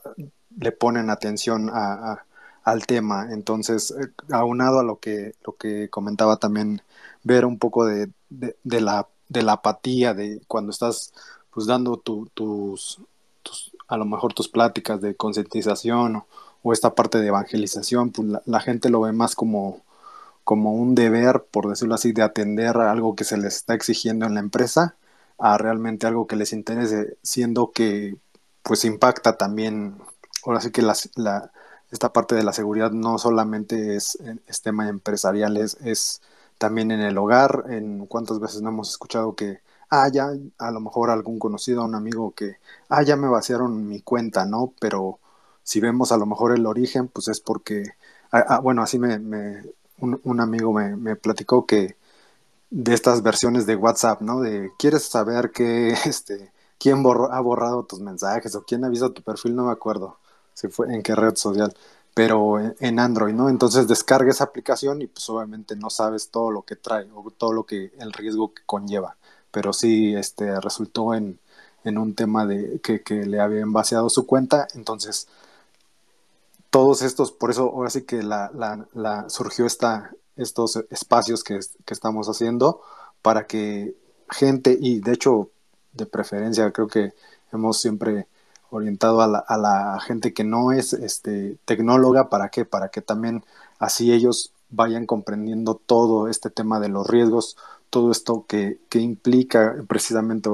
le 0.59 0.73
ponen 0.73 1.11
atención 1.11 1.71
a, 1.73 2.25
al 2.65 2.87
tema. 2.87 3.29
Entonces, 3.33 3.93
eh, 3.93 4.13
aunado 4.33 4.81
a 4.81 4.85
lo 4.85 4.99
que, 4.99 5.35
lo 5.45 5.55
que 5.57 5.89
comentaba 5.91 6.37
también, 6.37 6.83
ver 7.23 7.45
un 7.45 7.59
poco 7.59 7.85
de, 7.87 8.11
de, 8.31 8.81
la, 8.81 9.09
de 9.29 9.43
la 9.43 9.53
apatía, 9.53 10.15
de 10.15 10.41
cuando 10.49 10.71
estás 10.71 11.13
pues 11.51 11.67
dando 11.67 11.99
tus, 11.99 12.31
tus, 12.35 13.01
a 13.89 13.97
lo 13.97 14.05
mejor 14.05 14.33
tus 14.33 14.49
pláticas 14.49 15.01
de 15.01 15.15
concientización 15.15 16.25
o, 16.63 16.73
esta 16.73 16.95
parte 16.95 17.19
de 17.19 17.27
evangelización, 17.27 18.11
pues 18.11 18.29
la, 18.47 18.61
gente 18.61 18.89
lo 18.89 19.01
ve 19.01 19.13
más 19.13 19.35
como, 19.35 19.83
como 20.45 20.73
un 20.75 20.95
deber, 20.95 21.45
por 21.51 21.69
decirlo 21.69 21.95
así, 21.95 22.13
de 22.13 22.23
atender 22.23 22.77
a 22.79 22.91
algo 22.91 23.15
que 23.17 23.25
se 23.25 23.37
les 23.39 23.57
está 23.57 23.75
exigiendo 23.75 24.27
en 24.27 24.35
la 24.35 24.41
empresa, 24.41 24.97
a 25.39 25.59
realmente 25.59 26.07
algo 26.07 26.27
que 26.27 26.37
les 26.37 26.53
interese, 26.53 27.17
siendo 27.23 27.73
que 27.73 28.17
pues 28.63 28.85
impacta 28.85 29.37
también 29.37 29.97
ahora 30.45 30.61
sí 30.61 30.71
que 30.71 30.83
la, 30.83 30.95
esta 31.91 32.13
parte 32.13 32.35
de 32.35 32.45
la 32.45 32.53
seguridad 32.53 32.91
no 32.93 33.19
solamente 33.19 33.97
es, 33.97 34.19
tema 34.63 34.89
empresarial, 34.89 35.57
es, 35.57 36.23
también 36.59 36.91
en 36.91 37.01
el 37.01 37.19
hogar. 37.19 37.65
En 37.69 38.07
cuántas 38.07 38.41
veces 38.41 38.63
no 38.63 38.71
hemos 38.71 38.91
escuchado 38.91 39.35
que, 39.35 39.61
ah, 39.91 40.09
ya, 40.09 40.31
a 40.59 40.71
lo 40.71 40.81
mejor 40.81 41.11
algún 41.11 41.39
conocido, 41.39 41.85
un 41.85 41.95
amigo 41.95 42.33
que, 42.35 42.57
ah, 42.89 43.03
ya 43.03 43.17
me 43.17 43.29
vaciaron 43.29 43.87
mi 43.89 44.01
cuenta, 44.03 44.45
¿no? 44.47 44.73
Pero 44.81 45.19
si 45.63 45.81
vemos 45.81 46.13
a 46.13 46.17
lo 46.17 46.27
mejor 46.27 46.53
el 46.53 46.67
origen, 46.67 47.09
pues 47.09 47.29
es 47.29 47.41
porque, 47.41 47.85
ah, 48.33 48.45
ah, 48.49 48.61
bueno, 48.61 48.83
así 48.83 48.99
me, 48.99 49.19
me 49.19 49.63
un, 50.03 50.41
amigo 50.41 50.73
me, 50.73 51.17
platicó 51.17 51.67
que 51.67 51.97
de 52.71 52.95
estas 52.95 53.23
versiones 53.23 53.67
de 53.67 53.77
WhatsApp, 53.77 54.21
¿no? 54.23 54.41
De, 54.41 54.73
¿quieres 54.79 55.05
saber 55.05 55.53
qué, 55.53 55.91
este, 56.07 56.53
quién 56.79 57.05
ha 57.31 57.41
borrado 57.41 57.85
tus 57.85 58.01
mensajes 58.01 58.55
o 58.55 58.63
quién 58.65 58.85
ha 58.85 58.89
visto 58.89 59.13
tu 59.13 59.23
perfil? 59.23 59.55
No 59.55 59.67
me 59.67 59.73
acuerdo 59.73 60.19
si 60.55 60.69
fue 60.69 60.95
en 60.95 61.03
qué 61.03 61.15
red 61.15 61.37
social, 61.37 61.75
pero 62.15 62.59
en 62.61 62.99
Android, 62.99 63.35
¿no? 63.35 63.49
Entonces 63.49 63.89
descarga 63.89 64.31
esa 64.31 64.45
aplicación 64.45 65.03
y 65.03 65.07
pues 65.07 65.29
obviamente 65.31 65.77
no 65.77 65.91
sabes 65.91 66.31
todo 66.31 66.51
lo 66.51 66.63
que 66.63 66.77
trae 66.77 67.09
o 67.15 67.31
todo 67.31 67.53
lo 67.53 67.65
que 67.65 67.93
el 67.99 68.13
riesgo 68.13 68.53
que 68.55 68.63
conlleva, 68.67 69.17
pero 69.51 69.73
sí 69.73 70.15
este 70.15 70.61
resultó 70.61 71.15
en, 71.15 71.39
en 71.85 71.99
un 71.99 72.15
tema 72.15 72.47
de 72.47 72.81
que, 72.83 73.03
que, 73.03 73.25
le 73.27 73.41
habían 73.41 73.73
vaciado 73.73 74.11
su 74.11 74.27
cuenta, 74.27 74.69
entonces 74.75 75.29
todos 76.73 77.03
estos, 77.03 77.33
por 77.33 77.51
eso 77.51 77.65
ahora 77.65 77.91
sí 77.91 78.03
que 78.05 78.23
la, 78.23 79.27
surgió 79.29 79.67
esta, 79.67 80.11
estos 80.37 80.77
espacios 80.89 81.45
que, 81.45 81.61
que 81.85 81.93
estamos 81.93 82.29
haciendo 82.29 82.81
para 83.21 83.47
que 83.47 83.95
gente, 84.31 84.79
y 84.81 85.01
de 85.01 85.13
hecho 85.13 85.51
de 85.93 86.07
preferencia 86.07 86.73
creo 86.73 86.89
que 86.89 87.13
hemos 87.53 87.79
siempre 87.79 88.27
orientado 88.71 89.21
a 89.21 89.27
la, 89.27 89.39
a 89.41 89.59
la, 89.59 90.01
gente 90.01 90.33
que 90.33 90.45
no 90.45 90.73
es 90.73 90.95
este, 90.95 91.59
tecnóloga, 91.67 92.31
¿para 92.31 92.49
qué? 92.49 92.65
Para 92.65 92.89
que 92.89 93.03
también 93.03 93.45
así 93.79 94.11
ellos 94.11 94.55
vayan 94.71 95.05
comprendiendo 95.05 95.75
todo 95.75 96.27
este 96.27 96.49
tema 96.49 96.81
de 96.81 96.89
los 96.89 97.07
riesgos, 97.07 97.59
todo 97.91 98.11
esto 98.11 98.47
que, 98.49 98.81
que 98.89 98.99
implica 98.99 99.77
precisamente, 99.87 100.49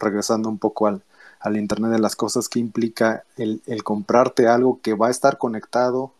regresando 0.00 0.48
un 0.48 0.58
poco 0.58 0.88
al, 0.88 1.04
al, 1.44 1.56
Internet 1.56 1.92
de 1.92 1.98
las 1.98 2.16
Cosas, 2.16 2.48
que 2.48 2.58
implica 2.58 3.24
el, 3.36 3.60
comprarte 3.84 4.48
algo 4.48 4.80
que 4.82 4.94
va 4.94 5.08
a 5.08 5.10
estar 5.10 5.38
conectado, 5.38 6.12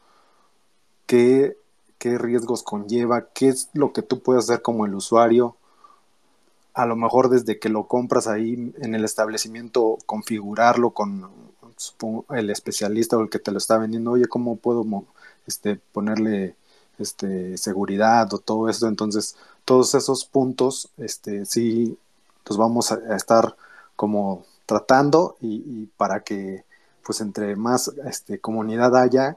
qué, 1.07 1.57
qué 1.99 2.19
riesgos 2.19 2.63
conlleva, 2.63 3.27
qué 3.35 3.49
es 3.49 3.71
lo 3.73 3.93
que 3.93 4.03
tú 4.03 4.21
puedes 4.21 4.45
hacer 4.45 4.63
como 4.63 4.87
el 4.87 4.95
usuario, 4.95 5.57
a 6.75 6.87
lo 6.87 6.97
mejor 6.97 7.29
desde 7.29 7.59
que 7.59 7.69
lo 7.69 7.87
compras 7.87 8.27
ahí 8.27 8.73
en 8.79 8.95
el 8.95 9.05
establecimiento, 9.05 9.99
configurarlo 10.07 10.91
con 10.91 11.31
el 12.31 12.51
especialista 12.51 13.17
o 13.17 13.23
el 13.23 13.31
que 13.31 13.39
te 13.39 13.53
lo 13.53 13.59
está 13.59 13.79
vendiendo, 13.79 14.13
oye, 14.13 14.27
¿cómo 14.27 14.57
puedo 14.57 14.85
este, 15.47 15.77
ponerle 15.93 16.57
este, 16.99 17.57
seguridad 17.59 18.33
o 18.33 18.39
todo 18.39 18.69
eso? 18.69 18.89
Entonces, 18.89 19.37
todos 19.65 19.95
esos 19.95 20.25
puntos, 20.25 20.91
este, 20.99 21.45
sí, 21.47 21.99
los 22.47 22.59
vamos 22.59 22.93
a, 22.93 23.17
estar 23.17 23.57
como 23.97 24.45
tratando 24.67 25.37
y, 25.41 25.87
para 25.97 26.21
que 26.21 26.65
pues 27.05 27.21
entre 27.21 27.55
más 27.57 27.89
este, 28.07 28.39
comunidad 28.41 28.97
haya, 28.97 29.37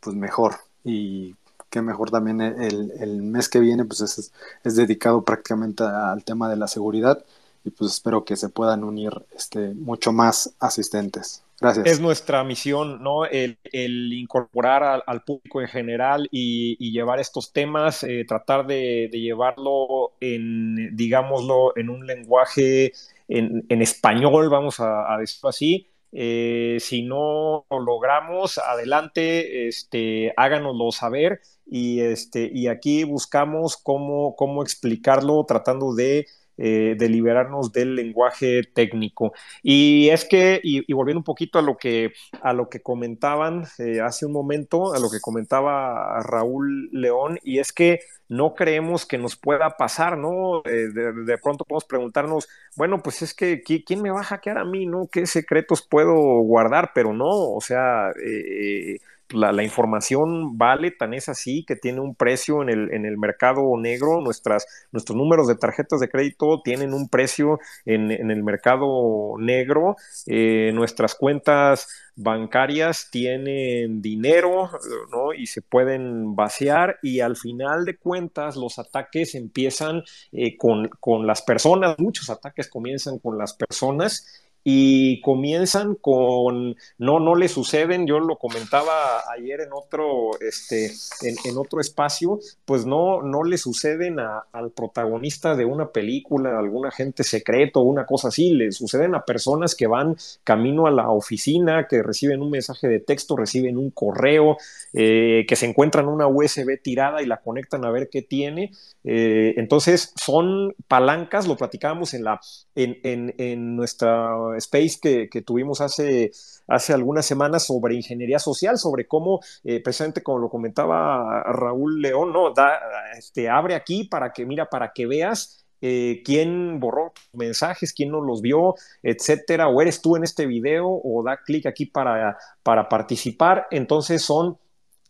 pues 0.00 0.16
mejor. 0.16 0.56
Y 0.82 1.36
que 1.70 1.82
mejor 1.82 2.10
también 2.10 2.40
el, 2.40 3.22
mes 3.22 3.48
que 3.48 3.60
viene 3.60 3.84
pues 3.84 4.00
es, 4.00 4.32
es, 4.62 4.76
dedicado 4.76 5.22
prácticamente 5.22 5.82
al 5.84 6.22
tema 6.24 6.48
de 6.48 6.56
la 6.56 6.68
seguridad 6.68 7.24
y 7.64 7.70
pues 7.70 7.92
espero 7.92 8.24
que 8.24 8.36
se 8.36 8.48
puedan 8.48 8.84
unir 8.84 9.12
este, 9.34 9.74
mucho 9.74 10.12
más 10.12 10.54
asistentes. 10.60 11.42
Gracias. 11.60 11.86
Es 11.86 12.00
nuestra 12.00 12.44
misión, 12.44 13.02
¿no? 13.02 13.24
El, 13.24 13.56
incorporar 13.72 15.02
al, 15.06 15.22
público 15.22 15.60
en 15.60 15.68
general 15.68 16.28
y, 16.30 16.92
llevar 16.92 17.20
estos 17.20 17.52
temas, 17.52 18.02
eh, 18.02 18.24
tratar 18.28 18.66
de, 18.66 19.08
llevarlo 19.12 20.12
en, 20.20 20.94
digámoslo, 20.96 21.76
en 21.76 21.90
un 21.90 22.06
lenguaje 22.06 22.92
en, 23.28 23.82
español, 23.82 24.48
vamos 24.50 24.80
a, 24.80 25.14
a 25.14 25.18
decirlo 25.18 25.48
así, 25.50 25.88
eh, 26.16 26.76
si 26.78 27.02
no 27.02 27.66
lo 27.68 27.80
logramos, 27.80 28.58
adelante, 28.58 29.66
este, 29.66 30.32
háganoslo 30.36 30.92
saber 30.92 31.40
y, 31.66 32.00
este, 32.00 32.52
aquí 32.70 33.02
buscamos 33.02 33.76
cómo 33.76 34.62
explicarlo 34.62 35.44
tratando 35.44 35.92
de, 35.94 36.26
eh, 36.56 36.94
de, 36.98 37.08
liberarnos 37.08 37.72
del 37.72 37.94
lenguaje 37.94 38.62
técnico. 38.62 39.32
Y 39.62 40.08
es 40.10 40.24
que, 40.24 40.60
y, 40.62 40.92
volviendo 40.92 41.20
un 41.20 41.24
poquito 41.24 41.58
a 41.58 41.62
lo 41.62 41.76
que, 41.76 42.12
a 42.42 42.52
lo 42.52 42.68
que 42.68 42.80
comentaban 42.80 43.64
eh, 43.78 44.00
hace 44.00 44.26
un 44.26 44.32
momento, 44.32 44.94
a 44.94 44.98
lo 44.98 45.10
que 45.10 45.20
comentaba 45.20 46.20
Raúl 46.22 46.88
León, 46.92 47.38
y 47.42 47.58
es 47.58 47.72
que 47.72 48.00
no 48.28 48.54
creemos 48.54 49.06
que 49.06 49.18
nos 49.18 49.36
pueda 49.36 49.76
pasar, 49.76 50.16
¿no? 50.16 50.62
Eh, 50.64 50.88
de, 50.92 51.38
pronto 51.38 51.64
podemos 51.64 51.84
preguntarnos, 51.84 52.48
bueno, 52.76 53.02
pues 53.02 53.22
es 53.22 53.34
que, 53.34 53.62
¿quién 53.62 54.02
me 54.02 54.10
va 54.10 54.20
a 54.20 54.24
hackear 54.24 54.58
a 54.58 54.64
mí, 54.64 54.86
¿no? 54.86 55.08
¿Qué 55.10 55.26
secretos 55.26 55.82
puedo 55.82 56.14
guardar? 56.40 56.92
Pero 56.94 57.12
no, 57.12 57.28
o 57.28 57.60
sea, 57.60 58.10
eh, 58.24 58.98
la, 59.30 59.62
información 59.62 60.58
vale, 60.58 60.90
tan 60.90 61.14
es 61.14 61.28
así 61.28 61.64
que 61.66 61.76
tiene 61.76 62.00
un 62.00 62.14
precio 62.14 62.62
en 62.62 62.68
el, 62.68 62.92
en 62.92 63.06
el 63.06 63.16
mercado 63.18 63.62
negro, 63.78 64.20
nuestras, 64.20 64.66
nuestros 64.92 65.16
números 65.16 65.48
de 65.48 65.56
tarjetas 65.56 66.00
de 66.00 66.08
crédito 66.08 66.60
tienen 66.62 66.92
un 66.92 67.08
precio 67.08 67.58
en, 67.84 68.10
el 68.10 68.42
mercado 68.42 69.36
negro, 69.38 69.96
eh, 70.26 70.72
nuestras 70.74 71.14
cuentas 71.14 71.88
bancarias 72.16 73.08
tienen 73.10 74.00
dinero, 74.00 74.70
¿no? 75.10 75.32
Y 75.32 75.46
se 75.46 75.62
pueden 75.62 76.36
vaciar 76.36 76.98
y 77.02 77.20
al 77.20 77.36
final 77.36 77.84
de 77.84 77.96
cuentas 77.96 78.56
los 78.56 78.78
ataques 78.78 79.34
empiezan 79.34 80.02
eh, 80.32 80.56
con, 80.56 80.88
con 81.00 81.26
las 81.26 81.42
personas, 81.42 81.96
muchos 81.98 82.30
ataques 82.30 82.68
comienzan 82.68 83.18
con 83.18 83.36
las 83.38 83.54
personas 83.54 84.43
y 84.64 85.20
comienzan 85.20 85.94
con, 85.94 86.74
no, 86.96 87.20
no 87.20 87.34
le 87.34 87.48
suceden, 87.48 88.06
yo 88.06 88.18
lo 88.18 88.36
comentaba 88.36 89.22
ayer 89.30 89.60
en 89.60 89.68
otro, 89.72 90.30
este, 90.40 90.90
en, 91.22 91.58
otro 91.58 91.80
espacio, 91.80 92.40
pues 92.64 92.86
no, 92.86 93.22
no 93.22 93.44
le 93.44 93.58
suceden 93.58 94.16
al 94.18 94.70
protagonista 94.70 95.54
de 95.54 95.66
una 95.66 95.90
película, 95.90 96.58
algún 96.58 96.86
agente 96.86 97.24
secreto, 97.24 97.82
una 97.82 98.06
cosa 98.06 98.28
así, 98.28 98.54
le 98.54 98.72
suceden 98.72 99.14
a 99.14 99.26
personas 99.26 99.74
que 99.74 99.86
van 99.86 100.16
camino 100.44 100.86
a 100.86 100.90
la 100.90 101.10
oficina, 101.10 101.86
que 101.86 102.02
reciben 102.02 102.40
un 102.40 102.50
mensaje 102.50 102.88
de 102.88 103.00
texto, 103.00 103.36
reciben 103.36 103.76
un 103.76 103.90
correo, 103.90 104.56
eh, 104.94 105.44
que 105.46 105.56
se 105.56 105.66
encuentran 105.66 106.08
una 106.08 106.26
USB 106.26 106.80
tirada 106.82 107.20
y 107.20 107.26
la 107.26 107.42
conectan 107.42 107.84
a 107.84 107.90
ver 107.90 108.08
qué 108.08 108.22
tiene. 108.22 108.72
Eh, 109.04 109.54
entonces 109.58 110.14
son 110.16 110.74
palancas, 110.88 111.46
lo 111.46 111.56
platicábamos 111.56 112.14
en, 112.14 112.24
la, 112.24 112.40
en, 112.74 112.98
en, 113.02 113.34
en 113.36 113.76
nuestra 113.76 114.53
space 114.56 115.28
que, 115.30 115.42
tuvimos 115.42 115.80
hace, 115.80 116.32
hace 116.66 116.92
algunas 116.92 117.26
semanas 117.26 117.66
sobre 117.66 117.94
ingeniería 117.94 118.38
social, 118.38 118.78
sobre 118.78 119.06
cómo, 119.06 119.40
eh, 119.64 119.80
precisamente 119.82 120.22
como 120.22 120.38
lo 120.38 120.48
comentaba 120.48 121.42
Raúl 121.44 122.00
León, 122.00 122.32
¿no? 122.32 122.52
Da, 122.52 122.78
este, 123.16 123.48
abre 123.48 123.74
aquí 123.74 124.04
para 124.04 124.32
que, 124.32 124.46
mira, 124.46 124.68
para 124.68 124.92
que 124.92 125.06
veas 125.06 125.64
eh, 125.80 126.22
quién 126.24 126.80
borró 126.80 127.12
mensajes, 127.34 127.92
quién 127.92 128.10
no 128.10 128.22
los 128.22 128.40
vio, 128.40 128.74
etcétera, 129.02 129.68
o 129.68 129.82
eres 129.82 130.00
tú 130.00 130.16
en 130.16 130.24
este 130.24 130.46
video, 130.46 130.88
o 130.88 131.22
da 131.22 131.36
clic 131.36 131.66
aquí 131.66 131.84
para, 131.84 132.38
para 132.62 132.88
participar. 132.88 133.66
Entonces 133.70 134.22
son 134.22 134.56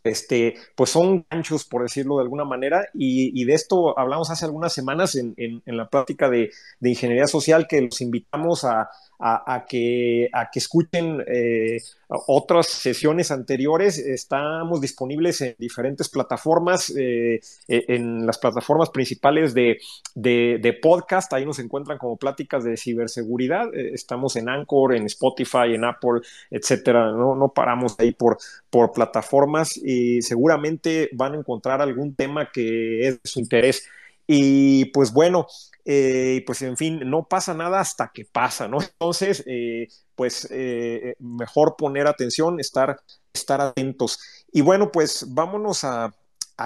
este, 0.04 0.54
pues 0.76 0.90
son 0.90 1.26
ganchos, 1.30 1.64
por 1.64 1.82
decirlo 1.82 2.16
de 2.16 2.22
alguna 2.22 2.44
manera, 2.44 2.86
y, 2.92 3.44
de 3.44 3.54
esto 3.54 3.98
hablamos 3.98 4.30
hace 4.30 4.44
algunas 4.44 4.72
semanas 4.72 5.16
en, 5.16 5.62
la 5.64 5.88
práctica 5.88 6.28
de, 6.28 6.50
ingeniería 6.82 7.26
social, 7.26 7.66
que 7.66 7.80
los 7.80 8.00
invitamos 8.02 8.64
a, 8.64 8.90
a, 9.18 9.64
que, 9.66 10.28
a 10.32 10.50
que 10.50 10.58
escuchen 10.58 11.24
eh, 11.26 11.78
otras 12.26 12.66
sesiones 12.66 13.30
anteriores. 13.30 13.98
Estamos 13.98 14.80
disponibles 14.80 15.40
en 15.40 15.54
diferentes 15.58 16.08
plataformas, 16.08 16.90
eh, 16.90 17.40
eh, 17.68 17.84
en 17.88 18.26
las 18.26 18.38
plataformas 18.38 18.90
principales 18.90 19.54
de, 19.54 19.78
de, 20.14 20.78
podcast. 20.82 21.32
Ahí 21.32 21.44
nos 21.46 21.58
encuentran 21.58 21.98
como 21.98 22.16
pláticas 22.16 22.64
de 22.64 22.76
ciberseguridad. 22.76 23.72
estamos 23.74 24.36
en 24.36 24.48
Anchor, 24.48 24.94
en 24.94 25.06
Spotify, 25.06 25.74
en 25.74 25.84
Apple, 25.84 26.20
etcétera. 26.50 27.12
No, 27.12 27.34
no 27.34 27.52
paramos 27.52 27.94
ahí 27.98 28.12
por, 28.12 28.38
por 28.70 28.92
plataformas 28.92 29.76
y 29.76 30.22
seguramente 30.22 31.08
van 31.12 31.34
a 31.34 31.38
encontrar 31.38 31.80
algún 31.80 32.14
tema 32.14 32.50
que 32.52 33.08
es 33.08 33.22
de 33.22 33.28
su 33.28 33.40
interés. 33.40 33.86
Y 34.26 34.86
pues 34.86 35.12
bueno, 35.12 35.46
eh, 35.84 36.42
pues 36.46 36.62
en 36.62 36.76
fin, 36.76 37.00
no 37.04 37.28
pasa 37.28 37.52
nada 37.52 37.80
hasta 37.80 38.10
que 38.12 38.24
pasa, 38.24 38.68
¿no? 38.68 38.80
Entonces, 38.80 39.42
eh, 39.46 39.88
pues 40.14 40.48
eh, 40.50 41.14
mejor 41.18 41.76
poner 41.76 42.06
atención, 42.06 42.58
estar, 42.58 43.00
estar 43.32 43.60
atentos. 43.60 44.18
Y 44.52 44.62
bueno, 44.62 44.90
pues 44.90 45.26
vámonos 45.28 45.84
a, 45.84 46.14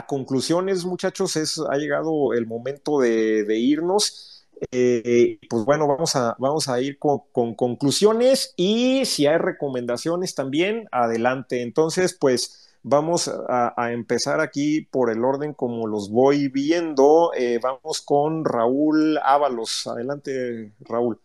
conclusiones, 0.06 0.84
muchachos, 0.84 1.34
es, 1.36 1.58
ha 1.58 1.76
llegado 1.76 2.34
el 2.34 2.46
momento 2.46 3.00
de, 3.00 3.58
irnos. 3.58 4.44
pues 4.70 5.64
bueno, 5.64 5.86
vamos 5.88 6.14
a, 6.14 6.36
vamos 6.38 6.68
a 6.68 6.80
ir 6.80 6.98
con, 6.98 7.54
conclusiones 7.54 8.52
y 8.56 9.06
si 9.06 9.26
hay 9.26 9.38
recomendaciones 9.38 10.34
también, 10.34 10.86
adelante. 10.92 11.62
Entonces, 11.62 12.14
pues 12.14 12.67
Vamos 12.82 13.28
a, 13.28 13.92
empezar 13.92 14.40
aquí 14.40 14.82
por 14.82 15.10
el 15.10 15.24
orden 15.24 15.52
como 15.52 15.86
los 15.86 16.10
voy 16.10 16.48
viendo. 16.48 17.32
Eh, 17.36 17.58
vamos 17.62 18.00
con 18.02 18.44
Raúl 18.44 19.18
Ábalos. 19.22 19.86
Adelante, 19.86 20.72
Raúl. 20.80 21.20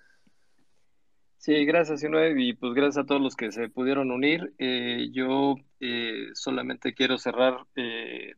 Sí, 1.37 1.65
gracias, 1.65 2.03
y 2.03 2.53
pues 2.53 2.73
gracias 2.73 3.03
a 3.03 3.05
todos 3.05 3.21
los 3.21 3.35
que 3.35 3.51
se 3.51 3.69
pudieron 3.69 4.11
unir. 4.11 4.53
Eh, 4.57 5.09
yo 5.11 5.55
eh, 5.79 6.29
solamente 6.33 6.93
quiero 6.93 7.17
cerrar 7.17 7.65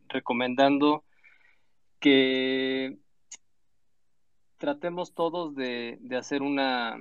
recomendando 0.10 1.04
que 2.00 2.98
tratemos 4.58 5.14
todos 5.14 5.56
de 5.56 6.00
hacer 6.18 6.42
una, 6.42 6.98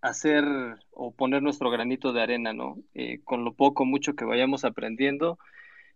hacer 0.00 0.44
o 0.90 1.14
poner 1.14 1.42
nuestro 1.42 1.70
granito 1.70 2.12
de 2.12 2.22
arena, 2.22 2.52
¿no? 2.52 2.76
Eh, 2.94 3.20
con 3.24 3.44
lo 3.44 3.54
poco, 3.54 3.84
mucho 3.84 4.14
que 4.14 4.24
vayamos 4.24 4.64
aprendiendo, 4.64 5.38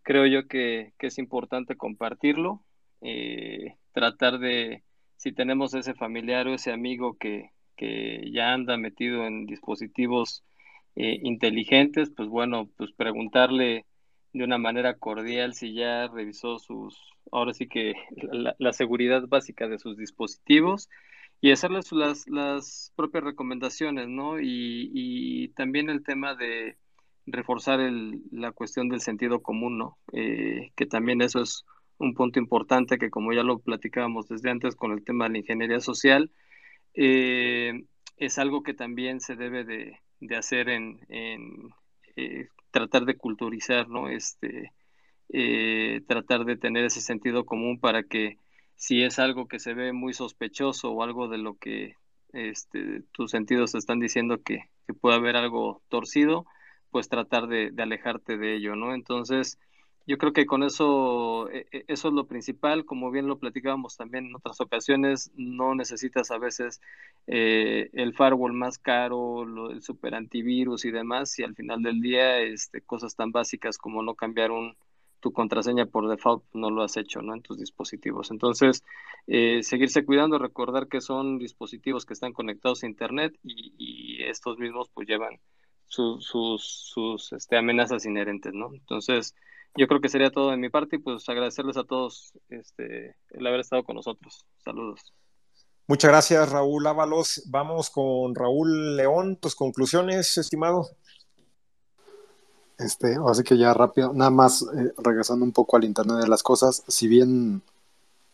creo 0.03 0.27
yo 0.27 0.49
que, 0.49 0.93
es 0.99 1.19
importante 1.19 1.77
compartirlo, 1.77 2.65
eh, 3.01 3.77
tratar 3.93 4.39
de, 4.39 4.83
si 5.17 5.33
tenemos 5.33 5.75
ese 5.75 5.95
familiar 5.95 6.49
o 6.49 6.55
ese 6.55 6.73
amigo 6.73 7.17
que, 7.19 7.51
ya 8.33 8.53
anda 8.55 8.77
metido 8.77 9.25
en 9.25 9.47
dispositivos 9.47 10.43
eh, 10.97 11.21
inteligentes, 11.23 12.11
pues 12.11 12.29
bueno, 12.29 12.69
pues 12.77 12.91
preguntarle 12.91 13.87
de 14.33 14.43
una 14.43 14.59
manera 14.59 14.95
cordial 14.95 15.55
si 15.55 15.75
ya 15.75 16.09
revisó 16.09 16.59
sus, 16.59 16.99
ahora 17.31 17.55
sí 17.55 17.69
que 17.69 17.95
la 18.59 18.73
seguridad 18.73 19.29
básica 19.29 19.69
de 19.69 19.79
sus 19.79 19.97
dispositivos 19.97 20.89
y 21.41 21.53
hacerles 21.53 21.93
las, 21.93 22.29
las 22.29 22.93
propias 22.97 23.25
recomendaciones, 23.25 24.09
¿no? 24.09 24.41
Y, 24.41 25.53
también 25.57 25.91
el 25.91 26.05
tema 26.05 26.35
de 26.35 26.77
reforzar 27.27 27.81
el, 27.81 28.23
la 28.31 28.53
cuestión 28.53 28.89
del 28.89 29.01
sentido 29.01 29.43
común, 29.43 29.79
¿no? 29.79 29.99
Eh, 30.13 30.73
que 30.77 30.87
también 30.87 31.21
eso 31.23 31.41
es 31.43 31.65
un 31.99 32.15
punto 32.15 32.39
importante 32.39 32.99
que 32.99 33.11
como 33.11 33.33
ya 33.33 33.43
lo 33.43 33.59
platicábamos 33.59 34.29
desde 34.29 34.51
antes 34.51 34.77
con 34.77 34.93
el 34.93 35.05
tema 35.05 35.25
de 35.25 35.33
la 35.33 35.39
ingeniería 35.39 35.81
social, 35.81 36.31
eh, 36.95 37.85
es 38.17 38.39
algo 38.39 38.63
que 38.63 38.75
también 38.75 39.21
se 39.21 39.37
debe 39.37 39.65
de, 39.65 39.99
hacer 40.37 40.69
en, 40.69 41.01
en 41.09 41.71
eh, 42.17 42.49
tratar 42.71 43.05
de 43.05 43.17
culturizar, 43.17 43.89
¿no? 43.89 44.09
Este, 44.09 44.73
tratar 46.07 46.45
de 46.45 46.57
tener 46.57 46.85
ese 46.85 47.01
sentido 47.01 47.45
común 47.45 47.79
para 47.81 48.03
que 48.03 48.39
si 48.79 49.03
es 49.03 49.19
algo 49.19 49.49
que 49.49 49.59
se 49.59 49.75
ve 49.75 49.93
muy 49.93 50.15
sospechoso 50.15 50.93
o 50.93 51.03
algo 51.03 51.29
de 51.29 51.39
lo 51.39 51.57
que 51.57 51.97
este, 52.33 53.03
tus 53.13 53.33
sentidos 53.33 53.75
están 53.75 53.99
diciendo 53.99 54.41
que, 54.43 54.71
puede 55.01 55.17
haber 55.17 55.37
algo 55.37 55.83
torcido, 55.89 56.47
pues 56.91 57.09
tratar 57.09 57.49
de, 57.49 57.73
alejarte 57.77 58.39
de 58.39 58.57
ello, 58.57 58.77
¿no? 58.77 58.95
Entonces, 58.95 59.59
yo 60.07 60.17
creo 60.17 60.33
que 60.33 60.47
con 60.47 60.63
eso, 60.63 61.51
e, 61.51 61.67
e, 61.73 61.85
eso 61.89 62.09
es 62.09 62.15
lo 62.15 62.27
principal, 62.27 62.85
como 62.87 63.11
bien 63.11 63.27
lo 63.27 63.39
platicábamos 63.39 63.97
también 63.97 64.27
en 64.27 64.37
otras 64.37 64.61
ocasiones, 64.61 65.33
no 65.35 65.75
necesitas 65.75 66.31
a 66.31 66.39
veces 66.39 66.81
eh, 67.27 67.91
el 67.93 68.15
firewall 68.15 68.53
más 68.53 68.79
caro, 68.79 69.71
el 69.71 69.83
super 69.83 70.15
antivirus 70.15 70.85
y 70.85 70.93
demás, 70.93 71.37
y 71.39 71.43
al 71.43 71.57
final 71.57 71.83
del 71.83 72.01
día, 72.01 72.39
este, 72.41 72.81
cosas 72.81 73.17
tan 73.17 73.33
básicas 73.33 73.77
como 73.77 74.03
no 74.03 74.15
cambiar 74.15 74.53
un, 74.53 74.77
tu 75.21 75.33
contraseña 75.33 75.87
por 75.87 76.09
default 76.09 76.45
no 76.53 76.71
lo 76.71 76.83
has 76.83 76.97
hecho 76.97 77.23
¿no? 77.23 77.35
en 77.35 77.43
tus 77.43 77.59
dispositivos. 77.59 78.31
Entonces, 78.31 78.85
eh, 79.27 79.63
seguirse 79.63 80.05
cuidando, 80.05 80.39
recordar 80.39 80.89
que 80.89 81.01
son 81.01 81.39
dispositivos 81.39 82.07
que 82.07 82.15
están 82.15 82.33
conectados 82.33 82.83
a 82.83 82.87
Internet 82.87 83.39
y, 83.43 84.23
estos 84.29 84.59
mismos 84.59 84.91
pues 84.93 85.09
llevan 85.09 85.41
sus, 85.87 86.27
sus 86.27 87.33
este, 87.33 87.57
amenazas 87.57 88.05
inherentes. 88.05 88.53
¿no? 88.53 88.75
Entonces, 88.75 89.35
yo 89.75 89.87
creo 89.87 90.01
que 90.01 90.09
sería 90.09 90.31
todo 90.31 90.51
de 90.51 90.57
mi 90.57 90.69
parte 90.69 90.97
y 90.97 90.99
pues 90.99 91.29
agradecerles 91.29 91.77
a 91.77 91.85
todos 91.85 92.33
este, 92.49 93.17
el 93.31 93.47
haber 93.47 93.61
estado 93.61 93.85
con 93.85 93.97
nosotros. 93.97 94.45
Saludos. 94.65 95.15
Muchas 95.87 96.11
gracias, 96.11 96.53
Raúl 96.53 96.87
Ábalos. 96.87 97.45
Vamos 97.47 97.89
con 97.89 98.35
Raúl 98.35 98.97
León. 98.97 99.37
Tus 99.37 99.55
conclusiones, 99.55 100.37
estimado. 100.37 100.87
Este, 102.79 103.17
así 103.27 103.43
que 103.43 103.59
ya 103.59 103.75
rápido, 103.75 104.13
nada 104.13 104.31
más 104.31 104.63
eh, 104.63 104.93
regresando 104.99 105.45
un 105.45 105.53
poco 105.53 105.77
al 105.77 105.85
Internet 105.85 106.19
de 106.19 106.29
las 106.29 106.43
Cosas, 106.45 106.85
si 106.87 107.09
bien 107.09 107.63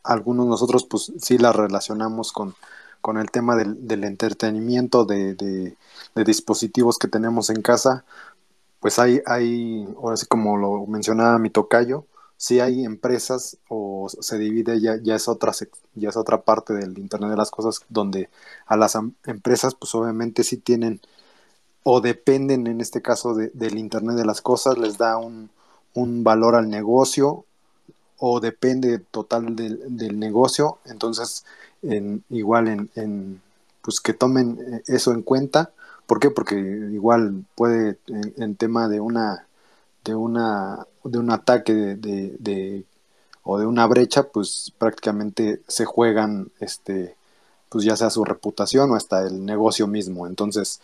algunos 0.03 0.47
nosotros 0.47 0.85
pues 0.85 1.13
sí 1.19 1.39
la 1.39 1.53
relacionamos 1.53 2.31
con, 2.33 2.55
con 3.01 3.19
el 3.19 3.31
tema 3.31 3.57
del, 3.57 3.87
del 3.89 4.05
entretenimiento 4.05 5.05
de, 5.07 5.35
de, 5.35 5.77
dispositivos 6.25 6.99
que 6.99 7.09
tenemos 7.09 7.51
en 7.51 7.63
casa, 7.63 8.05
pues 8.81 8.99
hay, 8.99 9.23
hay, 9.27 9.87
ahora 9.97 10.17
sí 10.17 10.27
como 10.27 10.57
lo 10.59 10.87
mencionaba 10.87 11.39
mi 11.39 11.51
tocayo, 11.51 12.07
sí 12.37 12.61
hay 12.61 12.85
empresas 12.85 13.59
o 13.69 14.09
se 14.09 14.39
divide 14.39 14.81
ya, 14.81 14.97
ya 15.03 15.15
es 15.17 15.29
otra 15.29 15.53
ya 15.95 16.09
es 16.11 16.17
otra 16.17 16.43
parte 16.43 16.75
del 16.75 16.99
Internet 16.99 17.31
de 17.31 17.37
las 17.37 17.51
Cosas 17.51 17.81
donde 17.89 18.31
a 18.67 18.77
las 18.77 18.97
empresas 19.25 19.75
pues 19.75 19.95
obviamente 19.95 20.45
sí 20.45 20.59
tienen 20.59 21.01
o 21.85 22.01
dependen 22.01 22.67
en 22.67 22.81
este 22.81 23.03
caso 23.03 23.35
del 23.35 23.79
Internet 23.79 24.17
de 24.17 24.25
las 24.25 24.41
Cosas, 24.41 24.79
les 24.79 24.99
da 24.99 25.19
un, 25.19 25.51
valor 26.25 26.57
al 26.57 26.69
negocio 26.69 27.45
o 28.19 28.41
depende 28.41 28.99
total 28.99 29.55
del, 29.55 30.19
negocio. 30.19 30.79
Entonces, 30.87 31.45
igual 32.31 32.89
en, 32.95 33.41
pues 33.83 34.01
que 34.01 34.15
tomen 34.15 34.83
eso 34.87 35.13
en 35.13 35.23
cuenta. 35.23 35.73
¿Por 36.07 36.21
qué? 36.21 36.31
Porque 36.31 36.57
igual 36.57 37.45
puede 37.55 37.99
en, 38.09 38.57
tema 38.57 38.89
de 38.89 39.01
una 39.01 39.47
de 40.05 40.15
una 40.15 40.87
de 41.05 41.19
un 41.19 41.31
ataque 41.31 41.73
de, 41.75 42.85
o 43.43 43.59
de 43.59 43.67
una 43.67 43.87
brecha, 43.87 44.25
pues 44.25 44.73
prácticamente 44.79 45.61
se 45.69 45.85
juegan 45.85 46.51
este 46.61 47.15
pues 47.69 47.85
ya 47.85 47.97
sea 47.97 48.09
su 48.09 48.25
reputación 48.25 48.91
o 48.91 48.95
hasta 48.95 49.27
el 49.27 49.45
negocio 49.45 49.87
mismo. 49.87 50.27
Entonces, 50.27 50.81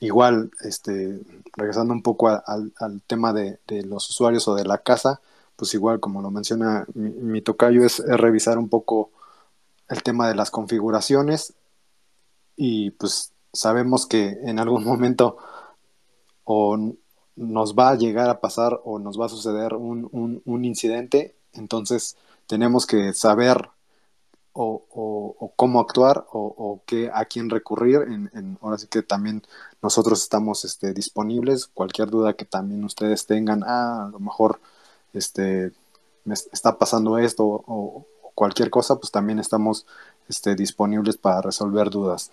igual, 0.00 0.50
este, 0.60 1.20
regresando 1.56 1.92
un 1.92 2.02
poco 2.02 2.28
al, 2.28 2.72
tema 3.06 3.32
de, 3.32 3.58
los 3.84 4.08
usuarios 4.10 4.46
o 4.48 4.54
de 4.54 4.64
la 4.64 4.78
casa, 4.78 5.20
pues 5.56 5.74
igual, 5.74 6.00
como 6.00 6.22
lo 6.22 6.30
menciona 6.30 6.86
mi, 6.94 7.42
tocayo, 7.42 7.84
es, 7.84 7.98
revisar 7.98 8.58
un 8.58 8.68
poco 8.68 9.10
el 9.88 10.02
tema 10.02 10.28
de 10.28 10.34
las 10.34 10.50
configuraciones 10.50 11.54
y 12.56 12.90
pues 12.92 13.32
sabemos 13.52 14.06
que 14.06 14.38
en 14.42 14.58
algún 14.58 14.84
momento 14.86 15.38
o 16.44 16.94
nos 17.36 17.74
va 17.74 17.90
a 17.90 17.94
llegar 17.94 18.30
a 18.30 18.40
pasar 18.40 18.80
o 18.84 18.98
nos 18.98 19.20
va 19.20 19.26
a 19.26 19.30
suceder 19.30 19.74
un, 19.74 20.42
un 20.44 20.64
incidente, 20.64 21.36
entonces 21.52 22.16
tenemos 22.46 22.86
que 22.86 23.12
saber 23.12 23.70
o, 24.60 25.52
cómo 25.56 25.80
actuar 25.80 26.26
o, 26.32 26.80
qué, 26.86 27.10
a 27.12 27.24
quién 27.24 27.48
recurrir. 27.48 28.00
En, 28.02 28.58
ahora 28.60 28.78
sí 28.78 28.86
que 28.88 29.02
también 29.02 29.42
nosotros 29.82 30.20
estamos 30.22 30.64
este, 30.64 30.92
disponibles. 30.92 31.66
Cualquier 31.68 32.10
duda 32.10 32.34
que 32.34 32.44
también 32.44 32.84
ustedes 32.84 33.26
tengan, 33.26 33.62
ah, 33.64 34.06
a 34.06 34.10
lo 34.10 34.18
mejor 34.18 34.60
este, 35.12 35.72
me 36.24 36.34
está 36.34 36.78
pasando 36.78 37.18
esto 37.18 37.44
o, 37.46 38.06
cualquier 38.34 38.70
cosa, 38.70 38.96
pues 38.96 39.10
también 39.10 39.40
estamos 39.40 39.84
este, 40.28 40.54
disponibles 40.54 41.16
para 41.16 41.42
resolver 41.42 41.90
dudas. 41.90 42.30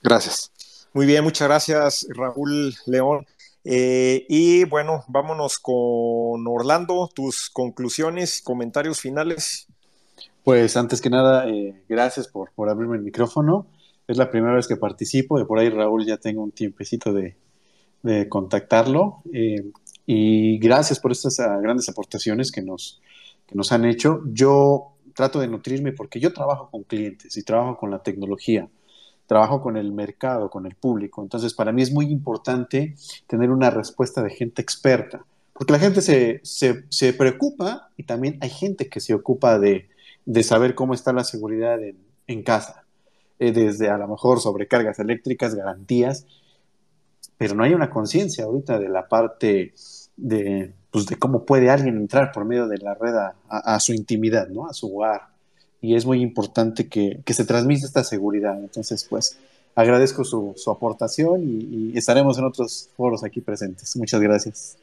Gracias. 0.00 0.52
Muy 0.92 1.06
bien, 1.06 1.24
muchas 1.24 1.48
gracias 1.48 2.06
Raúl 2.10 2.76
León. 2.86 3.26
Eh, 3.64 4.24
y 4.28 4.64
bueno, 4.64 5.04
vámonos 5.08 5.58
con 5.58 6.46
Orlando, 6.46 7.08
tus 7.12 7.50
conclusiones, 7.50 8.40
comentarios 8.42 9.00
finales. 9.00 9.66
Pues 10.44 10.76
antes 10.76 11.00
que 11.00 11.08
nada, 11.08 11.48
eh, 11.48 11.82
gracias 11.88 12.26
por, 12.26 12.50
por, 12.52 12.68
abrirme 12.68 12.96
el 12.96 13.02
micrófono. 13.02 13.68
Es 14.08 14.16
la 14.16 14.30
primera 14.30 14.54
vez 14.54 14.66
que 14.66 14.76
participo, 14.76 15.38
de 15.38 15.44
por 15.44 15.58
ahí 15.58 15.68
Raúl 15.68 16.04
ya 16.04 16.16
tengo 16.16 16.42
un 16.42 16.50
tiempecito 16.50 17.12
de, 17.12 17.36
de 18.02 18.28
contactarlo. 18.28 19.22
Eh, 19.32 19.70
y 20.04 20.58
gracias 20.58 20.98
por 20.98 21.12
estas 21.12 21.38
ah, 21.38 21.58
grandes 21.62 21.88
aportaciones 21.88 22.50
que 22.50 22.60
nos, 22.60 23.00
que 23.46 23.54
nos 23.54 23.70
han 23.70 23.84
hecho. 23.84 24.20
Yo 24.32 24.94
trato 25.14 25.38
de 25.38 25.46
nutrirme 25.46 25.92
porque 25.92 26.18
yo 26.18 26.32
trabajo 26.32 26.68
con 26.70 26.82
clientes 26.82 27.36
y 27.36 27.44
trabajo 27.44 27.76
con 27.78 27.92
la 27.92 28.02
tecnología, 28.02 28.68
trabajo 29.26 29.62
con 29.62 29.76
el 29.76 29.92
mercado, 29.92 30.50
con 30.50 30.66
el 30.66 30.74
público. 30.74 31.22
Entonces, 31.22 31.54
para 31.54 31.70
mí 31.70 31.82
es 31.82 31.92
muy 31.92 32.06
importante 32.06 32.96
tener 33.28 33.50
una 33.50 33.70
respuesta 33.70 34.22
de 34.22 34.30
gente 34.30 34.60
experta, 34.60 35.24
porque 35.52 35.72
la 35.72 35.78
gente 35.78 36.00
se, 36.00 36.40
se, 36.42 36.84
se 36.88 37.12
preocupa 37.12 37.90
y 37.96 38.02
también 38.02 38.38
hay 38.40 38.50
gente 38.50 38.88
que 38.88 38.98
se 38.98 39.14
ocupa 39.14 39.58
de, 39.60 39.91
de 40.24 40.42
saber 40.42 40.74
cómo 40.74 40.94
está 40.94 41.12
la 41.12 41.24
seguridad 41.24 41.78
en, 42.26 42.42
casa, 42.42 42.84
eh, 43.38 43.52
desde 43.52 43.90
a 43.90 43.98
lo 43.98 44.08
mejor 44.08 44.40
sobrecargas 44.40 44.98
eléctricas, 44.98 45.54
garantías, 45.54 46.26
pero 47.36 47.54
no 47.54 47.64
hay 47.64 47.74
una 47.74 47.90
conciencia 47.90 48.44
ahorita 48.44 48.78
de 48.78 48.88
la 48.88 49.08
parte 49.08 49.74
de, 50.16 50.72
pues, 50.92 51.06
de 51.06 51.16
cómo 51.16 51.44
puede 51.44 51.70
alguien 51.70 51.96
entrar 51.96 52.32
por 52.32 52.44
medio 52.44 52.68
de 52.68 52.78
la 52.78 52.94
red 52.94 53.14
a, 53.48 53.80
su 53.80 53.92
intimidad, 53.92 54.48
¿no? 54.48 54.66
A 54.66 54.74
su 54.74 54.94
hogar. 54.94 55.22
Y 55.80 55.96
es 55.96 56.06
muy 56.06 56.20
importante 56.20 56.88
que, 56.88 57.20
se 57.26 57.44
transmita 57.44 57.86
esta 57.86 58.04
seguridad. 58.04 58.56
Entonces, 58.58 59.04
pues, 59.08 59.38
agradezco 59.74 60.22
su, 60.22 60.54
aportación 60.70 61.42
y, 61.44 61.96
estaremos 61.96 62.38
en 62.38 62.44
otros 62.44 62.90
foros 62.96 63.24
aquí 63.24 63.40
presentes. 63.40 63.96
Muchas 63.96 64.20
gracias. 64.20 64.76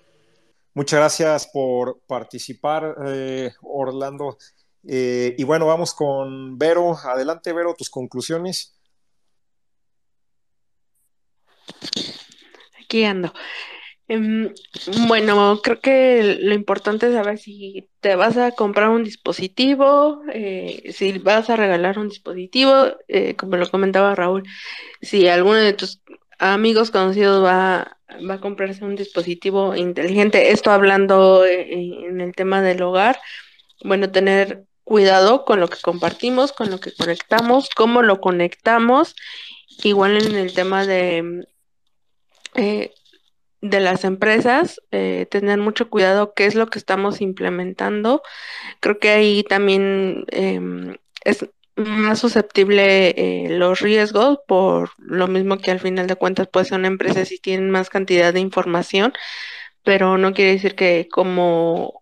Muchas 0.74 1.00
gracias 1.00 1.48
por 1.48 2.00
participar, 2.08 2.96
eh, 3.06 3.52
Orlando. 3.62 4.38
Eh, 4.88 5.36
y 5.38 5.44
bueno, 5.44 5.66
vamos 5.66 5.94
con 5.94 6.58
Vero. 6.58 6.98
Adelante, 6.98 7.54
Vero, 7.54 7.76
tus 7.78 7.90
conclusiones. 7.90 8.76
Aquí 12.84 13.04
ando. 13.04 13.34
Em, 14.08 14.52
bueno, 15.08 15.60
creo 15.62 15.80
que 15.82 16.40
lo 16.42 16.56
importante 16.56 17.08
es 17.08 17.14
saber 17.14 17.38
si 17.38 17.88
te 18.00 18.16
vas 18.16 18.38
a 18.38 18.52
comprar 18.54 18.90
un 18.90 19.04
dispositivo, 19.04 20.24
eh, 20.34 20.92
si 20.94 21.20
vas 21.20 21.52
a 21.52 21.56
regalar 21.56 22.00
un 22.00 22.10
dispositivo, 22.10 22.88
eh, 23.08 23.36
como 23.36 23.58
lo 23.58 23.70
comentaba 23.70 24.16
Raúl, 24.16 24.44
si 25.02 25.28
alguno 25.28 25.58
de 25.58 25.74
tus 25.74 26.02
amigos 26.40 26.90
conocidos 26.90 27.44
va, 27.44 28.00
va 28.28 28.34
a 28.36 28.42
comprarse 28.42 28.84
un 28.84 28.96
dispositivo 28.96 29.76
inteligente, 29.76 30.52
esto 30.52 30.72
hablando 30.72 31.46
en 31.46 32.20
el 32.20 32.34
tema 32.34 32.64
del 32.64 32.82
hogar, 32.82 33.20
bueno, 33.84 34.12
tener 34.12 34.66
cuidado 34.90 35.46
con 35.46 35.60
lo 35.60 35.68
que 35.68 35.80
compartimos, 35.80 36.52
con 36.52 36.72
lo 36.72 36.80
que 36.80 36.92
conectamos, 36.92 37.70
cómo 37.70 38.02
lo 38.02 38.20
conectamos. 38.20 39.16
Igual 39.84 40.18
en 40.18 40.36
el 40.36 40.52
tema 40.56 40.88
de, 40.88 41.46
eh, 42.56 42.92
de 43.62 43.80
las 43.82 44.04
empresas, 44.04 44.82
eh, 44.92 45.28
tener 45.30 45.60
mucho 45.60 45.92
cuidado 45.92 46.34
qué 46.34 46.48
es 46.48 46.56
lo 46.56 46.72
que 46.72 46.80
estamos 46.80 47.22
implementando. 47.22 48.24
Creo 48.80 48.98
que 48.98 49.12
ahí 49.12 49.44
también 49.44 50.26
em, 50.30 50.98
es 51.24 51.48
más 51.76 52.20
susceptible 52.20 53.10
eh, 53.12 53.50
los 53.50 53.82
riesgos 53.82 54.40
por 54.48 54.90
lo 54.98 55.28
mismo 55.28 55.60
que 55.60 55.70
al 55.72 55.80
final 55.80 56.08
de 56.08 56.16
cuentas 56.16 56.48
puede 56.48 56.66
ser 56.66 56.80
una 56.80 56.88
empresa 56.88 57.26
si 57.26 57.38
tienen 57.38 57.70
más 57.70 57.90
cantidad 57.92 58.34
de 58.34 58.40
información, 58.40 59.14
pero 59.84 60.18
no 60.18 60.34
quiere 60.34 60.54
decir 60.54 60.76
que 60.76 61.08
como 61.12 61.99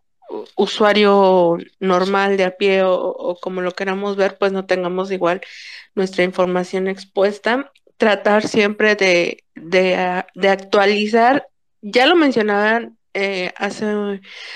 usuario 0.56 1.58
normal 1.80 2.38
de 2.38 2.46
a 2.46 2.58
pie 2.58 2.84
o, 2.84 3.38
como 3.42 3.62
lo 3.62 3.72
queramos 3.72 4.16
ver, 4.16 4.38
pues 4.38 4.52
no 4.52 4.66
tengamos 4.66 5.12
igual 5.12 5.42
nuestra 5.96 6.24
información 6.24 6.88
expuesta. 6.88 7.72
Tratar 7.98 8.48
siempre 8.48 8.96
de, 8.96 9.44
de, 9.56 10.50
actualizar, 10.50 11.48
ya 11.82 12.06
lo 12.06 12.16
mencionaban 12.16 12.98
eh, 13.14 13.54
hace 13.58 13.86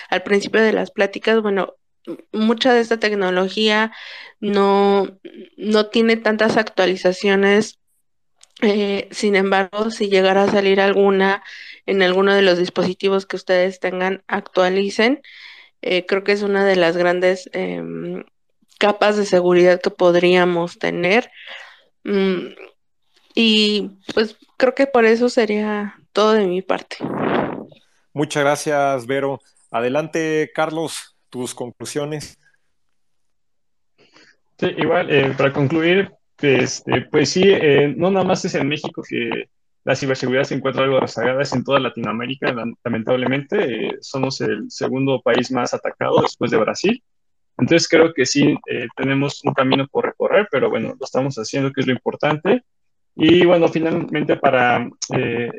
al 0.10 0.24
principio 0.24 0.62
de 0.62 0.74
las 0.74 0.92
pláticas, 0.92 1.42
bueno, 1.42 1.76
mucha 2.32 2.74
de 2.74 2.82
esta 2.82 3.00
tecnología 3.00 3.92
no, 4.40 5.08
no 5.58 5.88
tiene 5.88 6.18
tantas 6.18 6.58
actualizaciones. 6.58 7.80
Eh, 8.62 9.08
sin 9.12 9.36
embargo, 9.36 9.90
si 9.90 10.10
llegara 10.10 10.44
a 10.44 10.52
salir 10.52 10.80
alguna 10.82 11.44
en 11.86 12.04
alguno 12.04 12.36
de 12.36 12.44
los 12.44 12.60
dispositivos 12.60 13.26
que 13.26 13.36
ustedes 13.36 13.80
tengan, 13.80 14.24
actualicen. 14.28 15.22
Eh, 15.82 16.06
creo 16.06 16.24
que 16.24 16.32
es 16.32 16.44
una 16.44 16.66
de 16.66 16.76
las 16.76 16.96
grandes 16.98 17.50
em, 17.54 18.24
capas 18.78 19.18
de 19.18 19.26
seguridad 19.26 19.82
que 19.82 19.90
podríamos 19.90 20.80
tener. 20.80 21.32
Mm, 22.04 22.48
y 23.36 23.92
pues 24.14 24.38
creo 24.58 24.76
que 24.76 24.88
por 24.88 25.06
eso 25.06 25.30
sería 25.30 25.96
todo 26.14 26.34
de 26.34 26.48
mi 26.48 26.62
parte. 26.62 26.98
Muchas 28.14 28.44
gracias, 28.44 29.08
Vero. 29.08 29.40
Adelante, 29.72 30.52
Carlos, 30.54 31.16
tus 31.30 31.56
conclusiones. 31.56 32.38
Sí, 34.60 34.68
igual, 34.78 35.10
eh, 35.10 35.34
para 35.38 35.54
concluir, 35.54 36.12
este, 36.42 37.02
pues 37.10 37.30
sí, 37.30 37.44
eh, 37.46 37.94
no 37.96 38.12
nada 38.12 38.26
más 38.26 38.44
es 38.46 38.54
en 38.56 38.68
México 38.68 39.02
que 39.08 39.50
la 39.84 39.96
ciberseguridad 39.96 40.44
se 40.44 40.56
encuentra 40.56 40.84
algo 40.84 41.00
rezagada, 41.00 41.42
en 41.52 41.64
toda 41.64 41.80
Latinoamérica, 41.80 42.54
lamentablemente. 42.84 43.88
Eh, 43.88 43.98
somos 44.02 44.40
el 44.42 44.70
segundo 44.70 45.22
país 45.22 45.52
más 45.52 45.74
atacado 45.74 46.22
después 46.22 46.52
de 46.52 46.58
Brasil. 46.58 47.04
Entonces 47.58 47.88
creo 47.88 48.14
que 48.14 48.26
sí 48.26 48.56
eh, 48.70 48.88
tenemos 48.96 49.44
un 49.44 49.54
camino 49.54 49.88
por 49.88 50.06
recorrer, 50.06 50.48
pero 50.52 50.70
bueno, 50.70 50.96
lo 51.00 51.06
estamos 51.06 51.36
haciendo, 51.36 51.72
que 51.72 51.82
es 51.82 51.88
lo 51.88 51.94
importante. 51.94 52.64
Y 53.16 53.46
bueno, 53.46 53.68
finalmente 53.68 54.38
para, 54.38 54.88
eh, 55.16 55.50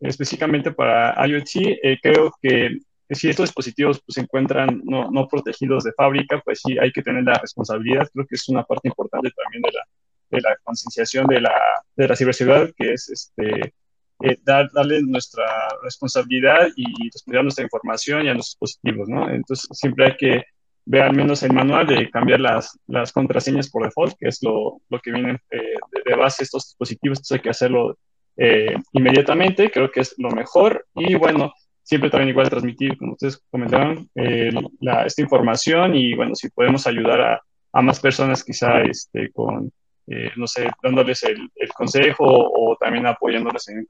específicamente 0.00 0.72
para 0.72 1.14
IoT, 1.26 2.00
creo 2.02 2.32
que 2.42 2.78
si 3.10 3.30
estos 3.30 3.48
dispositivos 3.48 4.00
pues, 4.04 4.14
se 4.14 4.20
encuentran 4.20 4.82
no, 4.84 5.10
no, 5.10 5.26
protegidos 5.26 5.84
de 5.84 5.92
fábrica, 5.92 6.40
pues 6.44 6.60
sí 6.62 6.76
hay 6.78 6.92
que 6.92 7.02
tener 7.02 7.24
la 7.24 7.34
responsabilidad. 7.34 8.08
Creo 8.12 8.26
que 8.26 8.34
es 8.34 8.48
una 8.48 8.64
parte 8.64 8.88
importante 8.88 9.30
también 9.30 9.62
de 9.62 9.72
la, 9.72 9.84
de 10.30 10.40
la 10.40 10.56
concienciación 10.62 11.26
de 11.26 11.40
la, 11.40 11.54
de 11.96 12.08
la 12.08 12.16
ciberseguridad, 12.16 12.70
que 12.76 12.92
es 12.92 13.08
este, 13.08 13.74
eh, 14.22 14.36
dar, 14.42 14.68
darle 14.72 15.00
nuestra 15.02 15.44
responsabilidad 15.82 16.68
y 16.76 17.08
responder 17.10 17.42
nuestra 17.42 17.64
información 17.64 18.26
y 18.26 18.28
a 18.28 18.34
los 18.34 18.46
dispositivos, 18.46 19.08
¿no? 19.08 19.30
Entonces, 19.30 19.68
siempre 19.72 20.06
hay 20.06 20.16
que 20.16 20.42
ver 20.84 21.02
al 21.02 21.14
menos 21.14 21.42
el 21.42 21.52
manual 21.52 21.86
de 21.86 22.10
cambiar 22.10 22.40
las, 22.40 22.78
las 22.86 23.12
contraseñas 23.12 23.70
por 23.70 23.84
default, 23.84 24.14
que 24.18 24.28
es 24.28 24.42
lo, 24.42 24.80
lo 24.88 24.98
que 25.00 25.12
viene 25.12 25.38
eh, 25.50 25.74
de, 26.04 26.16
base 26.16 26.42
estos 26.42 26.68
dispositivos, 26.68 27.18
entonces 27.18 27.36
hay 27.36 27.42
que 27.42 27.50
hacerlo 27.50 27.98
eh, 28.36 28.74
inmediatamente, 28.92 29.70
creo 29.70 29.90
que 29.90 30.00
es 30.00 30.14
lo 30.18 30.30
mejor. 30.30 30.86
Y 30.94 31.14
bueno, 31.14 31.52
siempre 31.82 32.10
también 32.10 32.30
igual 32.30 32.48
transmitir, 32.48 32.96
como 32.96 33.12
ustedes 33.12 33.40
comentaron, 33.50 34.08
esta 34.14 35.22
información 35.22 35.94
y 35.94 36.14
bueno, 36.14 36.34
si 36.34 36.48
podemos 36.48 36.86
ayudar 36.86 37.20
a, 37.20 37.42
a 37.72 37.82
más 37.82 38.00
personas 38.00 38.42
quizá 38.42 38.80
este, 38.82 39.30
con, 39.32 39.70
eh, 40.10 40.30
no 40.36 40.46
sé, 40.46 40.68
dándoles 40.82 41.22
el, 41.24 41.50
consejo 41.74 42.24
o 42.26 42.76
también 42.80 43.06
apoyándoles 43.06 43.68
en 43.68 43.86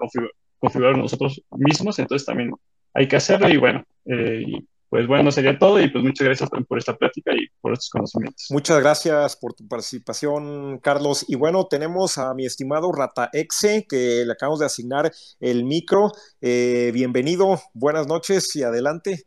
configurar, 0.58 0.98
nosotros 0.98 1.40
mismos, 1.52 1.98
entonces 1.98 2.26
también 2.26 2.50
hay 2.94 3.06
que 3.06 3.16
hacerlo 3.16 3.48
y 3.48 3.56
bueno, 3.56 3.84
eh, 4.06 4.44
pues 4.88 5.06
bueno, 5.06 5.30
sería 5.30 5.58
todo 5.58 5.80
y 5.80 5.90
pues 5.90 6.02
muchas 6.02 6.24
gracias 6.24 6.48
por 6.66 6.78
esta 6.78 6.96
plática 6.96 7.32
y 7.34 7.46
por 7.60 7.74
estos 7.74 7.90
conocimientos. 7.90 8.46
Muchas 8.50 8.80
gracias 8.80 9.36
por 9.36 9.52
tu 9.52 9.68
participación, 9.68 10.78
Carlos. 10.78 11.26
Y 11.28 11.36
bueno, 11.36 11.66
tenemos 11.66 12.16
a 12.16 12.32
mi 12.32 12.46
estimado 12.46 12.90
Rata 12.90 13.28
Exe, 13.34 13.86
que 13.86 14.24
le 14.24 14.32
acabamos 14.32 14.60
de 14.60 14.66
asignar 14.66 15.12
el 15.40 15.64
micro. 15.64 16.10
Eh, 16.40 16.90
bienvenido, 16.94 17.60
buenas 17.74 18.06
noches 18.06 18.56
y 18.56 18.62
adelante. 18.62 19.24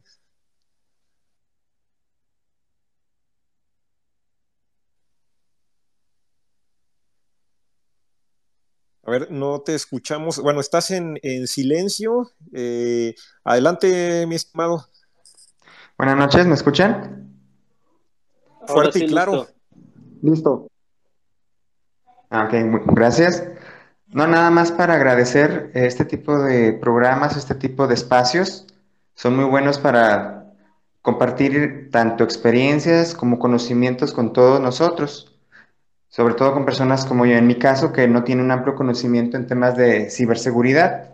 A 9.12 9.20
ver, 9.20 9.30
no 9.30 9.60
te 9.60 9.76
escuchamos. 9.76 10.40
Bueno, 10.40 10.62
estás 10.62 10.90
en, 10.90 11.20
silencio. 11.46 12.32
Eh, 12.54 13.14
adelante, 13.44 14.26
mi 14.26 14.36
estimado. 14.36 14.88
Buenas 15.98 16.16
noches, 16.16 16.48
¿me 16.48 16.54
escuchan? 16.54 17.30
Fuerte 18.68 19.00
y 19.00 19.08
claro. 19.08 19.48
Listo. 20.22 20.68
Ah, 22.30 22.46
ok, 22.46 22.54
gracias. 22.94 23.46
No, 24.08 24.28
nada 24.28 24.50
más 24.50 24.72
para 24.72 24.94
agradecer 24.94 25.72
este 25.74 26.06
tipo 26.06 26.42
de 26.42 26.72
programas, 26.72 27.36
este 27.36 27.56
tipo 27.56 27.88
de 27.88 27.96
espacios. 27.96 28.66
Son 29.14 29.36
muy 29.36 29.44
buenos 29.44 29.78
para 29.78 30.54
compartir 31.02 31.90
tanto 31.92 32.24
experiencias 32.24 33.14
como 33.14 33.40
conocimientos 33.40 34.14
con 34.14 34.32
todos 34.32 34.62
nosotros 34.62 35.31
sobre 36.12 36.34
todo 36.34 36.54
con 36.54 36.66
personas 36.66 37.06
como 37.06 37.26
yo 37.26 37.38
en 37.38 37.48
mi 37.48 37.56
caso, 37.56 37.94
que 37.94 38.08
no 38.08 38.26
tienen 38.26 38.46
un 38.46 38.52
amplio 38.52 38.76
conocimiento 38.76 39.38
en 39.38 39.48
temas 39.48 39.78
de 39.78 40.10
ciberseguridad. 40.10 41.14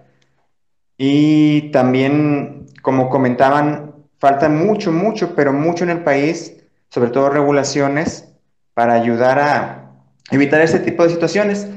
Y 0.97 1.71
también, 1.71 2.65
como 2.81 3.07
comentaban, 3.09 3.93
falta 4.19 4.49
mucho, 4.49 4.91
mucho, 4.91 5.35
pero 5.35 5.53
mucho 5.53 5.83
en 5.83 5.91
el 5.91 6.03
país, 6.03 6.57
sobre 6.89 7.11
todo 7.11 7.29
regulaciones, 7.29 8.33
para 8.73 8.95
ayudar 8.95 9.37
a 9.37 9.91
evitar 10.31 10.61
este 10.61 10.79
tipo 10.79 11.03
de 11.03 11.11
situaciones. 11.11 11.67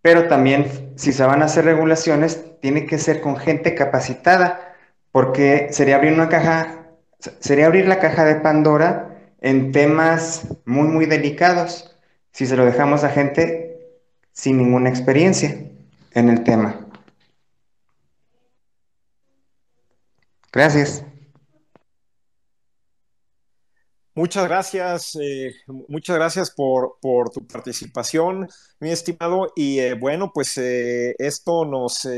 Pero 0.00 0.28
también, 0.28 0.92
si 0.94 1.12
se 1.12 1.24
van 1.24 1.42
a 1.42 1.46
hacer 1.46 1.64
regulaciones, 1.64 2.60
tiene 2.60 2.86
que 2.86 2.98
ser 2.98 3.20
con 3.20 3.36
gente 3.36 3.74
capacitada, 3.74 4.76
porque 5.10 5.68
sería 5.72 5.96
abrir 5.96 6.12
una 6.12 6.28
caja, 6.28 6.86
sería 7.18 7.66
abrir 7.66 7.88
la 7.88 7.98
caja 7.98 8.24
de 8.24 8.36
Pandora 8.36 9.10
en 9.40 9.72
temas 9.72 10.46
muy, 10.64 10.86
muy 10.86 11.06
delicados 11.06 11.93
si 12.34 12.46
se 12.46 12.56
lo 12.56 12.64
dejamos 12.64 13.04
a 13.04 13.10
gente 13.10 13.78
sin 14.32 14.58
ninguna 14.58 14.90
experiencia 14.90 15.56
en 16.10 16.28
el 16.28 16.42
tema. 16.42 16.80
Gracias. 20.52 21.04
Muchas 24.16 24.44
gracias, 24.46 25.16
eh, 25.20 25.54
muchas 25.66 26.16
gracias 26.16 26.50
por, 26.50 26.98
tu 27.32 27.46
participación, 27.46 28.48
mi 28.80 28.90
estimado. 28.90 29.52
Y 29.54 29.78
eh, 29.78 29.94
bueno, 29.94 30.32
pues 30.34 30.58
eh, 30.58 31.14
esto 31.18 31.64
nos, 31.64 32.08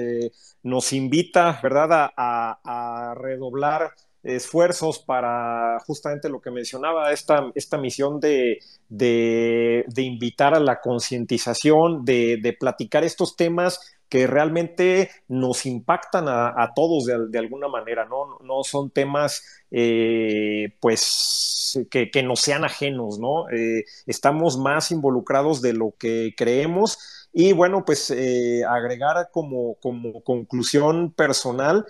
nos 0.63 0.93
invita, 0.95 1.61
¿verdad?, 1.63 2.11
a 2.17 3.15
redoblar 3.19 3.93
esfuerzos 4.27 4.99
para 4.99 5.79
justamente 5.87 6.29
lo 6.29 6.41
que 6.41 6.51
mencionaba, 6.51 7.13
esta, 7.13 7.51
esta 7.55 7.79
misión 7.79 8.19
de, 8.21 8.59
de, 8.89 9.85
invitar 9.97 10.55
a 10.55 10.61
la 10.61 10.81
concientización, 10.81 12.05
de, 12.05 12.57
platicar 12.59 13.05
estos 13.05 13.37
temas 13.37 13.99
que 14.09 14.27
realmente 14.27 15.11
nos 15.29 15.67
impactan 15.67 16.27
a, 16.29 16.73
todos 16.75 17.07
de, 17.07 17.39
alguna 17.39 17.69
manera, 17.69 18.05
¿no? 18.05 18.39
No 18.43 18.63
son 18.65 18.91
temas, 18.91 19.45
eh, 19.71 20.77
pues, 20.81 21.87
que, 21.91 22.11
que, 22.11 22.23
nos 22.23 22.41
sean 22.41 22.65
ajenos, 22.65 23.19
¿no? 23.19 23.49
Eh, 23.51 23.85
estamos 24.07 24.59
más 24.59 24.91
involucrados 24.91 25.63
de 25.63 25.73
lo 25.73 25.95
que 25.99 26.35
creemos 26.37 27.29
y 27.33 27.53
bueno, 27.53 27.85
pues 27.85 28.11
eh, 28.11 28.63
agregar 28.69 29.29
como, 29.31 29.75
como 29.75 30.23
conclusión 30.23 31.13
personal, 31.13 31.87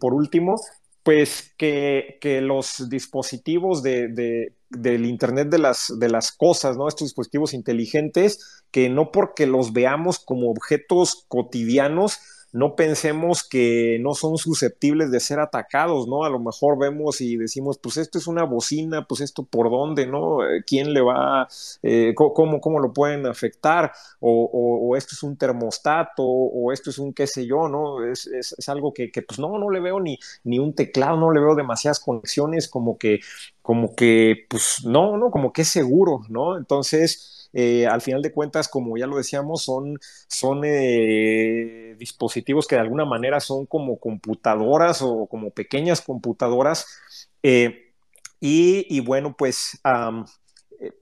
por 0.00 0.14
último, 0.14 0.56
pues 1.08 1.54
que, 1.56 2.18
los 2.42 2.90
dispositivos 2.90 3.82
de, 3.82 4.52
del 4.68 5.06
Internet 5.06 5.48
de 5.48 5.56
las, 5.56 5.90
de 5.98 6.10
las 6.10 6.32
cosas, 6.32 6.76
¿no? 6.76 6.86
Estos 6.86 7.06
dispositivos 7.06 7.54
inteligentes, 7.54 8.62
que 8.70 8.90
no 8.90 9.10
porque 9.10 9.46
los 9.46 9.72
veamos 9.72 10.18
como 10.18 10.50
objetos 10.50 11.24
cotidianos, 11.28 12.18
no 12.52 12.76
pensemos 12.76 13.46
que 13.46 13.98
no 14.00 14.14
son 14.14 14.38
susceptibles 14.38 15.10
de 15.10 15.20
ser 15.20 15.38
atacados, 15.40 16.08
¿no? 16.08 16.24
A 16.24 16.30
lo 16.30 16.38
mejor 16.38 16.78
vemos 16.78 17.20
y 17.20 17.36
decimos, 17.36 17.78
pues 17.78 17.96
esto 17.98 18.18
es 18.18 18.26
una 18.26 18.44
bocina, 18.44 19.06
pues 19.06 19.20
esto 19.20 19.42
por 19.44 19.70
dónde, 19.70 20.06
¿no? 20.06 20.48
Eh, 20.48 20.64
¿Quién 20.66 20.94
le 20.94 21.00
va, 21.00 21.46
eh, 21.82 22.14
cómo, 22.14 22.60
cómo, 22.60 22.80
lo 22.80 22.92
pueden 22.92 23.26
afectar? 23.26 23.92
O, 24.20 24.94
esto 24.96 25.14
es 25.14 25.22
un 25.22 25.36
termostato, 25.36 26.22
o 26.24 26.72
esto 26.72 26.90
es 26.90 26.98
un 26.98 27.12
qué 27.12 27.26
sé 27.26 27.46
yo, 27.46 27.68
¿no? 27.68 28.04
Es, 28.04 28.26
es, 28.26 28.68
algo 28.68 28.92
que, 28.92 29.10
que, 29.10 29.22
pues 29.22 29.38
no, 29.38 29.58
no 29.58 29.70
le 29.70 29.80
veo 29.80 30.00
ni, 30.00 30.18
ni 30.44 30.58
un 30.58 30.74
teclado, 30.74 31.16
no 31.16 31.30
le 31.32 31.40
veo 31.40 31.54
demasiadas 31.54 32.00
conexiones, 32.00 32.68
como 32.68 32.98
que, 32.98 33.20
como 33.62 33.94
que, 33.94 34.46
pues 34.48 34.84
no, 34.84 35.16
no, 35.18 35.30
como 35.30 35.52
que 35.52 35.62
es 35.62 35.68
seguro, 35.68 36.22
¿no? 36.28 36.56
Entonces, 36.56 37.37
eh, 37.52 37.86
al 37.86 38.00
final 38.00 38.22
de 38.22 38.32
cuentas, 38.32 38.68
como 38.68 38.96
ya 38.96 39.06
lo 39.06 39.16
decíamos, 39.16 39.62
son, 39.62 39.98
son 40.28 40.62
eh, 40.64 41.96
dispositivos 41.98 42.66
que 42.66 42.76
de 42.76 42.82
alguna 42.82 43.04
manera 43.04 43.40
son 43.40 43.66
como 43.66 43.98
computadoras 43.98 45.02
o 45.02 45.26
como 45.26 45.50
pequeñas 45.50 46.00
computadoras. 46.00 46.86
Eh, 47.42 47.92
y, 48.40 49.00
bueno, 49.00 49.34
pues 49.36 49.80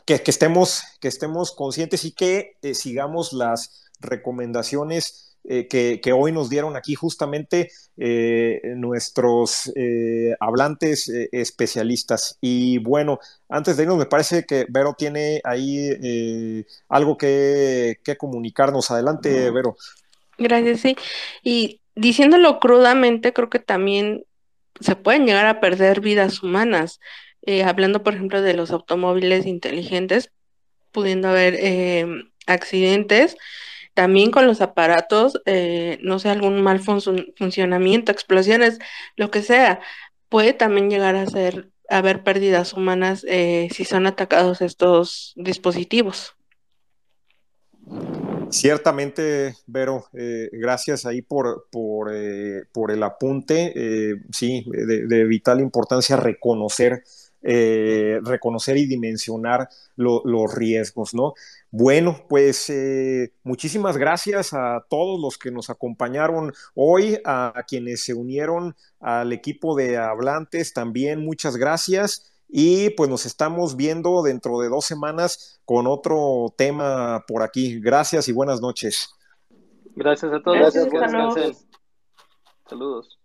que, 0.07 0.23
estemos, 0.25 0.83
que 1.01 1.09
estemos 1.09 1.53
conscientes 1.53 2.05
y 2.07 2.13
que 2.13 2.57
sigamos 2.73 3.35
las 3.35 3.91
recomendaciones 4.01 5.26
eh, 5.49 5.69
que, 5.69 6.13
hoy 6.13 6.33
nos 6.33 6.51
dieron 6.51 6.77
aquí 6.77 6.97
justamente 6.97 7.71
eh, 7.97 8.61
nuestros 8.77 9.73
eh, 9.77 10.35
hablantes 10.41 11.09
especialistas. 11.09 12.37
Y 12.41 12.79
bueno, 12.79 13.21
antes 13.49 13.77
de 13.77 13.85
irnos, 13.85 13.99
me 13.99 14.07
parece 14.07 14.45
que 14.45 14.67
Vero 14.69 14.95
tiene 14.99 15.41
ahí 15.45 16.65
algo 16.89 17.17
que, 17.17 18.01
que 18.03 18.17
comunicarnos. 18.17 18.91
Adelante, 18.91 19.51
Vero. 19.53 19.77
Gracias, 20.37 20.81
sí. 20.81 20.97
Y 21.45 21.81
diciéndolo 21.95 22.59
crudamente, 22.59 23.33
creo 23.33 23.49
que 23.49 23.61
también 23.61 24.25
se 24.81 24.97
pueden 24.97 25.27
llegar 25.27 25.47
a 25.47 25.61
perder 25.61 26.01
vidas 26.01 26.43
humanas. 26.43 26.99
hablando, 27.65 28.03
por 28.03 28.15
ejemplo, 28.15 28.43
de 28.43 28.55
los 28.55 28.73
automóviles 28.73 29.47
inteligentes, 29.47 30.33
pudiendo 30.91 31.29
haber 31.29 32.25
accidentes 32.49 33.37
también 33.97 34.31
con 34.31 34.47
los 34.47 34.61
aparatos, 34.61 35.41
eh, 35.47 35.99
no 36.03 36.19
sé, 36.19 36.29
algún 36.29 36.61
mal 36.61 36.81
funcionamiento, 36.81 38.13
explosiones, 38.13 38.79
lo 39.17 39.31
que 39.31 39.41
sea, 39.41 39.81
puede 40.29 40.53
también 40.53 40.91
llegar 40.91 41.17
a 41.17 41.25
ser 41.25 41.71
haber 41.89 42.23
pérdidas 42.23 42.75
humanas 42.75 43.25
eh, 43.27 43.69
si 43.73 43.87
son 43.87 44.07
atacados 44.07 44.61
estos 44.61 45.33
dispositivos. 45.37 46.37
Ciertamente, 48.51 49.55
Vero, 49.67 50.05
eh, 50.13 50.51
gracias 50.53 51.07
ahí 51.07 51.23
por, 51.23 51.67
por, 51.71 52.13
por 52.73 52.91
el 52.91 53.03
apunte. 53.03 53.73
sí, 54.31 54.67
de, 54.69 55.25
vital 55.25 55.61
importancia 55.61 56.19
reconocer, 56.19 57.03
reconocer 57.41 58.77
y 58.77 58.85
dimensionar 58.85 59.71
los 59.97 60.55
riesgos, 60.55 61.15
¿no? 61.15 61.33
Bueno, 61.71 62.25
pues 62.29 62.71
eh, 62.71 63.33
muchísimas 63.43 63.97
gracias 63.97 64.53
a 64.53 64.85
todos 64.89 65.21
los 65.21 65.37
que 65.37 65.51
nos 65.51 65.69
acompañaron 65.69 66.53
hoy, 66.75 67.19
a, 67.25 67.65
quienes 67.67 68.05
se 68.05 68.15
unieron 68.15 68.77
al 69.01 69.33
equipo 69.33 69.77
de 69.77 69.97
hablantes 69.97 70.73
también, 70.73 71.25
muchas 71.25 71.57
gracias. 71.57 72.33
Y 72.49 72.91
pues 72.91 73.11
nos 73.11 73.27
estamos 73.27 73.77
viendo 73.77 74.23
dentro 74.23 74.61
de 74.61 74.69
dos 74.69 74.85
semanas 74.85 75.61
con 75.65 75.89
otro 75.89 76.55
tema 76.57 77.25
por 77.27 77.43
aquí. 77.43 77.81
Gracias 77.81 78.29
y 78.29 78.33
buenas 78.33 78.61
noches. 78.61 79.11
Gracias 79.97 80.33
a 80.33 80.41
todos. 80.41 80.59
Gracias, 80.59 81.67
Saludos. 82.69 83.19